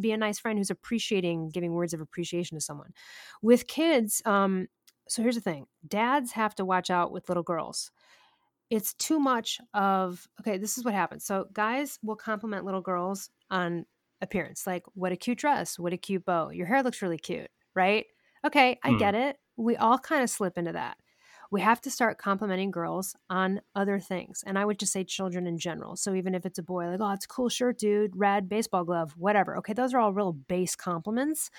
be 0.00 0.12
a 0.12 0.16
nice 0.16 0.40
friend 0.40 0.58
who's 0.58 0.70
appreciating 0.70 1.50
giving 1.50 1.72
words 1.72 1.94
of 1.94 2.00
appreciation 2.00 2.56
to 2.58 2.60
someone. 2.60 2.92
With 3.42 3.66
kids 3.66 4.22
um 4.24 4.68
so 5.08 5.22
here's 5.22 5.36
the 5.36 5.40
thing 5.40 5.66
dads 5.86 6.32
have 6.32 6.54
to 6.56 6.64
watch 6.64 6.90
out 6.90 7.12
with 7.12 7.28
little 7.28 7.42
girls. 7.42 7.90
It's 8.70 8.94
too 8.94 9.20
much 9.20 9.60
of 9.74 10.26
okay 10.40 10.58
this 10.58 10.78
is 10.78 10.84
what 10.84 10.94
happens 10.94 11.24
so 11.24 11.46
guys 11.52 11.98
will 12.02 12.16
compliment 12.16 12.64
little 12.64 12.80
girls 12.80 13.30
on 13.50 13.86
appearance 14.22 14.66
like 14.66 14.84
what 14.94 15.12
a 15.12 15.16
cute 15.16 15.38
dress 15.38 15.78
what 15.78 15.92
a 15.92 15.96
cute 15.98 16.24
bow 16.24 16.50
your 16.50 16.66
hair 16.66 16.82
looks 16.82 17.02
really 17.02 17.18
cute 17.18 17.50
right? 17.74 18.06
Okay, 18.46 18.78
I 18.82 18.90
mm. 18.90 18.98
get 18.98 19.14
it. 19.14 19.36
We 19.56 19.76
all 19.76 19.98
kind 19.98 20.22
of 20.22 20.30
slip 20.30 20.58
into 20.58 20.72
that. 20.72 20.96
We 21.50 21.60
have 21.60 21.80
to 21.82 21.90
start 21.90 22.18
complimenting 22.18 22.70
girls 22.70 23.14
on 23.30 23.60
other 23.74 24.00
things. 24.00 24.42
And 24.44 24.58
I 24.58 24.64
would 24.64 24.78
just 24.78 24.92
say 24.92 25.04
children 25.04 25.46
in 25.46 25.58
general. 25.58 25.96
So 25.96 26.14
even 26.14 26.34
if 26.34 26.44
it's 26.44 26.58
a 26.58 26.62
boy, 26.64 26.88
like, 26.88 27.00
oh, 27.00 27.12
it's 27.12 27.26
a 27.26 27.28
cool 27.28 27.48
shirt, 27.48 27.78
dude, 27.78 28.16
red 28.16 28.48
baseball 28.48 28.84
glove, 28.84 29.14
whatever. 29.16 29.56
Okay, 29.58 29.72
those 29.72 29.94
are 29.94 30.00
all 30.00 30.12
real 30.12 30.32
base 30.32 30.74
compliments. 30.74 31.50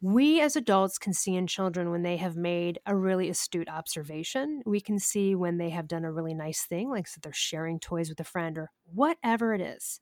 We 0.00 0.40
as 0.40 0.56
adults 0.56 0.98
can 0.98 1.12
see 1.12 1.36
in 1.36 1.46
children 1.46 1.90
when 1.90 2.02
they 2.02 2.16
have 2.16 2.34
made 2.34 2.80
a 2.86 2.96
really 2.96 3.28
astute 3.28 3.68
observation. 3.68 4.62
We 4.66 4.80
can 4.80 4.98
see 4.98 5.34
when 5.34 5.58
they 5.58 5.70
have 5.70 5.86
done 5.86 6.04
a 6.04 6.12
really 6.12 6.34
nice 6.34 6.62
thing, 6.62 6.90
like 6.90 7.06
so 7.06 7.20
they're 7.22 7.32
sharing 7.32 7.78
toys 7.78 8.08
with 8.08 8.18
a 8.20 8.24
friend 8.24 8.58
or 8.58 8.70
whatever 8.84 9.54
it 9.54 9.60
is 9.60 10.00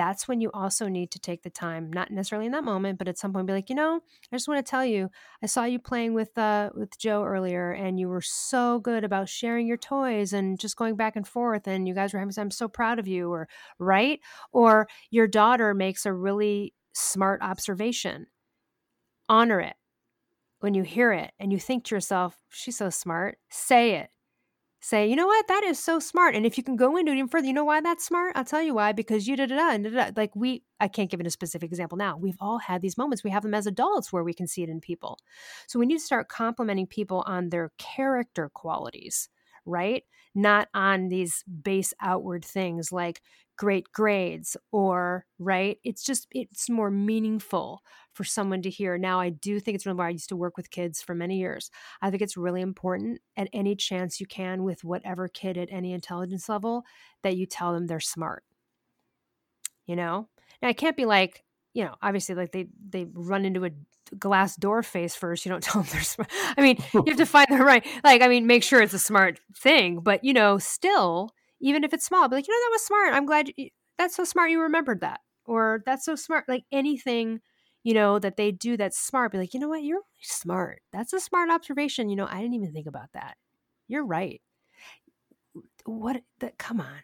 that's 0.00 0.26
when 0.26 0.40
you 0.40 0.50
also 0.54 0.88
need 0.88 1.10
to 1.10 1.18
take 1.18 1.42
the 1.42 1.50
time, 1.50 1.92
not 1.92 2.10
necessarily 2.10 2.46
in 2.46 2.52
that 2.52 2.64
moment, 2.64 2.98
but 2.98 3.06
at 3.06 3.18
some 3.18 3.34
point 3.34 3.46
be 3.46 3.52
like, 3.52 3.68
you 3.68 3.76
know, 3.76 4.00
I 4.32 4.34
just 4.34 4.48
want 4.48 4.64
to 4.64 4.70
tell 4.70 4.82
you, 4.82 5.10
I 5.42 5.46
saw 5.46 5.64
you 5.64 5.78
playing 5.78 6.14
with 6.14 6.38
uh 6.38 6.70
with 6.74 6.98
Joe 6.98 7.22
earlier 7.22 7.72
and 7.72 8.00
you 8.00 8.08
were 8.08 8.22
so 8.22 8.78
good 8.78 9.04
about 9.04 9.28
sharing 9.28 9.66
your 9.66 9.76
toys 9.76 10.32
and 10.32 10.58
just 10.58 10.76
going 10.78 10.96
back 10.96 11.16
and 11.16 11.28
forth 11.28 11.66
and 11.66 11.86
you 11.86 11.92
guys 11.92 12.14
were 12.14 12.18
having 12.18 12.32
I'm 12.38 12.50
so 12.50 12.66
proud 12.66 12.98
of 12.98 13.06
you 13.06 13.30
or 13.30 13.46
right? 13.78 14.20
Or 14.52 14.88
your 15.10 15.28
daughter 15.28 15.74
makes 15.74 16.06
a 16.06 16.14
really 16.14 16.72
smart 16.94 17.42
observation. 17.42 18.28
Honor 19.28 19.60
it. 19.60 19.74
When 20.60 20.72
you 20.72 20.82
hear 20.82 21.12
it 21.12 21.32
and 21.38 21.52
you 21.52 21.58
think 21.58 21.84
to 21.84 21.94
yourself, 21.94 22.38
she's 22.48 22.78
so 22.78 22.88
smart, 22.88 23.36
say 23.50 23.96
it 23.96 24.08
say, 24.80 25.06
you 25.06 25.14
know 25.14 25.26
what, 25.26 25.46
that 25.48 25.62
is 25.64 25.78
so 25.78 25.98
smart. 25.98 26.34
And 26.34 26.46
if 26.46 26.56
you 26.56 26.64
can 26.64 26.76
go 26.76 26.96
into 26.96 27.12
it 27.12 27.16
even 27.16 27.28
further, 27.28 27.46
you 27.46 27.52
know 27.52 27.64
why 27.64 27.80
that's 27.80 28.04
smart? 28.04 28.32
I'll 28.34 28.44
tell 28.44 28.62
you 28.62 28.74
why, 28.74 28.92
because 28.92 29.28
you 29.28 29.36
da 29.36 29.46
da 29.46 29.56
da 29.56 29.76
da 29.76 29.90
da. 29.90 30.10
Like 30.16 30.34
we, 30.34 30.62
I 30.80 30.88
can't 30.88 31.10
give 31.10 31.20
it 31.20 31.26
a 31.26 31.30
specific 31.30 31.70
example 31.70 31.98
now. 31.98 32.16
We've 32.16 32.36
all 32.40 32.58
had 32.58 32.80
these 32.80 32.96
moments. 32.96 33.22
We 33.22 33.30
have 33.30 33.42
them 33.42 33.54
as 33.54 33.66
adults 33.66 34.12
where 34.12 34.24
we 34.24 34.34
can 34.34 34.46
see 34.46 34.62
it 34.62 34.70
in 34.70 34.80
people. 34.80 35.18
So 35.66 35.78
we 35.78 35.86
need 35.86 35.98
to 35.98 36.04
start 36.04 36.28
complimenting 36.28 36.86
people 36.86 37.22
on 37.26 37.50
their 37.50 37.72
character 37.78 38.50
qualities, 38.54 39.28
right? 39.70 40.04
Not 40.34 40.68
on 40.74 41.08
these 41.08 41.44
base 41.62 41.94
outward 42.00 42.44
things 42.44 42.92
like 42.92 43.22
great 43.56 43.86
grades 43.92 44.56
or 44.72 45.26
right? 45.38 45.78
It's 45.84 46.02
just 46.04 46.26
it's 46.32 46.70
more 46.70 46.90
meaningful 46.90 47.82
for 48.14 48.24
someone 48.24 48.62
to 48.62 48.70
hear. 48.70 48.98
Now 48.98 49.20
i 49.20 49.30
do 49.30 49.60
think 49.60 49.74
it's 49.74 49.86
really 49.86 50.00
i 50.00 50.08
used 50.10 50.28
to 50.30 50.36
work 50.36 50.56
with 50.56 50.70
kids 50.70 51.02
for 51.02 51.14
many 51.14 51.38
years. 51.38 51.70
I 52.02 52.10
think 52.10 52.22
it's 52.22 52.36
really 52.36 52.60
important 52.62 53.20
at 53.36 53.48
any 53.52 53.76
chance 53.76 54.20
you 54.20 54.26
can 54.26 54.64
with 54.64 54.84
whatever 54.84 55.28
kid 55.28 55.58
at 55.58 55.68
any 55.70 55.92
intelligence 55.92 56.48
level 56.48 56.84
that 57.22 57.36
you 57.36 57.46
tell 57.46 57.72
them 57.72 57.86
they're 57.86 58.00
smart 58.00 58.44
you 59.86 59.96
know? 59.96 60.28
Now 60.62 60.68
I 60.68 60.72
can't 60.72 60.96
be 60.96 61.04
like 61.04 61.44
you 61.74 61.84
know 61.84 61.94
obviously 62.02 62.34
like 62.34 62.52
they 62.52 62.66
they 62.88 63.06
run 63.12 63.44
into 63.44 63.64
a 63.64 63.70
glass 64.18 64.56
door 64.56 64.82
face 64.82 65.14
first 65.14 65.44
you 65.44 65.50
don't 65.50 65.62
tell 65.64 65.82
them 65.82 65.90
they're 65.92 66.02
smart 66.02 66.30
i 66.56 66.60
mean 66.60 66.76
you 66.92 67.04
have 67.06 67.16
to 67.16 67.26
find 67.26 67.46
the 67.50 67.64
right 67.64 67.86
like 68.04 68.22
i 68.22 68.28
mean 68.28 68.46
make 68.46 68.62
sure 68.62 68.80
it's 68.82 68.94
a 68.94 68.98
smart 68.98 69.38
thing 69.54 70.00
but 70.00 70.24
you 70.24 70.32
know 70.32 70.58
still 70.58 71.30
even 71.60 71.84
if 71.84 71.92
it's 71.92 72.06
small, 72.06 72.28
be 72.28 72.36
like, 72.36 72.48
you 72.48 72.54
know, 72.54 72.66
that 72.66 72.72
was 72.72 72.84
smart. 72.84 73.14
I'm 73.14 73.26
glad 73.26 73.50
you, 73.56 73.68
that's 73.98 74.16
so 74.16 74.24
smart 74.24 74.50
you 74.50 74.60
remembered 74.60 75.00
that. 75.00 75.20
Or 75.44 75.82
that's 75.84 76.04
so 76.04 76.14
smart. 76.14 76.44
Like 76.48 76.64
anything, 76.72 77.40
you 77.82 77.94
know, 77.94 78.18
that 78.18 78.36
they 78.36 78.52
do 78.52 78.76
that's 78.76 78.98
smart, 78.98 79.32
be 79.32 79.38
like, 79.38 79.54
you 79.54 79.60
know 79.60 79.68
what, 79.68 79.82
you're 79.82 79.96
really 79.96 80.06
smart. 80.22 80.80
That's 80.92 81.12
a 81.12 81.20
smart 81.20 81.50
observation. 81.50 82.08
You 82.08 82.16
know, 82.16 82.26
I 82.26 82.40
didn't 82.40 82.54
even 82.54 82.72
think 82.72 82.86
about 82.86 83.12
that. 83.14 83.36
You're 83.88 84.06
right. 84.06 84.40
What 85.84 86.22
that 86.40 86.58
come 86.58 86.80
on, 86.80 87.00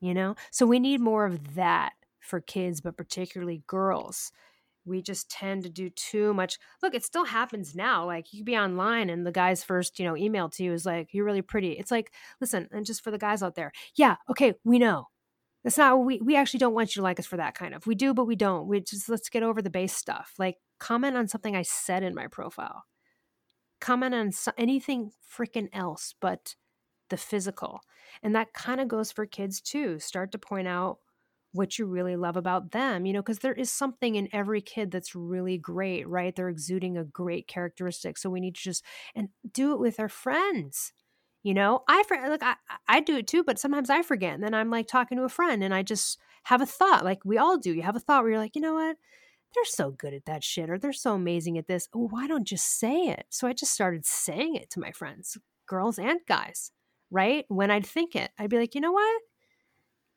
you 0.00 0.14
know? 0.14 0.36
So 0.50 0.66
we 0.66 0.78
need 0.78 1.00
more 1.00 1.26
of 1.26 1.54
that 1.54 1.92
for 2.26 2.40
kids, 2.40 2.80
but 2.80 2.96
particularly 2.96 3.62
girls 3.66 4.32
we 4.86 5.02
just 5.02 5.28
tend 5.28 5.64
to 5.64 5.68
do 5.68 5.90
too 5.90 6.32
much. 6.32 6.58
Look, 6.82 6.94
it 6.94 7.04
still 7.04 7.24
happens 7.24 7.74
now. 7.74 8.06
Like 8.06 8.32
you 8.32 8.40
could 8.40 8.46
be 8.46 8.56
online 8.56 9.10
and 9.10 9.26
the 9.26 9.32
guy's 9.32 9.64
first, 9.64 9.98
you 9.98 10.06
know, 10.06 10.16
email 10.16 10.48
to 10.50 10.62
you 10.62 10.72
is 10.72 10.86
like, 10.86 11.12
you're 11.12 11.24
really 11.24 11.42
pretty. 11.42 11.72
It's 11.72 11.90
like, 11.90 12.12
listen, 12.40 12.68
and 12.70 12.86
just 12.86 13.02
for 13.02 13.10
the 13.10 13.18
guys 13.18 13.42
out 13.42 13.56
there, 13.56 13.72
yeah, 13.96 14.16
okay, 14.30 14.54
we 14.64 14.78
know. 14.78 15.08
That's 15.64 15.78
not 15.78 16.04
we 16.04 16.20
we 16.20 16.36
actually 16.36 16.58
don't 16.60 16.74
want 16.74 16.94
you 16.94 17.00
to 17.00 17.02
like 17.02 17.18
us 17.18 17.26
for 17.26 17.38
that 17.38 17.56
kind 17.56 17.74
of. 17.74 17.88
We 17.88 17.96
do, 17.96 18.14
but 18.14 18.26
we 18.26 18.36
don't. 18.36 18.68
We 18.68 18.80
just 18.80 19.08
let's 19.08 19.28
get 19.28 19.42
over 19.42 19.60
the 19.60 19.70
base 19.70 19.94
stuff. 19.94 20.34
Like 20.38 20.58
comment 20.78 21.16
on 21.16 21.26
something 21.26 21.56
I 21.56 21.62
said 21.62 22.04
in 22.04 22.14
my 22.14 22.28
profile. 22.28 22.84
Comment 23.80 24.14
on 24.14 24.30
so, 24.30 24.52
anything 24.56 25.10
freaking 25.28 25.68
else 25.72 26.14
but 26.20 26.54
the 27.10 27.16
physical. 27.16 27.80
And 28.22 28.34
that 28.36 28.52
kind 28.52 28.80
of 28.80 28.86
goes 28.86 29.10
for 29.10 29.26
kids 29.26 29.60
too. 29.60 29.98
Start 29.98 30.30
to 30.32 30.38
point 30.38 30.68
out 30.68 30.98
what 31.56 31.78
you 31.78 31.86
really 31.86 32.16
love 32.16 32.36
about 32.36 32.70
them, 32.70 33.06
you 33.06 33.12
know, 33.12 33.22
because 33.22 33.40
there 33.40 33.52
is 33.52 33.70
something 33.70 34.14
in 34.14 34.28
every 34.32 34.60
kid 34.60 34.90
that's 34.90 35.14
really 35.14 35.58
great, 35.58 36.08
right? 36.08 36.34
They're 36.34 36.48
exuding 36.48 36.96
a 36.96 37.04
great 37.04 37.48
characteristic. 37.48 38.18
So 38.18 38.30
we 38.30 38.40
need 38.40 38.54
to 38.56 38.62
just 38.62 38.84
and 39.14 39.28
do 39.52 39.72
it 39.72 39.80
with 39.80 39.98
our 39.98 40.08
friends. 40.08 40.92
You 41.42 41.54
know, 41.54 41.82
I 41.88 42.02
look, 42.28 42.42
I, 42.42 42.56
I 42.88 43.00
do 43.00 43.16
it 43.16 43.28
too, 43.28 43.44
but 43.44 43.58
sometimes 43.58 43.88
I 43.88 44.02
forget. 44.02 44.34
And 44.34 44.42
then 44.42 44.54
I'm 44.54 44.70
like 44.70 44.88
talking 44.88 45.16
to 45.18 45.24
a 45.24 45.28
friend 45.28 45.62
and 45.62 45.72
I 45.72 45.82
just 45.82 46.18
have 46.44 46.60
a 46.60 46.66
thought, 46.66 47.04
like 47.04 47.24
we 47.24 47.38
all 47.38 47.56
do. 47.58 47.72
You 47.72 47.82
have 47.82 47.96
a 47.96 48.00
thought 48.00 48.22
where 48.22 48.32
you're 48.32 48.40
like, 48.40 48.56
you 48.56 48.62
know 48.62 48.74
what? 48.74 48.96
They're 49.54 49.64
so 49.64 49.90
good 49.90 50.12
at 50.12 50.26
that 50.26 50.44
shit, 50.44 50.68
or 50.68 50.78
they're 50.78 50.92
so 50.92 51.14
amazing 51.14 51.56
at 51.56 51.66
this. 51.66 51.88
Oh, 51.94 52.08
why 52.08 52.26
don't 52.26 52.46
just 52.46 52.78
say 52.78 53.06
it? 53.06 53.26
So 53.30 53.46
I 53.46 53.52
just 53.52 53.72
started 53.72 54.04
saying 54.04 54.56
it 54.56 54.70
to 54.70 54.80
my 54.80 54.90
friends, 54.90 55.38
girls 55.66 55.98
and 55.98 56.20
guys, 56.28 56.72
right? 57.10 57.44
When 57.48 57.70
I'd 57.70 57.86
think 57.86 58.16
it, 58.16 58.32
I'd 58.38 58.50
be 58.50 58.58
like, 58.58 58.74
you 58.74 58.80
know 58.80 58.92
what? 58.92 59.22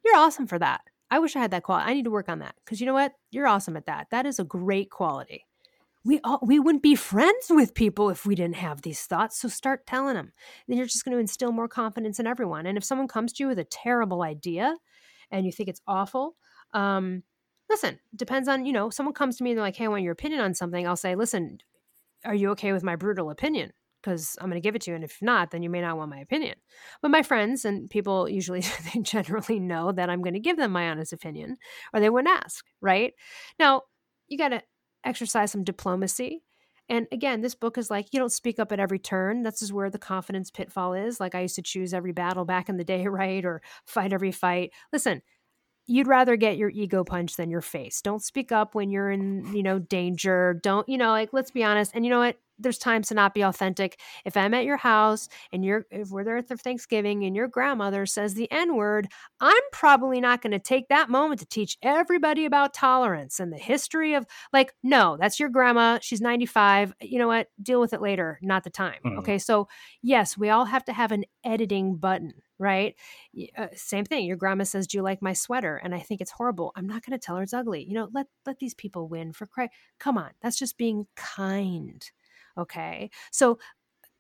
You're 0.04 0.18
awesome 0.18 0.48
for 0.48 0.60
that. 0.60 0.82
I 1.12 1.20
wish 1.20 1.36
I 1.36 1.40
had 1.40 1.52
that 1.52 1.64
quality. 1.64 1.90
I 1.90 1.94
need 1.94 2.06
to 2.06 2.12
work 2.12 2.30
on 2.30 2.40
that 2.40 2.56
because 2.64 2.80
you 2.80 2.86
know 2.86 2.94
what? 2.94 3.14
You're 3.32 3.48
awesome 3.48 3.78
at 3.78 3.88
that. 3.88 4.08
That 4.12 4.26
is 4.26 4.40
a 4.40 4.44
great 4.44 4.92
quality. 4.92 5.46
We 6.06 6.20
all, 6.24 6.40
we 6.42 6.60
wouldn't 6.60 6.84
be 6.84 6.96
friends 6.96 7.48
with 7.50 7.74
people 7.74 8.10
if 8.10 8.26
we 8.26 8.36
didn't 8.36 8.56
have 8.56 8.82
these 8.82 9.02
thoughts. 9.02 9.40
So 9.40 9.48
start 9.50 9.86
telling 9.86 10.16
them. 10.16 10.32
Then 10.68 10.78
you're 10.78 10.86
just 10.86 11.04
going 11.04 11.14
to 11.14 11.20
instill 11.20 11.52
more 11.52 11.68
confidence 11.68 12.20
in 12.20 12.28
everyone. 12.28 12.66
And 12.66 12.78
if 12.78 12.84
someone 12.84 13.08
comes 13.08 13.34
to 13.34 13.44
you 13.44 13.48
with 13.48 13.60
a 13.60 13.66
terrible 13.66 14.22
idea 14.22 14.78
and 15.30 15.46
you 15.46 15.52
think 15.52 15.68
it's 15.68 15.82
awful, 15.88 16.36
um, 16.74 17.24
listen, 17.70 18.00
depends 18.16 18.48
on, 18.48 18.66
you 18.66 18.72
know, 18.72 18.90
someone 18.90 19.14
comes 19.14 19.38
to 19.38 19.44
me 19.44 19.52
and 19.52 19.58
they're 19.58 19.66
like, 19.66 19.76
hey, 19.76 19.86
I 19.86 19.90
want 19.90 20.04
your 20.04 20.14
opinion 20.14 20.42
on 20.42 20.54
something. 20.54 20.88
I'll 20.88 20.96
say, 20.96 21.16
listen, 21.16 21.60
are 22.24 22.36
you 22.36 22.52
okay 22.52 22.72
with 22.72 22.84
my 22.84 22.96
brutal 22.96 23.30
opinion? 23.30 23.74
Because 24.02 24.36
I'm 24.40 24.50
going 24.50 24.62
to 24.62 24.66
give 24.66 24.76
it 24.76 24.82
to 24.84 24.92
you. 24.92 24.96
And 24.96 25.04
if 25.04 25.18
not, 25.22 25.52
then 25.52 25.64
you 25.64 25.70
may 25.70 25.82
not 25.82 25.98
want 25.98 26.12
my 26.12 26.20
opinion. 26.20 26.56
But 27.02 27.12
my 27.12 27.22
friends 27.22 27.66
and 27.66 27.90
people 27.90 28.30
usually, 28.30 28.62
they 28.94 29.02
generally 29.02 29.60
know 29.60 29.92
that 29.92 30.10
I'm 30.10 30.22
going 30.22 30.34
to 30.34 30.40
give 30.40 30.58
them 30.58 30.72
my 30.72 30.90
honest 30.90 31.14
opinion 31.14 31.58
or 31.94 32.00
they 32.00 32.10
wouldn't 32.10 32.44
ask, 32.44 32.66
right? 32.82 33.14
Now, 33.60 33.84
you 34.28 34.38
got 34.38 34.50
to 34.50 34.62
exercise 35.04 35.52
some 35.52 35.64
diplomacy. 35.64 36.44
And 36.88 37.08
again, 37.12 37.42
this 37.42 37.56
book 37.56 37.78
is 37.78 37.92
like, 37.92 38.08
you 38.12 38.20
don't 38.20 38.32
speak 38.32 38.60
up 38.60 38.72
at 38.72 38.80
every 38.80 39.00
turn. 39.00 39.44
This 39.44 39.62
is 39.62 39.72
where 39.72 39.92
the 39.92 40.00
confidence 40.00 40.50
pitfall 40.50 40.94
is. 40.94 41.20
Like 41.20 41.36
I 41.36 41.42
used 41.42 41.56
to 41.56 41.62
choose 41.62 41.94
every 41.94 42.14
battle 42.14 42.46
back 42.46 42.68
in 42.68 42.78
the 42.78 42.84
day, 42.84 43.06
right? 43.08 43.46
Or 43.46 43.62
fight 43.86 44.14
every 44.14 44.32
fight. 44.32 44.72
Listen, 44.92 45.22
you'd 45.86 46.08
rather 46.08 46.36
get 46.36 46.58
your 46.58 46.70
ego 46.70 47.04
punched 47.04 47.38
than 47.38 47.50
your 47.50 47.62
face. 47.62 48.02
Don't 48.02 48.24
speak 48.24 48.52
up 48.52 48.76
when 48.76 48.90
you're 48.90 49.12
in, 49.12 49.56
you 49.56 49.64
know, 49.64 49.80
danger. 49.80 50.60
Don't, 50.64 50.88
you 50.88 50.98
know, 50.98 51.10
like 51.10 51.30
let's 51.32 51.52
be 51.52 51.64
honest. 51.64 51.92
And 51.94 52.06
you 52.06 52.12
know 52.12 52.20
what? 52.20 52.38
There's 52.60 52.78
times 52.78 53.08
to 53.08 53.14
not 53.14 53.34
be 53.34 53.42
authentic. 53.42 54.00
If 54.26 54.38
I'm 54.38 54.54
at 54.54 54.66
your 54.66 54.78
house 54.78 55.30
and 55.52 55.64
you're 55.64 55.86
if 55.92 56.10
we're 56.10 56.24
there 56.24 56.38
at 56.38 56.48
Thanksgiving 56.48 57.24
and 57.24 57.36
your 57.36 57.48
grandmother 57.48 58.06
says 58.06 58.34
the 58.34 58.52
N 58.52 58.76
word, 58.76 59.08
I'm 59.40 59.62
probably 59.72 60.22
not 60.22 60.42
going 60.42 60.52
to 60.52 60.60
take 60.60 60.90
that 60.90 61.10
moment 61.10 61.40
to 61.40 61.46
teach 61.46 61.78
everybody 61.82 62.46
about 62.46 62.74
tolerance 62.74 63.40
and 63.40 63.52
the 63.52 63.58
history 63.58 64.14
of 64.14 64.26
like, 64.54 64.74
no, 64.84 65.18
that's 65.20 65.40
your 65.40 65.50
grandma. 65.50 66.00
She's 66.02 66.22
95. 66.22 66.94
You 67.02 67.20
know 67.20 67.28
what? 67.28 67.48
Deal 67.62 67.80
with 67.80 67.94
it 67.94 68.02
later, 68.02 68.40
not 68.42 68.64
the 68.64 68.70
time. 68.70 69.00
Mm. 69.06 69.20
Okay. 69.20 69.38
So 69.38 69.68
yes, 70.02 70.38
we 70.38 70.50
all 70.50 70.66
have 70.66 70.86
to 70.86 70.94
have 70.94 71.12
an 71.12 71.26
editing 71.44 71.96
button 71.96 72.34
right? 72.60 72.96
Uh, 73.58 73.68
same 73.74 74.06
thing. 74.06 74.26
Your 74.26 74.36
grandma 74.38 74.66
says, 74.66 74.86
"Do 74.86 74.98
you 74.98 75.02
like 75.02 75.22
my 75.22 75.34
sweater?" 75.34 75.78
And 75.78 75.96
I 75.96 76.00
think 76.00 76.22
it's 76.22 76.32
horrible. 76.32 76.74
I'm 76.76 76.88
not 76.88 77.04
going 77.06 77.18
to 77.18 77.26
tell 77.26 77.38
her 77.38 77.44
it's 77.44 77.54
ugly. 77.54 77.84
You 77.84 77.94
know, 77.94 78.10
let 78.14 78.28
let 78.46 78.60
these 78.60 78.74
people 78.74 79.08
win 79.08 79.32
for 79.34 79.48
cry. 79.48 79.70
Come 80.00 80.18
on, 80.18 80.32
that's 80.42 80.60
just 80.60 80.78
being 80.78 81.08
kind. 81.16 82.12
Okay. 82.58 83.10
So, 83.32 83.60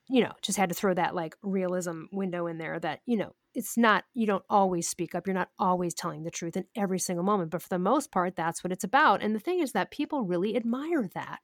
you 0.09 0.23
know, 0.23 0.33
just 0.41 0.57
had 0.57 0.69
to 0.69 0.75
throw 0.75 0.93
that 0.95 1.15
like 1.15 1.35
realism 1.43 2.03
window 2.11 2.47
in 2.47 2.57
there 2.57 2.79
that, 2.79 3.01
you 3.05 3.17
know, 3.17 3.35
it's 3.53 3.77
not, 3.77 4.05
you 4.13 4.25
don't 4.27 4.43
always 4.49 4.87
speak 4.87 5.15
up. 5.15 5.27
You're 5.27 5.33
not 5.35 5.49
always 5.59 5.93
telling 5.93 6.23
the 6.23 6.31
truth 6.31 6.57
in 6.57 6.65
every 6.75 6.99
single 6.99 7.23
moment. 7.23 7.51
But 7.51 7.61
for 7.61 7.69
the 7.69 7.79
most 7.79 8.11
part, 8.11 8.35
that's 8.35 8.63
what 8.63 8.71
it's 8.71 8.83
about. 8.83 9.21
And 9.21 9.35
the 9.35 9.39
thing 9.39 9.59
is 9.59 9.71
that 9.73 9.91
people 9.91 10.23
really 10.23 10.55
admire 10.55 11.09
that. 11.13 11.39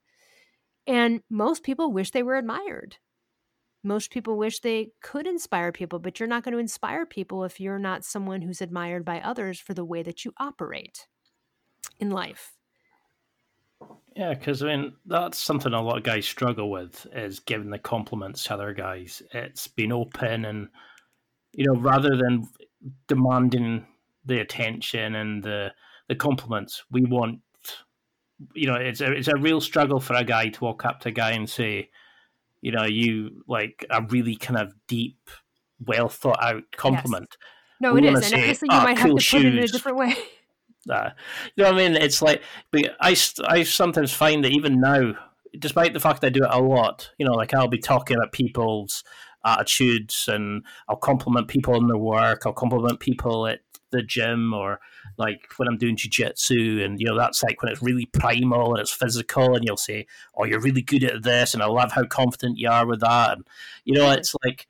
And 0.87 1.21
most 1.29 1.63
people 1.63 1.91
wish 1.91 2.11
they 2.11 2.23
were 2.23 2.37
admired. 2.37 2.97
Most 3.83 4.11
people 4.11 4.35
wish 4.37 4.61
they 4.61 4.91
could 5.01 5.27
inspire 5.27 5.71
people, 5.71 5.99
but 5.99 6.19
you're 6.19 6.27
not 6.27 6.43
going 6.43 6.53
to 6.53 6.59
inspire 6.59 7.05
people 7.05 7.43
if 7.43 7.59
you're 7.59 7.77
not 7.77 8.03
someone 8.03 8.41
who's 8.41 8.61
admired 8.61 9.05
by 9.05 9.21
others 9.21 9.59
for 9.59 9.75
the 9.75 9.85
way 9.85 10.01
that 10.01 10.25
you 10.25 10.33
operate 10.37 11.07
in 11.99 12.09
life. 12.09 12.54
Yeah, 14.15 14.33
because 14.33 14.63
I 14.63 14.67
mean 14.67 14.93
that's 15.05 15.37
something 15.37 15.73
a 15.73 15.81
lot 15.81 15.97
of 15.97 16.03
guys 16.03 16.25
struggle 16.25 16.69
with 16.71 17.05
is 17.13 17.39
giving 17.39 17.69
the 17.69 17.79
compliments 17.79 18.43
to 18.45 18.53
other 18.53 18.73
guys. 18.73 19.21
It's 19.31 19.67
being 19.67 19.91
open 19.91 20.45
and 20.45 20.69
you 21.51 21.65
know 21.65 21.79
rather 21.79 22.15
than 22.15 22.47
demanding 23.07 23.85
the 24.25 24.39
attention 24.39 25.15
and 25.15 25.43
the 25.43 25.73
the 26.07 26.15
compliments, 26.15 26.83
we 26.91 27.03
want 27.03 27.39
you 28.53 28.67
know 28.67 28.75
it's 28.75 29.01
a 29.01 29.11
it's 29.11 29.27
a 29.27 29.37
real 29.37 29.59
struggle 29.59 29.99
for 29.99 30.15
a 30.15 30.23
guy 30.23 30.47
to 30.49 30.63
walk 30.63 30.85
up 30.85 31.01
to 31.01 31.09
a 31.09 31.11
guy 31.11 31.31
and 31.31 31.49
say, 31.49 31.89
you 32.61 32.71
know, 32.71 32.85
you 32.85 33.43
like 33.47 33.85
a 33.89 34.01
really 34.01 34.35
kind 34.37 34.59
of 34.59 34.73
deep, 34.87 35.29
well 35.85 36.07
thought 36.07 36.41
out 36.41 36.63
compliment. 36.77 37.27
Yes. 37.31 37.49
No, 37.81 37.93
we 37.93 38.07
it 38.07 38.13
is, 38.13 38.31
and 38.31 38.41
obviously 38.41 38.69
you 38.71 38.77
oh, 38.77 38.83
might 38.83 38.97
cool 38.97 39.07
have 39.09 39.17
to 39.17 39.23
shoes. 39.23 39.43
put 39.43 39.45
it 39.45 39.57
in 39.57 39.63
a 39.63 39.67
different 39.67 39.97
way. 39.97 40.15
Uh, 40.89 41.09
you 41.55 41.63
know 41.63 41.71
what 41.71 41.81
I 41.81 41.89
mean? 41.89 42.01
It's 42.01 42.21
like, 42.21 42.41
I, 42.73 43.15
I 43.47 43.63
sometimes 43.63 44.13
find 44.13 44.43
that 44.43 44.51
even 44.51 44.79
now, 44.79 45.13
despite 45.57 45.93
the 45.93 45.99
fact 45.99 46.21
that 46.21 46.27
I 46.27 46.29
do 46.31 46.43
it 46.43 46.51
a 46.51 46.61
lot, 46.61 47.09
you 47.17 47.25
know, 47.25 47.33
like 47.33 47.53
I'll 47.53 47.67
be 47.67 47.79
talking 47.79 48.17
about 48.17 48.31
people's 48.31 49.03
attitudes 49.45 50.27
and 50.27 50.63
I'll 50.89 50.95
compliment 50.95 51.47
people 51.47 51.75
in 51.75 51.87
their 51.87 51.97
work, 51.97 52.43
I'll 52.45 52.53
compliment 52.53 52.99
people 52.99 53.47
at 53.47 53.59
the 53.91 54.01
gym 54.01 54.53
or 54.53 54.79
like 55.17 55.47
when 55.57 55.67
I'm 55.67 55.77
doing 55.77 55.95
jujitsu 55.95 56.83
and 56.83 56.99
you 56.99 57.05
know 57.05 57.17
that's 57.17 57.43
like 57.43 57.61
when 57.61 57.71
it's 57.71 57.81
really 57.81 58.07
primal 58.07 58.71
and 58.71 58.79
it's 58.79 58.91
physical 58.91 59.55
and 59.55 59.63
you'll 59.63 59.77
say, 59.77 60.07
Oh, 60.35 60.43
you're 60.43 60.59
really 60.59 60.81
good 60.81 61.03
at 61.03 61.23
this 61.23 61.53
and 61.53 61.63
I 61.63 61.67
love 61.67 61.91
how 61.91 62.03
confident 62.05 62.57
you 62.57 62.69
are 62.69 62.85
with 62.85 63.01
that 63.01 63.37
and 63.37 63.47
you 63.85 63.93
know, 63.93 64.11
it's 64.11 64.35
like 64.43 64.67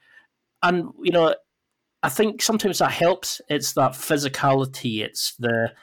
and 0.62 0.90
you 1.02 1.12
know, 1.12 1.36
I 2.04 2.10
think 2.10 2.42
sometimes 2.42 2.80
that 2.80 2.92
helps. 2.92 3.42
It's 3.50 3.74
that 3.74 3.94
physicality, 3.94 5.02
it's 5.04 5.36
the 5.38 5.74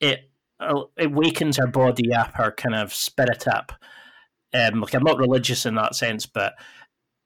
it 0.00 0.30
uh, 0.60 0.82
it 0.96 1.12
wakens 1.12 1.58
our 1.58 1.66
body 1.66 2.12
up, 2.12 2.38
our 2.38 2.52
kind 2.52 2.74
of 2.74 2.92
spirit 2.92 3.46
up. 3.46 3.72
Um, 4.54 4.80
like 4.80 4.94
I'm 4.94 5.04
not 5.04 5.18
religious 5.18 5.66
in 5.66 5.74
that 5.74 5.94
sense, 5.94 6.26
but 6.26 6.54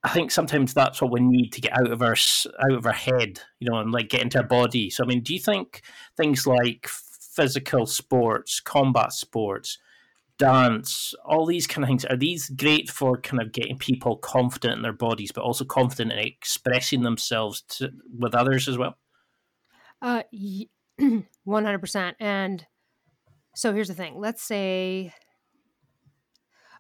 I 0.04 0.08
think 0.08 0.30
sometimes 0.30 0.74
that's 0.74 1.00
what 1.00 1.12
we 1.12 1.20
need 1.20 1.52
to 1.52 1.60
get 1.60 1.72
out 1.72 1.90
of 1.90 2.02
our 2.02 2.16
out 2.64 2.72
of 2.72 2.86
our 2.86 2.92
head, 2.92 3.40
you 3.60 3.70
know, 3.70 3.78
and 3.78 3.92
like 3.92 4.08
get 4.08 4.22
into 4.22 4.38
our 4.38 4.46
body. 4.46 4.90
So 4.90 5.04
I 5.04 5.06
mean, 5.06 5.22
do 5.22 5.32
you 5.32 5.40
think 5.40 5.82
things 6.16 6.46
like 6.46 6.88
physical 6.88 7.86
sports, 7.86 8.60
combat 8.60 9.12
sports, 9.12 9.78
dance, 10.38 11.14
all 11.24 11.46
these 11.46 11.66
kind 11.66 11.84
of 11.84 11.88
things 11.88 12.04
are 12.04 12.16
these 12.16 12.50
great 12.50 12.90
for 12.90 13.16
kind 13.16 13.40
of 13.40 13.52
getting 13.52 13.78
people 13.78 14.16
confident 14.16 14.74
in 14.74 14.82
their 14.82 14.92
bodies, 14.92 15.30
but 15.32 15.44
also 15.44 15.64
confident 15.64 16.12
in 16.12 16.18
expressing 16.18 17.02
themselves 17.02 17.62
to, 17.62 17.90
with 18.18 18.34
others 18.34 18.68
as 18.68 18.76
well? 18.76 18.96
Uh, 20.00 20.24
100%. 21.46 22.12
And 22.20 22.66
so 23.54 23.72
here's 23.72 23.88
the 23.88 23.94
thing. 23.94 24.18
Let's 24.18 24.42
say, 24.42 25.12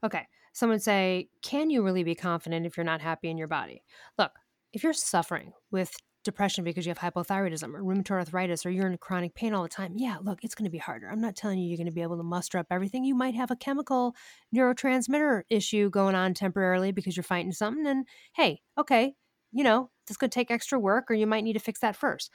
okay, 0.04 0.26
someone 0.52 0.80
say, 0.80 1.28
can 1.42 1.70
you 1.70 1.82
really 1.82 2.04
be 2.04 2.14
confident 2.14 2.66
if 2.66 2.76
you're 2.76 2.84
not 2.84 3.00
happy 3.00 3.28
in 3.28 3.38
your 3.38 3.48
body? 3.48 3.82
Look, 4.18 4.32
if 4.72 4.82
you're 4.82 4.92
suffering 4.92 5.52
with 5.70 5.92
depression 6.24 6.62
because 6.62 6.86
you 6.86 6.90
have 6.90 6.98
hypothyroidism 6.98 7.74
or 7.74 7.82
rheumatoid 7.82 8.12
arthritis 8.12 8.64
or 8.64 8.70
you're 8.70 8.86
in 8.86 8.96
chronic 8.96 9.34
pain 9.34 9.54
all 9.54 9.64
the 9.64 9.68
time, 9.68 9.94
yeah, 9.96 10.18
look, 10.22 10.44
it's 10.44 10.54
going 10.54 10.64
to 10.64 10.70
be 10.70 10.78
harder. 10.78 11.08
I'm 11.08 11.20
not 11.20 11.36
telling 11.36 11.58
you 11.58 11.68
you're 11.68 11.76
going 11.76 11.86
to 11.86 11.92
be 11.92 12.02
able 12.02 12.16
to 12.16 12.22
muster 12.22 12.58
up 12.58 12.68
everything. 12.70 13.04
You 13.04 13.14
might 13.14 13.34
have 13.34 13.50
a 13.50 13.56
chemical 13.56 14.14
neurotransmitter 14.54 15.42
issue 15.50 15.90
going 15.90 16.14
on 16.14 16.32
temporarily 16.34 16.92
because 16.92 17.16
you're 17.16 17.24
fighting 17.24 17.52
something. 17.52 17.86
And 17.86 18.06
hey, 18.34 18.60
okay, 18.78 19.14
you 19.52 19.64
know, 19.64 19.90
going 20.18 20.30
to 20.30 20.34
take 20.34 20.50
extra 20.50 20.78
work 20.78 21.10
or 21.10 21.14
you 21.14 21.26
might 21.26 21.44
need 21.44 21.54
to 21.54 21.58
fix 21.58 21.80
that 21.80 21.96
first. 21.96 22.30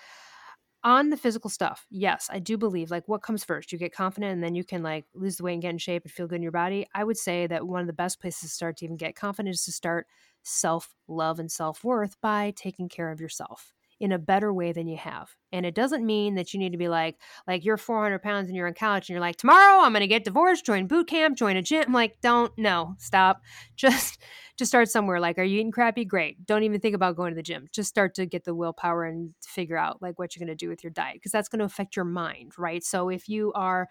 On 0.88 1.10
the 1.10 1.18
physical 1.18 1.50
stuff, 1.52 1.86
yes, 1.92 2.30
I 2.32 2.40
do 2.40 2.58
believe 2.58 2.92
like 2.92 3.08
what 3.08 3.22
comes 3.22 3.44
first? 3.44 3.72
You 3.72 3.78
get 3.78 3.94
confident 3.94 4.34
and 4.34 4.44
then 4.44 4.56
you 4.56 4.64
can 4.64 4.84
like 4.84 5.06
lose 5.14 5.38
the 5.38 5.44
weight 5.44 5.54
and 5.54 5.62
get 5.62 5.72
in 5.72 5.78
shape 5.78 6.04
and 6.06 6.12
feel 6.12 6.28
good 6.28 6.38
in 6.38 6.44
your 6.44 6.52
body. 6.54 6.88
I 6.96 7.04
would 7.04 7.18
say 7.18 7.48
that 7.48 7.68
one 7.68 7.82
of 7.82 7.88
the 7.88 7.94
best 7.94 8.22
places 8.22 8.42
to 8.42 8.56
start 8.56 8.78
to 8.78 8.86
even 8.86 8.98
get 8.98 9.16
confident 9.16 9.56
is 9.56 9.66
to 9.66 9.72
start 9.74 10.08
self 10.44 10.96
love 11.08 11.40
and 11.40 11.52
self 11.52 11.84
worth 11.84 12.20
by 12.22 12.54
taking 12.56 12.90
care 12.90 13.12
of 13.12 13.22
yourself 13.22 13.74
in 14.00 14.12
a 14.12 14.20
better 14.20 14.54
way 14.54 14.72
than 14.72 14.88
you 14.88 14.98
have. 14.98 15.36
And 15.52 15.66
it 15.66 15.74
doesn't 15.74 16.06
mean 16.06 16.36
that 16.36 16.54
you 16.54 16.60
need 16.60 16.72
to 16.72 16.78
be 16.78 16.88
like, 16.88 17.16
like 17.48 17.66
you're 17.66 17.78
400 17.78 18.22
pounds 18.22 18.48
and 18.48 18.56
you're 18.56 18.68
on 18.68 18.74
couch 18.74 19.10
and 19.10 19.14
you're 19.14 19.22
like, 19.22 19.38
tomorrow 19.38 19.82
I'm 19.82 19.92
going 19.92 20.02
to 20.02 20.08
get 20.08 20.24
divorced, 20.24 20.66
join 20.66 20.88
boot 20.88 21.08
camp, 21.08 21.38
join 21.38 21.58
a 21.58 21.62
gym. 21.62 21.86
I'm 21.88 21.94
like, 21.94 22.18
don't, 22.22 22.56
no, 22.58 22.96
stop. 23.00 23.42
Just, 23.76 24.20
just 24.58 24.72
start 24.72 24.90
somewhere. 24.90 25.20
Like, 25.20 25.38
are 25.38 25.44
you 25.44 25.60
eating 25.60 25.72
crappy? 25.72 26.04
Great. 26.04 26.44
Don't 26.48 26.64
even 26.64 26.80
think 26.80 26.96
about 26.96 27.16
going 27.16 27.30
to 27.32 27.36
the 27.36 27.44
gym. 27.44 27.68
Just 27.72 27.90
start 27.90 28.16
to 28.16 28.26
get 28.26 28.44
the 28.44 28.56
willpower 28.56 29.06
and 29.06 29.36
figure 29.44 29.78
out 29.78 30.02
like 30.02 30.18
what 30.18 30.36
you're 30.36 30.44
going 30.44 30.58
to 30.58 30.66
do 30.66 30.68
with 30.68 30.84
your 30.84 30.90
diet 30.90 31.18
because 31.18 31.32
that's 31.32 31.48
going 31.48 31.60
to 31.60 31.66
affect 31.66 31.96
your 31.96 32.06
mind, 32.06 32.54
right? 32.58 32.84
So 32.84 33.10
if 33.10 33.30
you 33.30 33.54
are, 33.54 33.88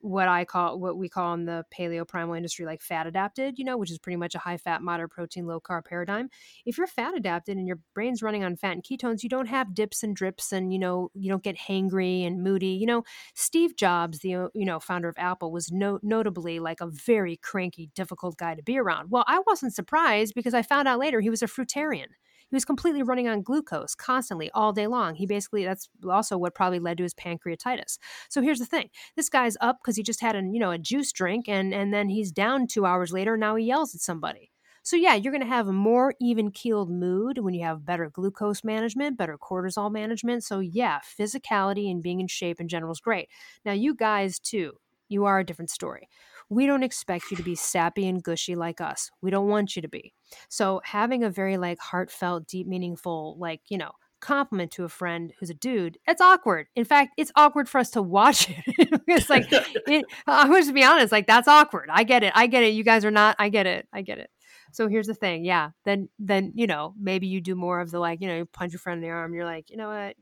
what 0.00 0.28
I 0.28 0.44
call 0.44 0.78
what 0.78 0.96
we 0.96 1.08
call 1.08 1.34
in 1.34 1.44
the 1.44 1.64
paleo 1.76 2.06
primal 2.06 2.34
industry 2.34 2.64
like 2.64 2.80
fat 2.82 3.06
adapted, 3.06 3.58
you 3.58 3.64
know, 3.64 3.76
which 3.76 3.90
is 3.90 3.98
pretty 3.98 4.16
much 4.16 4.34
a 4.34 4.38
high 4.38 4.56
fat, 4.56 4.82
moderate 4.82 5.10
protein, 5.10 5.46
low 5.46 5.60
carb 5.60 5.84
paradigm. 5.84 6.28
If 6.64 6.78
you're 6.78 6.86
fat 6.86 7.16
adapted 7.16 7.56
and 7.56 7.66
your 7.66 7.78
brain's 7.94 8.22
running 8.22 8.44
on 8.44 8.56
fat 8.56 8.72
and 8.72 8.84
ketones, 8.84 9.22
you 9.22 9.28
don't 9.28 9.46
have 9.46 9.74
dips 9.74 10.02
and 10.02 10.14
drips 10.14 10.52
and 10.52 10.72
you 10.72 10.78
know, 10.78 11.10
you 11.14 11.30
don't 11.30 11.42
get 11.42 11.56
hangry 11.58 12.26
and 12.26 12.42
moody. 12.42 12.68
You 12.68 12.86
know, 12.86 13.04
Steve 13.34 13.76
Jobs, 13.76 14.20
the 14.20 14.28
you 14.54 14.64
know, 14.64 14.80
founder 14.80 15.08
of 15.08 15.16
Apple 15.18 15.52
was 15.52 15.70
no, 15.72 15.98
notably 16.02 16.58
like 16.60 16.80
a 16.80 16.86
very 16.86 17.36
cranky, 17.36 17.90
difficult 17.94 18.36
guy 18.36 18.54
to 18.54 18.62
be 18.62 18.78
around. 18.78 19.10
Well, 19.10 19.24
I 19.26 19.40
wasn't 19.46 19.74
surprised 19.74 20.34
because 20.34 20.54
I 20.54 20.62
found 20.62 20.88
out 20.88 20.98
later 20.98 21.20
he 21.20 21.30
was 21.30 21.42
a 21.42 21.46
fruitarian. 21.46 22.08
He 22.50 22.56
was 22.56 22.64
completely 22.64 23.02
running 23.02 23.28
on 23.28 23.42
glucose 23.42 23.94
constantly 23.94 24.50
all 24.52 24.72
day 24.72 24.86
long. 24.86 25.14
He 25.14 25.26
basically, 25.26 25.64
that's 25.64 25.88
also 26.08 26.38
what 26.38 26.54
probably 26.54 26.78
led 26.78 26.96
to 26.98 27.02
his 27.02 27.14
pancreatitis. 27.14 27.98
So 28.28 28.40
here's 28.42 28.58
the 28.58 28.66
thing 28.66 28.90
this 29.16 29.28
guy's 29.28 29.56
up 29.60 29.78
because 29.82 29.96
he 29.96 30.02
just 30.02 30.20
had 30.20 30.36
a, 30.36 30.40
you 30.40 30.58
know, 30.58 30.70
a 30.70 30.78
juice 30.78 31.12
drink 31.12 31.48
and, 31.48 31.74
and 31.74 31.92
then 31.92 32.08
he's 32.08 32.32
down 32.32 32.66
two 32.66 32.86
hours 32.86 33.12
later. 33.12 33.36
Now 33.36 33.56
he 33.56 33.66
yells 33.66 33.94
at 33.94 34.00
somebody. 34.00 34.50
So, 34.82 34.96
yeah, 34.96 35.14
you're 35.14 35.32
going 35.32 35.42
to 35.42 35.46
have 35.46 35.68
a 35.68 35.72
more 35.72 36.14
even 36.18 36.50
keeled 36.50 36.90
mood 36.90 37.38
when 37.38 37.52
you 37.52 37.62
have 37.62 37.84
better 37.84 38.08
glucose 38.08 38.64
management, 38.64 39.18
better 39.18 39.36
cortisol 39.36 39.92
management. 39.92 40.44
So, 40.44 40.60
yeah, 40.60 41.00
physicality 41.00 41.90
and 41.90 42.02
being 42.02 42.20
in 42.20 42.26
shape 42.26 42.58
in 42.58 42.68
general 42.68 42.92
is 42.92 43.00
great. 43.00 43.28
Now, 43.66 43.72
you 43.72 43.94
guys, 43.94 44.38
too, 44.38 44.78
you 45.10 45.26
are 45.26 45.40
a 45.40 45.44
different 45.44 45.70
story. 45.70 46.08
We 46.48 46.66
don't 46.66 46.82
expect 46.82 47.30
you 47.30 47.36
to 47.36 47.42
be 47.42 47.54
sappy 47.54 48.08
and 48.08 48.22
gushy 48.22 48.54
like 48.54 48.80
us. 48.80 49.10
We 49.20 49.30
don't 49.30 49.48
want 49.48 49.76
you 49.76 49.82
to 49.82 49.88
be. 49.88 50.12
So 50.48 50.80
having 50.84 51.24
a 51.24 51.30
very 51.30 51.56
like 51.56 51.78
heartfelt, 51.78 52.46
deep, 52.46 52.66
meaningful, 52.66 53.36
like, 53.38 53.60
you 53.68 53.78
know, 53.78 53.92
compliment 54.20 54.72
to 54.72 54.84
a 54.84 54.88
friend 54.88 55.32
who's 55.38 55.50
a 55.50 55.54
dude, 55.54 55.98
it's 56.06 56.20
awkward. 56.20 56.66
In 56.74 56.84
fact, 56.84 57.12
it's 57.16 57.32
awkward 57.36 57.68
for 57.68 57.78
us 57.78 57.90
to 57.90 58.02
watch 58.02 58.48
it. 58.66 59.00
it's 59.06 59.30
like, 59.30 59.46
it, 59.50 60.04
I'm 60.26 60.50
going 60.50 60.64
to 60.64 60.72
be 60.72 60.84
honest, 60.84 61.12
like 61.12 61.26
that's 61.26 61.48
awkward. 61.48 61.88
I 61.90 62.04
get 62.04 62.22
it. 62.22 62.32
I 62.34 62.46
get 62.46 62.64
it. 62.64 62.74
You 62.74 62.84
guys 62.84 63.04
are 63.04 63.10
not. 63.10 63.36
I 63.38 63.48
get 63.48 63.66
it. 63.66 63.86
I 63.92 64.02
get 64.02 64.18
it. 64.18 64.30
So 64.72 64.88
here's 64.88 65.06
the 65.06 65.14
thing. 65.14 65.44
Yeah. 65.44 65.70
Then, 65.84 66.08
then, 66.18 66.52
you 66.54 66.66
know, 66.66 66.94
maybe 67.00 67.26
you 67.26 67.40
do 67.40 67.54
more 67.54 67.80
of 67.80 67.90
the 67.90 67.98
like, 67.98 68.20
you 68.20 68.28
know, 68.28 68.36
you 68.36 68.44
punch 68.46 68.72
your 68.72 68.80
friend 68.80 68.98
in 68.98 69.02
the 69.02 69.14
arm. 69.14 69.34
You're 69.34 69.44
like, 69.44 69.70
you 69.70 69.76
know 69.76 69.88
what? 69.88 70.16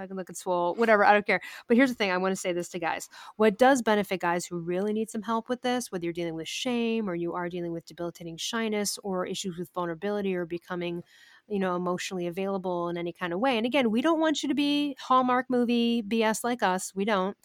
Fucking 0.00 0.16
looking 0.16 0.34
swole, 0.34 0.74
whatever. 0.74 1.04
I 1.04 1.12
don't 1.12 1.26
care. 1.26 1.40
But 1.68 1.76
here's 1.76 1.90
the 1.90 1.96
thing 1.96 2.10
I 2.10 2.16
want 2.16 2.32
to 2.32 2.40
say 2.40 2.52
this 2.52 2.68
to 2.70 2.78
guys. 2.78 3.08
What 3.36 3.58
does 3.58 3.82
benefit 3.82 4.20
guys 4.20 4.46
who 4.46 4.58
really 4.58 4.92
need 4.92 5.10
some 5.10 5.22
help 5.22 5.48
with 5.48 5.62
this, 5.62 5.92
whether 5.92 6.04
you're 6.04 6.12
dealing 6.12 6.34
with 6.34 6.48
shame 6.48 7.08
or 7.08 7.14
you 7.14 7.34
are 7.34 7.48
dealing 7.48 7.72
with 7.72 7.86
debilitating 7.86 8.36
shyness 8.36 8.98
or 9.02 9.26
issues 9.26 9.58
with 9.58 9.70
vulnerability 9.74 10.34
or 10.34 10.46
becoming 10.46 11.02
you 11.48 11.58
know 11.58 11.74
emotionally 11.74 12.28
available 12.28 12.88
in 12.90 12.96
any 12.96 13.12
kind 13.12 13.32
of 13.32 13.40
way 13.40 13.56
and 13.56 13.66
again 13.66 13.90
we 13.90 14.00
don't 14.00 14.20
want 14.20 14.40
you 14.40 14.48
to 14.48 14.54
be 14.54 14.94
hallmark 15.00 15.46
movie 15.48 16.00
bs 16.00 16.44
like 16.44 16.62
us 16.62 16.92
we 16.94 17.04
don't 17.04 17.36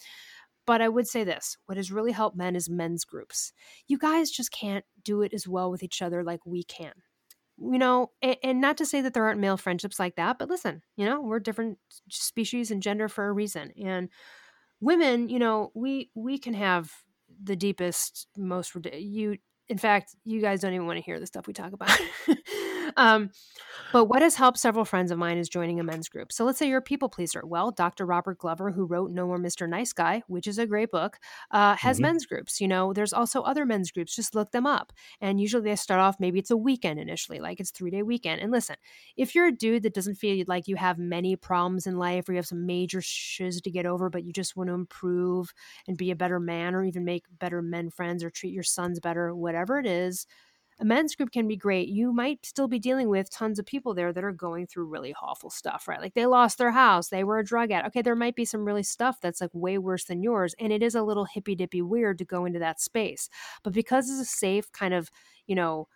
but 0.68 0.82
I 0.82 0.90
would 0.90 1.08
say 1.08 1.24
this 1.24 1.58
what 1.66 1.78
has 1.78 1.92
really 1.92 2.12
helped 2.12 2.38
men 2.38 2.56
is 2.56 2.70
men's 2.70 3.06
groups. 3.06 3.54
You 3.88 3.98
guys 3.98 4.32
just 4.32 4.52
can't 4.52 4.86
do 5.04 5.22
it 5.22 5.34
as 5.34 5.48
well 5.48 5.72
with 5.72 5.84
each 5.84 6.02
other 6.02 6.24
like 6.24 6.46
we 6.46 6.64
can 6.64 6.94
you 7.58 7.78
know, 7.78 8.12
and, 8.22 8.38
and, 8.44 8.62
not 8.62 8.78
to 8.78 8.86
say 8.86 9.02
that 9.02 9.14
there 9.14 9.26
aren't 9.26 9.40
male 9.40 9.58
friendships 9.58 10.00
like 10.00 10.16
that, 10.16 10.38
but 10.38 10.50
listen, 10.50 10.82
you 10.98 11.06
know, 11.06 11.22
we're 11.22 11.40
different 11.40 11.78
species 12.10 12.72
and 12.72 12.82
gender 12.82 13.08
for 13.08 13.28
a 13.28 13.32
reason. 13.32 13.72
And 13.82 14.10
women, 14.82 15.30
you 15.30 15.40
know, 15.40 15.72
we 15.74 16.10
we 16.16 16.38
can 16.38 16.54
have 16.54 16.92
the 17.44 17.56
deepest, 17.56 18.28
most 18.38 18.76
you. 18.94 19.38
In 19.68 19.78
fact, 19.80 20.16
you 20.24 20.42
guys 20.42 20.62
don't 20.62 20.74
even 20.74 20.86
want 20.86 20.98
to 20.98 21.04
hear 21.04 21.20
the 21.20 21.26
stuff 21.26 21.48
we 21.48 21.54
talk 21.54 21.74
about. 21.74 21.90
um, 22.98 23.32
but 23.92 24.06
what 24.06 24.22
has 24.22 24.36
helped 24.36 24.58
several 24.58 24.86
friends 24.86 25.12
of 25.12 25.18
mine 25.18 25.38
is 25.38 25.48
joining 25.48 25.80
a 25.80 25.84
men's 25.84 26.10
group. 26.10 26.32
So 26.32 26.44
let's 26.44 26.60
say 26.60 26.68
you're 26.68 26.80
a 26.80 26.82
people 26.82 27.10
pleaser. 27.10 27.42
Well, 27.46 27.72
Dr. 27.72 28.06
Robert 28.06 28.40
Glover, 28.40 28.72
who 28.72 28.86
wrote 28.86 29.12
No 29.12 29.28
More 29.28 29.40
Mr. 29.40 29.70
Nice 29.70 29.94
Guy, 29.94 30.24
which 30.28 30.48
is 30.48 30.58
a 30.58 30.66
great 30.66 30.92
book, 30.92 31.18
uh, 31.52 31.76
has 31.76 31.98
mm-hmm. 31.98 32.04
men's 32.04 32.26
groups. 32.26 32.60
You 32.60 32.68
know, 32.68 32.94
there's 32.94 33.14
also 33.14 33.42
other 33.42 33.66
men's 33.66 33.92
groups. 33.92 34.16
Just 34.16 34.36
look 34.36 34.52
them 34.52 34.66
up. 34.66 34.92
And 35.22 35.40
usually 35.40 35.64
they 35.64 35.76
start 35.76 36.02
off, 36.02 36.20
maybe 36.20 36.40
it's 36.40 36.52
a 36.52 36.58
weekend 36.58 37.00
initially, 37.00 37.40
like 37.40 37.60
it's 37.60 37.72
three 37.72 37.92
day 37.92 38.04
weekend. 38.04 38.42
And 38.42 38.52
listen, 38.52 38.76
if 39.18 39.36
you're 39.36 39.48
a 39.48 39.52
dude 39.52 39.84
that 39.84 39.94
doesn't 39.94 40.16
feel 40.16 40.44
like 40.48 40.68
you 40.68 40.76
have 40.76 40.98
many 40.98 41.36
problems 41.36 41.88
in 41.88 41.98
life 41.98 42.28
or 42.28 42.34
you 42.34 42.38
have 42.38 42.48
some 42.48 42.66
major 42.66 43.02
shiz 43.02 43.62
to 43.62 43.72
get 43.72 43.86
over, 43.86 44.10
but 44.10 44.24
you 44.24 44.34
just 44.34 44.56
want 44.56 44.70
to 44.70 44.74
improve 44.74 45.54
and 45.88 45.98
be 45.98 46.12
a 46.12 46.16
better 46.16 46.40
man 46.40 46.76
or 46.76 46.84
even 46.84 47.06
make 47.06 47.26
better 47.40 47.62
men 47.62 47.90
friends 47.90 48.24
or 48.24 48.30
treat 48.30 48.54
your 48.54 48.64
sons 48.64 49.00
better, 49.00 49.34
whatever 49.34 49.80
it 49.80 49.86
is, 49.86 50.28
a 50.80 50.86
men's 50.86 51.16
group 51.16 51.32
can 51.32 51.48
be 51.48 51.56
great. 51.56 51.88
You 51.88 52.12
might 52.12 52.46
still 52.46 52.68
be 52.68 52.80
dealing 52.80 53.08
with 53.08 53.30
tons 53.30 53.60
of 53.60 53.66
people 53.66 53.94
there 53.94 54.12
that 54.12 54.24
are 54.24 54.32
going 54.34 54.68
through 54.68 54.86
really 54.86 55.16
awful 55.22 55.50
stuff, 55.50 55.88
right? 55.88 56.02
Like 56.02 56.14
they 56.16 56.26
lost 56.26 56.58
their 56.58 56.72
house, 56.72 57.08
they 57.10 57.24
were 57.24 57.40
a 57.40 57.46
drug 57.46 57.72
addict. 57.72 57.88
Okay, 57.96 58.02
there 58.02 58.16
might 58.16 58.36
be 58.36 58.46
some 58.46 58.66
really 58.66 58.84
stuff 58.84 59.20
that's 59.22 59.40
like 59.42 59.52
way 59.54 59.78
worse 59.78 60.04
than 60.06 60.22
yours. 60.22 60.54
And 60.60 60.74
it 60.74 60.84
is 60.84 60.94
a 60.96 61.04
little 61.04 61.26
hippy 61.26 61.56
dippy 61.56 61.82
weird 61.82 62.18
to 62.20 62.26
go 62.26 62.46
into 62.46 62.60
that 62.60 62.82
space. 62.82 63.30
But 63.64 63.74
because 63.74 64.10
it's 64.10 64.20
a 64.20 64.26
safe 64.26 64.72
kind 64.74 64.94
of, 64.94 65.10
you 65.48 65.56
know, 65.56 65.88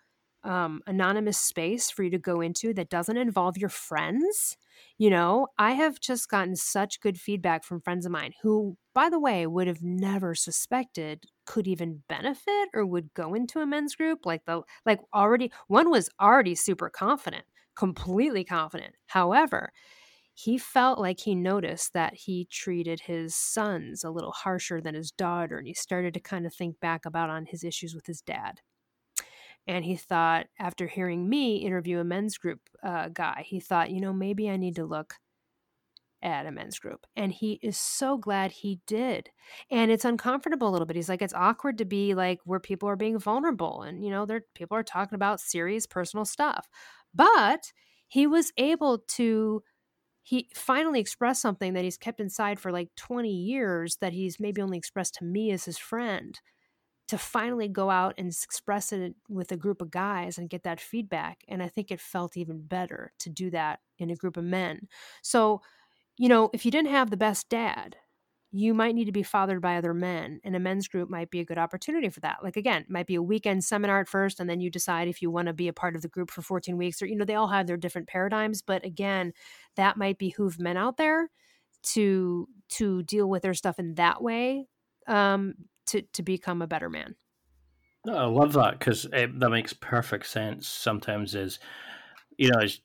um, 0.42 0.80
anonymous 0.86 1.38
space 1.38 1.90
for 1.90 2.02
you 2.02 2.10
to 2.10 2.18
go 2.18 2.40
into 2.40 2.72
that 2.74 2.88
doesn't 2.88 3.16
involve 3.18 3.58
your 3.58 3.68
friends. 3.68 4.56
You 4.98 5.10
know, 5.10 5.48
I 5.58 5.72
have 5.72 6.00
just 6.00 6.28
gotten 6.28 6.56
such 6.56 7.00
good 7.00 7.18
feedback 7.18 7.64
from 7.64 7.80
friends 7.80 8.06
of 8.06 8.12
mine 8.12 8.32
who, 8.42 8.76
by 8.94 9.08
the 9.08 9.18
way, 9.20 9.46
would 9.46 9.66
have 9.66 9.82
never 9.82 10.34
suspected 10.34 11.24
could 11.46 11.66
even 11.66 12.02
benefit 12.08 12.68
or 12.74 12.84
would 12.86 13.12
go 13.14 13.34
into 13.34 13.60
a 13.60 13.66
men's 13.66 13.94
group. 13.96 14.26
Like 14.26 14.44
the 14.44 14.62
like 14.86 15.00
already 15.14 15.52
one 15.68 15.90
was 15.90 16.08
already 16.20 16.54
super 16.54 16.90
confident, 16.90 17.44
completely 17.76 18.44
confident. 18.44 18.94
However, 19.06 19.72
he 20.34 20.58
felt 20.58 20.98
like 20.98 21.20
he 21.20 21.34
noticed 21.34 21.92
that 21.92 22.14
he 22.14 22.46
treated 22.46 23.00
his 23.00 23.36
sons 23.36 24.04
a 24.04 24.10
little 24.10 24.32
harsher 24.32 24.80
than 24.80 24.94
his 24.94 25.10
daughter 25.10 25.58
and 25.58 25.66
he 25.66 25.74
started 25.74 26.14
to 26.14 26.20
kind 26.20 26.46
of 26.46 26.54
think 26.54 26.80
back 26.80 27.04
about 27.04 27.30
on 27.30 27.46
his 27.46 27.64
issues 27.64 27.94
with 27.94 28.06
his 28.06 28.22
dad 28.22 28.60
and 29.70 29.84
he 29.84 29.96
thought, 29.96 30.46
after 30.58 30.86
hearing 30.86 31.28
me 31.28 31.58
interview 31.58 32.00
a 32.00 32.04
men's 32.04 32.36
group 32.38 32.60
uh, 32.82 33.08
guy, 33.08 33.44
he 33.46 33.60
thought, 33.60 33.90
you 33.90 34.00
know, 34.00 34.12
maybe 34.12 34.50
I 34.50 34.56
need 34.56 34.76
to 34.76 34.84
look 34.84 35.14
at 36.22 36.44
a 36.46 36.50
men's 36.52 36.78
group. 36.78 37.06
And 37.16 37.32
he 37.32 37.58
is 37.62 37.78
so 37.78 38.18
glad 38.18 38.52
he 38.52 38.80
did. 38.86 39.30
And 39.70 39.90
it's 39.90 40.04
uncomfortable 40.04 40.68
a 40.68 40.70
little 40.70 40.86
bit. 40.86 40.96
He's 40.96 41.08
like, 41.08 41.22
it's 41.22 41.32
awkward 41.34 41.78
to 41.78 41.84
be 41.86 42.14
like 42.14 42.40
where 42.44 42.60
people 42.60 42.88
are 42.88 42.96
being 42.96 43.18
vulnerable 43.18 43.82
and, 43.82 44.04
you 44.04 44.10
know, 44.10 44.26
there 44.26 44.42
people 44.54 44.76
are 44.76 44.82
talking 44.82 45.14
about 45.16 45.40
serious 45.40 45.86
personal 45.86 46.26
stuff. 46.26 46.68
But 47.14 47.72
he 48.08 48.26
was 48.26 48.52
able 48.58 48.98
to 49.08 49.62
he 50.22 50.50
finally 50.54 51.00
expressed 51.00 51.42
something 51.42 51.74
that 51.74 51.84
he's 51.84 51.98
kept 51.98 52.20
inside 52.20 52.60
for 52.60 52.72
like 52.72 52.90
20 52.96 53.30
years 53.32 53.96
that 54.00 54.12
he's 54.12 54.40
maybe 54.40 54.62
only 54.62 54.78
expressed 54.78 55.14
to 55.16 55.24
me 55.24 55.50
as 55.52 55.64
his 55.64 55.78
friend 55.78 56.40
to 57.10 57.18
finally 57.18 57.66
go 57.66 57.90
out 57.90 58.14
and 58.18 58.28
express 58.28 58.92
it 58.92 59.16
with 59.28 59.50
a 59.50 59.56
group 59.56 59.82
of 59.82 59.90
guys 59.90 60.38
and 60.38 60.48
get 60.48 60.62
that 60.62 60.80
feedback. 60.80 61.42
And 61.48 61.60
I 61.60 61.66
think 61.66 61.90
it 61.90 62.00
felt 62.00 62.36
even 62.36 62.62
better 62.62 63.12
to 63.18 63.28
do 63.28 63.50
that 63.50 63.80
in 63.98 64.10
a 64.10 64.14
group 64.14 64.36
of 64.36 64.44
men. 64.44 64.86
So, 65.20 65.60
you 66.16 66.28
know, 66.28 66.50
if 66.52 66.64
you 66.64 66.70
didn't 66.70 66.92
have 66.92 67.10
the 67.10 67.16
best 67.16 67.48
dad, 67.48 67.96
you 68.52 68.74
might 68.74 68.94
need 68.94 69.06
to 69.06 69.12
be 69.12 69.24
fathered 69.24 69.60
by 69.60 69.76
other 69.76 69.92
men, 69.92 70.40
and 70.44 70.54
a 70.54 70.60
men's 70.60 70.86
group 70.86 71.10
might 71.10 71.30
be 71.30 71.40
a 71.40 71.44
good 71.44 71.58
opportunity 71.58 72.08
for 72.10 72.20
that. 72.20 72.38
Like, 72.44 72.56
again, 72.56 72.84
might 72.88 73.08
be 73.08 73.16
a 73.16 73.22
weekend 73.22 73.64
seminar 73.64 74.00
at 74.00 74.08
first, 74.08 74.38
and 74.38 74.48
then 74.48 74.60
you 74.60 74.70
decide 74.70 75.08
if 75.08 75.20
you 75.20 75.32
want 75.32 75.46
to 75.48 75.52
be 75.52 75.66
a 75.66 75.72
part 75.72 75.96
of 75.96 76.02
the 76.02 76.08
group 76.08 76.30
for 76.30 76.42
14 76.42 76.76
weeks, 76.76 77.02
or, 77.02 77.06
you 77.06 77.16
know, 77.16 77.24
they 77.24 77.34
all 77.34 77.48
have 77.48 77.66
their 77.66 77.76
different 77.76 78.06
paradigms. 78.06 78.62
But 78.62 78.84
again, 78.84 79.32
that 79.74 79.96
might 79.96 80.18
behoove 80.18 80.60
men 80.60 80.76
out 80.76 80.96
there 80.96 81.28
to 81.82 82.48
to 82.68 83.02
deal 83.02 83.28
with 83.28 83.42
their 83.42 83.54
stuff 83.54 83.80
in 83.80 83.94
that 83.94 84.22
way 84.22 84.68
um, 85.06 85.54
to 85.86 86.02
to 86.02 86.22
become 86.22 86.62
a 86.62 86.66
better 86.66 86.88
man. 86.88 87.16
I 88.08 88.24
love 88.24 88.54
that 88.54 88.78
because 88.78 89.02
that 89.02 89.50
makes 89.50 89.72
perfect 89.72 90.26
sense. 90.26 90.66
Sometimes 90.66 91.34
is 91.34 91.58
you 92.38 92.50
know 92.50 92.60
it's, 92.60 92.80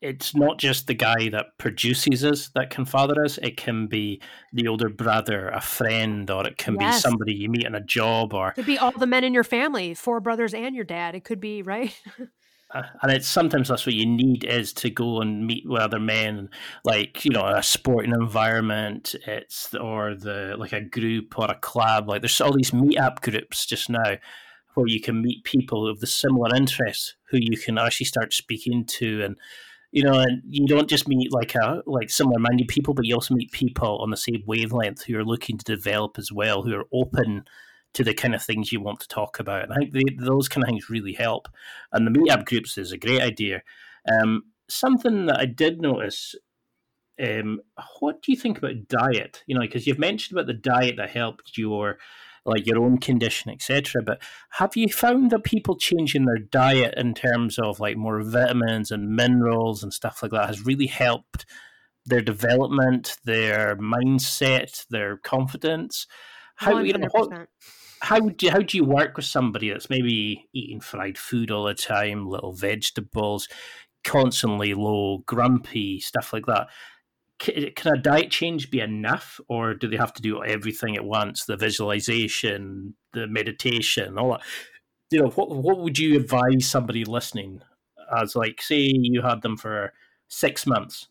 it's 0.00 0.34
not 0.34 0.58
just 0.58 0.86
the 0.86 0.94
guy 0.94 1.28
that 1.30 1.58
produces 1.58 2.24
us 2.24 2.50
that 2.54 2.70
can 2.70 2.84
father 2.84 3.24
us. 3.24 3.38
It 3.38 3.56
can 3.56 3.86
be 3.86 4.20
the 4.52 4.66
older 4.68 4.88
brother, 4.88 5.48
a 5.48 5.60
friend, 5.60 6.28
or 6.30 6.46
it 6.46 6.58
can 6.58 6.76
yes. 6.78 6.96
be 6.96 7.00
somebody 7.00 7.34
you 7.34 7.48
meet 7.48 7.66
in 7.66 7.74
a 7.74 7.80
job, 7.80 8.34
or 8.34 8.48
it 8.48 8.54
could 8.54 8.66
be 8.66 8.78
all 8.78 8.92
the 8.92 9.06
men 9.06 9.24
in 9.24 9.32
your 9.32 9.44
family, 9.44 9.94
four 9.94 10.20
brothers 10.20 10.54
and 10.54 10.74
your 10.74 10.84
dad. 10.84 11.14
It 11.14 11.24
could 11.24 11.40
be 11.40 11.62
right. 11.62 11.96
and 12.74 13.12
it's 13.12 13.28
sometimes 13.28 13.68
that's 13.68 13.86
what 13.86 13.94
you 13.94 14.06
need 14.06 14.44
is 14.44 14.72
to 14.74 14.90
go 14.90 15.20
and 15.20 15.46
meet 15.46 15.64
with 15.66 15.80
other 15.80 16.00
men, 16.00 16.48
like 16.84 17.24
you 17.24 17.30
know, 17.30 17.44
a 17.44 17.62
sporting 17.62 18.12
environment. 18.12 19.14
It's 19.26 19.74
or 19.74 20.14
the 20.14 20.56
like 20.58 20.72
a 20.72 20.80
group 20.80 21.38
or 21.38 21.50
a 21.50 21.54
club. 21.56 22.08
Like 22.08 22.22
there's 22.22 22.40
all 22.40 22.56
these 22.56 22.70
meetup 22.70 23.20
groups 23.20 23.66
just 23.66 23.90
now 23.90 24.16
where 24.74 24.86
you 24.86 25.00
can 25.00 25.20
meet 25.20 25.44
people 25.44 25.88
of 25.88 26.00
the 26.00 26.06
similar 26.06 26.54
interests 26.54 27.14
who 27.30 27.38
you 27.40 27.58
can 27.58 27.78
actually 27.78 28.06
start 28.06 28.32
speaking 28.32 28.84
to 28.86 29.22
and 29.22 29.36
you 29.90 30.02
know 30.02 30.18
and 30.18 30.42
you 30.46 30.66
don't 30.66 30.88
just 30.88 31.08
meet 31.08 31.32
like 31.32 31.54
a 31.54 31.82
like 31.86 32.08
similar 32.08 32.38
minded 32.38 32.68
people 32.68 32.94
but 32.94 33.04
you 33.04 33.14
also 33.14 33.34
meet 33.34 33.52
people 33.52 33.98
on 33.98 34.10
the 34.10 34.16
same 34.16 34.42
wavelength 34.46 35.04
who 35.04 35.18
are 35.18 35.24
looking 35.24 35.58
to 35.58 35.64
develop 35.64 36.18
as 36.18 36.32
well 36.32 36.62
who 36.62 36.74
are 36.74 36.86
open 36.92 37.44
to 37.94 38.04
the 38.04 38.14
kind 38.14 38.34
of 38.34 38.42
things 38.42 38.72
you 38.72 38.80
want 38.80 39.00
to 39.00 39.08
talk 39.08 39.38
about. 39.38 39.64
And 39.64 39.72
I 39.72 39.76
think 39.76 39.92
they, 39.92 40.04
those 40.18 40.48
kind 40.48 40.64
of 40.64 40.68
things 40.68 40.90
really 40.90 41.12
help. 41.12 41.48
And 41.92 42.06
the 42.06 42.18
meetup 42.18 42.46
groups 42.46 42.78
is 42.78 42.92
a 42.92 42.98
great 42.98 43.20
idea. 43.20 43.62
Um, 44.10 44.44
something 44.68 45.26
that 45.26 45.38
I 45.38 45.46
did 45.46 45.80
notice. 45.80 46.34
Um, 47.22 47.60
what 48.00 48.22
do 48.22 48.32
you 48.32 48.38
think 48.38 48.58
about 48.58 48.88
diet? 48.88 49.42
You 49.46 49.54
know, 49.54 49.60
because 49.60 49.86
you've 49.86 49.98
mentioned 49.98 50.36
about 50.36 50.46
the 50.46 50.54
diet 50.54 50.96
that 50.96 51.10
helped 51.10 51.58
your 51.58 51.98
like 52.44 52.66
your 52.66 52.80
own 52.80 52.98
condition, 52.98 53.52
etc. 53.52 54.02
But 54.02 54.20
have 54.50 54.76
you 54.76 54.88
found 54.88 55.30
that 55.30 55.44
people 55.44 55.76
changing 55.76 56.24
their 56.24 56.38
diet 56.38 56.94
in 56.96 57.14
terms 57.14 57.58
of 57.58 57.78
like 57.78 57.96
more 57.96 58.20
vitamins 58.22 58.90
and 58.90 59.14
minerals 59.14 59.82
and 59.82 59.92
stuff 59.92 60.22
like 60.22 60.32
that 60.32 60.48
has 60.48 60.66
really 60.66 60.86
helped 60.86 61.46
their 62.04 62.20
development, 62.20 63.16
their 63.24 63.76
mindset, 63.76 64.84
their 64.88 65.18
confidence? 65.18 66.06
How 66.56 66.74
100%. 66.74 66.86
you 66.86 66.92
know 66.94 67.08
what, 67.12 67.48
how 68.02 68.18
do 68.18 68.50
how 68.50 68.58
do 68.58 68.76
you 68.76 68.84
work 68.84 69.16
with 69.16 69.26
somebody 69.26 69.70
that's 69.70 69.88
maybe 69.88 70.48
eating 70.52 70.80
fried 70.80 71.16
food 71.16 71.52
all 71.52 71.64
the 71.64 71.74
time, 71.74 72.26
little 72.26 72.52
vegetables, 72.52 73.48
constantly 74.02 74.74
low, 74.74 75.18
grumpy, 75.18 76.00
stuff 76.00 76.32
like 76.32 76.46
that? 76.46 76.66
Can 77.38 77.92
a 77.92 77.98
diet 77.98 78.30
change 78.30 78.70
be 78.70 78.80
enough, 78.80 79.40
or 79.48 79.74
do 79.74 79.88
they 79.88 79.96
have 79.96 80.12
to 80.14 80.22
do 80.22 80.44
everything 80.44 80.96
at 80.96 81.04
once? 81.04 81.44
The 81.44 81.56
visualization, 81.56 82.94
the 83.12 83.28
meditation, 83.28 84.18
all 84.18 84.32
that. 84.32 84.42
You 85.12 85.22
know, 85.22 85.28
what 85.30 85.50
what 85.50 85.78
would 85.78 85.96
you 85.98 86.16
advise 86.16 86.66
somebody 86.66 87.04
listening 87.04 87.62
as 88.20 88.34
like, 88.34 88.60
say, 88.60 88.90
you 88.94 89.22
had 89.22 89.42
them 89.42 89.56
for 89.56 89.92
six 90.26 90.66
months? 90.66 91.08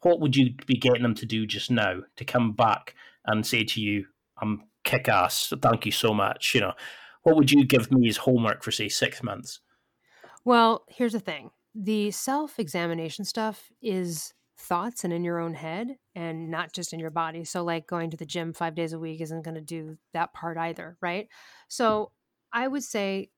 What 0.00 0.20
would 0.20 0.36
you 0.36 0.54
be 0.66 0.76
getting 0.76 1.02
them 1.02 1.14
to 1.16 1.26
do 1.26 1.46
just 1.46 1.70
now 1.70 2.00
to 2.16 2.24
come 2.24 2.52
back 2.52 2.94
and 3.26 3.46
say 3.46 3.64
to 3.64 3.80
you, 3.80 4.06
"I'm 4.40 4.67
kick 4.88 5.08
ass. 5.08 5.52
Thank 5.60 5.86
you 5.86 5.92
so 5.92 6.14
much. 6.14 6.54
You 6.54 6.62
know, 6.62 6.72
what 7.22 7.36
would 7.36 7.50
you 7.50 7.64
give 7.64 7.92
me 7.92 8.08
as 8.08 8.16
homework 8.16 8.62
for 8.62 8.70
say 8.70 8.88
six 8.88 9.22
months? 9.22 9.60
Well, 10.44 10.84
here's 10.88 11.12
the 11.12 11.20
thing: 11.20 11.50
the 11.74 12.10
self-examination 12.10 13.24
stuff 13.24 13.70
is 13.82 14.32
thoughts 14.60 15.04
and 15.04 15.12
in 15.12 15.22
your 15.22 15.38
own 15.38 15.54
head 15.54 15.96
and 16.16 16.50
not 16.50 16.72
just 16.72 16.92
in 16.92 16.98
your 16.98 17.10
body. 17.10 17.44
So 17.44 17.62
like 17.62 17.86
going 17.86 18.10
to 18.10 18.16
the 18.16 18.26
gym 18.26 18.52
5 18.52 18.74
days 18.74 18.92
a 18.92 18.98
week 18.98 19.20
isn't 19.20 19.44
going 19.44 19.54
to 19.54 19.60
do 19.60 19.96
that 20.14 20.32
part 20.32 20.58
either, 20.58 20.96
right? 21.00 21.28
So 21.68 22.10
I 22.52 22.66
would 22.66 22.82
say 22.82 23.30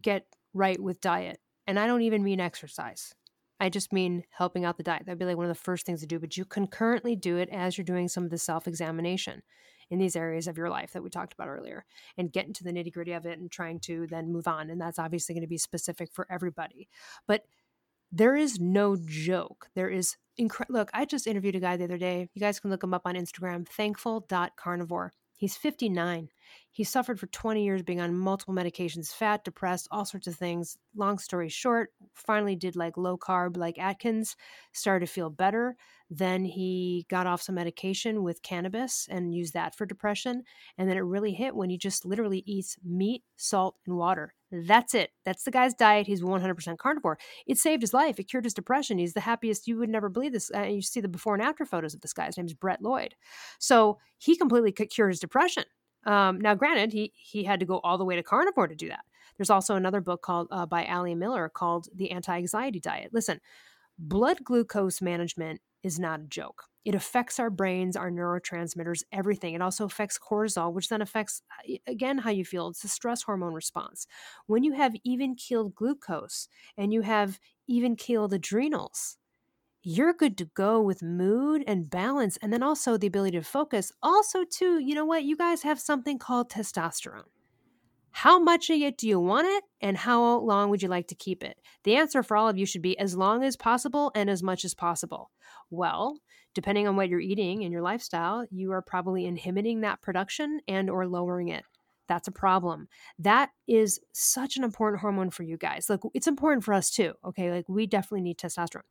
get 0.00 0.24
right 0.54 0.80
with 0.80 1.02
diet. 1.02 1.38
And 1.66 1.78
I 1.78 1.86
don't 1.86 2.00
even 2.00 2.22
mean 2.24 2.40
exercise. 2.40 3.14
I 3.60 3.68
just 3.68 3.92
mean 3.92 4.24
helping 4.30 4.64
out 4.64 4.78
the 4.78 4.82
diet. 4.82 5.02
That'd 5.04 5.18
be 5.18 5.26
like 5.26 5.36
one 5.36 5.44
of 5.44 5.54
the 5.54 5.62
first 5.62 5.84
things 5.84 6.00
to 6.00 6.06
do, 6.06 6.18
but 6.18 6.36
you 6.38 6.46
concurrently 6.46 7.14
do 7.14 7.36
it 7.36 7.50
as 7.52 7.76
you're 7.76 7.84
doing 7.84 8.08
some 8.08 8.24
of 8.24 8.30
the 8.30 8.38
self 8.38 8.66
examination 8.66 9.42
in 9.90 9.98
these 9.98 10.16
areas 10.16 10.46
of 10.46 10.58
your 10.58 10.70
life 10.70 10.92
that 10.92 11.02
we 11.02 11.10
talked 11.10 11.32
about 11.32 11.48
earlier 11.48 11.84
and 12.16 12.32
get 12.32 12.46
into 12.46 12.64
the 12.64 12.72
nitty 12.72 12.92
gritty 12.92 13.12
of 13.12 13.26
it 13.26 13.38
and 13.38 13.50
trying 13.50 13.80
to 13.80 14.06
then 14.06 14.32
move 14.32 14.46
on. 14.46 14.70
And 14.70 14.80
that's 14.80 14.98
obviously 14.98 15.34
going 15.34 15.42
to 15.42 15.48
be 15.48 15.58
specific 15.58 16.10
for 16.12 16.26
everybody. 16.30 16.88
But 17.26 17.44
there 18.10 18.36
is 18.36 18.58
no 18.58 18.96
joke. 18.96 19.68
There 19.74 19.90
is 19.90 20.16
incredible. 20.36 20.78
Look, 20.78 20.90
I 20.94 21.04
just 21.04 21.26
interviewed 21.26 21.56
a 21.56 21.60
guy 21.60 21.76
the 21.76 21.84
other 21.84 21.98
day. 21.98 22.28
You 22.34 22.40
guys 22.40 22.60
can 22.60 22.70
look 22.70 22.82
him 22.82 22.94
up 22.94 23.02
on 23.04 23.14
Instagram, 23.14 23.68
thankful.carnivore. 23.68 25.12
He's 25.36 25.56
59. 25.56 26.28
He 26.78 26.84
suffered 26.84 27.18
for 27.18 27.26
20 27.26 27.64
years 27.64 27.82
being 27.82 28.00
on 28.00 28.16
multiple 28.16 28.54
medications, 28.54 29.12
fat, 29.12 29.42
depressed, 29.42 29.88
all 29.90 30.04
sorts 30.04 30.28
of 30.28 30.36
things. 30.36 30.78
Long 30.94 31.18
story 31.18 31.48
short, 31.48 31.92
finally 32.14 32.54
did 32.54 32.76
like 32.76 32.96
low 32.96 33.18
carb, 33.18 33.56
like 33.56 33.80
Atkins, 33.80 34.36
started 34.70 35.04
to 35.04 35.12
feel 35.12 35.28
better. 35.28 35.74
Then 36.08 36.44
he 36.44 37.04
got 37.10 37.26
off 37.26 37.42
some 37.42 37.56
medication 37.56 38.22
with 38.22 38.42
cannabis 38.42 39.08
and 39.10 39.34
used 39.34 39.54
that 39.54 39.74
for 39.74 39.86
depression. 39.86 40.44
And 40.78 40.88
then 40.88 40.96
it 40.96 41.00
really 41.00 41.32
hit 41.32 41.56
when 41.56 41.68
he 41.68 41.76
just 41.76 42.04
literally 42.04 42.44
eats 42.46 42.76
meat, 42.84 43.24
salt, 43.34 43.74
and 43.84 43.96
water. 43.96 44.32
That's 44.52 44.94
it. 44.94 45.10
That's 45.24 45.42
the 45.42 45.50
guy's 45.50 45.74
diet. 45.74 46.06
He's 46.06 46.22
100% 46.22 46.78
carnivore. 46.78 47.18
It 47.48 47.58
saved 47.58 47.82
his 47.82 47.92
life. 47.92 48.20
It 48.20 48.28
cured 48.28 48.44
his 48.44 48.54
depression. 48.54 48.98
He's 48.98 49.14
the 49.14 49.20
happiest. 49.20 49.66
You 49.66 49.78
would 49.78 49.90
never 49.90 50.08
believe 50.08 50.32
this. 50.32 50.48
Uh, 50.54 50.62
you 50.62 50.80
see 50.80 51.00
the 51.00 51.08
before 51.08 51.34
and 51.34 51.42
after 51.42 51.66
photos 51.66 51.92
of 51.92 52.02
this 52.02 52.12
guy. 52.12 52.26
His 52.26 52.36
name 52.36 52.46
is 52.46 52.54
Brett 52.54 52.80
Lloyd. 52.80 53.16
So 53.58 53.98
he 54.16 54.36
completely 54.36 54.70
cured 54.70 55.10
his 55.10 55.18
depression. 55.18 55.64
Um, 56.04 56.40
now, 56.40 56.54
granted, 56.54 56.92
he 56.92 57.12
he 57.14 57.44
had 57.44 57.60
to 57.60 57.66
go 57.66 57.80
all 57.80 57.98
the 57.98 58.04
way 58.04 58.16
to 58.16 58.22
carnivore 58.22 58.68
to 58.68 58.74
do 58.74 58.88
that. 58.88 59.04
There's 59.36 59.50
also 59.50 59.76
another 59.76 60.00
book 60.00 60.22
called 60.22 60.48
uh, 60.50 60.66
by 60.66 60.86
Ali 60.86 61.14
Miller 61.14 61.48
called 61.48 61.88
The 61.94 62.10
Anti-Anxiety 62.10 62.80
Diet. 62.80 63.12
Listen, 63.12 63.40
blood 63.98 64.42
glucose 64.44 65.00
management 65.00 65.60
is 65.82 65.98
not 65.98 66.20
a 66.20 66.24
joke. 66.24 66.64
It 66.84 66.94
affects 66.94 67.38
our 67.38 67.50
brains, 67.50 67.96
our 67.96 68.10
neurotransmitters, 68.10 69.02
everything. 69.12 69.54
It 69.54 69.62
also 69.62 69.84
affects 69.84 70.18
cortisol, 70.18 70.72
which 70.72 70.88
then 70.88 71.02
affects, 71.02 71.42
uh, 71.50 71.74
again, 71.86 72.18
how 72.18 72.30
you 72.30 72.44
feel. 72.44 72.68
It's 72.68 72.82
a 72.84 72.88
stress 72.88 73.22
hormone 73.22 73.52
response. 73.52 74.06
When 74.46 74.64
you 74.64 74.72
have 74.72 74.96
even 75.04 75.34
keeled 75.34 75.74
glucose 75.74 76.48
and 76.76 76.92
you 76.92 77.02
have 77.02 77.38
even 77.66 77.94
keeled 77.94 78.32
adrenals, 78.32 79.18
you're 79.82 80.12
good 80.12 80.36
to 80.38 80.44
go 80.54 80.80
with 80.80 81.02
mood 81.02 81.62
and 81.66 81.88
balance 81.88 82.36
and 82.42 82.52
then 82.52 82.62
also 82.62 82.96
the 82.96 83.06
ability 83.06 83.38
to 83.38 83.44
focus. 83.44 83.92
Also 84.02 84.44
too 84.44 84.78
you 84.78 84.94
know 84.94 85.04
what? 85.04 85.24
You 85.24 85.36
guys 85.36 85.62
have 85.62 85.80
something 85.80 86.18
called 86.18 86.50
testosterone. 86.50 87.24
How 88.10 88.38
much 88.40 88.68
of 88.70 88.80
it 88.80 88.98
do 88.98 89.06
you 89.06 89.20
want 89.20 89.46
it 89.46 89.64
and 89.80 89.96
how 89.96 90.38
long 90.40 90.70
would 90.70 90.82
you 90.82 90.88
like 90.88 91.06
to 91.08 91.14
keep 91.14 91.44
it? 91.44 91.58
The 91.84 91.96
answer 91.96 92.22
for 92.22 92.36
all 92.36 92.48
of 92.48 92.58
you 92.58 92.66
should 92.66 92.82
be 92.82 92.98
as 92.98 93.16
long 93.16 93.44
as 93.44 93.56
possible 93.56 94.10
and 94.14 94.28
as 94.28 94.42
much 94.42 94.64
as 94.64 94.74
possible. 94.74 95.30
Well 95.70 96.18
depending 96.54 96.88
on 96.88 96.96
what 96.96 97.08
you're 97.08 97.20
eating 97.20 97.62
and 97.62 97.72
your 97.72 97.82
lifestyle 97.82 98.44
you 98.50 98.72
are 98.72 98.82
probably 98.82 99.26
inhibiting 99.26 99.82
that 99.82 100.02
production 100.02 100.60
and 100.66 100.90
or 100.90 101.06
lowering 101.06 101.48
it. 101.48 101.62
That's 102.08 102.26
a 102.26 102.32
problem. 102.32 102.88
That 103.18 103.50
is 103.68 104.00
such 104.12 104.56
an 104.56 104.64
important 104.64 105.02
hormone 105.02 105.30
for 105.30 105.44
you 105.44 105.56
guys. 105.56 105.88
Like 105.88 106.00
it's 106.14 106.26
important 106.26 106.64
for 106.64 106.74
us 106.74 106.90
too 106.90 107.12
okay? 107.24 107.52
Like 107.52 107.68
we 107.68 107.86
definitely 107.86 108.22
need 108.22 108.38
testosterone 108.38 108.82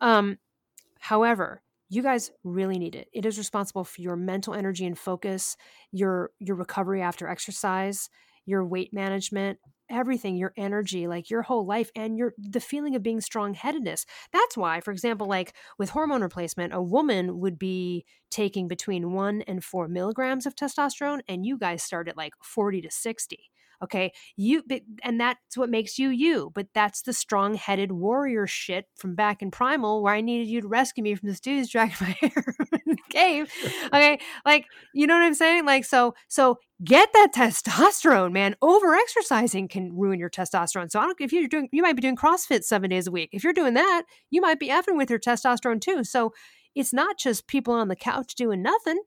um, 0.00 0.38
however, 0.98 1.62
you 1.88 2.02
guys 2.02 2.30
really 2.44 2.78
need 2.78 2.94
it. 2.96 3.08
It 3.12 3.26
is 3.26 3.38
responsible 3.38 3.84
for 3.84 4.00
your 4.00 4.16
mental 4.16 4.54
energy 4.54 4.86
and 4.86 4.98
focus, 4.98 5.56
your 5.92 6.30
your 6.40 6.56
recovery 6.56 7.02
after 7.02 7.28
exercise, 7.28 8.08
your 8.46 8.64
weight 8.64 8.92
management, 8.92 9.58
everything, 9.90 10.36
your 10.36 10.52
energy, 10.56 11.06
like 11.06 11.30
your 11.30 11.42
whole 11.42 11.66
life 11.66 11.90
and 11.94 12.16
your 12.16 12.32
the 12.38 12.60
feeling 12.60 12.96
of 12.96 13.02
being 13.02 13.20
strong-headedness. 13.20 14.06
That's 14.32 14.56
why, 14.56 14.80
for 14.80 14.90
example, 14.92 15.26
like 15.28 15.54
with 15.78 15.90
hormone 15.90 16.22
replacement, 16.22 16.72
a 16.74 16.82
woman 16.82 17.38
would 17.40 17.58
be 17.58 18.04
taking 18.30 18.66
between 18.66 19.12
1 19.12 19.42
and 19.42 19.62
4 19.62 19.88
milligrams 19.88 20.46
of 20.46 20.56
testosterone 20.56 21.20
and 21.28 21.46
you 21.46 21.58
guys 21.58 21.82
start 21.82 22.08
at 22.08 22.16
like 22.16 22.34
40 22.42 22.80
to 22.82 22.90
60 22.90 23.50
Okay. 23.82 24.12
You, 24.36 24.62
and 25.02 25.20
that's 25.20 25.56
what 25.56 25.70
makes 25.70 25.98
you 25.98 26.10
you. 26.10 26.50
But 26.54 26.68
that's 26.74 27.02
the 27.02 27.12
strong 27.12 27.54
headed 27.54 27.92
warrior 27.92 28.46
shit 28.46 28.86
from 28.96 29.14
back 29.14 29.42
in 29.42 29.50
Primal 29.50 30.02
where 30.02 30.14
I 30.14 30.20
needed 30.20 30.48
you 30.48 30.60
to 30.60 30.68
rescue 30.68 31.02
me 31.02 31.14
from 31.14 31.28
this 31.28 31.40
dude's 31.40 31.70
dragging 31.70 31.96
my 32.00 32.16
hair 32.20 32.44
in 32.72 32.80
the 32.86 32.96
cave. 33.10 33.52
Okay. 33.86 34.18
Like, 34.44 34.66
you 34.92 35.06
know 35.06 35.14
what 35.14 35.24
I'm 35.24 35.34
saying? 35.34 35.64
Like, 35.64 35.84
so, 35.84 36.14
so 36.28 36.58
get 36.82 37.10
that 37.12 37.32
testosterone, 37.34 38.32
man. 38.32 38.56
Over 38.60 38.94
exercising 38.94 39.68
can 39.68 39.96
ruin 39.96 40.18
your 40.18 40.30
testosterone. 40.30 40.90
So 40.90 41.00
I 41.00 41.04
don't, 41.04 41.20
if 41.20 41.32
you're 41.32 41.48
doing, 41.48 41.68
you 41.72 41.82
might 41.82 41.96
be 41.96 42.02
doing 42.02 42.16
CrossFit 42.16 42.64
seven 42.64 42.90
days 42.90 43.06
a 43.06 43.10
week. 43.10 43.30
If 43.32 43.44
you're 43.44 43.52
doing 43.52 43.74
that, 43.74 44.02
you 44.30 44.40
might 44.40 44.58
be 44.58 44.68
effing 44.68 44.96
with 44.96 45.10
your 45.10 45.18
testosterone 45.18 45.80
too. 45.80 46.04
So 46.04 46.32
it's 46.74 46.92
not 46.92 47.18
just 47.18 47.46
people 47.46 47.74
on 47.74 47.88
the 47.88 47.96
couch 47.96 48.34
doing 48.34 48.62
nothing. 48.62 49.00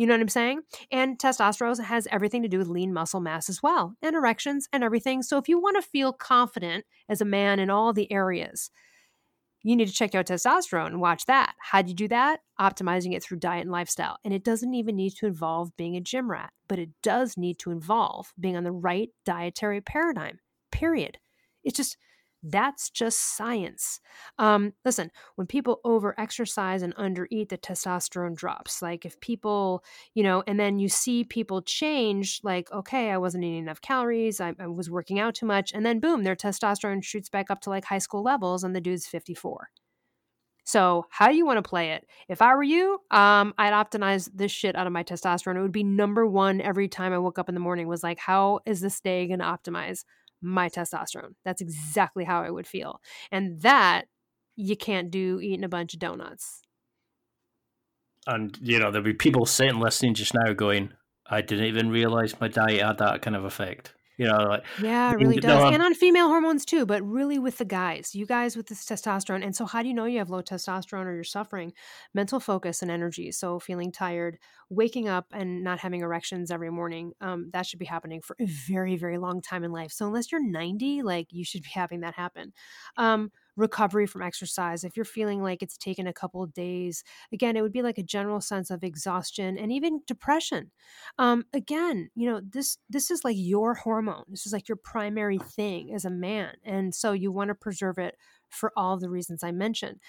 You 0.00 0.06
know 0.06 0.14
what 0.14 0.22
I'm 0.22 0.28
saying? 0.30 0.62
And 0.90 1.18
testosterone 1.18 1.78
has 1.84 2.08
everything 2.10 2.40
to 2.40 2.48
do 2.48 2.56
with 2.56 2.68
lean 2.68 2.90
muscle 2.90 3.20
mass 3.20 3.50
as 3.50 3.62
well, 3.62 3.94
and 4.00 4.16
erections 4.16 4.66
and 4.72 4.82
everything. 4.82 5.22
So 5.22 5.36
if 5.36 5.46
you 5.46 5.60
want 5.60 5.76
to 5.76 5.86
feel 5.86 6.10
confident 6.10 6.86
as 7.10 7.20
a 7.20 7.26
man 7.26 7.58
in 7.58 7.68
all 7.68 7.92
the 7.92 8.10
areas, 8.10 8.70
you 9.62 9.76
need 9.76 9.88
to 9.88 9.92
check 9.92 10.14
out 10.14 10.24
testosterone 10.24 10.86
and 10.86 11.02
watch 11.02 11.26
that. 11.26 11.52
How 11.60 11.82
do 11.82 11.90
you 11.90 11.94
do 11.94 12.08
that? 12.08 12.40
Optimizing 12.58 13.12
it 13.12 13.22
through 13.22 13.40
diet 13.40 13.60
and 13.60 13.70
lifestyle. 13.70 14.16
And 14.24 14.32
it 14.32 14.42
doesn't 14.42 14.72
even 14.72 14.96
need 14.96 15.16
to 15.16 15.26
involve 15.26 15.76
being 15.76 15.96
a 15.96 16.00
gym 16.00 16.30
rat, 16.30 16.54
but 16.66 16.78
it 16.78 16.88
does 17.02 17.36
need 17.36 17.58
to 17.58 17.70
involve 17.70 18.32
being 18.40 18.56
on 18.56 18.64
the 18.64 18.72
right 18.72 19.10
dietary 19.26 19.82
paradigm, 19.82 20.38
period. 20.72 21.18
It's 21.62 21.76
just 21.76 21.98
That's 22.42 22.88
just 22.90 23.36
science. 23.36 24.00
Um, 24.38 24.72
listen, 24.84 25.10
when 25.36 25.46
people 25.46 25.80
over 25.84 26.18
exercise 26.18 26.82
and 26.82 26.94
undereat, 26.96 27.50
the 27.50 27.58
testosterone 27.58 28.34
drops. 28.34 28.80
Like 28.80 29.04
if 29.04 29.20
people, 29.20 29.84
you 30.14 30.22
know, 30.22 30.42
and 30.46 30.58
then 30.58 30.78
you 30.78 30.88
see 30.88 31.24
people 31.24 31.60
change, 31.62 32.40
like, 32.42 32.70
okay, 32.72 33.10
I 33.10 33.18
wasn't 33.18 33.44
eating 33.44 33.58
enough 33.58 33.82
calories, 33.82 34.40
I, 34.40 34.54
I 34.58 34.66
was 34.68 34.90
working 34.90 35.18
out 35.18 35.34
too 35.34 35.46
much, 35.46 35.72
and 35.72 35.84
then 35.84 36.00
boom, 36.00 36.24
their 36.24 36.36
testosterone 36.36 37.04
shoots 37.04 37.28
back 37.28 37.50
up 37.50 37.60
to 37.62 37.70
like 37.70 37.84
high 37.84 37.98
school 37.98 38.22
levels, 38.22 38.64
and 38.64 38.74
the 38.74 38.80
dude's 38.80 39.06
54. 39.06 39.68
So, 40.64 41.06
how 41.10 41.30
you 41.30 41.44
want 41.44 41.56
to 41.56 41.68
play 41.68 41.92
it? 41.92 42.06
If 42.28 42.40
I 42.40 42.54
were 42.54 42.62
you, 42.62 43.00
um, 43.10 43.54
I'd 43.58 43.72
optimize 43.72 44.30
this 44.32 44.52
shit 44.52 44.76
out 44.76 44.86
of 44.86 44.92
my 44.92 45.02
testosterone. 45.02 45.56
It 45.56 45.62
would 45.62 45.72
be 45.72 45.82
number 45.82 46.26
one 46.26 46.60
every 46.60 46.86
time 46.86 47.12
I 47.12 47.18
woke 47.18 47.38
up 47.40 47.48
in 47.48 47.56
the 47.56 47.60
morning. 47.60 47.88
Was 47.88 48.04
like, 48.04 48.20
how 48.20 48.60
is 48.66 48.80
this 48.80 49.00
day 49.00 49.26
going 49.26 49.40
to 49.40 49.44
optimize 49.44 50.04
my 50.42 50.68
testosterone? 50.68 51.34
That's 51.44 51.60
exactly 51.60 52.24
how 52.24 52.42
I 52.42 52.50
would 52.50 52.66
feel, 52.66 53.00
and 53.30 53.60
that 53.62 54.06
you 54.56 54.76
can't 54.76 55.10
do 55.10 55.40
eating 55.40 55.64
a 55.64 55.68
bunch 55.68 55.94
of 55.94 56.00
donuts. 56.00 56.62
And 58.26 58.58
you 58.60 58.78
know, 58.78 58.90
there'll 58.90 59.04
be 59.04 59.14
people 59.14 59.46
sitting 59.46 59.80
listening 59.80 60.14
just 60.14 60.34
now, 60.34 60.52
going, 60.52 60.92
"I 61.26 61.40
didn't 61.40 61.66
even 61.66 61.90
realize 61.90 62.40
my 62.40 62.48
diet 62.48 62.82
had 62.82 62.98
that 62.98 63.22
kind 63.22 63.36
of 63.36 63.44
effect." 63.44 63.94
You 64.20 64.26
know, 64.26 64.48
like 64.50 64.64
yeah, 64.82 65.12
it 65.12 65.16
really 65.16 65.40
does, 65.40 65.72
and 65.72 65.82
on 65.82 65.94
female 65.94 66.28
hormones 66.28 66.66
too, 66.66 66.84
but 66.84 67.02
really 67.02 67.38
with 67.38 67.56
the 67.56 67.64
guys, 67.64 68.14
you 68.14 68.26
guys 68.26 68.54
with 68.54 68.66
this 68.66 68.84
testosterone. 68.84 69.42
And 69.42 69.56
so, 69.56 69.64
how 69.64 69.80
do 69.80 69.88
you 69.88 69.94
know 69.94 70.04
you 70.04 70.18
have 70.18 70.28
low 70.28 70.42
testosterone 70.42 71.06
or 71.06 71.14
you're 71.14 71.24
suffering? 71.24 71.72
Mental 72.12 72.38
focus 72.38 72.82
and 72.82 72.90
energy. 72.90 73.32
So, 73.32 73.58
feeling 73.58 73.90
tired, 73.90 74.38
waking 74.68 75.08
up 75.08 75.28
and 75.32 75.64
not 75.64 75.78
having 75.78 76.02
erections 76.02 76.50
every 76.50 76.70
morning, 76.70 77.14
um, 77.22 77.48
that 77.54 77.64
should 77.64 77.78
be 77.78 77.86
happening 77.86 78.20
for 78.20 78.36
a 78.38 78.44
very, 78.44 78.98
very 78.98 79.16
long 79.16 79.40
time 79.40 79.64
in 79.64 79.72
life. 79.72 79.90
So, 79.90 80.06
unless 80.06 80.30
you're 80.30 80.46
90, 80.46 81.00
like 81.00 81.28
you 81.30 81.42
should 81.42 81.62
be 81.62 81.70
having 81.72 82.00
that 82.00 82.12
happen. 82.12 82.52
Um, 82.98 83.32
recovery 83.60 84.06
from 84.06 84.22
exercise, 84.22 84.84
if 84.84 84.96
you're 84.96 85.04
feeling 85.04 85.42
like 85.42 85.62
it's 85.62 85.76
taken 85.76 86.06
a 86.06 86.12
couple 86.12 86.42
of 86.42 86.52
days, 86.52 87.04
again, 87.32 87.56
it 87.56 87.62
would 87.62 87.72
be 87.72 87.82
like 87.82 87.98
a 87.98 88.02
general 88.02 88.40
sense 88.40 88.70
of 88.70 88.82
exhaustion 88.82 89.56
and 89.58 89.70
even 89.70 90.00
depression. 90.06 90.70
Um, 91.18 91.44
again, 91.52 92.10
you 92.14 92.28
know, 92.28 92.40
this 92.42 92.78
this 92.88 93.10
is 93.10 93.24
like 93.24 93.36
your 93.38 93.74
hormone. 93.74 94.24
This 94.28 94.46
is 94.46 94.52
like 94.52 94.68
your 94.68 94.76
primary 94.76 95.38
thing 95.38 95.94
as 95.94 96.04
a 96.04 96.10
man, 96.10 96.54
and 96.64 96.94
so 96.94 97.12
you 97.12 97.30
want 97.30 97.48
to 97.48 97.54
preserve 97.54 97.98
it 97.98 98.16
for 98.48 98.72
all 98.76 98.98
the 98.98 99.10
reasons 99.10 99.44
I 99.44 99.52
mentioned 99.52 100.00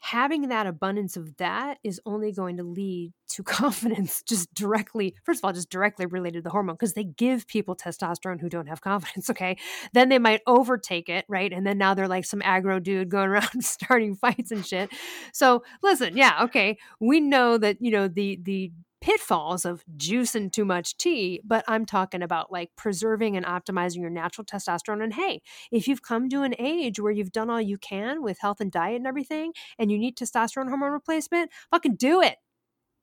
having 0.00 0.48
that 0.48 0.66
abundance 0.66 1.16
of 1.16 1.36
that 1.36 1.78
is 1.84 2.00
only 2.06 2.32
going 2.32 2.56
to 2.56 2.62
lead 2.62 3.12
to 3.28 3.42
confidence 3.44 4.22
just 4.22 4.52
directly 4.54 5.14
first 5.24 5.40
of 5.40 5.44
all 5.44 5.52
just 5.52 5.70
directly 5.70 6.06
related 6.06 6.38
to 6.38 6.42
the 6.42 6.50
hormone 6.50 6.74
because 6.74 6.94
they 6.94 7.04
give 7.04 7.46
people 7.46 7.76
testosterone 7.76 8.40
who 8.40 8.48
don't 8.48 8.66
have 8.66 8.80
confidence 8.80 9.30
okay? 9.30 9.56
Then 9.92 10.08
they 10.08 10.18
might 10.18 10.40
overtake 10.46 11.08
it 11.08 11.24
right? 11.28 11.52
And 11.52 11.66
then 11.66 11.78
now 11.78 11.94
they're 11.94 12.08
like 12.08 12.24
some 12.24 12.40
aggro 12.40 12.82
dude 12.82 13.08
going 13.08 13.28
around 13.30 13.64
starting 13.64 14.16
fights 14.16 14.50
and 14.50 14.66
shit. 14.66 14.90
So 15.32 15.62
listen 15.82 16.16
yeah 16.16 16.44
okay 16.44 16.78
we 16.98 17.20
know 17.20 17.58
that 17.58 17.76
you 17.80 17.90
know 17.90 18.08
the 18.08 18.38
the 18.42 18.72
pitfalls 19.00 19.64
of 19.64 19.84
juicing 19.96 20.52
too 20.52 20.64
much 20.64 20.96
T, 20.96 21.40
but 21.44 21.64
I'm 21.66 21.86
talking 21.86 22.22
about 22.22 22.52
like 22.52 22.70
preserving 22.76 23.36
and 23.36 23.46
optimizing 23.46 24.00
your 24.00 24.10
natural 24.10 24.44
testosterone. 24.44 25.02
And 25.02 25.14
hey, 25.14 25.42
if 25.70 25.88
you've 25.88 26.02
come 26.02 26.28
to 26.28 26.42
an 26.42 26.54
age 26.58 27.00
where 27.00 27.12
you've 27.12 27.32
done 27.32 27.50
all 27.50 27.60
you 27.60 27.78
can 27.78 28.22
with 28.22 28.38
health 28.40 28.60
and 28.60 28.70
diet 28.70 28.96
and 28.96 29.06
everything, 29.06 29.52
and 29.78 29.90
you 29.90 29.98
need 29.98 30.16
testosterone 30.16 30.68
hormone 30.68 30.92
replacement, 30.92 31.50
fucking 31.70 31.96
do 31.96 32.20
it. 32.20 32.36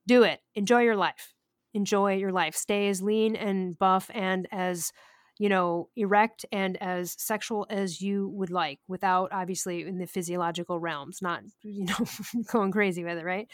Do 0.06 0.24
it. 0.24 0.40
Enjoy 0.56 0.82
your 0.82 0.96
life. 0.96 1.34
Enjoy 1.74 2.16
your 2.16 2.32
life. 2.32 2.56
Stay 2.56 2.88
as 2.90 3.02
lean 3.02 3.36
and 3.36 3.78
buff 3.78 4.10
and 4.14 4.48
as 4.52 4.92
you 5.40 5.50
know, 5.50 5.90
erect 5.96 6.46
and 6.52 6.82
as 6.82 7.16
sexual 7.18 7.68
as 7.70 8.02
you 8.02 8.28
would 8.30 8.50
like 8.50 8.80
without 8.88 9.32
obviously 9.32 9.84
in 9.84 10.00
the 10.00 10.08
physiological 10.08 10.80
realms, 10.80 11.22
not, 11.22 11.42
you 11.62 11.86
know, 11.86 12.06
going 12.52 12.72
crazy 12.72 13.04
with 13.04 13.18
it, 13.18 13.26
right? 13.26 13.48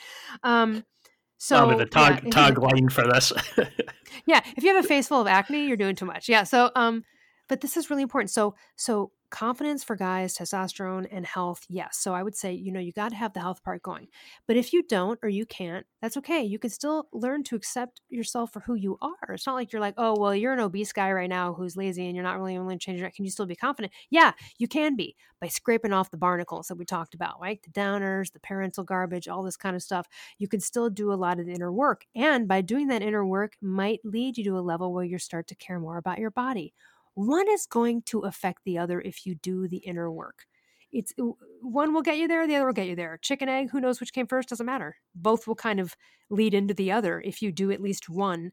Um, 0.44 0.86
so 1.44 1.76
the 1.78 1.86
tag 1.86 2.24
yeah, 2.24 2.30
tagline 2.30 2.90
for 2.90 3.06
this. 3.06 3.34
yeah, 4.26 4.40
if 4.56 4.64
you 4.64 4.74
have 4.74 4.84
a 4.84 4.88
face 4.88 5.10
full 5.10 5.20
of 5.20 5.28
acne, 5.28 5.68
you're 5.68 5.76
doing 5.76 5.95
too 5.95 6.06
much. 6.06 6.30
Yeah. 6.30 6.44
So 6.44 6.72
um, 6.76 7.03
but 7.49 7.60
this 7.60 7.76
is 7.76 7.90
really 7.90 8.03
important. 8.03 8.32
So 8.32 8.56
so 8.78 9.11
confidence 9.34 9.84
for 9.84 9.96
guys, 9.96 10.38
testosterone 10.38 11.08
and 11.12 11.26
health, 11.26 11.66
yes. 11.68 11.98
So 11.98 12.14
I 12.14 12.22
would 12.22 12.38
say, 12.38 12.54
you 12.54 12.72
know, 12.72 12.80
you 12.80 12.94
got 12.94 13.10
to 13.10 13.16
have 13.16 13.34
the 13.34 13.40
health 13.40 13.64
part 13.64 13.82
going. 13.82 14.08
But 14.48 14.58
if 14.58 14.72
you 14.72 14.84
don't 14.84 15.20
or 15.24 15.28
you 15.28 15.48
can't, 15.48 15.88
that's 16.04 16.18
okay. 16.18 16.44
You 16.44 16.60
can 16.60 16.70
still 16.70 17.08
learn 17.12 17.44
to 17.46 17.56
accept 17.56 18.00
yourself 18.10 18.54
for 18.54 18.60
who 18.60 18.76
you 18.76 19.00
are. 19.02 19.34
It's 19.34 19.48
not 19.48 19.56
like 19.56 19.74
you're 19.74 19.82
like, 19.82 19.96
oh, 19.98 20.16
well, 20.20 20.36
you're 20.36 20.54
an 20.54 20.60
obese 20.60 20.94
guy 20.94 21.12
right 21.12 21.30
now 21.30 21.54
who's 21.54 21.76
lazy 21.76 22.06
and 22.06 22.16
you're 22.16 22.24
not 22.24 22.38
really 22.38 22.58
willing 22.60 22.78
to 22.78 22.86
change 22.86 23.02
it. 23.02 23.16
Can 23.16 23.26
you 23.26 23.32
still 23.32 23.48
be 23.48 23.56
confident? 23.56 23.92
Yeah, 24.12 24.34
you 24.60 24.68
can 24.68 24.96
be 24.96 25.16
by 25.42 25.48
scraping 25.48 25.94
off 25.94 26.12
the 26.12 26.18
barnacles 26.18 26.68
that 26.68 26.78
we 26.78 26.86
talked 26.86 27.16
about, 27.16 27.42
right? 27.42 27.60
The 27.64 27.72
downers, 27.72 28.32
the 28.32 28.40
parental 28.40 28.84
garbage, 28.84 29.28
all 29.28 29.42
this 29.42 29.58
kind 29.58 29.76
of 29.76 29.82
stuff. 29.82 30.08
You 30.38 30.48
can 30.48 30.60
still 30.60 30.92
do 30.92 31.12
a 31.12 31.16
lot 31.16 31.40
of 31.40 31.48
the 31.48 31.54
inner 31.54 31.72
work. 31.72 32.06
And 32.16 32.48
by 32.48 32.62
doing 32.62 32.88
that 32.90 33.02
inner 33.02 33.26
work 33.26 33.54
might 33.62 34.00
lead 34.04 34.38
you 34.38 34.44
to 34.44 34.60
a 34.60 34.62
level 34.62 34.94
where 34.94 35.04
you 35.04 35.18
start 35.18 35.48
to 35.48 35.56
care 35.56 35.80
more 35.80 35.98
about 35.98 36.20
your 36.20 36.32
body 36.32 36.74
one 37.15 37.48
is 37.49 37.65
going 37.65 38.02
to 38.03 38.22
affect 38.22 38.64
the 38.65 38.77
other 38.77 39.02
if 39.02 39.26
you 39.26 39.35
do 39.35 39.68
the 39.68 39.77
inner 39.77 40.11
work. 40.11 40.45
It's 40.91 41.14
uh, 41.19 41.31
one 41.61 41.94
will 41.94 42.02
get 42.02 42.18
you 42.18 42.27
there, 42.27 42.45
the 42.48 42.56
other 42.56 42.65
will 42.68 42.73
get 42.73 42.88
you 42.88 42.95
there. 42.95 43.18
Chicken 43.22 43.49
egg, 43.49 43.69
who 43.72 43.81
knows 43.81 43.99
which 43.99 44.14
came 44.14 44.27
first 44.27 44.49
doesn't 44.49 44.65
matter. 44.65 44.98
Both 45.15 45.48
will 45.48 45.56
kind 45.56 45.80
of 45.80 45.95
lead 46.30 46.53
into 46.53 46.73
the 46.73 46.91
other 46.91 47.22
if 47.22 47.41
you 47.41 47.52
do 47.52 47.72
at 47.72 47.81
least 47.81 48.10
one 48.10 48.52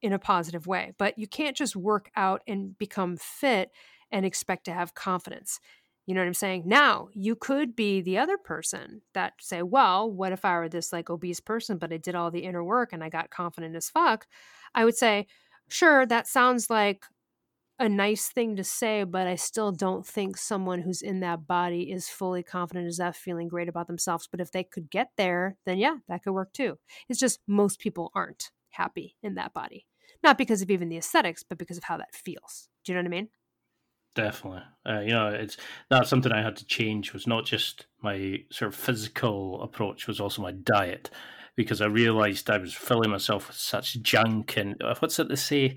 in 0.00 0.12
a 0.12 0.18
positive 0.18 0.66
way. 0.66 0.92
But 0.98 1.18
you 1.18 1.26
can't 1.26 1.56
just 1.56 1.76
work 1.76 2.10
out 2.16 2.42
and 2.46 2.76
become 2.78 3.16
fit 3.16 3.70
and 4.10 4.26
expect 4.26 4.64
to 4.66 4.72
have 4.72 4.94
confidence. 4.94 5.58
You 6.06 6.14
know 6.14 6.20
what 6.20 6.26
I'm 6.26 6.34
saying? 6.34 6.64
Now, 6.66 7.08
you 7.12 7.36
could 7.36 7.76
be 7.76 8.00
the 8.00 8.18
other 8.18 8.36
person 8.36 9.02
that 9.14 9.34
say, 9.40 9.62
well, 9.62 10.10
what 10.10 10.32
if 10.32 10.44
I 10.44 10.56
were 10.56 10.68
this 10.68 10.92
like 10.92 11.08
obese 11.10 11.38
person, 11.38 11.78
but 11.78 11.92
I 11.92 11.96
did 11.96 12.16
all 12.16 12.30
the 12.30 12.40
inner 12.40 12.64
work 12.64 12.92
and 12.92 13.04
I 13.04 13.08
got 13.08 13.30
confident 13.30 13.76
as 13.76 13.88
fuck? 13.88 14.26
I 14.74 14.84
would 14.84 14.96
say, 14.96 15.28
sure, 15.68 16.04
that 16.06 16.26
sounds 16.26 16.68
like 16.68 17.04
a 17.78 17.88
nice 17.88 18.28
thing 18.28 18.56
to 18.56 18.64
say, 18.64 19.04
but 19.04 19.26
I 19.26 19.34
still 19.34 19.72
don't 19.72 20.06
think 20.06 20.36
someone 20.36 20.82
who's 20.82 21.02
in 21.02 21.20
that 21.20 21.46
body 21.46 21.90
is 21.90 22.08
fully 22.08 22.42
confident 22.42 22.86
as 22.86 22.98
that, 22.98 23.16
feeling 23.16 23.48
great 23.48 23.68
about 23.68 23.86
themselves. 23.86 24.28
But 24.30 24.40
if 24.40 24.52
they 24.52 24.64
could 24.64 24.90
get 24.90 25.10
there, 25.16 25.56
then 25.66 25.78
yeah, 25.78 25.96
that 26.08 26.22
could 26.22 26.32
work 26.32 26.52
too. 26.52 26.78
It's 27.08 27.18
just 27.18 27.40
most 27.46 27.80
people 27.80 28.10
aren't 28.14 28.50
happy 28.70 29.16
in 29.22 29.34
that 29.34 29.52
body. 29.52 29.86
Not 30.22 30.38
because 30.38 30.62
of 30.62 30.70
even 30.70 30.88
the 30.88 30.98
aesthetics, 30.98 31.42
but 31.42 31.58
because 31.58 31.76
of 31.76 31.84
how 31.84 31.96
that 31.96 32.14
feels. 32.14 32.68
Do 32.84 32.92
you 32.92 32.96
know 32.96 33.02
what 33.02 33.08
I 33.14 33.16
mean? 33.16 33.28
Definitely. 34.14 34.62
Uh, 34.86 35.00
you 35.00 35.12
know, 35.12 35.28
it's 35.28 35.56
that's 35.88 36.10
something 36.10 36.32
I 36.32 36.42
had 36.42 36.56
to 36.56 36.66
change 36.66 37.12
was 37.12 37.26
not 37.26 37.46
just 37.46 37.86
my 38.02 38.44
sort 38.50 38.68
of 38.68 38.74
physical 38.78 39.62
approach, 39.62 40.06
was 40.06 40.20
also 40.20 40.42
my 40.42 40.52
diet 40.52 41.10
because 41.56 41.80
I 41.80 41.86
realized 41.86 42.50
I 42.50 42.58
was 42.58 42.74
filling 42.74 43.10
myself 43.10 43.48
with 43.48 43.56
such 43.56 44.00
junk 44.02 44.56
and 44.56 44.80
uh, 44.82 44.94
what's 44.98 45.18
it 45.18 45.28
to 45.28 45.36
say? 45.36 45.76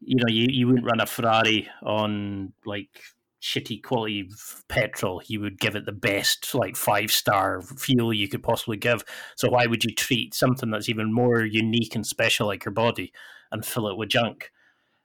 You 0.00 0.16
know, 0.16 0.28
you, 0.28 0.46
you 0.50 0.66
wouldn't 0.66 0.86
run 0.86 1.00
a 1.00 1.06
Ferrari 1.06 1.68
on 1.82 2.52
like 2.64 3.02
shitty 3.42 3.82
quality 3.82 4.28
petrol. 4.68 5.22
You 5.26 5.40
would 5.40 5.58
give 5.58 5.76
it 5.76 5.86
the 5.86 5.92
best, 5.92 6.54
like 6.54 6.76
five 6.76 7.10
star 7.10 7.62
fuel 7.62 8.12
you 8.12 8.28
could 8.28 8.42
possibly 8.42 8.76
give. 8.76 9.04
So 9.36 9.50
why 9.50 9.66
would 9.66 9.84
you 9.84 9.94
treat 9.94 10.34
something 10.34 10.70
that's 10.70 10.88
even 10.88 11.12
more 11.12 11.44
unique 11.44 11.94
and 11.94 12.06
special 12.06 12.46
like 12.46 12.64
your 12.64 12.72
body 12.72 13.12
and 13.52 13.64
fill 13.64 13.88
it 13.88 13.96
with 13.96 14.08
junk? 14.08 14.50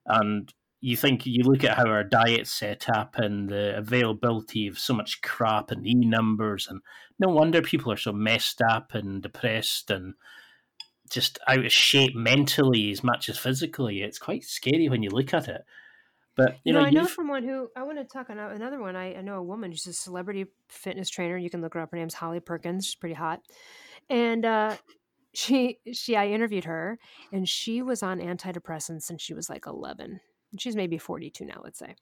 And 0.05 0.51
you 0.81 0.97
think 0.97 1.25
you 1.25 1.43
look 1.43 1.63
at 1.63 1.77
how 1.77 1.85
our 1.85 2.03
diet's 2.03 2.51
set 2.51 2.89
up 2.89 3.15
and 3.17 3.47
the 3.47 3.77
availability 3.77 4.67
of 4.67 4.79
so 4.79 4.95
much 4.95 5.21
crap 5.21 5.69
and 5.69 5.85
e 5.85 5.93
numbers, 5.93 6.67
and 6.67 6.81
no 7.19 7.29
wonder 7.29 7.61
people 7.61 7.91
are 7.91 7.97
so 7.97 8.11
messed 8.11 8.61
up 8.61 8.95
and 8.95 9.21
depressed 9.21 9.91
and 9.91 10.15
just 11.11 11.39
out 11.47 11.65
of 11.65 11.71
shape 11.71 12.15
mentally 12.15 12.91
as 12.91 13.03
much 13.03 13.29
as 13.29 13.37
physically. 13.37 14.01
It's 14.01 14.17
quite 14.17 14.43
scary 14.43 14.89
when 14.89 15.03
you 15.03 15.09
look 15.09 15.33
at 15.33 15.47
it. 15.47 15.61
But 16.35 16.57
you, 16.63 16.73
know, 16.73 16.79
know, 16.79 16.85
I 16.85 16.89
know 16.91 17.05
someone 17.05 17.43
who 17.43 17.69
I 17.75 17.83
want 17.83 17.97
to 17.97 18.05
talk 18.05 18.29
on 18.29 18.39
another 18.39 18.79
one. 18.79 18.95
I, 18.95 19.15
I 19.15 19.21
know 19.21 19.35
a 19.35 19.43
woman. 19.43 19.71
She's 19.73 19.87
a 19.87 19.93
celebrity 19.93 20.45
fitness 20.69 21.09
trainer. 21.09 21.37
You 21.37 21.49
can 21.49 21.61
look 21.61 21.73
her 21.73 21.81
up. 21.81 21.91
Her 21.91 21.97
name's 21.97 22.13
Holly 22.13 22.39
Perkins. 22.39 22.85
She's 22.85 22.95
pretty 22.95 23.15
hot, 23.15 23.41
and 24.09 24.45
uh, 24.45 24.77
she 25.33 25.79
she 25.91 26.15
I 26.15 26.27
interviewed 26.27 26.63
her, 26.63 26.97
and 27.33 27.47
she 27.47 27.81
was 27.81 28.01
on 28.01 28.19
antidepressants, 28.19 29.03
since 29.03 29.21
she 29.21 29.33
was 29.33 29.49
like 29.49 29.67
eleven. 29.67 30.21
She's 30.57 30.75
maybe 30.75 30.97
forty 30.97 31.29
two 31.29 31.45
now, 31.45 31.61
let's 31.63 31.79
say. 31.79 31.95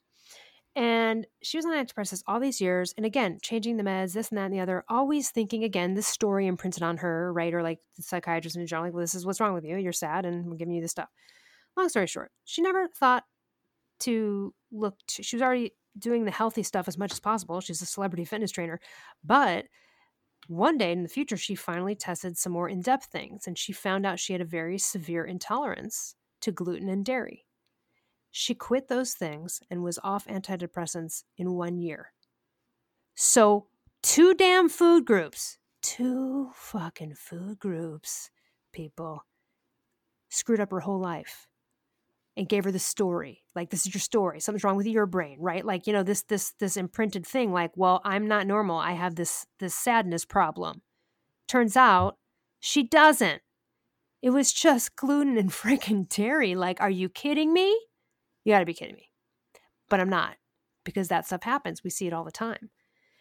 And 0.80 1.28
she 1.44 1.58
was 1.58 1.66
on 1.66 1.74
antidepressants 1.74 2.24
all 2.26 2.40
these 2.40 2.62
years. 2.62 2.94
And 2.96 3.06
again, 3.06 3.40
changing 3.42 3.76
the 3.76 3.84
meds, 3.84 4.14
this 4.14 4.30
and 4.30 4.38
that 4.38 4.46
and 4.46 4.54
the 4.54 4.62
other, 4.62 4.86
always 4.88 5.30
thinking 5.30 5.66
again, 5.66 5.94
this 5.94 6.08
story 6.08 6.48
imprinted 6.48 6.84
on 6.84 6.96
her, 6.96 7.34
right? 7.34 7.54
Or 7.54 7.62
like 7.62 7.80
the 7.98 8.02
psychiatrist 8.02 8.56
in 8.56 8.66
general, 8.66 8.88
like, 8.88 8.94
well, 8.94 9.02
this 9.02 9.14
is 9.14 9.26
what's 9.26 9.42
wrong 9.42 9.54
with 9.54 9.66
you. 9.66 9.76
You're 9.76 9.92
sad 9.92 10.26
and 10.26 10.46
we're 10.46 10.56
giving 10.56 10.74
you 10.74 10.82
this 10.82 10.92
stuff. 10.92 11.10
Long 11.76 11.90
story 11.90 12.08
short, 12.08 12.32
she 12.46 12.62
never 12.62 12.88
thought 12.88 13.26
to 14.02 14.54
look, 14.72 14.96
to, 15.08 15.22
she 15.22 15.36
was 15.36 15.44
already 15.44 15.74
doing 15.98 16.24
the 16.24 16.32
healthy 16.32 16.64
stuff 16.64 16.88
as 16.88 16.98
much 16.98 17.12
as 17.12 17.20
possible. 17.20 17.60
She's 17.60 17.82
a 17.82 17.86
celebrity 17.86 18.24
fitness 18.24 18.52
trainer. 18.52 18.80
But 19.22 19.66
one 20.48 20.78
day 20.78 20.94
in 20.94 21.04
the 21.04 21.10
future, 21.10 21.36
she 21.36 21.56
finally 21.56 21.94
tested 21.94 22.38
some 22.38 22.54
more 22.54 22.70
in 22.70 22.80
depth 22.80 23.08
things 23.08 23.48
and 23.48 23.58
she 23.58 23.74
found 23.74 24.06
out 24.06 24.18
she 24.18 24.32
had 24.32 24.42
a 24.42 24.46
very 24.46 24.78
severe 24.78 25.26
intolerance 25.26 26.16
to 26.40 26.54
gluten 26.54 26.88
and 26.88 27.04
dairy. 27.04 27.49
She 28.32 28.54
quit 28.54 28.88
those 28.88 29.14
things 29.14 29.62
and 29.70 29.84
was 29.84 30.00
off 30.04 30.28
antidepressants 30.28 31.24
in 31.38 31.54
one 31.54 31.78
year. 31.78 32.14
So, 33.16 33.68
two 34.02 34.34
damn 34.34 34.70
food 34.70 35.06
groups, 35.06 35.58
two 35.82 36.52
fucking 36.54 37.16
food 37.16 37.60
groups, 37.60 38.30
people 38.72 39.26
screwed 40.30 40.60
up 40.60 40.72
her 40.72 40.80
whole 40.80 41.00
life 41.00 41.48
and 42.38 42.48
gave 42.48 42.64
her 42.64 42.72
the 42.72 42.80
story. 42.80 43.44
Like 43.56 43.70
this 43.70 43.86
is 43.86 43.94
your 43.94 44.00
story. 44.00 44.40
Something's 44.40 44.64
wrong 44.64 44.78
with 44.78 44.88
your 44.88 45.06
brain 45.06 45.38
right? 45.40 45.66
Like 45.66 45.88
you 45.88 45.94
know 45.94 46.04
this 46.04 46.22
this 46.24 46.54
this 46.60 46.78
imprinted 46.78 47.26
thing 47.26 47.52
like 47.52 47.72
well 47.76 48.02
i'm 48.06 48.28
not 48.28 48.48
normal. 48.48 48.78
I 48.78 48.94
have 48.94 49.16
this 49.16 49.46
this 49.60 49.76
sadness 49.76 50.24
problem. 50.24 50.82
Turns 51.48 51.76
out 51.76 52.18
she 52.60 52.84
doesn't. 52.84 53.42
It 54.22 54.30
was 54.30 54.54
just 54.54 54.96
gluten 54.96 55.38
and 55.38 55.50
freaking 55.52 56.08
dairy. 56.08 56.56
Like 56.56 56.80
are 56.80 56.90
you 56.90 57.10
kidding 57.10 57.52
me 57.52 57.78
you 58.50 58.56
got 58.56 58.60
to 58.60 58.66
be 58.66 58.74
kidding 58.74 58.96
me 58.96 59.10
but 59.90 60.00
i'm 60.00 60.10
not 60.10 60.36
because 60.84 61.08
that 61.08 61.26
stuff 61.26 61.44
happens 61.44 61.84
we 61.84 61.90
see 61.90 62.08
it 62.08 62.14
all 62.14 62.24
the 62.24 62.32
time 62.32 62.70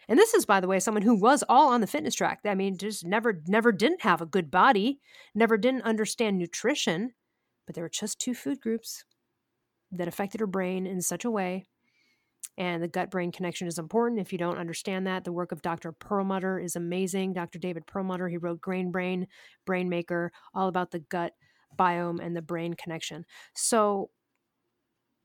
and 0.08 0.18
this 0.18 0.32
is 0.32 0.46
by 0.46 0.60
the 0.60 0.68
way 0.68 0.80
someone 0.80 1.02
who 1.02 1.14
was 1.14 1.44
all 1.48 1.68
on 1.68 1.80
the 1.80 1.86
fitness 1.86 2.14
track 2.14 2.40
i 2.46 2.54
mean 2.54 2.76
just 2.76 3.04
never 3.04 3.42
never 3.46 3.72
didn't 3.72 4.02
have 4.02 4.20
a 4.20 4.26
good 4.26 4.50
body 4.50 5.00
never 5.34 5.56
didn't 5.56 5.82
understand 5.82 6.38
nutrition 6.38 7.12
but 7.66 7.74
there 7.74 7.84
were 7.84 7.90
just 7.90 8.18
two 8.18 8.32
food 8.32 8.60
groups 8.60 9.04
that 9.92 10.08
affected 10.08 10.40
her 10.40 10.46
brain 10.46 10.86
in 10.86 11.00
such 11.00 11.24
a 11.24 11.30
way. 11.30 11.66
And 12.56 12.82
the 12.82 12.88
gut 12.88 13.10
brain 13.10 13.30
connection 13.30 13.68
is 13.68 13.78
important. 13.78 14.20
If 14.20 14.32
you 14.32 14.38
don't 14.38 14.58
understand 14.58 15.06
that, 15.06 15.24
the 15.24 15.32
work 15.32 15.52
of 15.52 15.62
Dr. 15.62 15.92
Perlmutter 15.92 16.58
is 16.58 16.76
amazing. 16.76 17.34
Dr. 17.34 17.58
David 17.58 17.86
Perlmutter, 17.86 18.28
he 18.28 18.36
wrote 18.36 18.60
Grain 18.60 18.90
Brain, 18.90 19.28
Brain 19.64 19.88
Maker, 19.88 20.32
all 20.54 20.68
about 20.68 20.90
the 20.90 20.98
gut 20.98 21.32
biome 21.78 22.20
and 22.20 22.34
the 22.34 22.42
brain 22.42 22.74
connection. 22.74 23.24
So 23.54 24.10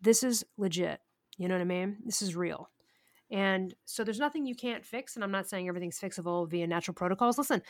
this 0.04 0.24
is 0.24 0.46
legit. 0.58 1.00
You 1.38 1.48
know 1.48 1.56
what 1.56 1.62
I 1.62 1.66
mean? 1.66 1.98
This 2.06 2.22
is 2.22 2.36
real. 2.36 2.70
And 3.32 3.74
so 3.86 4.04
there's 4.04 4.20
nothing 4.20 4.46
you 4.46 4.56
can't 4.56 4.86
fix. 4.86 5.16
And 5.16 5.24
I'm 5.24 5.32
not 5.32 5.48
saying 5.48 5.68
everything's 5.68 6.00
fixable 6.00 6.48
via 6.48 6.68
natural 6.68 6.94
protocols. 6.94 7.38
Listen, 7.38 7.64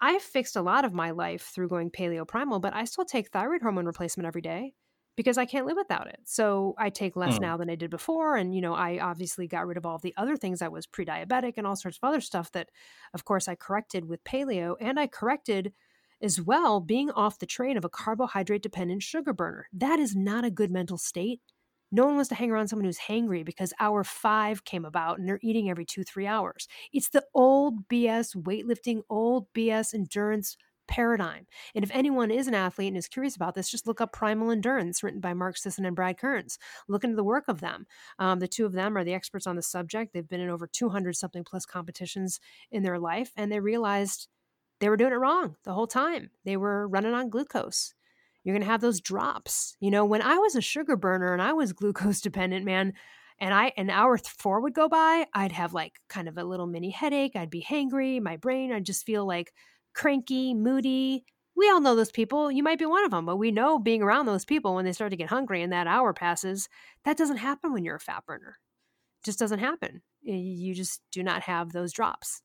I've 0.00 0.22
fixed 0.22 0.56
a 0.56 0.62
lot 0.62 0.84
of 0.84 0.94
my 0.94 1.10
life 1.10 1.50
through 1.54 1.68
going 1.68 1.90
paleo 1.90 2.26
primal, 2.26 2.58
but 2.58 2.74
I 2.74 2.84
still 2.84 3.04
take 3.04 3.28
thyroid 3.28 3.60
hormone 3.60 3.86
replacement 3.86 4.26
every 4.26 4.40
day 4.40 4.72
because 5.16 5.38
I 5.38 5.44
can't 5.44 5.66
live 5.66 5.76
without 5.76 6.08
it. 6.08 6.20
So 6.24 6.74
I 6.78 6.90
take 6.90 7.16
less 7.16 7.38
mm. 7.38 7.42
now 7.42 7.56
than 7.56 7.70
I 7.70 7.74
did 7.74 7.90
before. 7.90 8.36
And, 8.36 8.54
you 8.54 8.60
know, 8.60 8.74
I 8.74 8.98
obviously 8.98 9.46
got 9.46 9.66
rid 9.66 9.76
of 9.76 9.86
all 9.86 9.98
the 9.98 10.14
other 10.16 10.36
things. 10.36 10.62
I 10.62 10.68
was 10.68 10.86
pre 10.86 11.04
diabetic 11.04 11.54
and 11.56 11.66
all 11.66 11.76
sorts 11.76 11.98
of 12.02 12.08
other 12.08 12.20
stuff 12.20 12.50
that, 12.52 12.70
of 13.12 13.24
course, 13.24 13.46
I 13.46 13.54
corrected 13.54 14.08
with 14.08 14.24
paleo. 14.24 14.74
And 14.80 14.98
I 14.98 15.06
corrected 15.06 15.72
as 16.22 16.40
well 16.40 16.80
being 16.80 17.10
off 17.10 17.38
the 17.38 17.46
train 17.46 17.76
of 17.76 17.84
a 17.84 17.88
carbohydrate 17.88 18.62
dependent 18.62 19.02
sugar 19.02 19.32
burner. 19.32 19.68
That 19.72 19.98
is 19.98 20.16
not 20.16 20.44
a 20.44 20.50
good 20.50 20.70
mental 20.70 20.98
state. 20.98 21.40
No 21.94 22.06
one 22.06 22.16
wants 22.16 22.28
to 22.30 22.34
hang 22.34 22.50
around 22.50 22.66
someone 22.66 22.86
who's 22.86 22.98
hangry 22.98 23.44
because 23.44 23.72
hour 23.78 24.02
five 24.02 24.64
came 24.64 24.84
about 24.84 25.20
and 25.20 25.28
they're 25.28 25.38
eating 25.42 25.70
every 25.70 25.84
two, 25.84 26.02
three 26.02 26.26
hours. 26.26 26.66
It's 26.92 27.10
the 27.10 27.24
old 27.34 27.86
BS 27.88 28.34
weightlifting, 28.34 29.02
old 29.08 29.46
BS 29.54 29.94
endurance 29.94 30.56
paradigm. 30.88 31.46
And 31.72 31.84
if 31.84 31.92
anyone 31.94 32.32
is 32.32 32.48
an 32.48 32.54
athlete 32.54 32.88
and 32.88 32.96
is 32.96 33.06
curious 33.06 33.36
about 33.36 33.54
this, 33.54 33.70
just 33.70 33.86
look 33.86 34.00
up 34.00 34.12
Primal 34.12 34.50
Endurance, 34.50 35.04
written 35.04 35.20
by 35.20 35.34
Mark 35.34 35.56
Sisson 35.56 35.84
and 35.84 35.94
Brad 35.94 36.18
Kearns. 36.18 36.58
Look 36.88 37.04
into 37.04 37.14
the 37.14 37.22
work 37.22 37.44
of 37.46 37.60
them. 37.60 37.86
Um, 38.18 38.40
the 38.40 38.48
two 38.48 38.66
of 38.66 38.72
them 38.72 38.96
are 38.96 39.04
the 39.04 39.14
experts 39.14 39.46
on 39.46 39.54
the 39.54 39.62
subject. 39.62 40.12
They've 40.12 40.28
been 40.28 40.40
in 40.40 40.50
over 40.50 40.66
200 40.66 41.14
something 41.14 41.44
plus 41.44 41.64
competitions 41.64 42.40
in 42.72 42.82
their 42.82 42.98
life, 42.98 43.30
and 43.36 43.52
they 43.52 43.60
realized 43.60 44.26
they 44.80 44.88
were 44.88 44.96
doing 44.96 45.12
it 45.12 45.16
wrong 45.16 45.54
the 45.62 45.74
whole 45.74 45.86
time. 45.86 46.30
They 46.44 46.56
were 46.56 46.88
running 46.88 47.14
on 47.14 47.30
glucose. 47.30 47.94
You're 48.44 48.54
going 48.54 48.64
to 48.64 48.70
have 48.70 48.82
those 48.82 49.00
drops. 49.00 49.76
You 49.80 49.90
know, 49.90 50.04
when 50.04 50.22
I 50.22 50.36
was 50.36 50.54
a 50.54 50.60
sugar 50.60 50.96
burner 50.96 51.32
and 51.32 51.42
I 51.42 51.52
was 51.54 51.72
glucose 51.74 52.20
dependent, 52.20 52.64
man, 52.64 52.92
and 53.40 53.52
I 53.52 53.72
an 53.76 53.90
hour 53.90 54.16
four 54.18 54.60
would 54.60 54.74
go 54.74 54.88
by, 54.88 55.26
I'd 55.34 55.52
have 55.52 55.74
like 55.74 55.98
kind 56.08 56.28
of 56.28 56.38
a 56.38 56.44
little 56.44 56.66
mini 56.66 56.90
headache. 56.90 57.34
I'd 57.34 57.50
be 57.50 57.62
hangry. 57.62 58.20
My 58.20 58.36
brain, 58.36 58.72
I'd 58.72 58.86
just 58.86 59.04
feel 59.04 59.26
like 59.26 59.52
cranky, 59.94 60.54
moody. 60.54 61.24
We 61.56 61.68
all 61.70 61.80
know 61.80 61.96
those 61.96 62.10
people. 62.10 62.50
You 62.50 62.62
might 62.62 62.78
be 62.78 62.86
one 62.86 63.04
of 63.04 63.10
them, 63.10 63.26
but 63.26 63.36
we 63.36 63.50
know 63.50 63.78
being 63.78 64.02
around 64.02 64.26
those 64.26 64.44
people 64.44 64.74
when 64.74 64.84
they 64.84 64.92
start 64.92 65.10
to 65.10 65.16
get 65.16 65.30
hungry 65.30 65.62
and 65.62 65.72
that 65.72 65.86
hour 65.86 66.12
passes, 66.12 66.68
that 67.04 67.16
doesn't 67.16 67.38
happen 67.38 67.72
when 67.72 67.84
you're 67.84 67.96
a 67.96 68.00
fat 68.00 68.26
burner. 68.26 68.58
It 69.22 69.24
just 69.24 69.38
doesn't 69.38 69.60
happen. 69.60 70.02
You 70.22 70.74
just 70.74 71.00
do 71.12 71.22
not 71.22 71.42
have 71.42 71.72
those 71.72 71.92
drops 71.92 72.42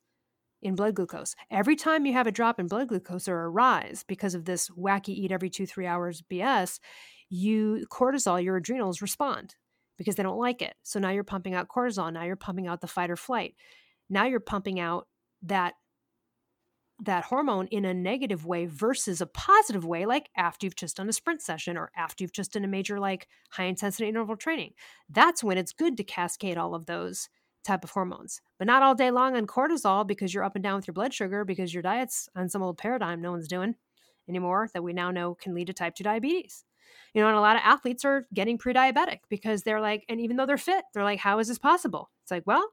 in 0.61 0.75
blood 0.75 0.95
glucose. 0.95 1.35
Every 1.49 1.75
time 1.75 2.05
you 2.05 2.13
have 2.13 2.27
a 2.27 2.31
drop 2.31 2.59
in 2.59 2.67
blood 2.67 2.89
glucose 2.89 3.27
or 3.27 3.43
a 3.43 3.49
rise 3.49 4.03
because 4.07 4.35
of 4.35 4.45
this 4.45 4.69
wacky 4.69 5.09
eat 5.09 5.31
every 5.31 5.49
two, 5.49 5.65
three 5.65 5.85
hours 5.85 6.21
BS, 6.21 6.79
you 7.29 7.85
cortisol, 7.91 8.43
your 8.43 8.57
adrenals 8.57 9.01
respond 9.01 9.55
because 9.97 10.15
they 10.15 10.23
don't 10.23 10.39
like 10.39 10.61
it. 10.61 10.75
So 10.83 10.99
now 10.99 11.11
you're 11.11 11.23
pumping 11.23 11.53
out 11.53 11.67
cortisol. 11.67 12.11
Now 12.11 12.23
you're 12.23 12.35
pumping 12.35 12.67
out 12.67 12.81
the 12.81 12.87
fight 12.87 13.11
or 13.11 13.15
flight. 13.15 13.55
Now 14.09 14.25
you're 14.25 14.39
pumping 14.39 14.79
out 14.79 15.07
that 15.43 15.75
that 17.01 17.23
hormone 17.23 17.67
in 17.67 17.85
a 17.85 17.93
negative 17.93 18.45
way 18.45 18.65
versus 18.65 19.21
a 19.21 19.25
positive 19.25 19.85
way, 19.85 20.05
like 20.05 20.29
after 20.35 20.65
you've 20.65 20.75
just 20.75 20.97
done 20.97 21.07
a 21.07 21.13
sprint 21.13 21.41
session 21.41 21.77
or 21.77 21.91
after 21.95 22.23
you've 22.23 22.33
just 22.33 22.53
done 22.53 22.65
a 22.65 22.67
major 22.67 22.99
like 22.99 23.27
high 23.51 23.65
intensity 23.65 24.09
interval 24.09 24.35
training. 24.35 24.73
That's 25.09 25.43
when 25.43 25.57
it's 25.57 25.71
good 25.71 25.95
to 25.97 26.03
cascade 26.03 26.57
all 26.57 26.75
of 26.75 26.87
those 26.87 27.29
type 27.63 27.83
of 27.83 27.91
hormones, 27.91 28.41
but 28.57 28.67
not 28.67 28.83
all 28.83 28.95
day 28.95 29.11
long 29.11 29.35
on 29.35 29.47
cortisol 29.47 30.05
because 30.05 30.33
you're 30.33 30.43
up 30.43 30.55
and 30.55 30.63
down 30.63 30.75
with 30.75 30.87
your 30.87 30.93
blood 30.93 31.13
sugar 31.13 31.45
because 31.45 31.73
your 31.73 31.83
diet's 31.83 32.29
on 32.35 32.49
some 32.49 32.63
old 32.63 32.77
paradigm 32.77 33.21
no 33.21 33.31
one's 33.31 33.47
doing 33.47 33.75
anymore 34.27 34.69
that 34.73 34.83
we 34.83 34.93
now 34.93 35.11
know 35.11 35.35
can 35.35 35.53
lead 35.53 35.67
to 35.67 35.73
type 35.73 35.95
2 35.95 36.03
diabetes. 36.03 36.63
You 37.13 37.21
know, 37.21 37.27
and 37.27 37.37
a 37.37 37.41
lot 37.41 37.55
of 37.55 37.61
athletes 37.65 38.05
are 38.05 38.27
getting 38.33 38.57
pre 38.57 38.73
diabetic 38.73 39.19
because 39.29 39.63
they're 39.63 39.81
like, 39.81 40.05
and 40.09 40.21
even 40.21 40.37
though 40.37 40.45
they're 40.45 40.57
fit, 40.57 40.83
they're 40.93 41.03
like, 41.03 41.19
how 41.19 41.39
is 41.39 41.47
this 41.47 41.57
possible? 41.57 42.11
It's 42.23 42.31
like, 42.31 42.43
well, 42.45 42.69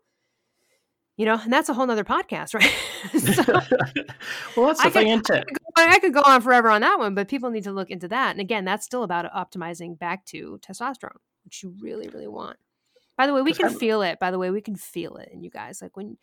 you 1.16 1.24
know, 1.24 1.40
and 1.42 1.52
that's 1.52 1.68
a 1.70 1.74
whole 1.74 1.86
nother 1.86 2.04
podcast, 2.04 2.54
right? 2.54 2.70
so, 3.18 3.52
well, 4.56 4.66
that's 4.66 4.82
the 4.82 4.88
I 4.88 4.90
thing, 4.90 5.22
could, 5.22 5.44
I, 5.76 5.94
I 5.94 5.98
could 5.98 6.12
go 6.12 6.20
on 6.20 6.42
forever 6.42 6.70
on 6.70 6.82
that 6.82 6.98
one, 6.98 7.14
but 7.14 7.28
people 7.28 7.50
need 7.50 7.64
to 7.64 7.72
look 7.72 7.90
into 7.90 8.08
that. 8.08 8.32
And 8.32 8.40
again, 8.40 8.64
that's 8.64 8.84
still 8.84 9.02
about 9.02 9.32
optimizing 9.32 9.98
back 9.98 10.26
to 10.26 10.60
testosterone, 10.62 11.16
which 11.44 11.62
you 11.62 11.74
really, 11.80 12.08
really 12.08 12.26
want. 12.26 12.58
By 13.16 13.26
the 13.26 13.34
way, 13.34 13.42
we 13.42 13.54
can 13.54 13.66
I'm, 13.66 13.74
feel 13.74 14.02
it. 14.02 14.18
By 14.18 14.30
the 14.30 14.38
way, 14.38 14.50
we 14.50 14.60
can 14.60 14.76
feel 14.76 15.16
it 15.16 15.30
in 15.32 15.42
you 15.42 15.50
guys. 15.50 15.80
Like 15.80 15.96
when 15.96 16.18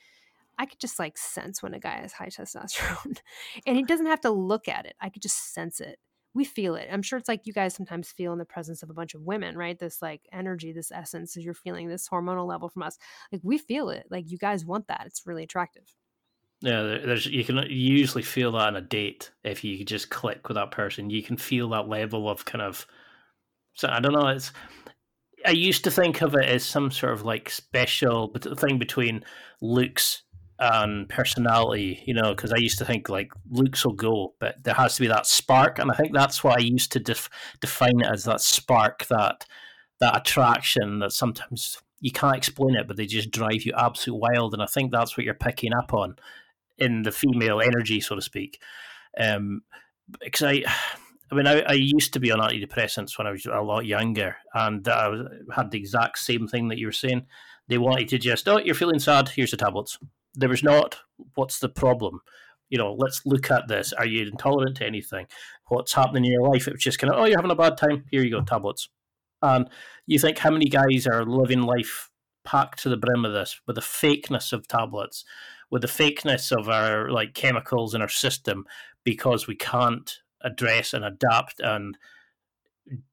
I 0.57 0.65
could 0.65 0.79
just 0.79 0.99
like 0.99 1.17
sense 1.17 1.63
when 1.63 1.73
a 1.73 1.79
guy 1.79 2.01
has 2.01 2.13
high 2.13 2.27
testosterone, 2.27 3.17
and 3.65 3.75
he 3.75 3.83
doesn't 3.83 4.05
have 4.05 4.21
to 4.21 4.29
look 4.29 4.67
at 4.67 4.85
it. 4.85 4.95
I 5.01 5.09
could 5.09 5.21
just 5.21 5.53
sense 5.53 5.79
it 5.79 5.97
we 6.33 6.43
feel 6.43 6.75
it. 6.75 6.89
I'm 6.91 7.01
sure 7.01 7.19
it's 7.19 7.29
like 7.29 7.45
you 7.45 7.53
guys 7.53 7.75
sometimes 7.75 8.11
feel 8.11 8.33
in 8.33 8.39
the 8.39 8.45
presence 8.45 8.81
of 8.81 8.89
a 8.89 8.93
bunch 8.93 9.13
of 9.13 9.21
women, 9.21 9.55
right? 9.55 9.77
This 9.77 10.01
like 10.01 10.21
energy, 10.31 10.71
this 10.71 10.91
essence, 10.91 11.37
as 11.37 11.45
you're 11.45 11.53
feeling 11.53 11.87
this 11.87 12.09
hormonal 12.09 12.47
level 12.47 12.69
from 12.69 12.83
us. 12.83 12.97
Like 13.31 13.41
we 13.43 13.57
feel 13.57 13.89
it. 13.89 14.07
Like 14.09 14.31
you 14.31 14.37
guys 14.37 14.65
want 14.65 14.87
that. 14.87 15.03
It's 15.05 15.27
really 15.27 15.43
attractive. 15.43 15.95
Yeah, 16.61 16.81
there's 16.81 17.25
you 17.25 17.43
can 17.43 17.57
usually 17.69 18.23
feel 18.23 18.53
that 18.53 18.67
on 18.67 18.75
a 18.77 18.81
date 18.81 19.31
if 19.43 19.63
you 19.63 19.83
just 19.83 20.09
click 20.09 20.47
with 20.47 20.55
that 20.55 20.71
person. 20.71 21.09
You 21.09 21.21
can 21.21 21.37
feel 21.37 21.69
that 21.69 21.89
level 21.89 22.29
of 22.29 22.45
kind 22.45 22.61
of. 22.61 22.87
So 23.73 23.89
I 23.89 23.99
don't 23.99 24.13
know. 24.13 24.27
It's 24.27 24.51
I 25.45 25.51
used 25.51 25.83
to 25.83 25.91
think 25.91 26.21
of 26.21 26.35
it 26.35 26.45
as 26.45 26.63
some 26.63 26.91
sort 26.91 27.13
of 27.13 27.23
like 27.23 27.49
special 27.49 28.33
thing 28.57 28.77
between 28.79 29.23
looks 29.61 30.23
and 30.59 31.09
personality, 31.09 32.03
you 32.05 32.13
know, 32.13 32.33
because 32.33 32.53
I 32.53 32.57
used 32.57 32.77
to 32.77 32.85
think 32.85 33.09
like 33.09 33.31
looks 33.49 33.85
will 33.85 33.93
go, 33.93 34.33
but 34.39 34.63
there 34.63 34.73
has 34.73 34.95
to 34.95 35.01
be 35.01 35.07
that 35.07 35.27
spark, 35.27 35.79
and 35.79 35.91
I 35.91 35.95
think 35.95 36.13
that's 36.13 36.43
what 36.43 36.57
I 36.57 36.61
used 36.61 36.91
to 36.93 36.99
def- 36.99 37.29
define 37.59 38.01
it 38.01 38.07
as 38.07 38.23
that 38.25 38.41
spark, 38.41 39.05
that 39.07 39.45
that 39.99 40.15
attraction 40.15 40.99
that 40.99 41.11
sometimes 41.11 41.81
you 41.99 42.11
can't 42.11 42.37
explain 42.37 42.75
it, 42.75 42.87
but 42.87 42.97
they 42.97 43.05
just 43.05 43.31
drive 43.31 43.63
you 43.63 43.73
absolute 43.77 44.17
wild, 44.17 44.53
and 44.53 44.61
I 44.61 44.67
think 44.67 44.91
that's 44.91 45.17
what 45.17 45.25
you're 45.25 45.33
picking 45.33 45.73
up 45.73 45.93
on 45.93 46.15
in 46.77 47.03
the 47.03 47.11
female 47.11 47.61
energy, 47.61 47.99
so 47.99 48.15
to 48.15 48.21
speak. 48.21 48.61
Um, 49.19 49.61
because 50.19 50.43
I. 50.43 50.63
I 51.31 51.35
mean, 51.35 51.47
I, 51.47 51.61
I, 51.61 51.73
used 51.73 52.13
to 52.13 52.19
be 52.19 52.31
on 52.31 52.39
antidepressants 52.39 53.17
when 53.17 53.25
I 53.25 53.31
was 53.31 53.45
a 53.45 53.61
lot 53.61 53.85
younger, 53.85 54.37
and 54.53 54.87
I 54.87 55.11
had 55.55 55.71
the 55.71 55.79
exact 55.79 56.19
same 56.19 56.47
thing 56.47 56.67
that 56.67 56.77
you 56.77 56.87
were 56.87 56.91
saying. 56.91 57.25
They 57.67 57.77
wanted 57.77 58.09
to 58.09 58.17
just, 58.17 58.47
oh, 58.47 58.57
you're 58.59 58.75
feeling 58.75 58.99
sad, 58.99 59.29
here's 59.29 59.51
the 59.51 59.57
tablets. 59.57 59.97
There 60.35 60.49
was 60.49 60.63
not 60.63 60.99
what's 61.35 61.59
the 61.59 61.69
problem? 61.69 62.21
You 62.69 62.79
know 62.79 62.93
let's 62.93 63.21
look 63.25 63.51
at 63.51 63.67
this. 63.67 63.93
Are 63.93 64.05
you 64.05 64.27
intolerant 64.27 64.77
to 64.77 64.85
anything? 64.85 65.27
What's 65.67 65.93
happening 65.93 66.25
in 66.25 66.31
your 66.31 66.49
life? 66.49 66.67
It 66.67 66.73
was 66.73 66.81
just 66.81 66.97
kind 66.97 67.13
of 67.13 67.19
oh 67.19 67.25
you're 67.25 67.37
having 67.37 67.51
a 67.51 67.55
bad 67.55 67.77
time. 67.77 68.05
Here 68.09 68.23
you 68.23 68.31
go 68.31 68.41
tablets. 68.41 68.89
And 69.43 69.69
you 70.07 70.17
think 70.17 70.39
how 70.39 70.49
many 70.49 70.65
guys 70.65 71.05
are 71.05 71.23
living 71.23 71.61
life 71.61 72.09
packed 72.43 72.81
to 72.83 72.89
the 72.89 72.97
brim 72.97 73.25
of 73.25 73.33
this 73.33 73.61
with 73.67 73.75
the 73.75 73.81
fakeness 73.81 74.53
of 74.53 74.67
tablets 74.67 75.23
with 75.73 75.81
the 75.81 75.87
fakeness 75.87 76.51
of 76.51 76.69
our 76.69 77.09
like 77.09 77.33
chemicals 77.33 77.95
in 77.95 78.01
our 78.01 78.07
system 78.07 78.63
because 79.03 79.47
we 79.47 79.55
can't 79.55 80.19
address 80.43 80.93
and 80.93 81.05
adapt 81.05 81.59
and 81.59 81.97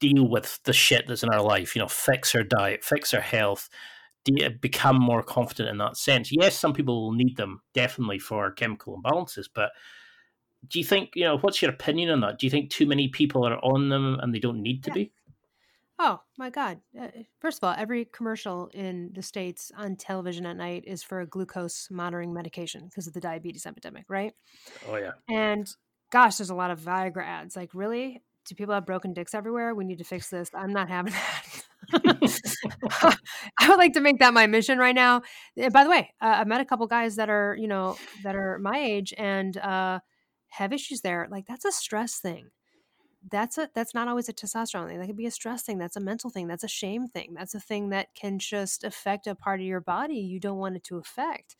deal 0.00 0.28
with 0.28 0.60
the 0.64 0.72
shit 0.72 1.06
that's 1.06 1.22
in 1.22 1.28
our 1.28 1.42
life 1.42 1.76
you 1.76 1.80
know 1.80 1.86
fix 1.86 2.34
our 2.34 2.42
diet 2.42 2.82
fix 2.82 3.14
our 3.14 3.20
health 3.20 3.68
become 4.60 4.96
more 5.00 5.22
confident 5.22 5.68
in 5.70 5.78
that 5.78 5.96
sense. 5.96 6.30
Yes, 6.32 6.58
some 6.58 6.72
people 6.72 7.02
will 7.02 7.12
need 7.12 7.36
them 7.36 7.62
definitely 7.74 8.18
for 8.18 8.50
chemical 8.52 9.00
imbalances, 9.00 9.48
but 9.52 9.70
do 10.68 10.78
you 10.78 10.84
think 10.84 11.10
you 11.14 11.24
know 11.24 11.38
what's 11.38 11.62
your 11.62 11.70
opinion 11.70 12.10
on 12.10 12.20
that? 12.20 12.38
Do 12.38 12.46
you 12.46 12.50
think 12.50 12.70
too 12.70 12.86
many 12.86 13.08
people 13.08 13.46
are 13.46 13.58
on 13.64 13.88
them 13.88 14.18
and 14.20 14.34
they 14.34 14.38
don't 14.38 14.62
need 14.62 14.84
to 14.84 14.90
yeah. 14.90 14.94
be? 14.94 15.12
Oh 15.98 16.20
my 16.38 16.48
God. 16.50 16.80
Uh, 16.98 17.08
first 17.40 17.58
of 17.58 17.64
all, 17.64 17.74
every 17.76 18.06
commercial 18.06 18.68
in 18.72 19.10
the 19.14 19.22
States 19.22 19.70
on 19.76 19.96
television 19.96 20.46
at 20.46 20.56
night 20.56 20.84
is 20.86 21.02
for 21.02 21.20
a 21.20 21.26
glucose 21.26 21.88
monitoring 21.90 22.32
medication 22.32 22.86
because 22.86 23.06
of 23.06 23.12
the 23.12 23.20
diabetes 23.20 23.66
epidemic, 23.66 24.04
right? 24.08 24.32
Oh, 24.88 24.96
yeah. 24.96 25.12
And 25.28 25.70
gosh, 26.10 26.36
there's 26.36 26.50
a 26.50 26.54
lot 26.54 26.70
of 26.70 26.80
Viagra 26.80 27.24
ads. 27.24 27.56
Like, 27.56 27.70
really? 27.74 28.22
Do 28.46 28.54
people 28.54 28.74
have 28.74 28.86
broken 28.86 29.12
dicks 29.12 29.34
everywhere? 29.34 29.74
We 29.74 29.84
need 29.84 29.98
to 29.98 30.04
fix 30.04 30.28
this. 30.28 30.50
I'm 30.54 30.72
not 30.72 30.88
having 30.88 31.12
that. 31.12 31.62
I 33.58 33.68
would 33.68 33.78
like 33.78 33.94
to 33.94 34.00
make 34.00 34.18
that 34.18 34.34
my 34.34 34.46
mission 34.46 34.78
right 34.78 34.94
now. 34.94 35.22
And 35.56 35.66
eh, 35.66 35.68
by 35.68 35.84
the 35.84 35.90
way, 35.90 36.12
uh, 36.20 36.36
I've 36.38 36.46
met 36.46 36.60
a 36.60 36.64
couple 36.64 36.86
guys 36.86 37.16
that 37.16 37.28
are, 37.28 37.56
you 37.58 37.68
know, 37.68 37.96
that 38.22 38.36
are 38.36 38.58
my 38.58 38.78
age 38.78 39.12
and 39.16 39.56
uh, 39.56 40.00
have 40.48 40.72
issues 40.72 41.00
there. 41.00 41.26
Like, 41.30 41.46
that's 41.46 41.64
a 41.64 41.72
stress 41.72 42.18
thing 42.18 42.50
that's 43.28 43.58
a 43.58 43.68
that's 43.74 43.94
not 43.94 44.08
always 44.08 44.28
a 44.28 44.32
testosterone 44.32 44.88
thing. 44.88 44.98
That 44.98 45.06
could 45.06 45.16
be 45.16 45.26
a 45.26 45.30
stress 45.30 45.62
thing. 45.62 45.78
That's 45.78 45.96
a 45.96 46.00
mental 46.00 46.30
thing. 46.30 46.46
That's 46.46 46.64
a 46.64 46.68
shame 46.68 47.06
thing. 47.06 47.34
That's 47.36 47.54
a 47.54 47.60
thing 47.60 47.90
that 47.90 48.14
can 48.14 48.38
just 48.38 48.84
affect 48.84 49.26
a 49.26 49.34
part 49.34 49.60
of 49.60 49.66
your 49.66 49.80
body 49.80 50.16
you 50.16 50.40
don't 50.40 50.58
want 50.58 50.76
it 50.76 50.84
to 50.84 50.98
affect. 50.98 51.56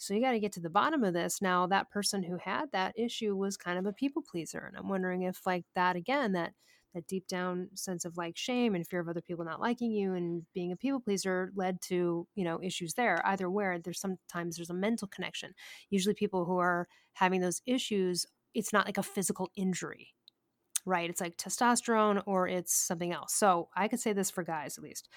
So 0.00 0.14
you 0.14 0.22
got 0.22 0.32
to 0.32 0.40
get 0.40 0.52
to 0.52 0.60
the 0.60 0.70
bottom 0.70 1.04
of 1.04 1.12
this. 1.14 1.42
Now 1.42 1.66
that 1.66 1.90
person 1.90 2.22
who 2.22 2.38
had 2.38 2.72
that 2.72 2.98
issue 2.98 3.36
was 3.36 3.56
kind 3.56 3.78
of 3.78 3.86
a 3.86 3.92
people 3.92 4.22
pleaser, 4.22 4.58
and 4.66 4.76
I'm 4.76 4.88
wondering 4.88 5.22
if 5.22 5.46
like 5.46 5.64
that 5.74 5.96
again 5.96 6.32
that 6.32 6.54
that 6.94 7.06
deep 7.06 7.28
down 7.28 7.68
sense 7.74 8.04
of 8.04 8.16
like 8.16 8.36
shame 8.36 8.74
and 8.74 8.86
fear 8.86 9.00
of 9.00 9.08
other 9.08 9.20
people 9.20 9.44
not 9.44 9.60
liking 9.60 9.92
you 9.92 10.14
and 10.14 10.42
being 10.54 10.72
a 10.72 10.76
people 10.76 10.98
pleaser 11.00 11.52
led 11.54 11.80
to 11.82 12.26
you 12.34 12.44
know 12.44 12.60
issues 12.62 12.94
there 12.94 13.20
either 13.26 13.48
where 13.48 13.78
there's 13.78 14.00
sometimes 14.00 14.56
there's 14.56 14.70
a 14.70 14.74
mental 14.74 15.06
connection 15.06 15.52
usually 15.90 16.14
people 16.14 16.44
who 16.44 16.58
are 16.58 16.88
having 17.12 17.40
those 17.40 17.62
issues 17.66 18.26
it's 18.54 18.72
not 18.72 18.86
like 18.86 18.98
a 18.98 19.04
physical 19.04 19.50
injury 19.54 20.08
right? 20.86 21.10
It's 21.10 21.20
like 21.20 21.36
testosterone 21.36 22.22
or 22.26 22.48
it's 22.48 22.74
something 22.74 23.12
else. 23.12 23.34
So 23.34 23.68
I 23.76 23.88
could 23.88 24.00
say 24.00 24.12
this 24.12 24.30
for 24.30 24.42
guys 24.42 24.78
at 24.78 24.84
least. 24.84 25.08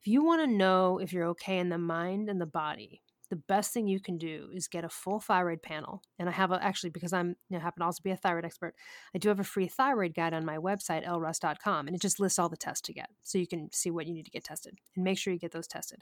If 0.00 0.06
you 0.06 0.22
want 0.24 0.42
to 0.42 0.46
know 0.56 0.98
if 0.98 1.12
you're 1.12 1.26
okay 1.28 1.58
in 1.58 1.70
the 1.70 1.78
mind 1.78 2.28
and 2.28 2.40
the 2.40 2.46
body, 2.46 3.02
the 3.30 3.36
best 3.36 3.72
thing 3.72 3.86
you 3.86 4.00
can 4.00 4.16
do 4.16 4.48
is 4.54 4.68
get 4.68 4.84
a 4.84 4.88
full 4.88 5.20
thyroid 5.20 5.62
panel. 5.62 6.02
And 6.18 6.28
I 6.28 6.32
have 6.32 6.50
a, 6.50 6.62
actually, 6.62 6.90
because 6.90 7.12
I'm, 7.12 7.36
you 7.48 7.56
know, 7.56 7.60
happen 7.60 7.80
to 7.80 7.86
also 7.86 8.00
be 8.02 8.10
a 8.10 8.16
thyroid 8.16 8.44
expert, 8.44 8.74
I 9.14 9.18
do 9.18 9.28
have 9.28 9.40
a 9.40 9.44
free 9.44 9.68
thyroid 9.68 10.14
guide 10.14 10.34
on 10.34 10.44
my 10.44 10.56
website, 10.56 11.06
elleruss.com, 11.06 11.86
and 11.86 11.94
it 11.94 12.02
just 12.02 12.20
lists 12.20 12.38
all 12.38 12.48
the 12.48 12.56
tests 12.56 12.82
to 12.82 12.92
get. 12.92 13.08
So 13.22 13.38
you 13.38 13.46
can 13.46 13.70
see 13.72 13.90
what 13.90 14.06
you 14.06 14.14
need 14.14 14.24
to 14.24 14.30
get 14.30 14.44
tested 14.44 14.78
and 14.94 15.04
make 15.04 15.18
sure 15.18 15.32
you 15.32 15.38
get 15.38 15.52
those 15.52 15.68
tested. 15.68 16.00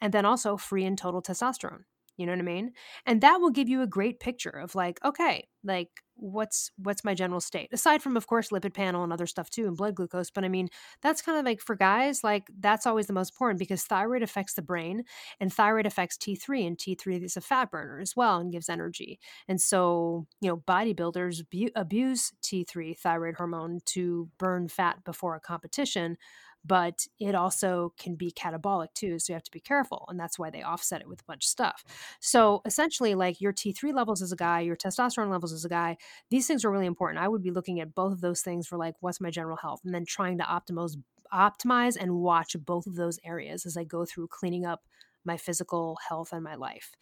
And 0.00 0.12
then 0.12 0.24
also 0.24 0.56
free 0.56 0.84
and 0.84 0.98
total 0.98 1.22
testosterone. 1.22 1.84
You 2.16 2.26
know 2.26 2.32
what 2.32 2.38
I 2.38 2.42
mean? 2.42 2.72
And 3.06 3.20
that 3.22 3.40
will 3.40 3.50
give 3.50 3.68
you 3.68 3.82
a 3.82 3.86
great 3.86 4.20
picture 4.20 4.50
of 4.50 4.74
like, 4.74 4.98
okay, 5.04 5.48
like 5.64 5.88
what's 6.16 6.70
what's 6.76 7.02
my 7.04 7.12
general 7.12 7.40
state 7.40 7.68
aside 7.72 8.00
from 8.00 8.16
of 8.16 8.28
course 8.28 8.50
lipid 8.50 8.72
panel 8.72 9.02
and 9.02 9.12
other 9.12 9.26
stuff 9.26 9.50
too 9.50 9.66
and 9.66 9.76
blood 9.76 9.96
glucose 9.96 10.30
but 10.30 10.44
i 10.44 10.48
mean 10.48 10.68
that's 11.02 11.20
kind 11.20 11.36
of 11.36 11.44
like 11.44 11.60
for 11.60 11.74
guys 11.74 12.22
like 12.22 12.46
that's 12.60 12.86
always 12.86 13.08
the 13.08 13.12
most 13.12 13.32
important 13.32 13.58
because 13.58 13.82
thyroid 13.82 14.22
affects 14.22 14.54
the 14.54 14.62
brain 14.62 15.02
and 15.40 15.52
thyroid 15.52 15.86
affects 15.86 16.16
t3 16.16 16.64
and 16.64 16.78
t3 16.78 17.16
is 17.18 17.36
a 17.36 17.40
fat 17.40 17.68
burner 17.70 17.98
as 18.00 18.14
well 18.14 18.38
and 18.38 18.52
gives 18.52 18.68
energy 18.68 19.18
and 19.48 19.60
so 19.60 20.24
you 20.40 20.48
know 20.48 20.56
bodybuilders 20.56 21.42
bu- 21.50 21.70
abuse 21.74 22.32
t3 22.42 22.94
thyroid 22.94 23.34
hormone 23.34 23.80
to 23.84 24.30
burn 24.38 24.68
fat 24.68 25.02
before 25.04 25.34
a 25.34 25.40
competition 25.40 26.16
but 26.64 27.06
it 27.18 27.34
also 27.34 27.92
can 27.98 28.14
be 28.14 28.30
catabolic 28.30 28.88
too. 28.94 29.18
So 29.18 29.32
you 29.32 29.34
have 29.34 29.44
to 29.44 29.50
be 29.50 29.60
careful. 29.60 30.06
And 30.08 30.18
that's 30.18 30.38
why 30.38 30.50
they 30.50 30.62
offset 30.62 31.02
it 31.02 31.08
with 31.08 31.20
a 31.20 31.24
bunch 31.24 31.44
of 31.44 31.48
stuff. 31.48 31.84
So 32.20 32.62
essentially, 32.64 33.14
like 33.14 33.40
your 33.40 33.52
T3 33.52 33.92
levels 33.92 34.22
as 34.22 34.32
a 34.32 34.36
guy, 34.36 34.60
your 34.60 34.76
testosterone 34.76 35.30
levels 35.30 35.52
as 35.52 35.64
a 35.64 35.68
guy, 35.68 35.96
these 36.30 36.46
things 36.46 36.64
are 36.64 36.70
really 36.70 36.86
important. 36.86 37.22
I 37.22 37.28
would 37.28 37.42
be 37.42 37.50
looking 37.50 37.80
at 37.80 37.94
both 37.94 38.12
of 38.12 38.20
those 38.20 38.40
things 38.40 38.66
for 38.66 38.78
like, 38.78 38.94
what's 39.00 39.20
my 39.20 39.30
general 39.30 39.56
health? 39.56 39.80
And 39.84 39.94
then 39.94 40.04
trying 40.06 40.38
to 40.38 40.44
optimize, 40.44 40.96
optimize 41.32 41.96
and 42.00 42.16
watch 42.16 42.56
both 42.64 42.86
of 42.86 42.96
those 42.96 43.18
areas 43.24 43.66
as 43.66 43.76
I 43.76 43.84
go 43.84 44.04
through 44.04 44.28
cleaning 44.28 44.64
up 44.64 44.84
my 45.24 45.36
physical 45.36 45.98
health 46.06 46.32
and 46.32 46.44
my 46.44 46.54
life. 46.54 46.92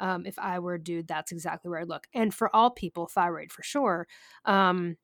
Um, 0.00 0.24
if 0.26 0.38
I 0.38 0.58
were 0.58 0.74
a 0.74 0.82
dude, 0.82 1.08
that's 1.08 1.32
exactly 1.32 1.68
where 1.68 1.80
I'd 1.80 1.88
look. 1.88 2.06
And 2.14 2.32
for 2.32 2.54
all 2.54 2.70
people, 2.70 3.06
thyroid 3.06 3.52
for 3.52 3.62
sure. 3.62 4.06
Um, 4.44 4.96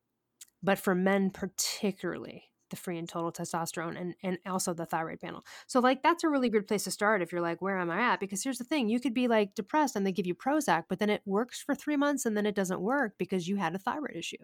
but 0.63 0.79
for 0.79 0.95
men 0.95 1.31
particularly, 1.31 2.45
the 2.71 2.77
free 2.77 2.99
and 2.99 3.09
total 3.09 3.33
testosterone 3.33 4.01
and 4.01 4.15
and 4.23 4.39
also 4.47 4.75
the 4.75 4.87
thyroid 4.87 5.21
panel. 5.21 5.45
So 5.67 5.81
like 5.81 6.03
that's 6.03 6.25
a 6.25 6.29
really 6.29 6.49
good 6.49 6.67
place 6.67 6.85
to 6.85 6.91
start 6.91 7.23
if 7.23 7.33
you're 7.33 7.41
like 7.41 7.63
where 7.63 7.79
am 7.79 7.91
I 7.91 8.01
at 8.01 8.21
because 8.21 8.43
here's 8.43 8.59
the 8.59 8.65
thing 8.65 8.89
you 8.89 9.01
could 9.01 9.15
be 9.15 9.29
like 9.29 9.55
depressed 9.55 9.97
and 9.97 10.07
they 10.07 10.13
give 10.13 10.27
you 10.27 10.35
Prozac 10.35 10.85
but 10.89 10.99
then 10.99 11.11
it 11.11 11.23
works 11.25 11.63
for 11.63 11.75
3 11.75 11.97
months 11.97 12.27
and 12.27 12.37
then 12.37 12.47
it 12.47 12.55
doesn't 12.55 12.81
work 12.81 13.15
because 13.19 13.49
you 13.49 13.57
had 13.57 13.75
a 13.75 13.79
thyroid 13.79 14.17
issue. 14.17 14.37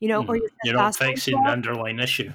You 0.00 0.08
know, 0.08 0.22
mm. 0.22 0.28
or 0.28 0.36
you 0.36 0.72
don't 0.72 0.94
fix 0.94 1.26
an 1.28 1.46
underlying 1.46 1.98
issue 1.98 2.32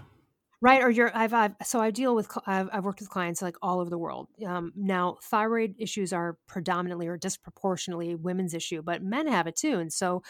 right 0.61 0.83
or 0.83 0.89
you're 0.89 1.11
I've, 1.15 1.33
I've 1.33 1.55
so 1.63 1.79
i 1.81 1.89
deal 1.91 2.15
with 2.15 2.29
I've, 2.45 2.69
I've 2.71 2.85
worked 2.85 2.99
with 2.99 3.09
clients 3.09 3.41
like 3.41 3.55
all 3.61 3.79
over 3.79 3.89
the 3.89 3.97
world. 3.97 4.27
Um, 4.45 4.71
now 4.75 5.17
thyroid 5.23 5.75
issues 5.79 6.13
are 6.13 6.37
predominantly 6.47 7.07
or 7.07 7.17
disproportionately 7.17 8.15
women's 8.15 8.53
issue 8.53 8.81
but 8.81 9.01
men 9.03 9.27
have 9.27 9.47
it 9.47 9.55
too 9.55 9.79
and 9.79 9.91
so 9.91 10.21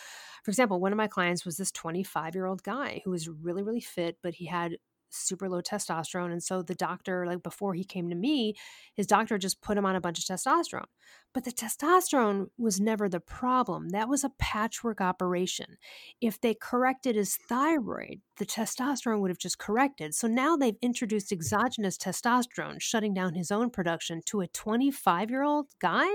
for 0.44 0.52
example 0.52 0.80
one 0.80 0.92
of 0.94 0.98
my 0.98 1.08
clients 1.08 1.46
was 1.46 1.58
this 1.58 1.72
25 1.72 2.36
year 2.36 2.46
old 2.46 2.64
guy 2.64 3.02
who 3.06 3.12
was 3.12 3.28
really 3.28 3.64
really 3.64 3.82
fit 3.82 4.18
but 4.24 4.34
he 4.36 4.46
had 4.46 4.78
super 5.12 5.50
low 5.50 5.62
testosterone. 5.62 6.32
And 6.32 6.42
so 6.42 6.62
the 6.62 6.76
doctor, 6.76 7.26
like 7.26 7.44
before 7.44 7.74
he 7.74 7.84
came 7.84 8.10
to 8.10 8.16
me, 8.16 8.56
his 8.94 9.08
doctor 9.08 9.38
just 9.38 9.62
put 9.62 9.78
him 9.78 9.86
on 9.86 9.96
a 9.96 10.02
bunch 10.02 10.20
of 10.20 10.26
testosterone. 10.26 10.86
But 11.34 11.46
the 11.46 11.52
testosterone 11.52 12.48
was 12.58 12.82
never 12.82 13.08
the 13.08 13.20
problem. 13.20 13.90
That 13.90 14.10
was 14.10 14.24
a 14.24 14.32
patchwork 14.38 15.00
operation. 15.00 15.78
If 16.20 16.42
they 16.42 16.54
corrected 16.54 17.16
his 17.16 17.38
thyroid, 17.38 18.22
the 18.38 18.46
testosterone 18.46 19.22
would 19.22 19.32
have 19.32 19.38
just 19.38 19.58
corrected. 19.58 20.14
So 20.14 20.28
now 20.28 20.56
they've 20.56 20.76
introduced 20.82 21.32
exogenous 21.32 21.98
testosterone, 21.98 22.82
shutting 22.82 23.14
down 23.14 23.34
his 23.34 23.52
own 23.52 23.70
production 23.70 24.22
to 24.26 24.42
a 24.42 24.48
25 24.48 25.30
year 25.30 25.44
old 25.44 25.68
guy 25.80 26.10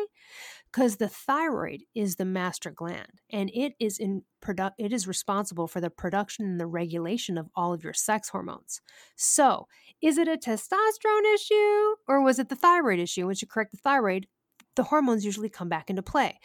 because 0.76 0.96
the 0.96 1.08
thyroid 1.08 1.84
is 1.94 2.16
the 2.16 2.24
master 2.26 2.70
gland 2.70 3.22
and 3.30 3.50
it 3.54 3.72
is 3.80 3.98
in 3.98 4.22
produ- 4.42 4.74
it 4.76 4.92
is 4.92 5.08
responsible 5.08 5.66
for 5.66 5.80
the 5.80 5.88
production 5.88 6.44
and 6.44 6.60
the 6.60 6.66
regulation 6.66 7.38
of 7.38 7.48
all 7.56 7.72
of 7.72 7.82
your 7.82 7.94
sex 7.94 8.28
hormones. 8.28 8.82
So, 9.16 9.68
is 10.02 10.18
it 10.18 10.28
a 10.28 10.36
testosterone 10.36 11.34
issue 11.34 11.94
or 12.06 12.22
was 12.22 12.38
it 12.38 12.50
the 12.50 12.56
thyroid 12.56 12.98
issue? 12.98 13.24
Once 13.24 13.40
you 13.40 13.48
correct 13.48 13.70
the 13.72 13.78
thyroid, 13.78 14.26
the 14.74 14.82
hormones 14.82 15.24
usually 15.24 15.48
come 15.48 15.70
back 15.70 15.88
into 15.88 16.02
play. 16.02 16.38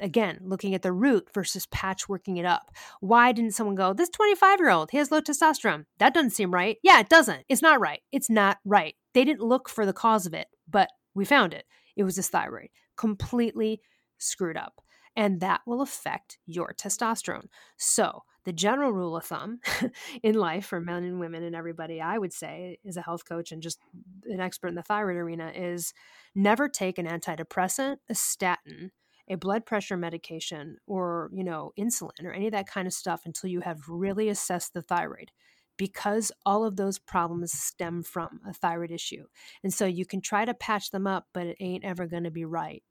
Again, 0.00 0.40
looking 0.42 0.74
at 0.74 0.82
the 0.82 0.92
root 0.92 1.30
versus 1.32 1.66
patchworking 1.68 2.38
it 2.38 2.44
up. 2.44 2.70
Why 3.00 3.32
didn't 3.32 3.52
someone 3.52 3.74
go, 3.74 3.94
this 3.94 4.10
25 4.10 4.60
year 4.60 4.68
old, 4.68 4.90
he 4.90 4.98
has 4.98 5.10
low 5.10 5.22
testosterone? 5.22 5.86
That 5.98 6.12
doesn't 6.12 6.32
seem 6.32 6.52
right. 6.52 6.76
Yeah, 6.82 7.00
it 7.00 7.08
doesn't. 7.08 7.44
It's 7.48 7.62
not 7.62 7.80
right. 7.80 8.02
It's 8.12 8.28
not 8.28 8.58
right. 8.66 8.96
They 9.14 9.24
didn't 9.24 9.48
look 9.48 9.66
for 9.70 9.86
the 9.86 9.94
cause 9.94 10.26
of 10.26 10.34
it, 10.34 10.48
but 10.68 10.90
we 11.14 11.24
found 11.24 11.54
it. 11.54 11.64
It 11.96 12.04
was 12.04 12.16
his 12.16 12.28
thyroid, 12.28 12.68
completely 12.98 13.80
screwed 14.18 14.56
up. 14.58 14.82
And 15.16 15.40
that 15.40 15.62
will 15.66 15.80
affect 15.80 16.38
your 16.46 16.74
testosterone. 16.74 17.46
So, 17.76 18.24
the 18.44 18.52
general 18.52 18.92
rule 18.92 19.16
of 19.16 19.24
thumb 19.24 19.60
in 20.22 20.34
life 20.34 20.66
for 20.66 20.80
men 20.80 21.04
and 21.04 21.20
women 21.20 21.42
and 21.42 21.56
everybody, 21.56 22.00
I 22.00 22.18
would 22.18 22.32
say, 22.32 22.78
as 22.86 22.96
a 22.96 23.02
health 23.02 23.28
coach 23.28 23.52
and 23.52 23.62
just 23.62 23.80
an 24.26 24.40
expert 24.40 24.68
in 24.68 24.74
the 24.74 24.82
thyroid 24.82 25.16
arena, 25.16 25.52
is 25.54 25.92
never 26.34 26.68
take 26.68 26.98
an 26.98 27.06
antidepressant, 27.06 27.96
a 28.08 28.14
statin, 28.14 28.92
a 29.28 29.34
blood 29.34 29.66
pressure 29.66 29.96
medication, 29.96 30.78
or 30.86 31.30
you 31.34 31.44
know, 31.44 31.72
insulin 31.78 32.24
or 32.24 32.32
any 32.32 32.46
of 32.46 32.52
that 32.52 32.68
kind 32.68 32.86
of 32.86 32.94
stuff 32.94 33.22
until 33.26 33.50
you 33.50 33.60
have 33.60 33.80
really 33.88 34.28
assessed 34.28 34.72
the 34.72 34.82
thyroid 34.82 35.30
because 35.78 36.30
all 36.44 36.64
of 36.64 36.76
those 36.76 36.98
problems 36.98 37.52
stem 37.52 38.02
from 38.02 38.40
a 38.46 38.52
thyroid 38.52 38.90
issue. 38.90 39.24
And 39.62 39.72
so 39.72 39.86
you 39.86 40.04
can 40.04 40.20
try 40.20 40.44
to 40.44 40.52
patch 40.52 40.90
them 40.90 41.06
up, 41.06 41.28
but 41.32 41.46
it 41.46 41.56
ain't 41.60 41.84
ever 41.84 42.06
going 42.06 42.24
to 42.24 42.30
be 42.30 42.44
right. 42.44 42.82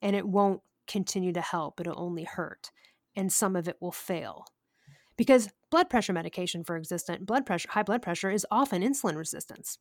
And 0.00 0.16
it 0.16 0.26
won't 0.26 0.62
continue 0.86 1.32
to 1.34 1.42
help, 1.42 1.80
it'll 1.80 2.00
only 2.00 2.24
hurt. 2.24 2.70
And 3.14 3.30
some 3.30 3.56
of 3.56 3.68
it 3.68 3.76
will 3.80 3.92
fail 3.92 4.46
because 5.18 5.50
blood 5.70 5.90
pressure 5.90 6.14
medication 6.14 6.64
for 6.64 6.76
existent 6.76 7.26
blood 7.26 7.44
pressure 7.44 7.68
high 7.70 7.82
blood 7.82 8.00
pressure 8.00 8.30
is 8.30 8.46
often 8.50 8.80
insulin 8.80 9.16
resistance 9.16 9.76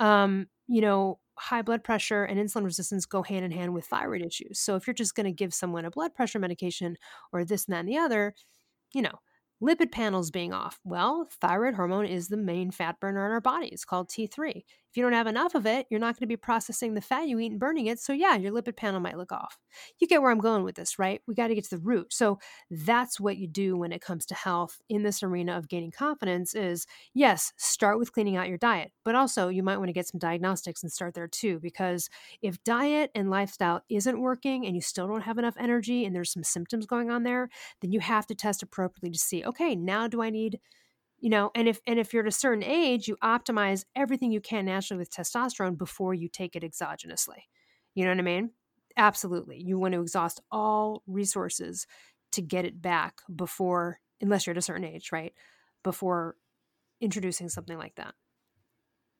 um, 0.00 0.46
you 0.66 0.80
know 0.80 1.20
high 1.36 1.62
blood 1.62 1.84
pressure 1.84 2.24
and 2.24 2.40
insulin 2.40 2.64
resistance 2.64 3.06
go 3.06 3.22
hand 3.22 3.44
in 3.44 3.52
hand 3.52 3.72
with 3.72 3.84
thyroid 3.84 4.22
issues 4.22 4.58
so 4.58 4.74
if 4.74 4.86
you're 4.86 4.94
just 4.94 5.14
going 5.14 5.26
to 5.26 5.30
give 5.32 5.54
someone 5.54 5.84
a 5.84 5.90
blood 5.90 6.12
pressure 6.14 6.40
medication 6.40 6.96
or 7.32 7.44
this 7.44 7.66
and 7.66 7.74
that 7.74 7.80
and 7.80 7.88
the 7.88 7.98
other 7.98 8.34
you 8.92 9.02
know 9.02 9.20
lipid 9.62 9.92
panels 9.92 10.30
being 10.30 10.52
off. 10.52 10.78
Well 10.84 11.28
thyroid 11.40 11.74
hormone 11.74 12.06
is 12.06 12.28
the 12.28 12.36
main 12.36 12.70
fat 12.70 13.00
burner 13.00 13.24
in 13.26 13.32
our 13.32 13.40
body. 13.40 13.68
It's 13.68 13.84
called 13.84 14.08
t3 14.08 14.64
if 14.90 14.96
you 14.96 15.02
don't 15.02 15.12
have 15.12 15.26
enough 15.26 15.54
of 15.54 15.66
it, 15.66 15.86
you're 15.90 16.00
not 16.00 16.14
going 16.14 16.26
to 16.26 16.26
be 16.26 16.36
processing 16.36 16.94
the 16.94 17.00
fat 17.00 17.28
you 17.28 17.38
eat 17.38 17.50
and 17.50 17.60
burning 17.60 17.86
it. 17.86 17.98
So, 17.98 18.12
yeah, 18.12 18.36
your 18.36 18.52
lipid 18.52 18.76
panel 18.76 19.00
might 19.00 19.18
look 19.18 19.32
off. 19.32 19.58
You 19.98 20.06
get 20.06 20.22
where 20.22 20.30
I'm 20.30 20.40
going 20.40 20.64
with 20.64 20.76
this, 20.76 20.98
right? 20.98 21.20
We 21.26 21.34
got 21.34 21.48
to 21.48 21.54
get 21.54 21.64
to 21.64 21.76
the 21.76 21.82
root. 21.82 22.12
So, 22.12 22.38
that's 22.70 23.20
what 23.20 23.36
you 23.36 23.46
do 23.46 23.76
when 23.76 23.92
it 23.92 24.00
comes 24.00 24.24
to 24.26 24.34
health 24.34 24.80
in 24.88 25.02
this 25.02 25.22
arena 25.22 25.56
of 25.56 25.68
gaining 25.68 25.90
confidence 25.90 26.54
is 26.54 26.86
yes, 27.14 27.52
start 27.56 27.98
with 27.98 28.12
cleaning 28.12 28.36
out 28.36 28.48
your 28.48 28.58
diet, 28.58 28.92
but 29.04 29.14
also 29.14 29.48
you 29.48 29.62
might 29.62 29.78
want 29.78 29.88
to 29.88 29.92
get 29.92 30.06
some 30.06 30.18
diagnostics 30.18 30.82
and 30.82 30.92
start 30.92 31.14
there 31.14 31.28
too 31.28 31.58
because 31.60 32.08
if 32.42 32.62
diet 32.64 33.10
and 33.14 33.30
lifestyle 33.30 33.82
isn't 33.88 34.20
working 34.20 34.66
and 34.66 34.74
you 34.74 34.80
still 34.80 35.06
don't 35.06 35.22
have 35.22 35.38
enough 35.38 35.56
energy 35.58 36.04
and 36.04 36.14
there's 36.14 36.32
some 36.32 36.44
symptoms 36.44 36.86
going 36.86 37.10
on 37.10 37.22
there, 37.22 37.48
then 37.80 37.92
you 37.92 38.00
have 38.00 38.26
to 38.26 38.34
test 38.34 38.62
appropriately 38.62 39.10
to 39.10 39.18
see, 39.18 39.44
okay, 39.44 39.74
now 39.74 40.08
do 40.08 40.22
I 40.22 40.30
need 40.30 40.60
you 41.20 41.30
know 41.30 41.50
and 41.54 41.68
if 41.68 41.80
and 41.86 41.98
if 41.98 42.12
you're 42.12 42.22
at 42.22 42.28
a 42.28 42.32
certain 42.32 42.62
age 42.62 43.08
you 43.08 43.16
optimize 43.22 43.84
everything 43.96 44.30
you 44.30 44.40
can 44.40 44.64
naturally 44.66 44.98
with 44.98 45.10
testosterone 45.10 45.76
before 45.76 46.14
you 46.14 46.28
take 46.28 46.56
it 46.56 46.62
exogenously. 46.62 47.42
You 47.94 48.04
know 48.04 48.10
what 48.10 48.18
i 48.18 48.22
mean? 48.22 48.50
Absolutely. 48.96 49.62
You 49.62 49.78
want 49.78 49.94
to 49.94 50.00
exhaust 50.00 50.40
all 50.50 51.02
resources 51.06 51.86
to 52.32 52.42
get 52.42 52.64
it 52.64 52.82
back 52.82 53.20
before 53.34 54.00
unless 54.20 54.46
you're 54.46 54.52
at 54.52 54.58
a 54.58 54.62
certain 54.62 54.84
age 54.84 55.10
right? 55.12 55.32
Before 55.84 56.36
introducing 57.00 57.48
something 57.48 57.78
like 57.78 57.94
that. 57.96 58.14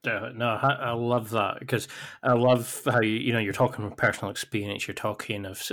No, 0.04 0.46
I, 0.46 0.72
I 0.74 0.92
love 0.92 1.30
that 1.30 1.58
because 1.58 1.88
I 2.22 2.32
love 2.32 2.82
how 2.86 3.00
you 3.00 3.10
you 3.10 3.32
know 3.32 3.40
you're 3.40 3.52
talking 3.52 3.84
from 3.84 3.96
personal 3.96 4.30
experience. 4.30 4.86
You're 4.86 4.94
talking 4.94 5.44
of 5.44 5.70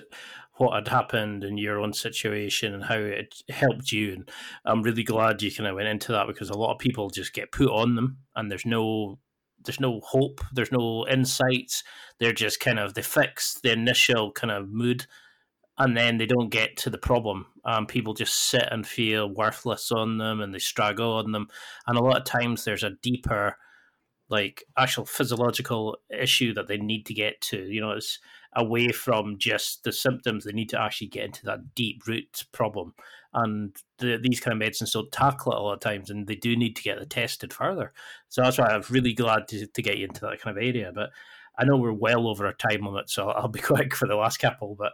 what 0.58 0.74
had 0.74 0.88
happened 0.88 1.44
in 1.44 1.58
your 1.58 1.80
own 1.80 1.94
situation 1.94 2.74
and 2.74 2.84
how 2.84 2.96
it 2.96 3.36
helped 3.50 3.92
you. 3.92 4.14
And 4.14 4.30
I'm 4.64 4.84
really 4.84 5.04
glad 5.04 5.42
you 5.42 5.54
kind 5.54 5.68
of 5.68 5.76
went 5.76 5.88
into 5.88 6.12
that 6.14 6.28
because 6.28 6.50
a 6.50 6.58
lot 6.58 6.72
of 6.72 6.80
people 6.80 7.10
just 7.10 7.34
get 7.34 7.52
put 7.52 7.70
on 7.70 7.96
them 7.96 8.18
and 8.36 8.50
there's 8.50 8.66
no 8.66 9.20
there's 9.64 9.80
no 9.80 10.00
hope, 10.02 10.42
there's 10.54 10.72
no 10.72 11.08
insights. 11.08 11.84
They're 12.20 12.34
just 12.34 12.60
kind 12.60 12.78
of 12.80 12.94
they 12.94 13.02
fix 13.02 13.60
the 13.64 13.72
initial 13.72 14.32
kind 14.32 14.52
of 14.52 14.70
mood 14.70 15.08
and 15.78 15.98
then 15.98 16.18
they 16.18 16.26
don't 16.26 16.50
get 16.50 16.78
to 16.78 16.90
the 16.90 16.98
problem. 16.98 17.48
Um, 17.66 17.86
people 17.86 18.14
just 18.14 18.36
sit 18.36 18.68
and 18.72 18.88
feel 18.88 19.28
worthless 19.28 19.92
on 19.92 20.20
them 20.20 20.40
and 20.40 20.54
they 20.54 20.60
struggle 20.60 21.14
on 21.14 21.32
them. 21.32 21.48
And 21.88 21.98
a 21.98 22.04
lot 22.04 22.18
of 22.18 22.24
times 22.24 22.64
there's 22.64 22.84
a 22.84 22.92
deeper 23.02 23.58
like 24.30 24.64
actual 24.78 25.06
physiological 25.06 25.98
issue 26.10 26.54
that 26.54 26.68
they 26.68 26.78
need 26.78 27.06
to 27.08 27.14
get 27.14 27.42
to. 27.42 27.58
You 27.58 27.82
know, 27.82 27.92
it's 27.92 28.20
away 28.56 28.90
from 28.90 29.38
just 29.38 29.84
the 29.84 29.92
symptoms. 29.92 30.44
They 30.44 30.52
need 30.52 30.70
to 30.70 30.82
actually 30.82 31.08
get 31.08 31.26
into 31.26 31.46
that 31.46 31.76
deep 31.76 32.08
root 32.08 32.46
problem. 32.52 32.94
And 33.34 33.76
the, 33.98 34.18
these 34.22 34.40
kind 34.40 34.54
of 34.54 34.60
medicines 34.60 34.94
don't 34.94 35.12
tackle 35.12 35.52
it 35.52 35.58
a 35.58 35.62
lot 35.62 35.74
of 35.74 35.80
times, 35.82 36.10
and 36.10 36.26
they 36.26 36.36
do 36.36 36.56
need 36.56 36.76
to 36.78 36.84
get 36.84 37.10
tested 37.10 37.52
further. 37.52 37.94
So 38.30 38.42
that's 38.42 38.58
why 38.58 38.68
I'm 38.68 38.84
really 38.90 39.14
glad 39.14 39.48
to, 39.50 39.68
to 39.68 39.82
get 39.82 39.98
you 39.98 40.06
into 40.06 40.22
that 40.22 40.40
kind 40.40 40.58
of 40.58 40.64
area. 40.64 40.92
But 40.94 41.10
I 41.58 41.66
know 41.66 41.78
we're 41.78 41.92
well 41.92 42.28
over 42.28 42.46
our 42.46 42.54
time 42.54 42.86
limit, 42.86 43.10
so 43.10 43.30
I'll 43.30 43.48
be 43.48 43.60
quick 43.62 43.94
for 43.94 44.08
the 44.08 44.16
last 44.16 44.38
couple. 44.38 44.76
But 44.76 44.94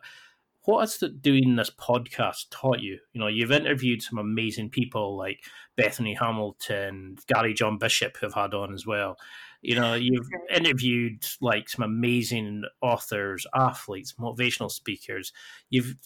what 0.63 0.81
has 0.81 0.97
the, 0.97 1.09
doing 1.09 1.55
this 1.55 1.69
podcast 1.69 2.47
taught 2.49 2.79
you? 2.79 2.99
You 3.13 3.21
know, 3.21 3.27
you've 3.27 3.51
interviewed 3.51 4.01
some 4.01 4.19
amazing 4.19 4.69
people 4.69 5.17
like 5.17 5.43
Bethany 5.75 6.13
Hamilton, 6.13 7.17
Gary 7.27 7.53
John 7.53 7.77
Bishop, 7.77 8.17
who've 8.17 8.33
had 8.33 8.53
on 8.53 8.73
as 8.73 8.85
well. 8.85 9.17
You 9.61 9.75
know, 9.75 9.93
you've 9.93 10.27
interviewed 10.49 11.23
like 11.39 11.69
some 11.69 11.83
amazing 11.83 12.63
authors, 12.81 13.45
athletes, 13.53 14.15
motivational 14.19 14.71
speakers. 14.71 15.31
You've, 15.69 15.97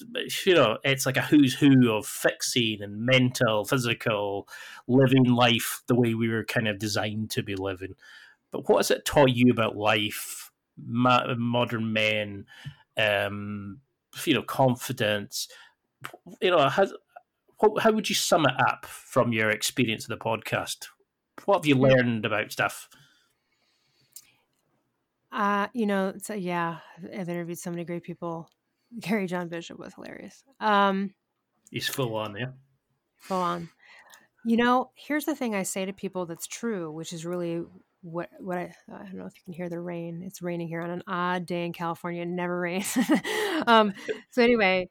you 0.45 0.53
know, 0.53 0.77
it's 0.83 1.05
like 1.05 1.15
a 1.15 1.21
who's 1.21 1.53
who 1.53 1.89
of 1.93 2.05
fixing 2.05 2.81
and 2.81 3.05
mental, 3.05 3.63
physical, 3.63 4.49
living 4.87 5.23
life 5.23 5.83
the 5.87 5.95
way 5.95 6.13
we 6.13 6.27
were 6.27 6.43
kind 6.43 6.67
of 6.67 6.79
designed 6.79 7.29
to 7.31 7.43
be 7.43 7.55
living. 7.55 7.95
But 8.51 8.67
what 8.67 8.79
has 8.79 8.91
it 8.91 9.05
taught 9.05 9.31
you 9.31 9.51
about 9.51 9.77
life, 9.77 10.51
modern 10.77 11.93
men, 11.93 12.45
um, 12.97 13.79
you 14.25 14.33
know, 14.33 14.43
confidence? 14.43 15.47
You 16.41 16.51
know, 16.51 16.67
has, 16.67 16.91
how 17.79 17.91
would 17.93 18.09
you 18.09 18.15
sum 18.15 18.45
it 18.45 18.59
up 18.59 18.85
from 18.85 19.31
your 19.31 19.49
experience 19.49 20.03
of 20.03 20.09
the 20.09 20.23
podcast? 20.23 20.87
What 21.45 21.59
have 21.59 21.65
you 21.65 21.75
learned 21.75 22.25
about 22.25 22.51
stuff? 22.51 22.89
Uh, 25.35 25.67
you 25.73 25.85
know, 25.85 26.13
so 26.17 26.33
yeah, 26.33 26.77
I've 27.13 27.27
interviewed 27.27 27.59
so 27.59 27.69
many 27.69 27.83
great 27.83 28.03
people. 28.03 28.49
Gary 28.99 29.27
John 29.27 29.49
Bishop 29.49 29.77
was 29.77 29.93
hilarious. 29.93 30.43
Um, 30.61 31.13
He's 31.69 31.89
full 31.89 32.15
on, 32.15 32.37
yeah. 32.37 32.51
Full 33.17 33.41
on. 33.41 33.69
You 34.45 34.55
know, 34.55 34.91
here's 34.95 35.25
the 35.25 35.35
thing 35.35 35.53
I 35.53 35.63
say 35.63 35.85
to 35.85 35.91
people 35.91 36.25
that's 36.25 36.47
true, 36.47 36.89
which 36.91 37.11
is 37.11 37.25
really 37.25 37.63
what 38.01 38.29
what 38.39 38.57
I 38.57 38.73
I 38.93 39.03
don't 39.03 39.15
know 39.15 39.25
if 39.25 39.35
you 39.35 39.41
can 39.43 39.53
hear 39.53 39.67
the 39.67 39.79
rain. 39.79 40.23
It's 40.23 40.41
raining 40.41 40.69
here 40.69 40.81
on 40.81 40.91
an 40.91 41.03
odd 41.05 41.45
day 41.45 41.65
in 41.65 41.73
California. 41.73 42.21
It 42.21 42.27
never 42.27 42.57
rains. 42.57 42.97
um, 43.67 43.93
so 44.29 44.41
anyway, 44.41 44.87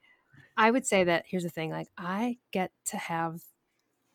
I 0.57 0.69
would 0.69 0.85
say 0.85 1.05
that 1.05 1.23
here's 1.25 1.43
the 1.43 1.49
thing: 1.49 1.71
like 1.71 1.87
I 1.97 2.37
get 2.51 2.71
to 2.87 2.97
have 2.97 3.39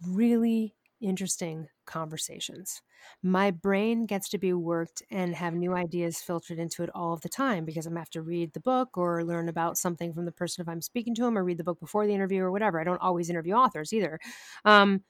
really 0.07 0.77
interesting 1.01 1.67
conversations. 1.91 2.81
My 3.23 3.51
brain 3.51 4.07
gets 4.07 4.29
to 4.31 4.39
be 4.39 4.53
worked 4.53 5.03
and 5.11 5.35
have 5.35 5.55
new 5.55 5.75
ideas 5.75 6.19
filtered 6.19 6.59
into 6.59 6.83
it 6.83 6.91
all 6.95 7.13
of 7.13 7.21
the 7.23 7.29
time 7.29 7.65
because 7.65 7.87
I'm 7.87 7.97
have 7.97 8.11
to 8.11 8.23
read 8.23 8.53
the 8.53 8.61
book 8.61 8.97
or 8.97 9.25
learn 9.25 9.49
about 9.49 9.77
something 9.77 10.13
from 10.15 10.25
the 10.25 10.33
person 10.33 10.63
if 10.63 10.69
I'm 10.69 10.81
speaking 10.81 11.15
to 11.17 11.23
them 11.23 11.37
or 11.37 11.45
read 11.45 11.59
the 11.59 11.65
book 11.65 11.81
before 11.81 12.07
the 12.07 12.15
interview 12.15 12.43
or 12.43 12.51
whatever. 12.53 12.81
I 12.81 12.85
don't 12.85 13.01
always 13.01 13.29
interview 13.29 13.55
authors 13.55 13.93
either. 13.93 14.19
Um, 14.65 15.03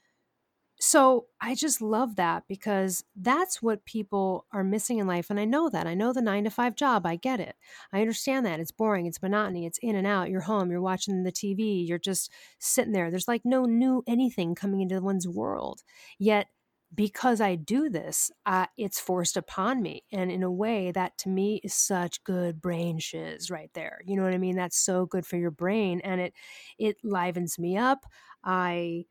so 0.82 1.27
I 1.43 1.55
just 1.55 1.82
love 1.82 2.16
that 2.16 2.44
because 2.48 3.05
that's 3.15 3.61
what 3.61 3.85
people 3.85 4.47
are 4.51 4.65
missing 4.65 4.97
in 4.97 5.07
life. 5.07 5.28
And 5.28 5.39
I 5.39 5.44
know 5.44 5.69
that. 5.69 5.86
I 5.86 5.93
know 5.93 6.15
the 6.15 6.23
nine 6.23 6.44
to 6.44 6.51
five 6.51 6.74
job. 6.74 7.05
I 7.05 7.16
get 7.16 7.39
it. 7.39 7.55
I 7.93 8.01
understand 8.01 8.47
that. 8.47 8.61
It's 8.61 8.73
boring. 8.73 9.05
It's 9.05 9.20
monotony. 9.20 9.66
It's 9.66 9.78
in 9.82 9.94
and 9.94 10.07
out. 10.07 10.31
You're 10.31 10.40
home. 10.40 10.70
You're 10.70 10.81
watching 10.81 11.23
the 11.23 11.32
TV. 11.32 11.86
You're 11.86 11.98
just 11.98 12.32
sitting 12.59 12.93
there. 12.93 13.11
There's 13.11 13.28
like 13.28 13.43
no 13.44 13.66
new 13.66 14.02
anything 14.07 14.55
coming 14.55 14.81
into 14.81 15.02
one's 15.02 15.28
world. 15.28 15.82
Yet, 16.19 16.47
because 16.94 17.40
I 17.40 17.54
do 17.54 17.88
this, 17.88 18.30
uh, 18.46 18.66
it's 18.76 18.98
forced 18.98 19.36
upon 19.36 19.80
me. 19.82 20.02
And 20.12 20.30
in 20.30 20.42
a 20.42 20.50
way, 20.50 20.90
that 20.92 21.16
to 21.18 21.28
me 21.28 21.60
is 21.62 21.74
such 21.74 22.22
good 22.24 22.60
brain 22.60 22.98
shiz 22.98 23.50
right 23.50 23.70
there. 23.74 24.00
You 24.04 24.16
know 24.16 24.24
what 24.24 24.34
I 24.34 24.38
mean? 24.38 24.56
That's 24.56 24.78
so 24.78 25.06
good 25.06 25.24
for 25.24 25.36
your 25.36 25.52
brain. 25.52 26.00
And 26.02 26.20
it, 26.20 26.34
it 26.78 26.96
livens 27.04 27.58
me 27.58 27.76
up. 27.76 28.06
I, 28.44 29.04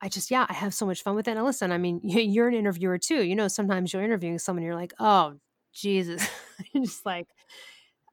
I 0.00 0.08
just, 0.08 0.30
yeah, 0.30 0.46
I 0.48 0.52
have 0.54 0.74
so 0.74 0.86
much 0.86 1.02
fun 1.02 1.16
with 1.16 1.26
it. 1.26 1.36
And 1.36 1.44
listen, 1.44 1.72
I 1.72 1.78
mean, 1.78 2.00
you're 2.04 2.48
an 2.48 2.54
interviewer 2.54 2.98
too. 2.98 3.22
You 3.24 3.34
know, 3.34 3.48
sometimes 3.48 3.92
you're 3.92 4.04
interviewing 4.04 4.38
someone, 4.38 4.64
you're 4.64 4.74
like, 4.74 4.94
oh, 5.00 5.34
Jesus. 5.72 6.26
just 6.76 7.04
like, 7.04 7.28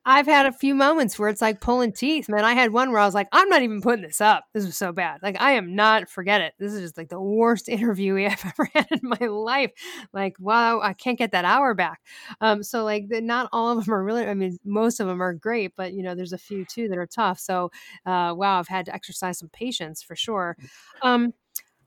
I've 0.06 0.26
had 0.26 0.46
a 0.46 0.52
few 0.52 0.76
moments 0.76 1.18
where 1.18 1.30
it's 1.30 1.42
like 1.42 1.62
pulling 1.62 1.94
teeth, 1.94 2.28
man. 2.28 2.44
I 2.44 2.54
had 2.54 2.74
one 2.74 2.92
where 2.92 3.00
I 3.00 3.06
was 3.06 3.14
like, 3.14 3.30
I'm 3.32 3.48
not 3.48 3.62
even 3.62 3.82
putting 3.82 4.04
this 4.04 4.20
up. 4.20 4.44
This 4.54 4.66
was 4.66 4.76
so 4.76 4.92
bad. 4.92 5.22
Like, 5.24 5.40
I 5.40 5.54
am 5.54 5.76
not, 5.76 6.10
forget 6.10 6.42
it. 6.42 6.54
This 6.60 6.74
is 6.74 6.82
just 6.82 6.98
like 6.98 7.08
the 7.08 7.22
worst 7.22 7.70
interview 7.70 8.18
I've 8.18 8.44
ever 8.60 8.70
had 8.74 8.88
in 8.92 9.00
my 9.02 9.28
life. 9.28 9.72
Like, 10.12 10.36
wow, 10.40 10.82
I 10.82 10.94
can't 10.94 11.18
get 11.18 11.32
that 11.32 11.46
hour 11.46 11.74
back. 11.74 12.02
Um, 12.42 12.64
so 12.64 12.84
like 12.84 13.08
the, 13.08 13.22
not 13.22 13.48
all 13.54 13.78
of 13.78 13.86
them 13.86 13.94
are 13.94 14.04
really, 14.04 14.26
I 14.26 14.34
mean, 14.34 14.58
most 14.66 15.00
of 15.00 15.08
them 15.08 15.22
are 15.22 15.34
great, 15.34 15.74
but 15.78 15.94
you 15.94 16.04
know, 16.04 16.16
there's 16.16 16.34
a 16.34 16.38
few 16.38 16.66
too 16.66 16.90
that 16.90 16.98
are 16.98 17.08
tough. 17.08 17.40
So, 17.40 17.72
uh, 18.06 18.34
wow, 18.36 18.60
I've 18.60 18.68
had 18.68 18.86
to 18.88 18.94
exercise 18.94 19.40
some 19.40 19.50
patience 19.50 20.04
for 20.04 20.16
sure. 20.18 20.58
Um, 21.02 21.34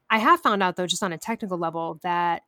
I 0.08 0.18
have 0.18 0.40
found 0.40 0.62
out 0.62 0.76
though, 0.76 0.86
just 0.86 1.02
on 1.02 1.12
a 1.12 1.18
technical 1.18 1.58
level, 1.58 1.98
that 2.02 2.42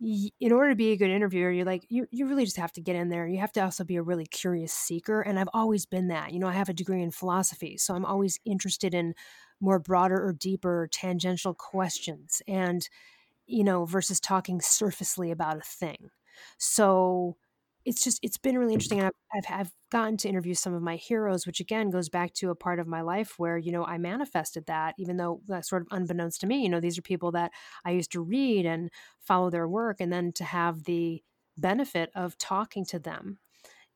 in 0.00 0.52
order 0.52 0.70
to 0.70 0.76
be 0.76 0.92
a 0.92 0.96
good 0.96 1.10
interviewer, 1.10 1.50
you're 1.50 1.64
like 1.64 1.86
you 1.88 2.06
you 2.10 2.26
really 2.26 2.44
just 2.44 2.58
have 2.58 2.72
to 2.72 2.82
get 2.82 2.96
in 2.96 3.08
there. 3.08 3.26
You 3.26 3.38
have 3.38 3.52
to 3.52 3.60
also 3.64 3.82
be 3.84 3.96
a 3.96 4.02
really 4.02 4.26
curious 4.26 4.72
seeker, 4.72 5.22
and 5.22 5.38
I've 5.38 5.48
always 5.54 5.86
been 5.86 6.08
that. 6.08 6.32
You 6.32 6.38
know, 6.38 6.48
I 6.48 6.52
have 6.52 6.68
a 6.68 6.74
degree 6.74 7.02
in 7.02 7.10
philosophy, 7.10 7.78
so 7.78 7.94
I'm 7.94 8.04
always 8.04 8.38
interested 8.44 8.92
in 8.94 9.14
more 9.60 9.78
broader 9.78 10.22
or 10.22 10.32
deeper 10.34 10.88
tangential 10.92 11.54
questions, 11.54 12.42
and 12.46 12.86
you 13.46 13.64
know, 13.64 13.84
versus 13.86 14.20
talking 14.20 14.60
surfacely 14.60 15.30
about 15.30 15.58
a 15.58 15.62
thing. 15.62 16.10
So 16.58 17.36
it's 17.86 18.02
just 18.02 18.18
it's 18.22 18.36
been 18.36 18.58
really 18.58 18.66
mm-hmm. 18.66 18.74
interesting 18.74 19.00
I've, 19.00 19.12
I've, 19.32 19.60
I've 19.60 19.70
gotten 19.90 20.16
to 20.18 20.28
interview 20.28 20.54
some 20.54 20.74
of 20.74 20.82
my 20.82 20.96
heroes 20.96 21.46
which 21.46 21.60
again 21.60 21.90
goes 21.90 22.08
back 22.08 22.34
to 22.34 22.50
a 22.50 22.54
part 22.54 22.80
of 22.80 22.86
my 22.86 23.00
life 23.00 23.34
where 23.38 23.56
you 23.56 23.72
know 23.72 23.84
i 23.84 23.96
manifested 23.96 24.66
that 24.66 24.94
even 24.98 25.16
though 25.16 25.40
that's 25.46 25.70
sort 25.70 25.82
of 25.82 25.88
unbeknownst 25.90 26.40
to 26.40 26.46
me 26.46 26.62
you 26.62 26.68
know 26.68 26.80
these 26.80 26.98
are 26.98 27.02
people 27.02 27.32
that 27.32 27.52
i 27.84 27.90
used 27.92 28.12
to 28.12 28.20
read 28.20 28.66
and 28.66 28.90
follow 29.20 29.48
their 29.48 29.68
work 29.68 29.96
and 30.00 30.12
then 30.12 30.32
to 30.32 30.44
have 30.44 30.84
the 30.84 31.22
benefit 31.56 32.10
of 32.14 32.36
talking 32.36 32.84
to 32.84 32.98
them 32.98 33.38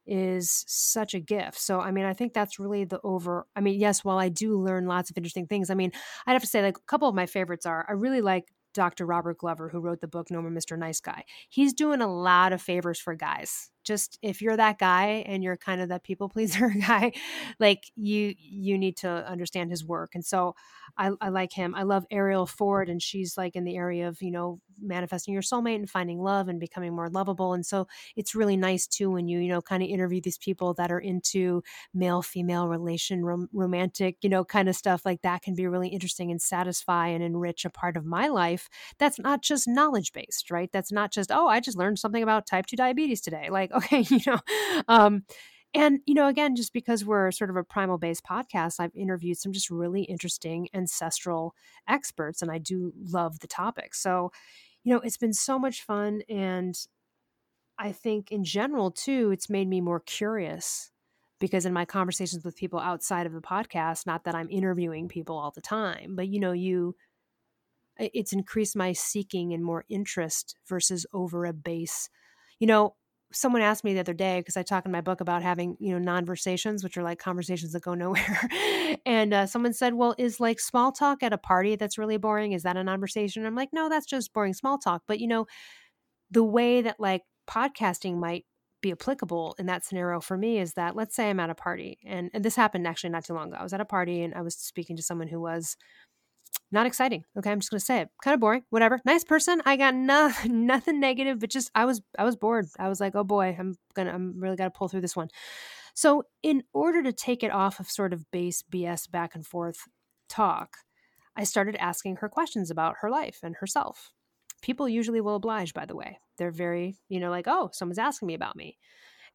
is 0.07 0.65
such 0.67 1.15
a 1.15 1.21
gift. 1.21 1.61
So, 1.61 1.79
I 1.79 1.91
mean, 1.91 2.05
I 2.05 2.15
think 2.15 2.33
that's 2.33 2.59
really 2.59 2.85
the 2.85 3.01
over. 3.05 3.47
I 3.55 3.61
mean, 3.61 3.79
yes, 3.79 4.03
while 4.03 4.19
I 4.19 4.29
do 4.29 4.59
learn 4.59 4.87
lots 4.87 5.11
of 5.11 5.17
interesting 5.17 5.47
things, 5.47 5.71
I 5.71 5.75
mean, 5.75 5.93
I'd 6.27 6.33
have 6.33 6.43
to 6.43 6.49
say, 6.49 6.63
like, 6.63 6.79
a 6.79 6.87
couple 6.87 7.09
of 7.09 7.15
my 7.15 7.27
favorites 7.27 7.67
are 7.67 7.87
I 7.89 7.93
really 7.93 8.23
like 8.23 8.47
Dr. 8.75 9.07
Robert 9.07 9.39
Glover, 9.39 9.69
who 9.69 9.81
wrote 9.81 10.01
the 10.01 10.09
book 10.09 10.31
No 10.31 10.41
More 10.41 10.51
Mr. 10.51 10.79
Nice 10.79 11.01
Guy. 11.01 11.25
He's 11.49 11.73
doing 11.73 12.01
a 12.01 12.13
lot 12.13 12.53
of 12.53 12.63
favors 12.63 13.01
for 13.01 13.15
guys 13.15 13.71
just 13.85 14.19
if 14.23 14.41
you're 14.43 14.57
that 14.57 14.79
guy 14.79 15.25
and 15.27 15.43
you're 15.43 15.57
kind 15.57 15.81
of 15.81 15.89
that 15.89 16.05
people 16.05 16.29
pleaser 16.29 16.71
guy 16.87 17.13
like 17.59 17.85
you 17.97 18.35
you 18.39 18.79
need 18.79 18.97
to 18.99 19.09
understand 19.29 19.71
his 19.71 19.85
work. 19.85 20.11
And 20.15 20.25
so 20.25 20.55
I, 20.99 21.11
I 21.21 21.29
like 21.29 21.53
him. 21.53 21.75
I 21.75 21.83
love 21.85 22.05
Arielle 22.13 22.49
Ford 22.49 22.89
and 22.89 23.01
she's 23.03 23.37
like 23.37 23.55
in 23.57 23.65
the 23.65 23.77
area 23.77 24.09
of 24.09 24.21
you 24.23 24.31
know 24.31 24.61
manifesting 24.83 25.35
your 25.35 25.43
soulmate 25.43 25.77
and 25.77 25.91
finding 25.91 26.21
love 26.21 26.49
and 26.49 26.59
becoming 26.59 26.95
more 26.95 27.11
lovable. 27.11 27.53
And 27.53 27.65
so 27.67 27.87
it's 28.17 28.35
really 28.35 28.57
nice 28.57 28.87
too 28.87 29.11
when 29.11 29.29
you 29.29 29.39
you 29.39 29.49
know 29.49 29.61
kind 29.61 29.83
of 29.83 29.89
interview 29.89 30.21
these 30.21 30.39
people 30.39 30.75
that 30.75 30.91
are 30.91 30.99
into 30.99 31.63
male 31.95 32.23
female 32.23 32.69
relation 32.69 33.25
rom- 33.25 33.49
romantic 33.53 34.17
you 34.23 34.29
know 34.29 34.45
kind 34.45 34.69
of 34.69 34.77
stuff 34.77 35.03
like 35.05 35.23
that 35.23 35.43
can 35.43 35.55
be 35.55 35.67
really 35.67 35.89
interesting 35.89 36.31
and 36.31 36.41
satisfy 36.41 37.09
and 37.09 37.23
enrich 37.23 37.65
a 37.65 37.71
part 37.71 37.97
of 37.97 38.05
my 38.05 38.29
life 38.29 38.69
that's 38.99 39.19
not 39.19 39.43
just 39.43 39.69
knowledge 39.69 40.13
based 40.13 40.51
right? 40.51 40.71
That's 40.73 40.93
not 40.93 41.13
just 41.13 41.31
oh 41.33 41.47
i 41.49 41.61
just 41.61 41.77
learned 41.79 41.99
something 41.99 42.23
about 42.23 42.47
type 42.47 42.67
2 42.67 42.77
diabetes 42.77 43.21
today. 43.21 43.49
Like 43.51 43.70
okay 43.73 44.01
you 44.11 44.21
know 44.27 44.39
um 44.89 45.25
And, 45.75 46.01
you 46.07 46.15
know, 46.15 46.27
again, 46.29 46.57
just 46.57 46.73
because 46.73 47.05
we're 47.05 47.31
sort 47.31 47.51
of 47.51 47.57
a 47.57 47.63
primal 47.65 47.97
based 47.99 48.25
podcast, 48.25 48.81
I've 48.81 48.95
interviewed 48.97 49.39
some 49.39 49.53
just 49.53 49.71
really 49.71 50.03
interesting 50.03 50.69
ancestral 50.75 51.55
experts, 51.89 52.43
and 52.43 52.51
I 52.51 52.59
do 52.59 52.93
love 52.99 53.39
the 53.41 53.47
topic. 53.47 53.95
So, 53.95 54.33
you 54.85 54.93
know, 54.95 55.01
it's 55.01 55.17
been 55.19 55.33
so 55.35 55.59
much 55.61 55.83
fun. 55.83 56.23
And 56.29 56.75
I 57.79 57.93
think 57.93 58.31
in 58.31 58.45
general, 58.45 58.91
too, 58.91 59.31
it's 59.33 59.49
made 59.49 59.69
me 59.69 59.81
more 59.81 60.01
curious 60.01 60.91
because 61.39 61.65
in 61.65 61.73
my 61.73 61.87
conversations 61.87 62.45
with 62.45 62.57
people 62.57 62.79
outside 62.79 63.27
of 63.27 63.33
the 63.33 63.41
podcast, 63.41 64.07
not 64.07 64.25
that 64.25 64.35
I'm 64.35 64.51
interviewing 64.51 65.09
people 65.09 65.39
all 65.39 65.51
the 65.51 65.63
time, 65.63 66.15
but, 66.15 66.29
you 66.29 66.39
know, 66.41 66.53
you, 66.53 66.95
it's 67.99 68.33
increased 68.33 68.77
my 68.77 68.93
seeking 68.93 69.53
and 69.53 69.65
more 69.65 69.85
interest 69.89 70.57
versus 70.67 71.07
over 71.13 71.45
a 71.45 71.53
base. 71.53 72.09
You 72.59 72.67
know, 72.67 72.97
someone 73.33 73.63
asked 73.63 73.85
me 73.85 73.95
the 73.95 74.01
other 74.01 74.13
day 74.15 74.41
because 74.41 74.57
I 74.57 74.63
talk 74.63 74.87
in 74.87 74.93
my 74.93 75.01
book 75.01 75.21
about 75.21 75.43
having 75.43 75.77
you 75.81 75.93
know 75.93 75.99
non-versations, 75.99 76.83
which 76.83 76.97
are 76.97 77.03
like 77.03 77.19
conversations 77.19 77.73
that 77.73 77.83
go 77.83 77.95
nowhere. 77.95 78.49
and 79.07 79.33
uh, 79.33 79.47
someone 79.47 79.73
said, 79.73 79.95
"Well, 79.95 80.15
is 80.19 80.41
like 80.41 80.61
small 80.61 80.93
talk 80.93 81.23
at 81.23 81.33
a 81.33 81.39
party 81.39 81.77
that's 81.77 81.99
really 81.99 82.17
boring? 82.17 82.53
Is 82.53 82.63
that 82.65 82.77
a 82.77 82.85
non-versation?" 82.85 83.47
I'm 83.47 83.55
like, 83.55 83.71
"No, 83.73 83.89
that's 83.89 84.07
just 84.07 84.33
boring 84.33 84.55
small 84.55 84.79
talk." 84.79 85.03
But 85.07 85.21
you 85.21 85.29
know, 85.29 85.47
the 86.31 86.45
way 86.45 86.83
that 86.83 87.01
like 87.01 87.23
podcasting 87.49 88.17
might 88.19 88.45
be 88.81 88.93
applicable 88.93 89.55
in 89.59 89.67
that 89.67 89.85
scenario 89.85 90.21
for 90.21 90.37
me 90.37 90.59
is 90.59 90.75
that 90.75 90.97
let's 90.97 91.15
say 91.15 91.29
I'm 91.29 91.41
at 91.41 91.51
a 91.51 91.55
party 91.55 91.99
and, 92.07 92.31
and 92.33 92.43
this 92.43 92.57
happened 92.57 92.87
actually 92.87 93.11
not 93.11 93.25
too 93.25 93.35
long 93.35 93.49
ago. 93.49 93.59
I 93.61 93.63
was 93.63 93.75
at 93.75 93.81
a 93.81 93.85
party 93.85 94.23
and 94.23 94.35
I 94.35 94.41
was 94.41 94.57
speaking 94.57 94.97
to 94.97 95.03
someone 95.03 95.29
who 95.29 95.41
was 95.41 95.77
not 96.73 96.87
exciting. 96.87 97.25
Okay, 97.37 97.51
I'm 97.51 97.61
just 97.61 97.71
gonna 97.71 97.81
say 97.81 98.01
it. 98.01 98.09
Kind 98.23 98.35
of 98.35 98.41
boring. 98.41 98.63
Whatever. 98.71 99.01
Nice 99.05 99.25
person. 99.25 99.61
I 99.65 99.77
got 99.77 99.95
no, 99.95 100.33
nothing 100.47 101.01
negative, 101.01 101.41
but 101.41 101.51
just 101.51 101.71
I 101.75 101.85
was 101.85 102.01
I 102.19 102.25
was 102.25 102.37
bored. 102.37 102.67
I 102.79 102.89
was 102.89 103.01
like, 103.01 103.15
oh 103.15 103.25
boy, 103.25 103.57
I'm 103.59 103.77
gonna 103.95 104.13
I'm 104.13 104.41
really 104.41 104.57
gotta 104.57 104.71
pull 104.71 104.89
through 104.89 105.01
this 105.03 105.17
one. 105.17 105.29
So 105.95 106.25
in 106.43 106.63
order 106.73 107.03
to 107.03 107.13
take 107.13 107.43
it 107.43 107.53
off 107.53 107.81
of 107.81 107.91
sort 107.91 108.13
of 108.13 108.31
base 108.31 108.63
BS 108.63 109.11
back 109.11 109.35
and 109.35 109.47
forth 109.47 109.89
talk, 110.29 110.77
I 111.37 111.45
started 111.45 111.77
asking 111.77 112.17
her 112.17 112.29
questions 112.29 112.71
about 112.71 112.97
her 113.01 113.11
life 113.11 113.41
and 113.43 113.57
herself. 113.57 114.13
People 114.63 114.89
usually 114.89 115.21
will 115.21 115.37
oblige, 115.37 115.75
by 115.75 115.87
the 115.87 115.97
way. 115.97 116.19
They're 116.39 116.51
very, 116.51 116.97
you 117.09 117.19
know, 117.19 117.31
like, 117.31 117.49
oh, 117.49 117.71
someone's 117.73 117.99
asking 117.99 118.29
me 118.29 118.35
about 118.35 118.57
me. 118.57 118.79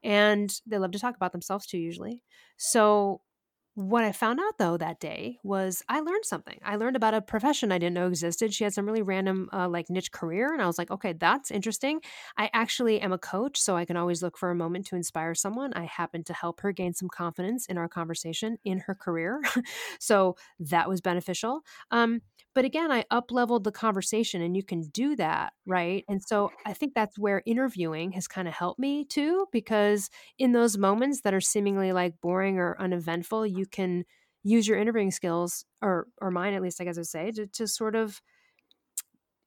And 0.04 0.54
they 0.68 0.78
love 0.78 0.92
to 0.92 1.00
talk 1.00 1.16
about 1.16 1.32
themselves 1.32 1.66
too, 1.66 1.80
usually. 1.80 2.22
So 2.58 3.22
what 3.76 4.06
I 4.06 4.14
found 4.14 4.40
out 4.40 4.58
though 4.58 4.78
that 4.78 5.02
day 5.02 5.38
was 5.44 5.84
I 5.90 6.00
learned 6.00 6.24
something. 6.24 6.60
I 6.64 6.78
learned 6.78 6.96
about 6.96 7.14
a 7.14 7.22
profession 7.22 7.74
I 7.74 7.78
didn't 7.78 7.96
know 7.96 8.08
existed. 8.08 8.54
She 8.54 8.64
had 8.64 8.74
some 8.74 8.86
really 8.86 9.02
random, 9.02 9.50
uh, 9.52 9.68
like 9.68 9.90
niche 9.90 10.14
career, 10.14 10.54
and 10.54 10.62
I 10.62 10.66
was 10.66 10.78
like, 10.78 10.92
okay, 10.92 11.12
that's 11.12 11.52
interesting. 11.52 12.00
I 12.38 12.50
actually 12.54 13.02
am 13.02 13.12
a 13.12 13.18
coach, 13.18 13.60
so 13.60 13.76
I 13.76 13.84
can 13.84 13.98
always 13.98 14.24
look 14.24 14.38
for 14.38 14.50
a 14.50 14.56
moment 14.56 14.88
to 14.88 14.96
inspire 14.96 15.36
someone. 15.36 15.74
I 15.74 15.84
happened 15.84 16.26
to 16.28 16.34
help 16.34 16.62
her 16.62 16.72
gain 16.72 16.94
some 16.94 17.10
confidence 17.10 17.66
in 17.66 17.78
our 17.78 17.90
conversation 17.90 18.58
in 18.64 18.80
her 18.80 18.96
career, 18.96 19.42
so 20.00 20.38
that 20.60 20.88
was 20.88 21.02
beneficial. 21.02 21.62
Um, 21.92 22.22
but 22.56 22.64
again, 22.64 22.90
I 22.90 23.04
up 23.12 23.32
leveled 23.32 23.66
the 23.66 23.72
conversation, 23.74 24.42
and 24.42 24.56
you 24.56 24.64
can 24.64 24.84
do 24.84 25.18
that, 25.18 25.52
right? 25.66 26.06
And 26.08 26.24
so 26.26 26.54
I 26.66 26.72
think 26.72 26.94
that's 26.94 27.20
where 27.20 27.44
interviewing 27.46 28.14
has 28.14 28.30
kind 28.30 28.48
of 28.48 28.54
helped 28.54 28.80
me 28.80 29.04
too, 29.04 29.48
because 29.52 30.10
in 30.40 30.54
those 30.54 30.78
moments 30.78 31.22
that 31.22 31.34
are 31.34 31.42
seemingly 31.42 31.92
like 31.92 32.22
boring 32.22 32.58
or 32.58 32.78
uneventful, 32.80 33.46
you 33.46 33.65
can 33.66 34.06
use 34.44 34.68
your 34.68 34.78
interviewing 34.78 35.12
skills, 35.12 35.66
or 35.82 36.08
or 36.22 36.32
mine 36.32 36.54
at 36.54 36.62
least, 36.62 36.80
I 36.82 36.86
guess 36.86 36.98
I 36.98 37.02
would 37.02 37.08
say, 37.08 37.32
to, 37.32 37.48
to 37.48 37.68
sort 37.68 37.96
of 37.96 38.22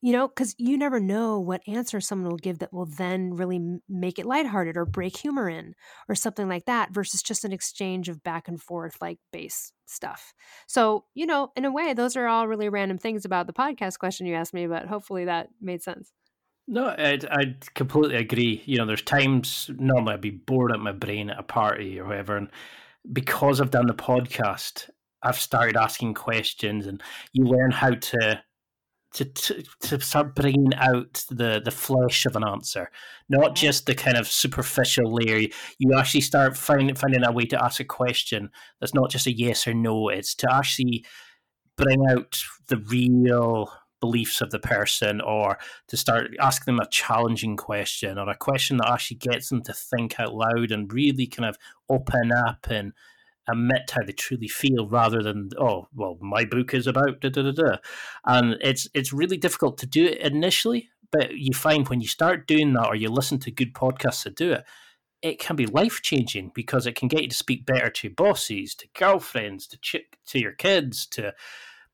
you 0.00 0.12
know, 0.12 0.28
because 0.28 0.54
you 0.58 0.78
never 0.78 1.00
know 1.00 1.40
what 1.40 1.60
answer 1.66 2.00
someone 2.00 2.30
will 2.30 2.38
give 2.38 2.60
that 2.60 2.72
will 2.72 2.86
then 2.86 3.34
really 3.34 3.80
make 3.88 4.18
it 4.18 4.26
lighthearted 4.26 4.76
or 4.76 4.84
break 4.84 5.16
humor 5.16 5.48
in 5.48 5.74
or 6.08 6.14
something 6.14 6.48
like 6.48 6.66
that 6.66 6.92
versus 6.92 7.20
just 7.20 7.44
an 7.44 7.52
exchange 7.52 8.08
of 8.08 8.22
back 8.22 8.46
and 8.46 8.62
forth 8.62 8.96
like 9.00 9.18
base 9.32 9.72
stuff. 9.86 10.34
So, 10.68 11.04
you 11.14 11.26
know, 11.26 11.50
in 11.56 11.64
a 11.64 11.72
way, 11.72 11.94
those 11.94 12.16
are 12.16 12.28
all 12.28 12.46
really 12.46 12.68
random 12.68 12.98
things 12.98 13.24
about 13.24 13.48
the 13.48 13.52
podcast 13.52 13.98
question 13.98 14.26
you 14.26 14.34
asked 14.34 14.54
me, 14.54 14.68
but 14.68 14.86
hopefully 14.86 15.24
that 15.24 15.48
made 15.60 15.82
sense. 15.82 16.12
No, 16.68 16.86
I 16.86 17.18
I 17.30 17.56
completely 17.74 18.16
agree. 18.16 18.62
You 18.66 18.76
know, 18.76 18.86
there's 18.86 19.02
times 19.02 19.70
normally 19.78 20.14
I'd 20.14 20.20
be 20.20 20.30
bored 20.30 20.70
at 20.70 20.78
my 20.78 20.92
brain 20.92 21.30
at 21.30 21.40
a 21.40 21.42
party 21.42 21.98
or 21.98 22.04
whatever, 22.04 22.36
and 22.36 22.50
because 23.12 23.60
I've 23.60 23.70
done 23.70 23.86
the 23.86 23.94
podcast, 23.94 24.90
I've 25.22 25.38
started 25.38 25.76
asking 25.76 26.14
questions, 26.14 26.86
and 26.86 27.02
you 27.32 27.44
learn 27.44 27.70
how 27.70 27.90
to 27.90 28.42
to, 29.14 29.24
to, 29.24 29.64
to 29.80 30.00
start 30.00 30.34
bringing 30.34 30.74
out 30.74 31.24
the, 31.30 31.62
the 31.64 31.70
flesh 31.70 32.26
of 32.26 32.36
an 32.36 32.46
answer, 32.46 32.90
not 33.28 33.54
just 33.54 33.86
the 33.86 33.94
kind 33.94 34.18
of 34.18 34.28
superficial 34.28 35.12
layer. 35.12 35.48
You 35.78 35.96
actually 35.96 36.20
start 36.20 36.56
finding 36.56 36.94
finding 36.94 37.24
a 37.24 37.32
way 37.32 37.46
to 37.46 37.64
ask 37.64 37.80
a 37.80 37.84
question 37.84 38.50
that's 38.80 38.94
not 38.94 39.10
just 39.10 39.26
a 39.26 39.32
yes 39.32 39.66
or 39.66 39.74
no. 39.74 40.08
It's 40.08 40.34
to 40.36 40.52
actually 40.52 41.04
bring 41.76 42.02
out 42.10 42.38
the 42.68 42.76
real 42.76 43.72
beliefs 44.00 44.40
of 44.40 44.50
the 44.50 44.58
person, 44.58 45.20
or 45.20 45.58
to 45.88 45.96
start 45.96 46.34
asking 46.40 46.74
them 46.74 46.84
a 46.84 46.88
challenging 46.90 47.56
question, 47.56 48.18
or 48.18 48.28
a 48.28 48.36
question 48.36 48.78
that 48.78 48.90
actually 48.90 49.18
gets 49.18 49.48
them 49.48 49.62
to 49.62 49.72
think 49.72 50.18
out 50.18 50.34
loud 50.34 50.70
and 50.70 50.92
really 50.92 51.26
kind 51.26 51.48
of 51.48 51.56
open 51.88 52.32
up 52.32 52.66
and 52.70 52.92
admit 53.48 53.90
how 53.90 54.02
they 54.04 54.12
truly 54.12 54.48
feel 54.48 54.86
rather 54.86 55.22
than 55.22 55.48
oh 55.58 55.88
well 55.94 56.18
my 56.20 56.44
book 56.44 56.74
is 56.74 56.86
about 56.86 57.20
da 57.20 57.28
da 57.30 57.42
da 57.42 57.50
da. 57.50 57.76
And 58.26 58.56
it's 58.60 58.88
it's 58.94 59.12
really 59.12 59.36
difficult 59.36 59.78
to 59.78 59.86
do 59.86 60.04
it 60.04 60.18
initially 60.18 60.90
but 61.10 61.34
you 61.34 61.54
find 61.54 61.88
when 61.88 62.00
you 62.00 62.08
start 62.08 62.46
doing 62.46 62.74
that 62.74 62.86
or 62.86 62.94
you 62.94 63.08
listen 63.08 63.38
to 63.38 63.50
good 63.50 63.74
podcasts 63.74 64.24
to 64.24 64.30
do 64.30 64.52
it 64.52 64.64
it 65.20 65.40
can 65.40 65.56
be 65.56 65.66
life 65.66 66.00
changing 66.02 66.52
because 66.54 66.86
it 66.86 66.94
can 66.94 67.08
get 67.08 67.22
you 67.22 67.28
to 67.28 67.34
speak 67.34 67.66
better 67.66 67.90
to 67.90 68.10
bosses 68.10 68.74
to 68.74 68.86
girlfriends 68.96 69.66
to 69.66 69.78
ch- 69.78 70.06
to 70.26 70.38
your 70.38 70.52
kids 70.52 71.06
to 71.06 71.34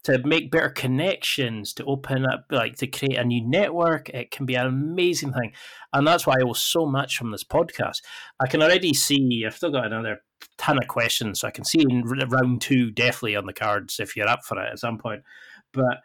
to 0.05 0.19
make 0.25 0.51
better 0.51 0.69
connections, 0.69 1.73
to 1.75 1.85
open 1.85 2.27
up, 2.27 2.45
like 2.51 2.77
to 2.77 2.87
create 2.87 3.19
a 3.19 3.25
new 3.25 3.47
network. 3.47 4.11
It 4.11 4.31
can 4.31 4.47
be 4.47 4.55
an 4.55 4.67
amazing 4.67 5.33
thing. 5.33 5.53
And 5.93 6.07
that's 6.07 6.27
why 6.27 6.35
I 6.35 6.43
owe 6.43 6.53
so 6.53 6.87
much 6.87 7.17
from 7.17 7.31
this 7.31 7.45
podcast. 7.45 8.03
I 8.39 8.47
can 8.47 8.63
already 8.63 8.93
see, 8.93 9.45
I've 9.47 9.57
still 9.57 9.73
got 9.73 9.87
another 9.87 10.23
ton 10.59 10.79
of 10.79 10.89
questions. 10.89 11.41
So 11.41 11.49
I 11.49 11.51
can 11.51 11.65
see 11.65 11.81
in 11.81 12.03
round 12.03 12.61
two 12.61 12.91
definitely 12.91 13.37
on 13.37 13.47
the 13.47 13.55
cards 13.55 13.99
if 13.99 14.15
you're 14.15 14.29
up 14.29 14.45
for 14.45 14.63
it 14.63 14.71
at 14.71 14.79
some 14.79 14.99
point. 14.99 15.23
But 15.73 15.99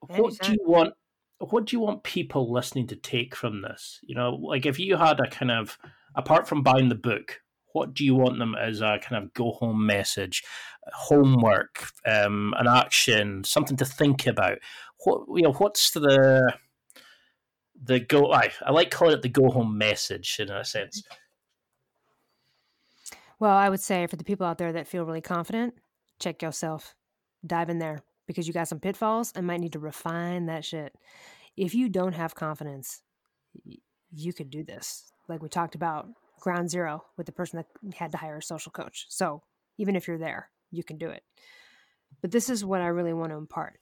what 0.00 0.34
do 0.40 0.52
you 0.52 0.64
want? 0.66 0.94
What 1.38 1.66
do 1.66 1.76
you 1.76 1.80
want 1.80 2.02
people 2.02 2.52
listening 2.52 2.88
to 2.88 2.96
take 2.96 3.36
from 3.36 3.62
this? 3.62 4.00
You 4.02 4.16
know, 4.16 4.30
like 4.30 4.66
if 4.66 4.80
you 4.80 4.96
had 4.96 5.20
a 5.20 5.30
kind 5.30 5.52
of 5.52 5.78
apart 6.16 6.48
from 6.48 6.64
buying 6.64 6.88
the 6.88 6.96
book, 6.96 7.40
what 7.78 7.94
do 7.94 8.04
you 8.04 8.16
want 8.16 8.40
them 8.40 8.56
as 8.56 8.80
a 8.80 8.98
kind 9.00 9.22
of 9.22 9.32
go 9.34 9.52
home 9.52 9.86
message, 9.86 10.42
homework, 10.92 11.90
um, 12.04 12.52
an 12.58 12.66
action, 12.66 13.44
something 13.44 13.76
to 13.76 13.84
think 13.84 14.26
about? 14.26 14.58
What 15.04 15.22
you 15.36 15.42
know, 15.42 15.52
what's 15.52 15.92
the 15.92 16.52
the 17.80 18.00
go? 18.00 18.32
I 18.32 18.50
I 18.66 18.72
like 18.72 18.90
calling 18.90 19.14
it 19.14 19.22
the 19.22 19.28
go 19.28 19.48
home 19.50 19.78
message 19.78 20.38
in 20.40 20.50
a 20.50 20.64
sense. 20.64 21.04
Well, 23.38 23.56
I 23.56 23.68
would 23.68 23.80
say 23.80 24.08
for 24.08 24.16
the 24.16 24.24
people 24.24 24.44
out 24.44 24.58
there 24.58 24.72
that 24.72 24.88
feel 24.88 25.04
really 25.04 25.20
confident, 25.20 25.74
check 26.18 26.42
yourself, 26.42 26.96
dive 27.46 27.70
in 27.70 27.78
there 27.78 28.02
because 28.26 28.48
you 28.48 28.52
got 28.52 28.66
some 28.66 28.80
pitfalls 28.80 29.32
and 29.36 29.46
might 29.46 29.60
need 29.60 29.74
to 29.74 29.78
refine 29.78 30.46
that 30.46 30.64
shit. 30.64 30.92
If 31.56 31.76
you 31.76 31.88
don't 31.88 32.14
have 32.14 32.34
confidence, 32.34 33.02
you 34.12 34.32
could 34.32 34.50
do 34.50 34.64
this. 34.64 35.12
Like 35.28 35.40
we 35.40 35.48
talked 35.48 35.76
about 35.76 36.08
ground 36.40 36.70
zero 36.70 37.04
with 37.16 37.26
the 37.26 37.32
person 37.32 37.58
that 37.58 37.94
had 37.94 38.12
to 38.12 38.18
hire 38.18 38.38
a 38.38 38.42
social 38.42 38.72
coach. 38.72 39.06
So 39.08 39.42
even 39.78 39.96
if 39.96 40.08
you're 40.08 40.18
there, 40.18 40.50
you 40.70 40.82
can 40.82 40.98
do 40.98 41.10
it. 41.10 41.22
But 42.20 42.30
this 42.30 42.50
is 42.50 42.64
what 42.64 42.80
I 42.80 42.86
really 42.86 43.12
want 43.12 43.32
to 43.32 43.38
impart. 43.38 43.78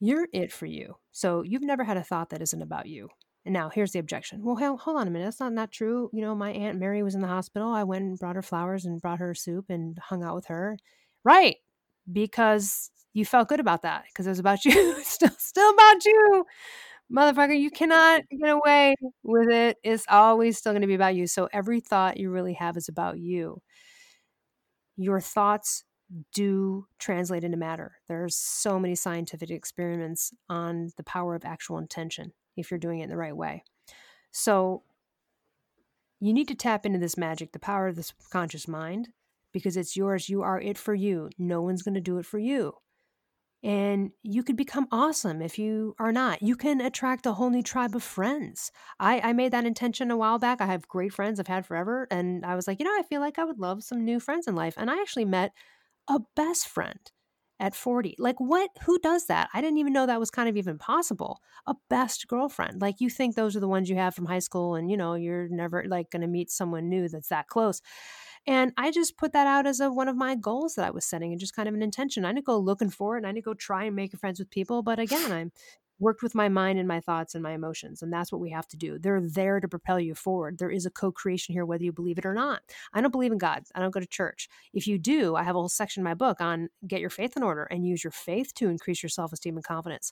You're 0.00 0.28
it 0.32 0.52
for 0.52 0.66
you. 0.66 0.96
So 1.12 1.42
you've 1.42 1.62
never 1.62 1.84
had 1.84 1.96
a 1.96 2.04
thought 2.04 2.30
that 2.30 2.42
isn't 2.42 2.62
about 2.62 2.86
you. 2.86 3.08
And 3.44 3.52
now 3.52 3.68
here's 3.68 3.92
the 3.92 3.98
objection. 3.98 4.44
Well, 4.44 4.56
hell, 4.56 4.76
hold 4.76 4.98
on 4.98 5.08
a 5.08 5.10
minute. 5.10 5.24
That's 5.24 5.40
not 5.40 5.52
not 5.52 5.72
true. 5.72 6.10
You 6.12 6.20
know, 6.20 6.34
my 6.34 6.50
aunt 6.50 6.78
Mary 6.78 7.02
was 7.02 7.14
in 7.14 7.22
the 7.22 7.28
hospital. 7.28 7.72
I 7.72 7.84
went 7.84 8.04
and 8.04 8.18
brought 8.18 8.36
her 8.36 8.42
flowers 8.42 8.84
and 8.84 9.00
brought 9.00 9.20
her 9.20 9.34
soup 9.34 9.66
and 9.70 9.98
hung 9.98 10.22
out 10.22 10.34
with 10.34 10.46
her. 10.46 10.76
Right. 11.24 11.56
Because 12.10 12.90
you 13.14 13.24
felt 13.24 13.48
good 13.48 13.60
about 13.60 13.82
that 13.82 14.04
because 14.08 14.26
it 14.26 14.30
was 14.30 14.38
about 14.38 14.64
you. 14.66 15.02
still 15.02 15.30
still 15.38 15.70
about 15.70 16.04
you 16.04 16.44
motherfucker, 17.12 17.58
you 17.58 17.70
cannot 17.70 18.22
get 18.30 18.50
away 18.50 18.94
with 19.22 19.48
it. 19.48 19.76
It's 19.82 20.04
always 20.08 20.58
still 20.58 20.72
going 20.72 20.82
to 20.82 20.88
be 20.88 20.94
about 20.94 21.14
you. 21.14 21.26
So 21.26 21.48
every 21.52 21.80
thought 21.80 22.18
you 22.18 22.30
really 22.30 22.54
have 22.54 22.76
is 22.76 22.88
about 22.88 23.18
you. 23.18 23.60
Your 24.96 25.20
thoughts 25.20 25.84
do 26.32 26.86
translate 26.98 27.44
into 27.44 27.56
matter. 27.56 27.96
There's 28.08 28.36
so 28.36 28.78
many 28.78 28.94
scientific 28.94 29.50
experiments 29.50 30.32
on 30.48 30.90
the 30.96 31.04
power 31.04 31.34
of 31.34 31.44
actual 31.44 31.78
intention 31.78 32.32
if 32.56 32.70
you're 32.70 32.78
doing 32.78 33.00
it 33.00 33.04
in 33.04 33.10
the 33.10 33.16
right 33.16 33.36
way. 33.36 33.62
So 34.30 34.82
you 36.20 36.32
need 36.32 36.48
to 36.48 36.54
tap 36.54 36.84
into 36.84 36.98
this 36.98 37.16
magic, 37.16 37.52
the 37.52 37.58
power 37.58 37.88
of 37.88 37.96
the 37.96 38.02
subconscious 38.02 38.66
mind, 38.66 39.10
because 39.52 39.76
it's 39.76 39.96
yours. 39.96 40.28
You 40.28 40.42
are 40.42 40.60
it 40.60 40.76
for 40.76 40.94
you. 40.94 41.30
No 41.38 41.62
one's 41.62 41.82
going 41.82 41.94
to 41.94 42.00
do 42.00 42.18
it 42.18 42.26
for 42.26 42.38
you. 42.38 42.74
And 43.62 44.12
you 44.22 44.42
could 44.44 44.56
become 44.56 44.86
awesome 44.92 45.42
if 45.42 45.58
you 45.58 45.94
are 45.98 46.12
not. 46.12 46.42
You 46.42 46.54
can 46.56 46.80
attract 46.80 47.26
a 47.26 47.32
whole 47.32 47.50
new 47.50 47.62
tribe 47.62 47.96
of 47.96 48.02
friends. 48.04 48.70
I, 49.00 49.20
I 49.20 49.32
made 49.32 49.52
that 49.52 49.66
intention 49.66 50.10
a 50.10 50.16
while 50.16 50.38
back. 50.38 50.60
I 50.60 50.66
have 50.66 50.86
great 50.86 51.12
friends 51.12 51.40
I've 51.40 51.48
had 51.48 51.66
forever. 51.66 52.06
And 52.10 52.46
I 52.46 52.54
was 52.54 52.68
like, 52.68 52.78
you 52.78 52.84
know, 52.84 52.96
I 52.96 53.02
feel 53.02 53.20
like 53.20 53.38
I 53.38 53.44
would 53.44 53.58
love 53.58 53.82
some 53.82 54.04
new 54.04 54.20
friends 54.20 54.46
in 54.46 54.54
life. 54.54 54.74
And 54.76 54.90
I 54.90 55.00
actually 55.00 55.24
met 55.24 55.52
a 56.08 56.20
best 56.36 56.68
friend 56.68 57.00
at 57.60 57.74
40. 57.74 58.14
Like, 58.18 58.36
what? 58.38 58.70
Who 58.84 58.98
does 59.00 59.26
that? 59.26 59.48
I 59.52 59.60
didn't 59.60 59.78
even 59.78 59.92
know 59.92 60.06
that 60.06 60.20
was 60.20 60.30
kind 60.30 60.48
of 60.48 60.56
even 60.56 60.78
possible. 60.78 61.40
A 61.66 61.74
best 61.90 62.28
girlfriend. 62.28 62.80
Like, 62.80 63.00
you 63.00 63.10
think 63.10 63.34
those 63.34 63.56
are 63.56 63.60
the 63.60 63.68
ones 63.68 63.90
you 63.90 63.96
have 63.96 64.14
from 64.14 64.26
high 64.26 64.38
school, 64.38 64.76
and 64.76 64.90
you 64.90 64.96
know, 64.96 65.14
you're 65.14 65.48
never 65.48 65.84
like 65.86 66.10
going 66.10 66.22
to 66.22 66.28
meet 66.28 66.50
someone 66.50 66.88
new 66.88 67.08
that's 67.08 67.28
that 67.28 67.48
close. 67.48 67.82
And 68.48 68.72
I 68.78 68.90
just 68.90 69.18
put 69.18 69.32
that 69.32 69.46
out 69.46 69.66
as 69.66 69.78
a, 69.78 69.92
one 69.92 70.08
of 70.08 70.16
my 70.16 70.34
goals 70.34 70.74
that 70.76 70.86
I 70.86 70.90
was 70.90 71.04
setting 71.04 71.32
and 71.32 71.38
just 71.38 71.54
kind 71.54 71.68
of 71.68 71.74
an 71.74 71.82
intention. 71.82 72.24
I 72.24 72.32
didn't 72.32 72.46
go 72.46 72.56
looking 72.56 72.88
for 72.88 73.14
it 73.14 73.18
and 73.18 73.26
I 73.26 73.32
didn't 73.32 73.44
go 73.44 73.52
try 73.52 73.84
and 73.84 73.94
make 73.94 74.16
friends 74.16 74.38
with 74.38 74.48
people. 74.48 74.82
But 74.82 74.98
again, 74.98 75.30
I'm 75.30 75.52
worked 75.98 76.22
with 76.22 76.34
my 76.34 76.48
mind 76.48 76.78
and 76.78 76.88
my 76.88 76.98
thoughts 76.98 77.34
and 77.34 77.42
my 77.42 77.52
emotions. 77.52 78.00
And 78.00 78.10
that's 78.10 78.32
what 78.32 78.40
we 78.40 78.48
have 78.48 78.66
to 78.68 78.76
do. 78.78 78.98
They're 78.98 79.20
there 79.20 79.60
to 79.60 79.68
propel 79.68 80.00
you 80.00 80.14
forward. 80.14 80.56
There 80.56 80.70
is 80.70 80.86
a 80.86 80.90
co 80.90 81.12
creation 81.12 81.52
here, 81.52 81.66
whether 81.66 81.84
you 81.84 81.92
believe 81.92 82.16
it 82.16 82.24
or 82.24 82.32
not. 82.32 82.62
I 82.94 83.02
don't 83.02 83.10
believe 83.10 83.32
in 83.32 83.38
God. 83.38 83.64
I 83.74 83.80
don't 83.80 83.90
go 83.90 84.00
to 84.00 84.06
church. 84.06 84.48
If 84.72 84.86
you 84.86 84.96
do, 84.96 85.36
I 85.36 85.42
have 85.42 85.54
a 85.54 85.58
whole 85.58 85.68
section 85.68 86.00
in 86.00 86.04
my 86.04 86.14
book 86.14 86.40
on 86.40 86.70
get 86.86 87.02
your 87.02 87.10
faith 87.10 87.36
in 87.36 87.42
order 87.42 87.64
and 87.64 87.86
use 87.86 88.02
your 88.02 88.12
faith 88.12 88.54
to 88.54 88.70
increase 88.70 89.02
your 89.02 89.10
self 89.10 89.30
esteem 89.30 89.56
and 89.56 89.64
confidence. 89.64 90.10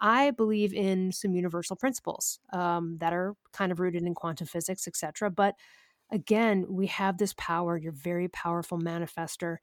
I 0.00 0.32
believe 0.32 0.74
in 0.74 1.12
some 1.12 1.36
universal 1.36 1.76
principles 1.76 2.40
um, 2.52 2.96
that 2.98 3.12
are 3.12 3.36
kind 3.52 3.70
of 3.70 3.78
rooted 3.78 4.02
in 4.02 4.14
quantum 4.14 4.48
physics, 4.48 4.88
etc. 4.88 5.30
But 5.30 5.54
again, 6.10 6.66
we 6.68 6.86
have 6.88 7.18
this 7.18 7.34
power. 7.36 7.76
You're 7.76 7.92
very 7.92 8.28
powerful 8.28 8.78
manifester. 8.78 9.56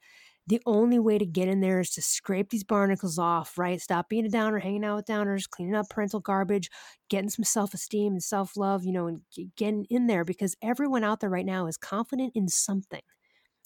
The 0.46 0.60
only 0.66 0.98
way 0.98 1.16
to 1.18 1.24
get 1.24 1.48
in 1.48 1.60
there 1.60 1.80
is 1.80 1.90
to 1.92 2.02
scrape 2.02 2.50
these 2.50 2.64
barnacles 2.64 3.18
off, 3.18 3.56
right? 3.56 3.80
Stop 3.80 4.10
being 4.10 4.26
a 4.26 4.28
downer, 4.28 4.58
hanging 4.58 4.84
out 4.84 4.96
with 4.96 5.06
downers, 5.06 5.48
cleaning 5.48 5.74
up 5.74 5.88
parental 5.88 6.20
garbage, 6.20 6.70
getting 7.08 7.30
some 7.30 7.44
self 7.44 7.72
esteem 7.72 8.12
and 8.12 8.22
self 8.22 8.56
love, 8.56 8.84
you 8.84 8.92
know, 8.92 9.06
and 9.06 9.22
getting 9.56 9.86
in 9.88 10.06
there 10.06 10.24
because 10.24 10.54
everyone 10.62 11.02
out 11.02 11.20
there 11.20 11.30
right 11.30 11.46
now 11.46 11.66
is 11.66 11.78
confident 11.78 12.32
in 12.34 12.48
something. 12.48 13.00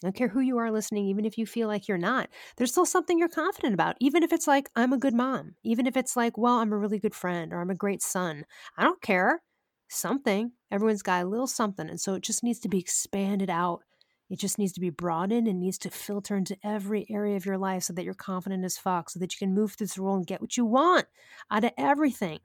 I 0.03 0.07
don't 0.07 0.15
care 0.15 0.29
who 0.29 0.41
you 0.41 0.59
are 0.59 0.71
listening, 0.71 1.07
even 1.07 1.25
if 1.25 1.37
you 1.39 1.45
feel 1.47 1.67
like 1.67 1.89
you're 1.89 1.99
not, 1.99 2.31
there's 2.57 2.71
still 2.71 2.87
something 2.87 3.19
you're 3.19 3.29
confident 3.29 3.75
about. 3.75 3.97
Even 4.01 4.23
if 4.23 4.33
it's 4.33 4.47
like, 4.47 4.71
I'm 4.77 4.93
a 4.93 4.99
good 4.99 5.15
mom, 5.15 5.57
even 5.65 5.87
if 5.87 5.97
it's 5.97 6.17
like, 6.17 6.39
well, 6.39 6.59
I'm 6.59 6.73
a 6.73 6.79
really 6.79 7.01
good 7.01 7.15
friend 7.17 7.53
or 7.53 7.61
I'm 7.61 7.71
a 7.71 7.75
great 7.75 8.03
son. 8.03 8.45
I 8.77 8.85
don't 8.85 9.03
care 9.03 9.43
something. 9.89 10.53
Everyone's 10.71 11.03
got 11.03 11.23
a 11.23 11.29
little 11.29 11.47
something. 11.47 11.89
And 11.89 12.01
so 12.01 12.15
it 12.15 12.23
just 12.23 12.45
needs 12.45 12.59
to 12.61 12.69
be 12.69 12.79
expanded 12.79 13.51
out. 13.51 13.83
It 14.31 14.39
just 14.39 14.59
needs 14.59 14.73
to 14.73 14.81
be 14.81 14.91
broadened 14.91 15.49
and 15.49 15.59
needs 15.59 15.79
to 15.79 15.91
filter 15.91 16.37
into 16.37 16.57
every 16.63 17.07
area 17.09 17.37
of 17.37 17.47
your 17.47 17.57
life 17.57 17.85
so 17.85 17.95
that 17.95 18.05
you're 18.05 18.15
confident 18.15 18.65
as 18.65 18.77
fuck, 18.77 19.09
so 19.09 19.19
that 19.21 19.33
you 19.33 19.39
can 19.39 19.55
move 19.55 19.73
through 19.73 19.87
this 19.87 19.99
world 19.99 20.19
and 20.19 20.27
get 20.27 20.43
what 20.43 20.57
you 20.57 20.67
want 20.67 21.07
out 21.51 21.65
of 21.65 21.73
everything, 21.79 22.41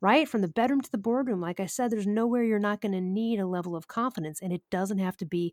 right? 0.00 0.26
From 0.26 0.40
the 0.40 0.48
bedroom 0.48 0.80
to 0.80 0.90
the 0.90 0.96
boardroom. 0.96 1.42
Like 1.42 1.60
I 1.60 1.66
said, 1.66 1.90
there's 1.90 2.06
nowhere 2.06 2.42
you're 2.42 2.58
not 2.58 2.80
going 2.80 2.92
to 2.92 3.02
need 3.02 3.38
a 3.38 3.46
level 3.46 3.76
of 3.76 3.86
confidence. 3.86 4.40
And 4.40 4.52
it 4.52 4.62
doesn't 4.70 4.98
have 4.98 5.18
to 5.18 5.26
be 5.26 5.52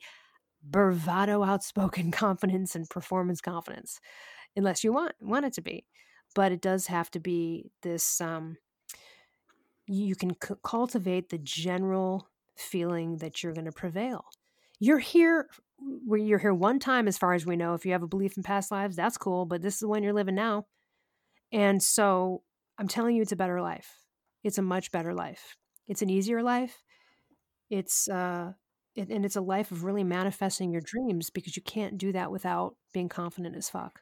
bravado, 0.64 1.44
outspoken 1.44 2.12
confidence 2.12 2.76
and 2.76 2.90
performance 2.90 3.42
confidence, 3.42 4.00
unless 4.56 4.86
you 4.86 4.94
want, 4.94 5.14
want 5.20 5.46
it 5.46 5.54
to 5.54 5.62
be. 5.62 5.86
But 6.34 6.54
it 6.54 6.62
does 6.62 6.88
have 6.88 7.12
to 7.12 7.20
be 7.20 7.72
this 7.82 8.22
um, 8.22 8.58
you 9.88 10.16
can 10.16 10.32
c- 10.42 10.56
cultivate 10.64 11.30
the 11.30 11.38
general 11.38 12.30
feeling 12.56 13.18
that 13.18 13.44
you're 13.44 13.54
going 13.54 13.66
to 13.66 13.72
prevail. 13.72 14.26
You're 14.80 15.00
here 15.00 15.48
where 16.06 16.20
you're 16.20 16.40
here 16.40 16.54
one 16.54 16.80
time 16.80 17.08
as 17.08 17.18
far 17.18 17.34
as 17.34 17.46
we 17.46 17.56
know. 17.56 17.74
If 17.74 17.86
you 17.86 17.92
have 17.92 18.04
a 18.04 18.08
belief 18.08 18.38
in 18.38 18.44
past 18.44 18.72
lives, 18.72 18.96
that's 18.96 19.18
cool, 19.18 19.46
but 19.46 19.62
this 19.62 19.76
is 19.76 19.80
the 19.82 19.88
one 19.88 20.04
you're 20.04 20.14
living 20.14 20.36
now. 20.36 20.66
And 21.52 21.82
so 21.82 22.44
I'm 22.78 22.88
telling 22.88 23.16
you 23.16 23.22
it's 23.22 23.32
a 23.32 23.38
better 23.38 23.62
life. 23.62 23.90
It's 24.44 24.58
a 24.58 24.64
much 24.64 24.92
better 24.92 25.14
life. 25.14 25.56
It's 25.88 26.02
an 26.02 26.10
easier 26.10 26.42
life. 26.42 26.82
It's 27.70 28.08
uh 28.08 28.54
it, 28.96 29.10
and 29.10 29.26
it's 29.26 29.36
a 29.36 29.42
life 29.42 29.72
of 29.72 29.84
really 29.84 30.04
manifesting 30.04 30.72
your 30.72 30.82
dreams 30.82 31.30
because 31.30 31.56
you 31.56 31.64
can't 31.64 31.98
do 31.98 32.12
that 32.12 32.32
without 32.32 32.76
being 32.94 33.10
confident 33.10 33.56
as 33.56 33.70
fuck 33.70 34.02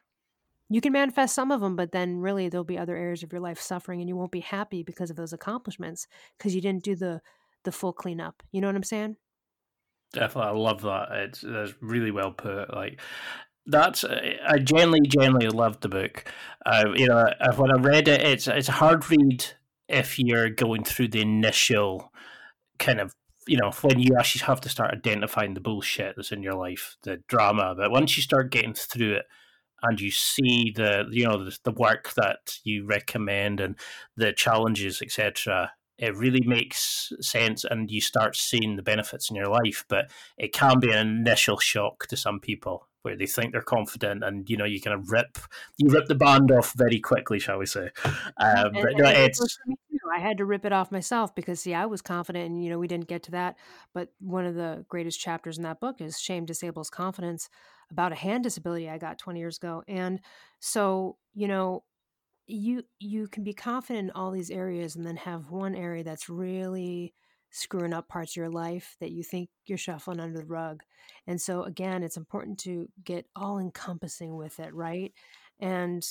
you 0.74 0.80
can 0.80 0.92
manifest 0.92 1.34
some 1.34 1.50
of 1.50 1.60
them, 1.60 1.76
but 1.76 1.92
then 1.92 2.18
really 2.18 2.48
there'll 2.48 2.64
be 2.64 2.78
other 2.78 2.96
areas 2.96 3.22
of 3.22 3.32
your 3.32 3.40
life 3.40 3.60
suffering 3.60 4.00
and 4.00 4.08
you 4.08 4.16
won't 4.16 4.32
be 4.32 4.40
happy 4.40 4.82
because 4.82 5.10
of 5.10 5.16
those 5.16 5.32
accomplishments 5.32 6.06
because 6.38 6.54
you 6.54 6.60
didn't 6.60 6.84
do 6.84 6.94
the 6.96 7.20
the 7.64 7.72
full 7.72 7.92
cleanup. 7.92 8.42
You 8.50 8.60
know 8.60 8.66
what 8.66 8.76
I'm 8.76 8.82
saying? 8.82 9.16
Definitely, 10.12 10.50
I 10.50 10.54
love 10.54 10.82
that. 10.82 11.08
It's 11.12 11.40
that's 11.40 11.74
really 11.80 12.10
well 12.10 12.32
put. 12.32 12.72
Like 12.74 13.00
that's 13.66 14.04
I 14.04 14.58
genuinely, 14.58 15.08
genuinely 15.08 15.48
loved 15.48 15.82
the 15.82 15.88
book. 15.88 16.24
Uh, 16.66 16.84
you 16.94 17.06
know, 17.06 17.30
when 17.56 17.70
I 17.70 17.80
read 17.80 18.08
it, 18.08 18.22
it's 18.22 18.48
it's 18.48 18.68
a 18.68 18.72
hard 18.72 19.08
read 19.10 19.44
if 19.88 20.18
you're 20.18 20.50
going 20.50 20.84
through 20.84 21.08
the 21.08 21.20
initial 21.20 22.12
kind 22.78 23.00
of 23.00 23.14
you 23.46 23.56
know 23.56 23.70
when 23.82 23.98
you 23.98 24.16
actually 24.18 24.44
have 24.44 24.60
to 24.62 24.68
start 24.68 24.92
identifying 24.92 25.54
the 25.54 25.60
bullshit 25.60 26.14
that's 26.16 26.32
in 26.32 26.42
your 26.42 26.54
life, 26.54 26.96
the 27.02 27.18
drama. 27.28 27.74
But 27.76 27.90
once 27.90 28.16
you 28.16 28.22
start 28.22 28.50
getting 28.50 28.74
through 28.74 29.14
it, 29.14 29.26
and 29.82 30.00
you 30.00 30.10
see 30.10 30.72
the 30.74 31.06
you 31.10 31.24
know 31.24 31.44
the, 31.44 31.56
the 31.64 31.72
work 31.72 32.12
that 32.14 32.58
you 32.64 32.86
recommend 32.86 33.60
and 33.60 33.76
the 34.16 34.32
challenges 34.32 35.02
etc 35.02 35.72
it 36.02 36.16
really 36.16 36.42
makes 36.44 37.12
sense 37.20 37.64
and 37.64 37.90
you 37.90 38.00
start 38.00 38.34
seeing 38.34 38.74
the 38.74 38.82
benefits 38.82 39.30
in 39.30 39.36
your 39.36 39.46
life. 39.46 39.84
But 39.88 40.10
it 40.36 40.52
can 40.52 40.80
be 40.80 40.90
an 40.90 41.06
initial 41.06 41.58
shock 41.58 42.06
to 42.08 42.16
some 42.16 42.40
people 42.40 42.88
where 43.02 43.16
they 43.16 43.26
think 43.26 43.52
they're 43.52 43.62
confident 43.62 44.22
and 44.22 44.48
you 44.48 44.56
know 44.56 44.64
you 44.64 44.80
kind 44.80 44.94
of 44.94 45.10
rip 45.10 45.38
you 45.76 45.88
rip 45.90 46.06
the 46.06 46.14
band 46.14 46.52
off 46.52 46.72
very 46.76 47.00
quickly 47.00 47.38
shall 47.38 47.58
we 47.58 47.66
say. 47.66 47.90
Um, 48.04 48.74
and, 48.74 48.82
but 48.82 48.96
no, 48.96 49.08
it's 49.08 49.58
I 50.12 50.18
had 50.18 50.38
to 50.38 50.44
rip 50.44 50.64
it 50.64 50.72
off 50.72 50.92
myself 50.92 51.34
because 51.34 51.60
see 51.60 51.74
I 51.74 51.86
was 51.86 52.02
confident 52.02 52.46
and 52.46 52.64
you 52.64 52.70
know 52.70 52.78
we 52.78 52.88
didn't 52.88 53.08
get 53.08 53.22
to 53.24 53.30
that. 53.32 53.56
But 53.94 54.08
one 54.20 54.46
of 54.46 54.54
the 54.54 54.84
greatest 54.88 55.20
chapters 55.20 55.56
in 55.56 55.62
that 55.62 55.80
book 55.80 56.00
is 56.00 56.18
shame 56.18 56.46
disables 56.46 56.90
confidence 56.90 57.48
about 57.92 58.12
a 58.12 58.16
hand 58.16 58.44
disability 58.44 58.90
I 58.90 58.98
got 58.98 59.18
20 59.18 59.40
years 59.40 59.58
ago 59.58 59.82
and 59.88 60.20
so 60.60 61.18
you 61.34 61.48
know 61.48 61.84
you 62.46 62.82
you 62.98 63.28
can 63.28 63.44
be 63.44 63.54
confident 63.54 64.08
in 64.08 64.10
all 64.12 64.30
these 64.30 64.50
areas 64.50 64.96
and 64.96 65.06
then 65.06 65.16
have 65.16 65.50
one 65.50 65.74
area 65.74 66.02
that's 66.04 66.28
really 66.28 67.14
screwing 67.50 67.92
up 67.92 68.08
parts 68.08 68.32
of 68.32 68.36
your 68.36 68.50
life 68.50 68.96
that 69.00 69.12
you 69.12 69.22
think 69.22 69.48
you're 69.66 69.78
shuffling 69.78 70.18
under 70.20 70.38
the 70.38 70.46
rug. 70.46 70.82
And 71.26 71.40
so 71.40 71.62
again, 71.64 72.02
it's 72.02 72.16
important 72.16 72.58
to 72.60 72.88
get 73.04 73.26
all 73.36 73.58
encompassing 73.58 74.36
with 74.36 74.58
it, 74.58 74.74
right? 74.74 75.12
And 75.60 76.06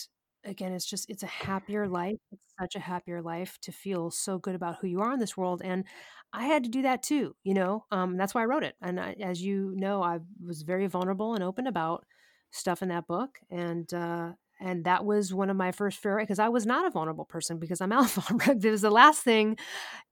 again, 0.45 0.72
it's 0.74 0.86
just 0.86 1.10
it's 1.10 1.24
a 1.24 1.28
happier 1.28 1.88
life. 1.88 2.18
It's 2.32 2.53
such 2.60 2.76
a 2.76 2.80
happier 2.80 3.22
life 3.22 3.58
to 3.64 3.72
feel 3.72 4.12
so 4.12 4.38
good 4.38 4.56
about 4.56 4.78
who 4.82 4.88
you 4.88 5.02
are 5.02 5.14
in 5.14 5.20
this 5.20 5.36
world. 5.38 5.62
And 5.64 5.86
I 6.34 6.45
had 6.45 6.64
to 6.64 6.70
do 6.70 6.84
that 6.84 7.03
too, 7.03 7.36
you 7.44 7.53
know. 7.53 7.86
Um, 7.91 8.18
that's 8.18 8.34
why 8.34 8.44
I 8.44 8.45
wrote 8.45 8.64
it. 8.64 8.76
And 8.82 8.99
I, 8.99 9.16
as 9.20 9.41
you 9.41 9.74
know, 9.76 10.02
I 10.02 10.20
was 10.45 10.62
very 10.62 10.88
vulnerable 10.88 11.34
and 11.34 11.44
open 11.44 11.68
about 11.68 12.06
stuff 12.52 12.82
in 12.82 12.90
that 12.90 13.08
book. 13.08 13.40
And 13.49 13.91
uh, 13.94 14.32
and 14.62 14.86
that 14.86 15.03
was 15.03 15.34
one 15.34 15.49
of 15.49 15.58
my 15.58 15.72
first 15.72 15.98
fear 15.98 16.20
because 16.20 16.40
I 16.40 16.49
was 16.49 16.66
not 16.66 16.86
a 16.86 16.91
vulnerable 16.91 17.26
person 17.26 17.58
because 17.58 17.82
I'm 17.82 17.91
alpha. 17.91 18.22
it 18.48 18.64
was 18.64 18.82
the 18.82 18.91
last 18.91 19.24
thing 19.24 19.58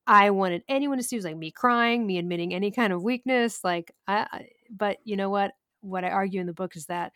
I 0.08 0.32
wanted 0.32 0.64
anyone 0.68 0.98
to 0.98 1.04
see 1.04 1.16
was 1.16 1.26
like 1.26 1.38
me 1.38 1.52
crying, 1.52 2.06
me 2.06 2.18
admitting 2.18 2.54
any 2.54 2.72
kind 2.72 2.92
of 2.92 3.04
weakness. 3.04 3.64
Like, 3.64 3.94
I, 4.08 4.28
I, 4.32 4.48
but 4.70 4.98
you 5.04 5.16
know 5.16 5.30
what? 5.30 5.52
What 5.82 6.04
I 6.04 6.10
argue 6.10 6.42
in 6.42 6.48
the 6.48 6.54
book 6.54 6.76
is 6.76 6.88
that 6.88 7.14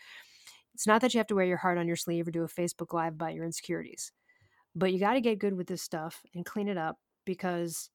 it's 0.74 0.88
not 0.88 1.02
that 1.02 1.14
you 1.14 1.18
have 1.18 1.28
to 1.28 1.36
wear 1.36 1.46
your 1.46 1.58
heart 1.58 1.78
on 1.78 1.88
your 1.88 1.96
sleeve 1.96 2.28
or 2.28 2.32
do 2.32 2.44
a 2.44 2.48
Facebook 2.48 2.94
live 2.94 3.14
about 3.14 3.34
your 3.34 3.46
insecurities, 3.46 4.12
but 4.76 4.94
you 4.94 5.00
got 5.00 5.14
to 5.14 5.22
get 5.22 5.40
good 5.40 5.56
with 5.56 5.68
this 5.68 5.82
stuff 5.82 6.22
and 6.34 6.46
clean 6.46 6.68
it 6.68 6.78
up 6.78 6.98
because 7.26 7.90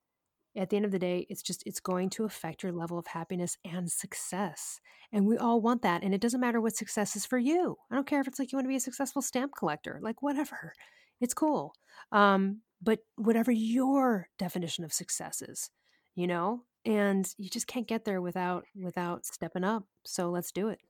at 0.57 0.71
the 0.71 0.77
end 0.77 0.85
of 0.85 0.91
the 0.91 0.99
day 0.99 1.27
it's 1.29 1.43
just 1.43 1.63
it's 1.67 1.81
going 1.81 2.11
to 2.11 2.25
affect 2.25 2.63
your 2.63 2.73
level 2.73 2.99
of 2.99 3.07
happiness 3.07 3.57
and 3.65 3.91
success 3.91 4.81
and 5.13 5.27
we 5.27 5.37
all 5.37 5.61
want 5.61 5.83
that 5.83 6.03
and 6.03 6.15
it 6.15 6.21
doesn't 6.21 6.41
matter 6.41 6.61
what 6.61 6.77
success 6.77 7.17
is 7.17 7.25
for 7.25 7.39
you. 7.39 7.77
I 7.91 7.95
don't 7.95 8.07
care 8.07 8.21
if 8.21 8.29
it's 8.29 8.39
like 8.39 8.53
you 8.53 8.57
want 8.57 8.67
to 8.67 8.71
be 8.71 8.77
a 8.77 8.81
successful 8.81 9.23
stamp 9.23 9.53
collector 9.57 9.99
like 10.03 10.23
whatever. 10.23 10.73
It's 11.21 11.35
cool. 11.35 11.75
Um, 12.13 12.61
but 12.81 13.01
whatever 13.17 13.51
your 13.51 14.29
definition 14.39 14.85
of 14.85 14.93
success 14.93 15.43
is 15.43 15.71
you 16.15 16.27
know 16.27 16.63
and 16.85 17.35
you 17.39 17.49
just 17.49 17.67
can't 17.67 17.89
get 17.89 18.05
there 18.05 18.21
without 18.21 18.65
without 18.77 19.27
stepping 19.27 19.65
up 19.65 19.85
so 20.05 20.31
let's 20.31 20.53
do 20.53 20.69
it. 20.69 20.81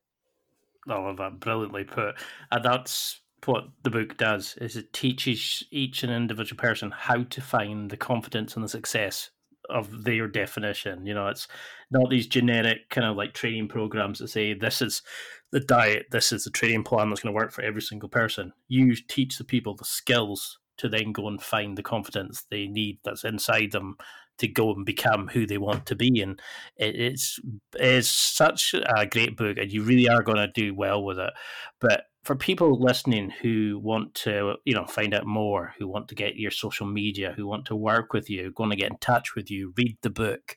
I 0.89 0.99
love 0.99 1.19
that 1.19 1.41
brilliantly 1.41 1.85
put 1.85 2.17
and 2.51 2.65
that's 2.65 3.21
what 3.45 3.69
the 3.85 3.91
book 3.91 4.17
does 4.17 4.57
is 4.61 4.77
it 4.77 4.93
teaches 4.93 5.63
each 5.71 6.03
and 6.03 6.13
individual 6.13 6.59
person 6.59 6.91
how 6.91 7.23
to 7.23 7.41
find 7.41 7.89
the 7.89 7.97
confidence 7.97 8.57
and 8.57 8.65
the 8.65 8.69
success 8.69 9.31
of 9.69 10.05
their 10.05 10.27
definition. 10.27 11.07
You 11.07 11.15
know, 11.15 11.29
it's 11.29 11.49
not 11.91 12.11
these 12.11 12.27
generic 12.27 12.89
kind 12.91 13.07
of 13.07 13.17
like 13.17 13.35
training 13.35 13.69
programs 13.69 14.19
that 14.19 14.29
say 14.29 14.55
this 14.55 14.83
is 14.83 15.03
the 15.51 15.61
diet, 15.61 16.07
this 16.11 16.33
is 16.33 16.45
the 16.45 16.51
training 16.51 16.85
plan 16.85 17.09
that's 17.09 17.23
going 17.23 17.35
to 17.35 17.37
work 17.37 17.53
for 17.53 17.63
every 17.63 17.83
single 17.83 18.09
person. 18.09 18.53
You 18.69 18.95
teach 18.95 19.39
the 19.39 19.45
people 19.45 19.75
the 19.75 19.85
skills 19.85 20.59
to 20.79 20.89
then 20.89 21.13
go 21.13 21.27
and 21.29 21.43
find 21.43 21.77
the 21.77 21.83
confidence 21.83 22.45
they 22.51 22.67
need 22.67 22.99
that's 23.05 23.25
inside 23.25 23.73
them 23.73 23.97
to 24.39 24.47
go 24.47 24.73
and 24.73 24.87
become 24.87 25.29
who 25.29 25.47
they 25.47 25.59
want 25.59 25.85
to 25.87 25.97
be. 25.97 26.21
And 26.21 26.41
it's 26.77 27.41
it's 27.75 28.09
such 28.09 28.75
a 28.75 29.07
great 29.07 29.37
book, 29.37 29.59
and 29.59 29.73
you 29.73 29.83
really 29.83 30.09
are 30.09 30.23
going 30.23 30.39
to 30.39 30.49
do 30.49 30.75
well 30.75 31.03
with 31.03 31.19
it. 31.19 31.33
But 31.81 32.05
for 32.25 32.37
people 32.37 32.81
listening 32.81 33.31
who 33.31 33.79
want 33.83 34.15
to, 34.15 34.57
you 34.65 34.75
know, 34.75 34.87
find 34.87 35.15
out 35.15 35.27
more, 35.27 35.75
who 35.79 35.89
want 35.89 36.09
to 36.09 36.15
get 36.15 36.37
your 36.37 36.51
social 36.51 36.87
media, 36.87 37.33
who 37.37 37.47
want 37.47 37.65
to 37.67 37.77
work 37.77 38.13
with 38.13 38.29
you, 38.29 38.53
going 38.53 38.71
to 38.71 38.77
get 38.77 38.91
in 38.91 38.99
touch 38.99 39.35
with 39.35 39.51
you, 39.51 39.73
read 39.77 39.97
the 40.03 40.11
book, 40.11 40.57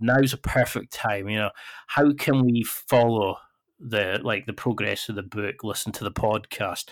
now's 0.00 0.32
a 0.32 0.38
perfect 0.38 0.92
time. 0.92 1.28
You 1.28 1.38
know, 1.38 1.50
how 1.86 2.12
can 2.14 2.44
we 2.44 2.62
follow 2.64 3.38
the 3.78 4.20
like 4.22 4.46
the 4.46 4.52
progress 4.52 5.08
of 5.08 5.16
the 5.16 5.22
book, 5.22 5.62
listen 5.62 5.92
to 5.92 6.04
the 6.04 6.12
podcast, 6.12 6.88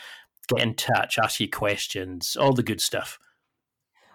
get 0.49 0.63
in 0.63 0.75
touch, 0.75 1.19
ask 1.19 1.41
you 1.41 1.49
questions, 1.49 2.37
all 2.37 2.53
the 2.53 2.63
good 2.63 2.81
stuff? 2.81 3.19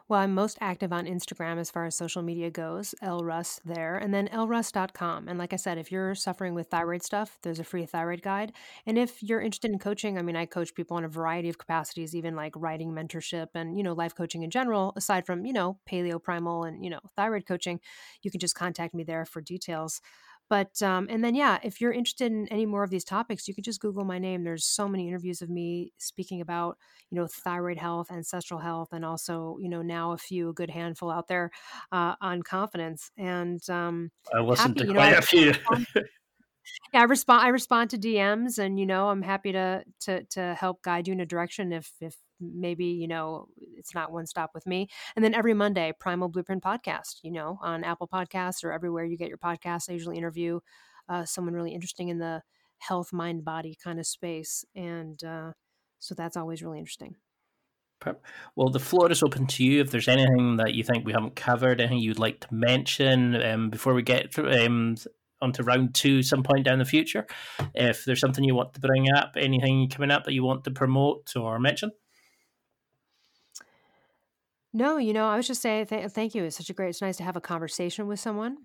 Well, 0.10 0.22
I'm 0.22 0.34
most 0.34 0.58
active 0.62 0.94
on 0.94 1.06
Instagram 1.06 1.58
as 1.58 1.70
far 1.70 1.86
as 1.86 1.98
social 1.98 2.22
media 2.22 2.50
goes, 2.50 2.96
elleruss 3.04 3.60
there, 3.66 3.98
and 3.98 4.14
then 4.14 4.30
elleruss.com. 4.30 5.28
And 5.28 5.38
like 5.38 5.52
I 5.52 5.58
said, 5.58 5.78
if 5.78 5.92
you're 5.92 6.16
suffering 6.16 6.54
with 6.54 6.68
thyroid 6.68 7.04
stuff, 7.04 7.38
there's 7.44 7.60
a 7.60 7.66
free 7.66 7.86
thyroid 7.86 8.22
guide. 8.22 8.54
And 8.86 8.98
if 8.98 9.22
you're 9.22 9.42
interested 9.42 9.70
in 9.70 9.80
coaching, 9.80 10.18
I 10.18 10.22
mean, 10.22 10.38
I 10.38 10.46
coach 10.46 10.74
people 10.74 10.98
in 10.98 11.04
a 11.04 11.10
variety 11.10 11.50
of 11.50 11.58
capacities, 11.58 12.16
even 12.16 12.38
like 12.38 12.54
writing 12.56 12.94
mentorship 12.94 13.48
and, 13.54 13.76
you 13.78 13.84
know, 13.84 13.92
life 13.94 14.16
coaching 14.16 14.44
in 14.44 14.50
general, 14.50 14.94
aside 14.96 15.26
from, 15.26 15.46
you 15.46 15.52
know, 15.52 15.78
paleo 15.90 16.24
primal 16.24 16.64
and, 16.64 16.86
you 16.86 16.90
know, 16.90 17.02
thyroid 17.18 17.46
coaching, 17.46 17.82
you 18.22 18.32
can 18.32 18.40
just 18.40 18.56
contact 18.56 18.94
me 18.94 19.04
there 19.04 19.26
for 19.26 19.42
details. 19.42 20.00
But 20.50 20.82
um, 20.82 21.08
and 21.10 21.24
then 21.24 21.36
yeah, 21.36 21.60
if 21.64 21.82
you're 21.82 21.92
interested 21.92 22.32
in 22.32 22.48
any 22.50 22.66
more 22.66 22.84
of 22.84 22.90
these 22.90 23.04
topics, 23.04 23.48
you 23.48 23.54
can 23.54 23.64
just 23.64 23.82
Google 23.82 24.06
my 24.06 24.18
name. 24.18 24.44
There's 24.44 24.66
so 24.66 24.88
many 24.88 25.08
interviews 25.08 25.42
of 25.42 25.50
me 25.50 25.92
speaking 25.98 26.42
about 26.42 26.78
you 27.10 27.18
know 27.18 27.28
thyroid 27.28 27.78
health, 27.78 28.12
ancestral 28.12 28.60
health, 28.60 28.90
and 28.94 29.04
also 29.04 29.58
you 29.60 29.70
know 29.70 29.82
now 29.82 30.14
a 30.14 30.18
few, 30.18 30.50
a 30.50 30.54
good 30.54 30.70
handful 30.70 31.12
out 31.12 31.28
there 31.28 31.52
uh, 31.92 32.16
on 32.22 32.44
confidence. 32.44 33.12
And 33.18 33.62
um, 33.70 34.12
I 34.34 34.40
listened 34.40 34.80
happy, 34.80 34.88
to 34.88 34.94
quite 34.94 35.12
know, 35.12 35.18
a 35.18 35.22
few. 35.22 35.54
yeah, 36.94 37.02
I 37.02 37.04
respond. 37.04 37.46
I 37.46 37.50
respond 37.50 37.90
to 37.90 37.98
DMs, 37.98 38.58
and 38.58 38.80
you 38.80 38.86
know, 38.86 39.10
I'm 39.10 39.24
happy 39.24 39.52
to 39.52 39.84
to 40.02 40.24
to 40.24 40.56
help 40.60 40.82
guide 40.82 41.08
you 41.08 41.14
in 41.14 41.20
a 41.20 41.26
direction 41.26 41.74
if 41.74 41.92
if 42.00 42.16
maybe 42.40 42.86
you 42.86 43.08
know 43.08 43.48
it's 43.78 43.94
not 43.96 44.12
one 44.12 44.26
stop 44.26 44.52
with 44.54 44.66
me 44.66 44.88
and 45.16 45.24
then 45.24 45.34
every 45.34 45.54
monday 45.54 45.94
primal 46.00 46.30
blueprint 46.30 46.64
podcast 46.64 47.18
you 47.24 47.32
know 47.32 47.58
on 47.62 47.84
apple 47.84 48.08
podcasts 48.08 48.64
or 48.64 48.72
everywhere 48.72 49.06
you 49.06 49.18
get 49.18 49.30
your 49.30 49.38
podcasts 49.38 49.90
i 49.90 49.94
usually 49.94 50.18
interview 50.18 50.60
uh, 51.10 51.24
someone 51.24 51.54
really 51.54 51.74
interesting 51.74 52.10
in 52.10 52.20
the 52.20 52.42
health 52.80 53.14
mind 53.14 53.44
body 53.46 53.78
kind 53.82 54.00
of 54.00 54.06
space 54.06 54.66
and 54.76 55.24
uh, 55.24 55.52
so 56.00 56.14
that's 56.14 56.38
always 56.38 56.62
really 56.62 56.80
interesting 56.80 57.16
well, 58.56 58.70
the 58.70 58.80
floor 58.80 59.12
is 59.12 59.24
open 59.24 59.48
to 59.48 59.64
you. 59.64 59.82
If 59.82 59.92
there's 59.92 60.08
anything 60.08 60.58
that 60.58 60.74
you 60.74 60.84
think 60.84 61.06
we 61.06 61.14
haven't 61.14 61.36
covered, 61.36 61.82
anything 61.82 62.00
you'd 62.00 62.20
like 62.20 62.40
to 62.42 62.48
mention 62.52 63.42
um, 63.42 63.70
before 63.70 63.94
we 63.94 64.04
get 64.04 64.34
through, 64.34 64.52
um, 64.52 64.96
onto 65.42 65.64
round 65.64 65.94
two 65.94 66.24
some 66.24 66.44
point 66.44 66.66
down 66.66 66.80
the 66.80 66.86
future, 66.86 67.26
if 67.76 68.06
there's 68.06 68.20
something 68.20 68.44
you 68.44 68.56
want 68.56 68.74
to 68.74 68.80
bring 68.80 69.12
up, 69.12 69.34
anything 69.38 69.90
coming 69.90 70.12
up 70.12 70.26
that 70.26 70.34
you 70.34 70.44
want 70.44 70.64
to 70.64 70.72
promote 70.72 71.36
or 71.36 71.60
mention. 71.60 71.92
No, 74.74 74.98
you 74.98 75.14
know, 75.14 75.28
I 75.28 75.38
was 75.38 75.48
just 75.48 75.62
saying 75.62 75.88
th- 75.88 76.12
thank 76.12 76.36
you. 76.36 76.44
It's 76.44 76.58
such 76.58 76.70
a 76.70 76.74
great. 76.74 76.90
It's 76.90 77.02
nice 77.02 77.18
to 77.18 77.24
have 77.24 77.36
a 77.36 77.42
conversation 77.42 78.08
with 78.08 78.20
someone 78.20 78.58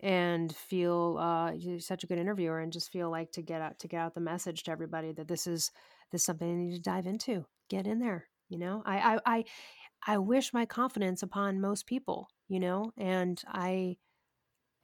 and 0.00 0.54
feel 0.56 1.18
uh, 1.18 1.52
you're 1.52 1.80
such 1.80 2.04
a 2.04 2.06
good 2.06 2.18
interviewer, 2.18 2.60
and 2.60 2.72
just 2.72 2.92
feel 2.92 3.10
like 3.10 3.32
to 3.32 3.42
get 3.42 3.62
out 3.62 3.78
to 3.80 3.88
get 3.88 4.00
out 4.00 4.14
the 4.14 4.20
message 4.20 4.64
to 4.64 4.70
everybody 4.72 5.12
that 5.12 5.28
this 5.28 5.46
is 5.46 5.70
this 6.12 6.22
is 6.22 6.26
something 6.26 6.48
they 6.48 6.64
need 6.64 6.76
to 6.76 6.82
dive 6.82 7.06
into. 7.06 7.46
Get 7.70 7.86
in 7.86 7.98
there. 8.00 8.26
You 8.48 8.58
know, 8.58 8.82
I 8.86 9.16
I 9.16 9.20
I, 9.26 9.44
I 10.06 10.18
wish 10.18 10.52
my 10.54 10.66
confidence 10.66 11.22
upon 11.22 11.60
most 11.60 11.86
people. 11.86 12.28
You 12.48 12.60
know, 12.60 12.92
and 12.98 13.42
I 13.48 13.96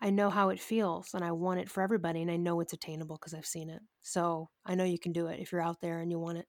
I 0.03 0.11
know 0.11 0.31
how 0.31 0.51
it 0.51 0.61
feels, 0.61 1.15
and 1.15 1.25
I 1.25 1.33
want 1.33 1.61
it 1.61 1.71
for 1.71 1.83
everybody, 1.83 2.23
and 2.23 2.31
I 2.31 2.37
know 2.37 2.61
it's 2.61 2.73
attainable 2.75 3.17
because 3.17 3.35
I've 3.35 3.47
seen 3.47 3.71
it. 3.71 3.83
So 4.03 4.51
I 4.67 4.75
know 4.77 4.85
you 4.85 4.99
can 4.99 5.13
do 5.13 5.29
it 5.29 5.41
if 5.41 5.53
you're 5.53 5.63
out 5.63 5.81
there 5.81 6.01
and 6.01 6.11
you 6.13 6.19
want 6.21 6.39
it. 6.39 6.47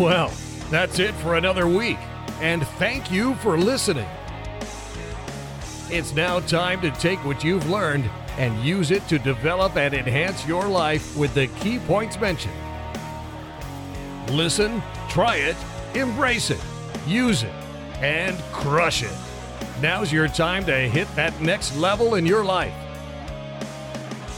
Well, 0.00 0.32
that's 0.70 0.98
it 0.98 1.14
for 1.16 1.34
another 1.34 1.68
week, 1.68 1.98
and 2.40 2.66
thank 2.78 3.12
you 3.12 3.34
for 3.34 3.58
listening. 3.58 4.08
It's 5.90 6.14
now 6.14 6.40
time 6.40 6.80
to 6.80 6.90
take 6.92 7.22
what 7.22 7.44
you've 7.44 7.68
learned 7.68 8.08
and 8.38 8.58
use 8.64 8.92
it 8.92 9.06
to 9.08 9.18
develop 9.18 9.76
and 9.76 9.92
enhance 9.92 10.46
your 10.46 10.66
life 10.66 11.14
with 11.18 11.34
the 11.34 11.48
key 11.48 11.80
points 11.80 12.18
mentioned. 12.18 12.54
Listen, 14.30 14.82
try 15.10 15.36
it, 15.36 15.56
embrace 15.94 16.48
it, 16.48 16.60
use 17.06 17.42
it, 17.42 17.52
and 18.00 18.38
crush 18.52 19.02
it. 19.02 19.12
Now's 19.82 20.10
your 20.10 20.28
time 20.28 20.64
to 20.64 20.74
hit 20.74 21.14
that 21.14 21.38
next 21.42 21.76
level 21.76 22.14
in 22.14 22.24
your 22.24 22.42
life. 22.42 22.72